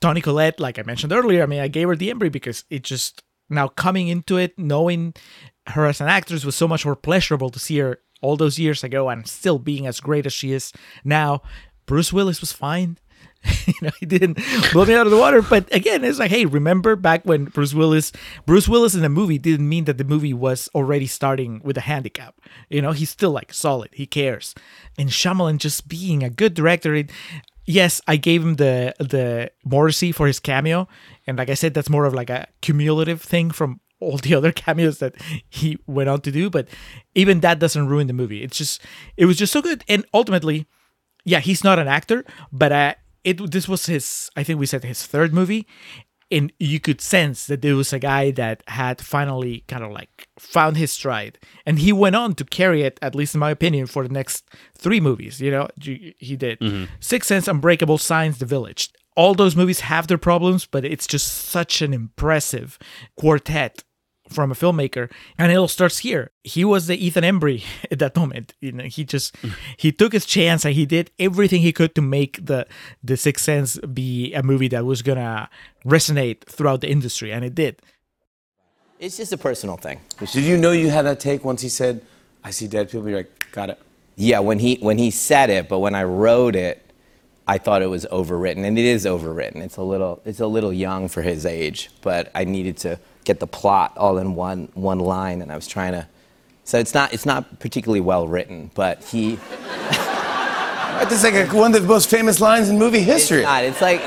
Toni 0.03 0.21
Collette, 0.21 0.61
like 0.61 0.79
I 0.79 0.83
mentioned 0.83 1.13
earlier, 1.13 1.43
I 1.43 1.47
mean, 1.47 1.61
I 1.61 1.69
gave 1.69 1.89
her 1.89 1.97
the 1.97 2.13
Embry 2.13 2.31
because 2.31 2.65
it 2.69 2.83
just 2.83 3.23
now 3.49 3.69
coming 3.69 4.09
into 4.09 4.37
it, 4.37 4.59
knowing 4.59 5.15
her 5.69 5.87
as 5.87 6.01
an 6.01 6.09
actress 6.09 6.45
was 6.45 6.57
so 6.57 6.67
much 6.67 6.85
more 6.85 6.97
pleasurable 6.97 7.51
to 7.51 7.59
see 7.59 7.79
her 7.79 8.01
all 8.21 8.37
those 8.37 8.59
years 8.59 8.83
ago 8.83 9.09
and 9.09 9.29
still 9.29 9.59
being 9.59 9.87
as 9.87 10.01
great 10.01 10.27
as 10.27 10.33
she 10.33 10.53
is 10.53 10.73
now. 11.05 11.41
Bruce 11.87 12.13
Willis 12.13 12.41
was 12.41 12.53
fine. 12.53 12.99
you 13.67 13.75
know, 13.83 13.91
he 13.99 14.07
didn't 14.07 14.39
blow 14.73 14.85
me 14.85 14.95
out 14.95 15.07
of 15.07 15.11
the 15.11 15.19
water. 15.19 15.43
But 15.43 15.73
again, 15.75 16.05
it's 16.05 16.19
like, 16.19 16.31
hey, 16.31 16.47
remember 16.47 16.95
back 16.95 17.25
when 17.25 17.47
Bruce 17.47 17.75
Willis, 17.75 18.13
Bruce 18.47 18.69
Willis 18.69 18.95
in 18.95 19.03
the 19.03 19.09
movie 19.09 19.39
didn't 19.39 19.69
mean 19.69 19.85
that 19.85 19.99
the 19.99 20.05
movie 20.05 20.35
was 20.35 20.69
already 20.75 21.07
starting 21.07 21.61
with 21.65 21.77
a 21.77 21.83
handicap. 21.83 22.41
You 22.71 22.83
know, 22.83 22.93
he's 22.93 23.11
still 23.11 23.33
like 23.33 23.53
solid. 23.53 23.91
He 23.93 24.07
cares. 24.07 24.55
And 24.97 25.11
Shyamalan 25.11 25.59
just 25.59 25.89
being 25.89 26.23
a 26.23 26.31
good 26.31 26.55
director. 26.55 26.95
It, 26.95 27.11
yes, 27.65 28.01
I 28.07 28.17
gave 28.17 28.43
him 28.43 28.55
the 28.57 28.95
the 28.99 29.51
Morrissey 29.65 30.13
for 30.13 30.27
his 30.27 30.41
cameo, 30.41 30.89
and 31.27 31.39
like 31.39 31.51
I 31.51 31.55
said, 31.55 31.75
that's 31.75 31.91
more 31.91 32.05
of 32.05 32.15
like 32.15 32.31
a 32.31 32.49
cumulative 32.61 33.21
thing 33.21 33.51
from 33.51 33.81
all 34.01 34.19
the 34.19 34.35
other 34.39 34.53
cameos 34.53 34.99
that 34.99 35.15
he 35.49 35.79
went 35.87 36.09
on 36.09 36.21
to 36.23 36.33
do. 36.33 36.51
But 36.51 36.69
even 37.15 37.41
that 37.41 37.59
doesn't 37.59 37.89
ruin 37.89 38.07
the 38.07 38.13
movie. 38.13 38.43
It's 38.43 38.59
just 38.59 38.83
it 39.17 39.27
was 39.27 39.37
just 39.37 39.53
so 39.53 39.63
good, 39.63 39.85
and 39.89 40.05
ultimately, 40.13 40.67
yeah, 41.25 41.41
he's 41.41 41.65
not 41.65 41.79
an 41.79 41.89
actor, 41.89 42.25
but 42.53 42.73
uh, 42.73 42.95
it 43.25 43.51
this 43.51 43.69
was 43.69 43.87
his. 43.87 44.31
I 44.37 44.43
think 44.43 44.59
we 44.59 44.67
said 44.67 44.85
his 44.85 45.07
third 45.07 45.33
movie. 45.33 45.67
And 46.33 46.51
you 46.59 46.81
could 46.81 47.01
sense 47.03 47.47
that 47.47 47.61
there 47.61 47.77
was 47.77 47.93
a 47.93 47.99
guy 47.99 48.31
that 48.33 48.63
had 48.67 49.03
finally 49.03 49.65
kind 49.69 49.85
of 49.85 49.93
like 49.93 50.29
found 50.39 50.79
his 50.79 50.91
stride, 50.91 51.39
and 51.67 51.79
he 51.79 51.93
went 51.93 52.17
on 52.17 52.35
to 52.37 52.45
carry 52.45 52.83
it, 52.83 52.99
at 53.03 53.15
least 53.15 53.35
in 53.35 53.41
my 53.41 53.51
opinion, 53.51 53.87
for 53.87 54.03
the 54.09 54.15
next 54.15 54.49
three 54.77 54.99
movies. 54.99 55.41
You 55.43 55.51
know, 55.51 55.69
he 55.79 56.37
did 56.37 56.59
Mhm. 56.61 56.89
Sixth 57.01 57.29
Sense, 57.29 57.47
Unbreakable, 57.49 57.99
Signs, 57.99 58.39
The 58.39 58.47
Village. 58.47 58.89
All 59.15 59.35
those 59.35 59.55
movies 59.55 59.81
have 59.81 60.07
their 60.07 60.17
problems, 60.17 60.65
but 60.65 60.87
it's 60.87 61.07
just 61.07 61.27
such 61.51 61.83
an 61.83 61.93
impressive 61.93 62.79
quartet 63.15 63.85
from 64.33 64.51
a 64.51 64.55
filmmaker. 64.55 65.11
And 65.39 65.53
it 65.53 65.57
all 65.57 65.69
starts 65.69 65.99
here. 65.99 66.31
He 66.43 66.65
was 66.65 66.87
the 66.87 66.97
Ethan 66.97 67.25
Embry 67.25 67.65
at 67.91 67.99
that 67.99 68.17
moment. 68.17 68.55
You 68.61 68.73
know, 68.73 68.85
he 68.85 69.05
just 69.05 69.37
he 69.77 69.93
took 69.93 70.13
his 70.13 70.27
chance 70.27 70.65
and 70.65 70.75
he 70.75 70.87
did 70.87 71.11
everything 71.19 71.63
he 71.63 71.73
could 71.73 71.95
to 71.95 72.03
make 72.03 72.45
the 72.45 72.67
the 73.03 73.17
Sixth 73.17 73.45
Sense 73.45 73.79
be 73.79 74.33
a 74.35 74.43
movie 74.43 74.69
that 74.69 74.85
was 74.85 75.03
gonna 75.03 75.49
resonate 75.85 76.45
throughout 76.45 76.81
the 76.81 76.91
industry, 76.91 77.33
and 77.33 77.45
it 77.45 77.55
did. 77.55 77.81
It's 78.99 79.17
just 79.17 79.33
a 79.33 79.39
personal 79.39 79.77
thing. 79.77 80.01
Did 80.19 80.45
you 80.45 80.57
know 80.57 80.71
you 80.71 80.91
had 80.91 81.03
that 81.07 81.19
take 81.19 81.45
once 81.45 81.61
he 81.61 81.69
said, 81.69 82.05
"I 82.45 82.51
see 82.51 82.69
dead 82.69 82.91
people"? 82.91 83.09
You're 83.09 83.19
like, 83.19 83.51
got 83.53 83.71
it. 83.71 83.81
Yeah, 84.17 84.41
when 84.41 84.59
he 84.59 84.77
when 84.77 84.99
he 84.99 85.11
said 85.11 85.51
it, 85.51 85.69
but 85.69 85.81
when 85.81 85.95
I 85.95 86.05
wrote 86.05 86.55
it, 86.55 86.83
I 87.47 87.59
thought 87.59 87.83
it 87.83 87.91
was 87.91 88.07
overwritten, 88.07 88.65
and 88.65 88.79
it 88.79 88.85
is 88.85 89.05
overwritten. 89.05 89.57
It's 89.57 89.77
a 89.77 89.83
little 89.83 90.23
it's 90.25 90.41
a 90.41 90.47
little 90.47 90.73
young 90.73 91.09
for 91.09 91.23
his 91.23 91.45
age, 91.45 91.91
but 92.03 92.31
I 92.35 92.45
needed 92.45 92.77
to 92.79 93.01
get 93.25 93.41
the 93.41 93.47
plot 93.47 93.93
all 93.97 94.19
in 94.19 94.35
one 94.35 94.69
one 94.75 94.99
line, 94.99 95.43
and 95.43 95.51
I 95.53 95.57
was 95.57 95.67
trying 95.67 95.93
to. 95.93 96.07
So 96.65 96.79
it's 96.79 96.95
not 96.95 97.13
it's 97.13 97.27
not 97.27 97.59
particularly 97.61 98.01
well 98.01 98.27
written, 98.29 98.71
but 98.75 99.03
he. 99.05 99.39
That's 101.03 101.25
like 101.25 101.35
a, 101.35 101.47
one 101.49 101.75
of 101.75 101.83
the 101.83 101.89
most 101.89 102.09
famous 102.09 102.41
lines 102.41 102.69
in 102.69 102.79
movie 102.79 103.01
history. 103.03 103.39
It's 103.39 103.47
not. 103.47 103.65
It's 103.65 103.81
like. 103.81 104.01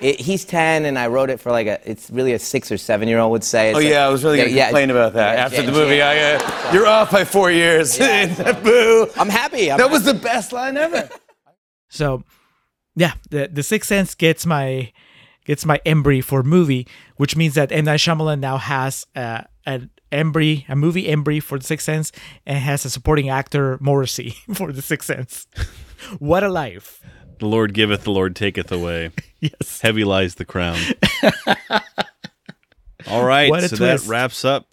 It, 0.00 0.18
he's 0.18 0.46
10 0.46 0.86
and 0.86 0.98
I 0.98 1.08
wrote 1.08 1.28
it 1.28 1.40
for 1.40 1.52
like 1.52 1.66
a, 1.66 1.78
it's 1.84 2.08
really 2.08 2.32
a 2.32 2.38
six 2.38 2.72
or 2.72 2.78
seven 2.78 3.06
year 3.06 3.18
old 3.18 3.32
would 3.32 3.44
say. 3.44 3.68
It's 3.68 3.76
oh 3.76 3.80
like- 3.80 3.90
yeah, 3.90 4.06
I 4.06 4.08
was 4.08 4.24
really 4.24 4.38
gonna 4.38 4.48
complain 4.64 4.88
about 4.88 5.12
that 5.12 5.36
Yeah, 5.36 5.44
after 5.44 5.60
yeah, 5.60 5.66
the 5.66 5.72
movie. 5.72 5.96
yeah. 5.96 6.38
I, 6.42 6.68
uh, 6.70 6.72
you're 6.72 6.86
off 6.86 7.10
by 7.10 7.26
four 7.26 7.50
years. 7.50 7.98
Boo. 8.62 9.08
I'm 9.18 9.28
happy. 9.28 9.70
I'm 9.70 9.76
that 9.76 9.90
was 9.90 10.04
the 10.04 10.14
best 10.14 10.52
line 10.54 10.78
ever. 10.78 11.06
So, 11.90 12.22
yeah, 12.96 13.12
the 13.28 13.50
the 13.52 13.62
Sixth 13.62 13.88
Sense 13.88 14.14
gets 14.14 14.46
my 14.46 14.90
gets 15.50 15.66
my 15.66 15.80
Embry 15.84 16.22
for 16.22 16.44
movie, 16.44 16.86
which 17.16 17.34
means 17.34 17.54
that 17.54 17.72
M 17.72 17.86
Night 17.86 17.98
Shyamalan 17.98 18.38
now 18.38 18.56
has 18.56 19.04
uh, 19.16 19.42
an 19.66 19.90
Embry, 20.12 20.64
a 20.68 20.76
movie 20.76 21.08
Embry 21.08 21.42
for 21.42 21.58
the 21.58 21.64
Sixth 21.64 21.84
Sense, 21.84 22.12
and 22.46 22.58
has 22.58 22.84
a 22.84 22.90
supporting 22.90 23.28
actor 23.28 23.76
Morrissey 23.80 24.30
for 24.54 24.70
the 24.70 24.80
Sixth 24.80 25.08
Sense. 25.08 25.48
what 26.20 26.44
a 26.44 26.48
life! 26.48 27.02
The 27.40 27.46
Lord 27.46 27.74
giveth, 27.74 28.04
the 28.04 28.12
Lord 28.12 28.36
taketh 28.36 28.70
away. 28.70 29.10
yes. 29.40 29.80
Heavy 29.80 30.04
lies 30.04 30.36
the 30.36 30.44
crown. 30.44 30.78
All 33.08 33.24
right, 33.24 33.50
so 33.62 33.76
twist. 33.76 33.80
that 33.80 34.08
wraps 34.08 34.44
up. 34.44 34.68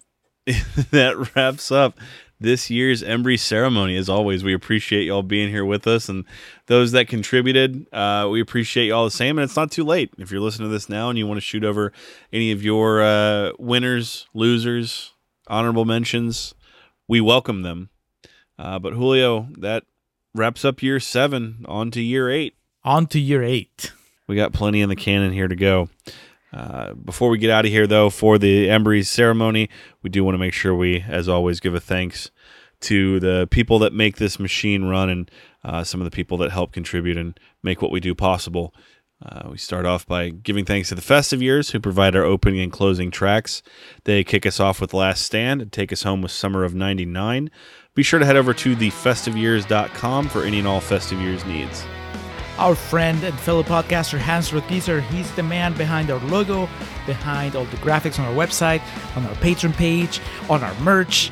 that 0.92 1.34
wraps 1.34 1.72
up 1.72 1.98
this 2.40 2.70
year's 2.70 3.02
Embry 3.02 3.38
ceremony. 3.38 3.96
As 3.96 4.08
always, 4.08 4.44
we 4.44 4.54
appreciate 4.54 5.04
y'all 5.04 5.22
being 5.22 5.48
here 5.48 5.64
with 5.64 5.86
us, 5.86 6.08
and 6.08 6.24
those 6.66 6.92
that 6.92 7.08
contributed, 7.08 7.86
uh, 7.92 8.28
we 8.30 8.40
appreciate 8.40 8.86
y'all 8.86 9.04
the 9.04 9.10
same. 9.10 9.38
And 9.38 9.44
it's 9.44 9.56
not 9.56 9.70
too 9.70 9.84
late 9.84 10.12
if 10.18 10.30
you're 10.30 10.40
listening 10.40 10.68
to 10.68 10.72
this 10.72 10.88
now 10.88 11.08
and 11.08 11.18
you 11.18 11.26
want 11.26 11.38
to 11.38 11.42
shoot 11.42 11.64
over 11.64 11.92
any 12.32 12.52
of 12.52 12.62
your 12.62 13.02
uh, 13.02 13.52
winners, 13.58 14.26
losers, 14.34 15.12
honorable 15.48 15.84
mentions. 15.84 16.54
We 17.06 17.20
welcome 17.20 17.62
them. 17.62 17.90
Uh, 18.58 18.78
but 18.78 18.92
Julio, 18.92 19.48
that 19.58 19.84
wraps 20.34 20.64
up 20.64 20.82
year 20.82 21.00
seven. 21.00 21.64
On 21.66 21.90
to 21.90 22.00
year 22.00 22.30
eight. 22.30 22.54
On 22.84 23.06
to 23.08 23.18
year 23.18 23.42
eight. 23.42 23.92
We 24.26 24.36
got 24.36 24.52
plenty 24.52 24.82
in 24.82 24.88
the 24.88 24.96
cannon 24.96 25.32
here 25.32 25.48
to 25.48 25.56
go. 25.56 25.88
Uh, 26.52 26.94
before 26.94 27.28
we 27.28 27.38
get 27.38 27.50
out 27.50 27.64
of 27.64 27.70
here, 27.70 27.86
though, 27.86 28.10
for 28.10 28.38
the 28.38 28.68
Embry 28.68 29.04
ceremony, 29.04 29.68
we 30.02 30.10
do 30.10 30.24
want 30.24 30.34
to 30.34 30.38
make 30.38 30.54
sure 30.54 30.74
we, 30.74 31.04
as 31.06 31.28
always, 31.28 31.60
give 31.60 31.74
a 31.74 31.80
thanks 31.80 32.30
to 32.80 33.20
the 33.20 33.48
people 33.50 33.78
that 33.80 33.92
make 33.92 34.16
this 34.16 34.38
machine 34.38 34.84
run 34.84 35.10
and 35.10 35.30
uh, 35.64 35.84
some 35.84 36.00
of 36.00 36.04
the 36.04 36.10
people 36.10 36.38
that 36.38 36.52
help 36.52 36.72
contribute 36.72 37.16
and 37.16 37.38
make 37.62 37.82
what 37.82 37.90
we 37.90 38.00
do 38.00 38.14
possible. 38.14 38.72
Uh, 39.20 39.48
we 39.50 39.58
start 39.58 39.84
off 39.84 40.06
by 40.06 40.28
giving 40.28 40.64
thanks 40.64 40.88
to 40.88 40.94
the 40.94 41.02
Festive 41.02 41.42
Years, 41.42 41.70
who 41.70 41.80
provide 41.80 42.14
our 42.14 42.22
opening 42.22 42.60
and 42.60 42.70
closing 42.70 43.10
tracks. 43.10 43.62
They 44.04 44.22
kick 44.22 44.46
us 44.46 44.60
off 44.60 44.80
with 44.80 44.94
Last 44.94 45.22
Stand 45.22 45.60
and 45.60 45.72
take 45.72 45.92
us 45.92 46.04
home 46.04 46.22
with 46.22 46.30
Summer 46.30 46.62
of 46.62 46.74
99. 46.74 47.50
Be 47.94 48.02
sure 48.04 48.20
to 48.20 48.26
head 48.26 48.36
over 48.36 48.54
to 48.54 48.76
thefestiveyears.com 48.76 50.28
for 50.28 50.44
any 50.44 50.60
and 50.60 50.68
all 50.68 50.80
Festive 50.80 51.20
Years 51.20 51.44
needs. 51.46 51.84
Our 52.58 52.74
friend 52.74 53.22
and 53.22 53.38
fellow 53.38 53.62
podcaster 53.62 54.18
Hans 54.18 54.50
Rothgiesser. 54.50 55.00
He's 55.00 55.30
the 55.36 55.44
man 55.44 55.74
behind 55.74 56.10
our 56.10 56.18
logo, 56.26 56.68
behind 57.06 57.54
all 57.54 57.64
the 57.66 57.76
graphics 57.76 58.18
on 58.18 58.24
our 58.24 58.34
website, 58.34 58.82
on 59.16 59.24
our 59.24 59.34
Patreon 59.36 59.74
page, 59.74 60.20
on 60.50 60.64
our 60.64 60.74
merch. 60.80 61.30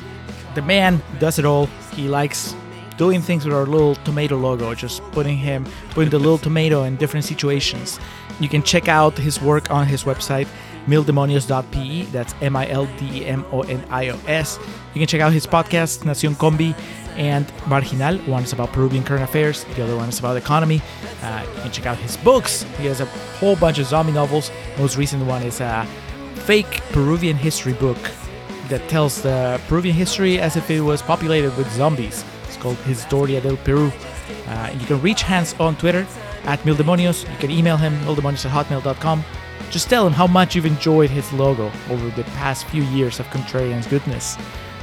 The 0.55 0.63
man 0.63 1.03
does 1.19 1.41
it 1.41 1.45
all. 1.45 1.67
He 1.95 2.07
likes 2.09 2.55
doing 2.97 3.21
things 3.21 3.45
with 3.45 3.55
our 3.55 3.67
little 3.67 3.97
tomato 3.97 4.37
logo, 4.37 4.73
just 4.75 5.03
putting 5.11 5.37
him, 5.37 5.67
putting 5.91 6.11
the 6.11 6.19
little 6.19 6.39
tomato 6.39 6.85
in 6.85 6.95
different 6.95 7.25
situations. 7.25 7.99
You 8.39 8.49
can 8.49 8.63
check 8.63 8.87
out 8.87 9.19
his 9.19 9.41
work 9.41 9.71
on 9.71 9.87
his 9.87 10.05
website, 10.05 10.47
mildemonios.pe. 10.87 12.03
That's 12.05 12.35
M 12.41 12.55
I 12.55 12.69
L 12.69 12.87
D 12.99 13.23
E 13.23 13.27
M 13.27 13.45
O 13.51 13.63
N 13.63 13.85
I 13.91 14.11
O 14.11 14.19
S. 14.29 14.61
You 14.95 15.01
can 15.01 15.09
check 15.09 15.21
out 15.21 15.33
his 15.33 15.47
podcast, 15.47 16.05
Nacion 16.05 16.35
Combi 16.35 16.75
and 17.17 17.51
Marginal. 17.67 18.19
One 18.27 18.43
is 18.43 18.53
about 18.53 18.73
Peruvian 18.73 19.05
current 19.05 19.25
affairs, 19.25 19.65
the 19.77 19.83
other 19.83 19.97
one 19.97 20.09
is 20.09 20.19
about 20.19 20.37
economy. 20.37 20.83
Uh, 21.23 21.47
you 21.55 21.63
can 21.63 21.73
check 21.73 21.87
out 21.87 21.99
his 21.99 22.17
books. 22.17 22.63
He 22.79 22.87
has 22.87 23.01
a 23.01 23.07
whole 23.39 23.57
bunch 23.57 23.79
of 23.79 23.87
zombie 23.87 24.13
novels. 24.13 24.51
Most 24.79 24.97
recent 24.97 25.25
one 25.27 25.43
is 25.43 25.61
a 25.61 25.87
fake 26.35 26.81
Peruvian 26.93 27.37
history 27.37 27.73
book 27.73 27.99
that 28.69 28.87
tells 28.89 29.23
the 29.23 29.61
Peruvian 29.69 29.95
history 29.95 30.39
as 30.39 30.57
if 30.57 30.71
it 30.71 30.81
was 30.81 31.03
populated 31.03 31.57
with 31.57 31.71
zombies. 31.73 32.25
It's 32.47 32.57
called 32.57 32.77
Historia 32.79 33.41
del 33.41 33.57
Peru. 33.57 33.91
Uh, 34.47 34.71
you 34.79 34.87
can 34.87 35.01
reach 35.01 35.23
Hans 35.23 35.55
on 35.61 35.77
Twitter 35.77 36.07
at 36.45 36.61
Mildemonios. 36.61 37.31
You 37.31 37.39
can 37.39 37.51
email 37.51 37.77
him, 37.77 37.95
mildemonios 38.01 38.47
at 38.47 38.53
hotmail.com. 38.53 39.25
Just 39.71 39.89
tell 39.89 40.07
him 40.07 40.13
how 40.13 40.27
much 40.27 40.55
you've 40.55 40.67
enjoyed 40.67 41.11
his 41.11 41.33
logo 41.33 41.73
over 41.91 42.11
the 42.11 42.25
past 42.39 42.67
few 42.67 42.85
years 42.85 43.19
of 43.19 43.27
Contrarian's 43.27 43.87
goodness. 43.87 44.37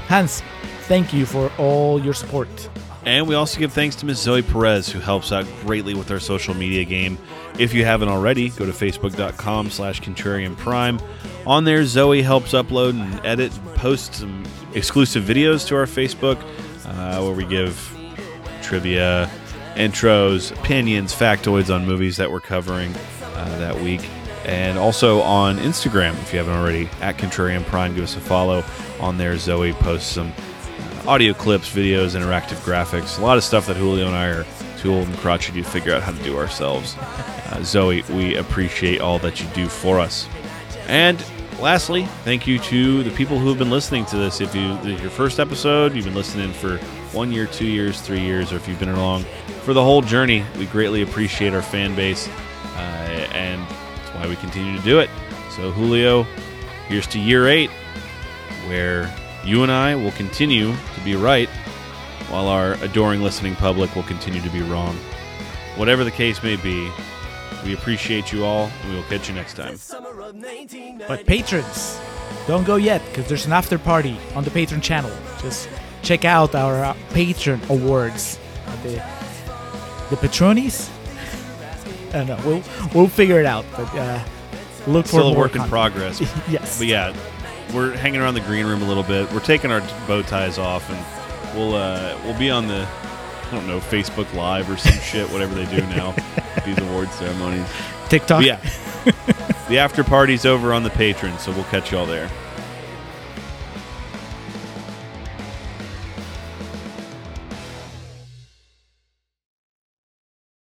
Hans, 0.08 0.44
thank 0.84 1.14
you 1.14 1.26
for 1.26 1.52
all 1.58 2.00
your 2.02 2.14
support. 2.14 2.70
And 3.06 3.28
we 3.28 3.36
also 3.36 3.60
give 3.60 3.74
thanks 3.74 3.98
to 3.98 4.06
Ms. 4.06 4.20
Zoe 4.20 4.42
Perez, 4.42 4.88
who 4.88 5.00
helps 5.00 5.32
out 5.32 5.46
greatly 5.62 5.94
with 5.94 6.10
our 6.10 6.20
social 6.20 6.54
media 6.54 6.86
game. 6.86 7.18
If 7.60 7.74
you 7.74 7.84
haven't 7.84 8.08
already, 8.08 8.50
go 8.50 8.66
to 8.66 8.72
facebook.com 8.72 9.70
slash 9.70 10.02
contrarian 10.02 10.56
prime. 10.56 11.00
On 11.46 11.66
there, 11.66 11.84
Zoe 11.86 12.22
helps 12.22 12.54
upload 12.54 12.92
and 12.92 13.26
edit 13.26 13.56
and 13.58 13.76
post 13.76 14.16
some 14.16 14.46
exclusive 14.74 15.24
videos 15.26 15.68
to 15.68 15.76
our 15.76 15.86
Facebook 15.86 16.42
uh, 16.86 17.22
where 17.22 17.34
we 17.34 17.46
give 17.46 17.76
trivia, 18.62 19.30
intros, 19.76 20.58
opinions, 20.58 21.14
factoids 21.14 21.74
on 21.74 21.86
movies 21.86 22.16
that 22.18 22.32
we're 22.32 22.40
covering 22.40 22.94
uh, 23.22 23.58
that 23.60 23.78
week. 23.82 24.08
And 24.46 24.78
also 24.78 25.22
on 25.22 25.58
Instagram, 25.58 26.14
if 26.22 26.32
you 26.32 26.40
haven't 26.40 26.56
already, 26.56 26.90
at 27.02 27.18
Contrarian 27.18 27.66
Prime, 27.66 27.96
give 27.96 28.06
us 28.06 28.16
a 28.16 28.22
follow. 28.22 28.64
On 29.00 29.18
there, 29.18 29.38
Zoe 29.38 29.74
posts 29.74 30.10
some 30.10 30.32
audio 31.06 31.34
clips, 31.34 31.70
videos, 31.70 32.16
interactive 32.16 32.58
graphics, 32.64 33.20
a 33.20 33.22
lot 33.22 33.38
of 33.38 33.44
stuff 33.44 33.68
that 33.68 33.76
Julio 33.76 34.08
and 34.08 34.16
I 34.16 34.28
are 34.28 34.46
too 34.78 34.94
old 34.94 35.08
and 35.08 35.18
crotchety 35.18 35.62
to 35.62 35.70
figure 35.70 35.94
out 35.94 36.02
how 36.02 36.12
to 36.12 36.24
do 36.24 36.38
ourselves. 36.38 36.96
Uh, 36.98 37.62
Zoe, 37.64 38.04
we 38.04 38.36
appreciate 38.36 39.02
all 39.02 39.20
that 39.20 39.42
you 39.42 39.48
do 39.50 39.68
for 39.68 40.00
us. 40.00 40.28
And 40.88 41.24
lastly, 41.60 42.06
thank 42.24 42.48
you 42.48 42.58
to 42.60 43.04
the 43.04 43.12
people 43.12 43.38
who 43.38 43.50
have 43.50 43.58
been 43.58 43.70
listening 43.70 44.06
to 44.08 44.18
this. 44.18 44.40
If 44.40 44.56
you 44.56 44.78
your 44.84 45.10
first 45.10 45.40
episode, 45.40 45.94
you've 45.94 46.06
been 46.06 46.16
listening 46.16 46.54
for 46.54 46.78
one 47.14 47.32
year, 47.32 47.48
two 47.48 47.68
years, 47.68 48.00
three 48.00 48.22
years, 48.22 48.54
or 48.54 48.56
if 48.56 48.68
you've 48.68 48.80
been 48.80 48.90
along 48.90 49.24
for 49.64 49.74
the 49.74 49.84
whole 49.84 50.02
journey, 50.02 50.46
we 50.58 50.66
greatly 50.68 51.02
appreciate 51.02 51.54
our 51.54 51.62
fan 51.62 51.96
base, 51.96 52.28
uh, 52.76 53.28
and 53.34 53.62
that's 53.62 54.16
why 54.16 54.28
we 54.28 54.36
continue 54.38 54.78
to 54.78 54.84
do 54.84 55.00
it. 55.00 55.10
So, 55.52 55.72
Julio, 55.72 56.24
here's 56.88 57.08
to 57.08 57.20
year 57.20 57.48
eight, 57.48 57.70
where 58.68 59.14
you 59.46 59.64
and 59.64 59.72
I 59.72 59.96
will 59.96 60.12
continue 60.12 60.74
to 60.74 61.02
be 61.04 61.16
right, 61.16 61.50
while 62.30 62.48
our 62.48 62.74
adoring 62.76 63.22
listening 63.22 63.56
public 63.56 63.96
will 63.96 64.04
continue 64.04 64.42
to 64.42 64.50
be 64.50 64.62
wrong. 64.62 64.96
Whatever 65.76 66.04
the 66.04 66.12
case 66.12 66.42
may 66.44 66.56
be, 66.56 66.90
we 67.64 67.74
appreciate 67.74 68.32
you 68.32 68.46
all, 68.46 68.70
and 68.82 68.90
we 68.90 68.96
will 68.96 69.04
catch 69.04 69.30
you 69.30 69.36
next 69.36 69.56
time. 69.56 69.78
But 71.08 71.26
patrons, 71.26 72.00
don't 72.48 72.66
go 72.66 72.76
yet 72.76 73.02
because 73.08 73.28
there's 73.28 73.46
an 73.46 73.54
after 73.54 73.78
party 73.78 74.18
on 74.36 74.44
the 74.44 74.52
patron 74.52 74.82
channel. 74.82 75.12
Just 75.42 75.70
check 76.02 76.26
out 76.26 76.56
our 76.56 76.84
uh, 76.84 76.94
Patreon 77.10 77.70
awards. 77.70 78.40
Uh, 78.68 78.76
the 78.84 78.90
the 80.10 80.16
patronis. 80.18 80.90
I 82.10 82.24
don't 82.24 82.28
know. 82.28 82.40
We'll 82.46 82.64
we'll 82.94 83.08
figure 83.08 83.40
it 83.40 83.46
out. 83.46 83.66
But 83.72 83.96
uh, 83.96 84.24
look 84.88 85.06
for 85.06 85.10
Still 85.10 85.30
a 85.30 85.34
more 85.34 85.44
work 85.44 85.56
in 85.56 85.64
progress. 85.64 86.20
yes. 86.50 86.78
But 86.78 86.88
yeah, 86.88 87.16
we're 87.74 87.96
hanging 87.98 88.22
around 88.22 88.36
the 88.36 88.42
green 88.42 88.66
room 88.66 88.82
a 88.82 88.88
little 88.88 89.04
bit. 89.04 89.32
We're 89.32 89.40
taking 89.40 89.72
our 89.72 89.82
bow 90.08 90.22
ties 90.22 90.58
off, 90.58 90.90
and 90.90 91.58
we'll 91.58 91.76
uh, 91.76 92.18
we'll 92.24 92.38
be 92.38 92.50
on 92.50 92.68
the 92.68 92.88
I 93.48 93.52
don't 93.52 93.68
know 93.68 93.80
Facebook 93.80 94.32
Live 94.34 94.70
or 94.70 94.78
some 94.78 95.00
shit, 95.00 95.30
whatever 95.32 95.54
they 95.56 95.66
do 95.66 95.82
now. 95.88 96.16
these 96.66 96.78
award 96.80 97.10
ceremonies. 97.12 97.68
TikTok. 98.10 98.40
But 98.40 98.46
yeah. 98.46 98.60
the 99.68 99.80
after 99.80 100.04
party's 100.04 100.46
over 100.46 100.74
on 100.74 100.84
the 100.84 100.90
Patreon, 100.90 101.40
so 101.40 101.52
we'll 101.52 101.64
catch 101.66 101.92
you 101.92 101.98
all 101.98 102.06
there. 102.06 102.30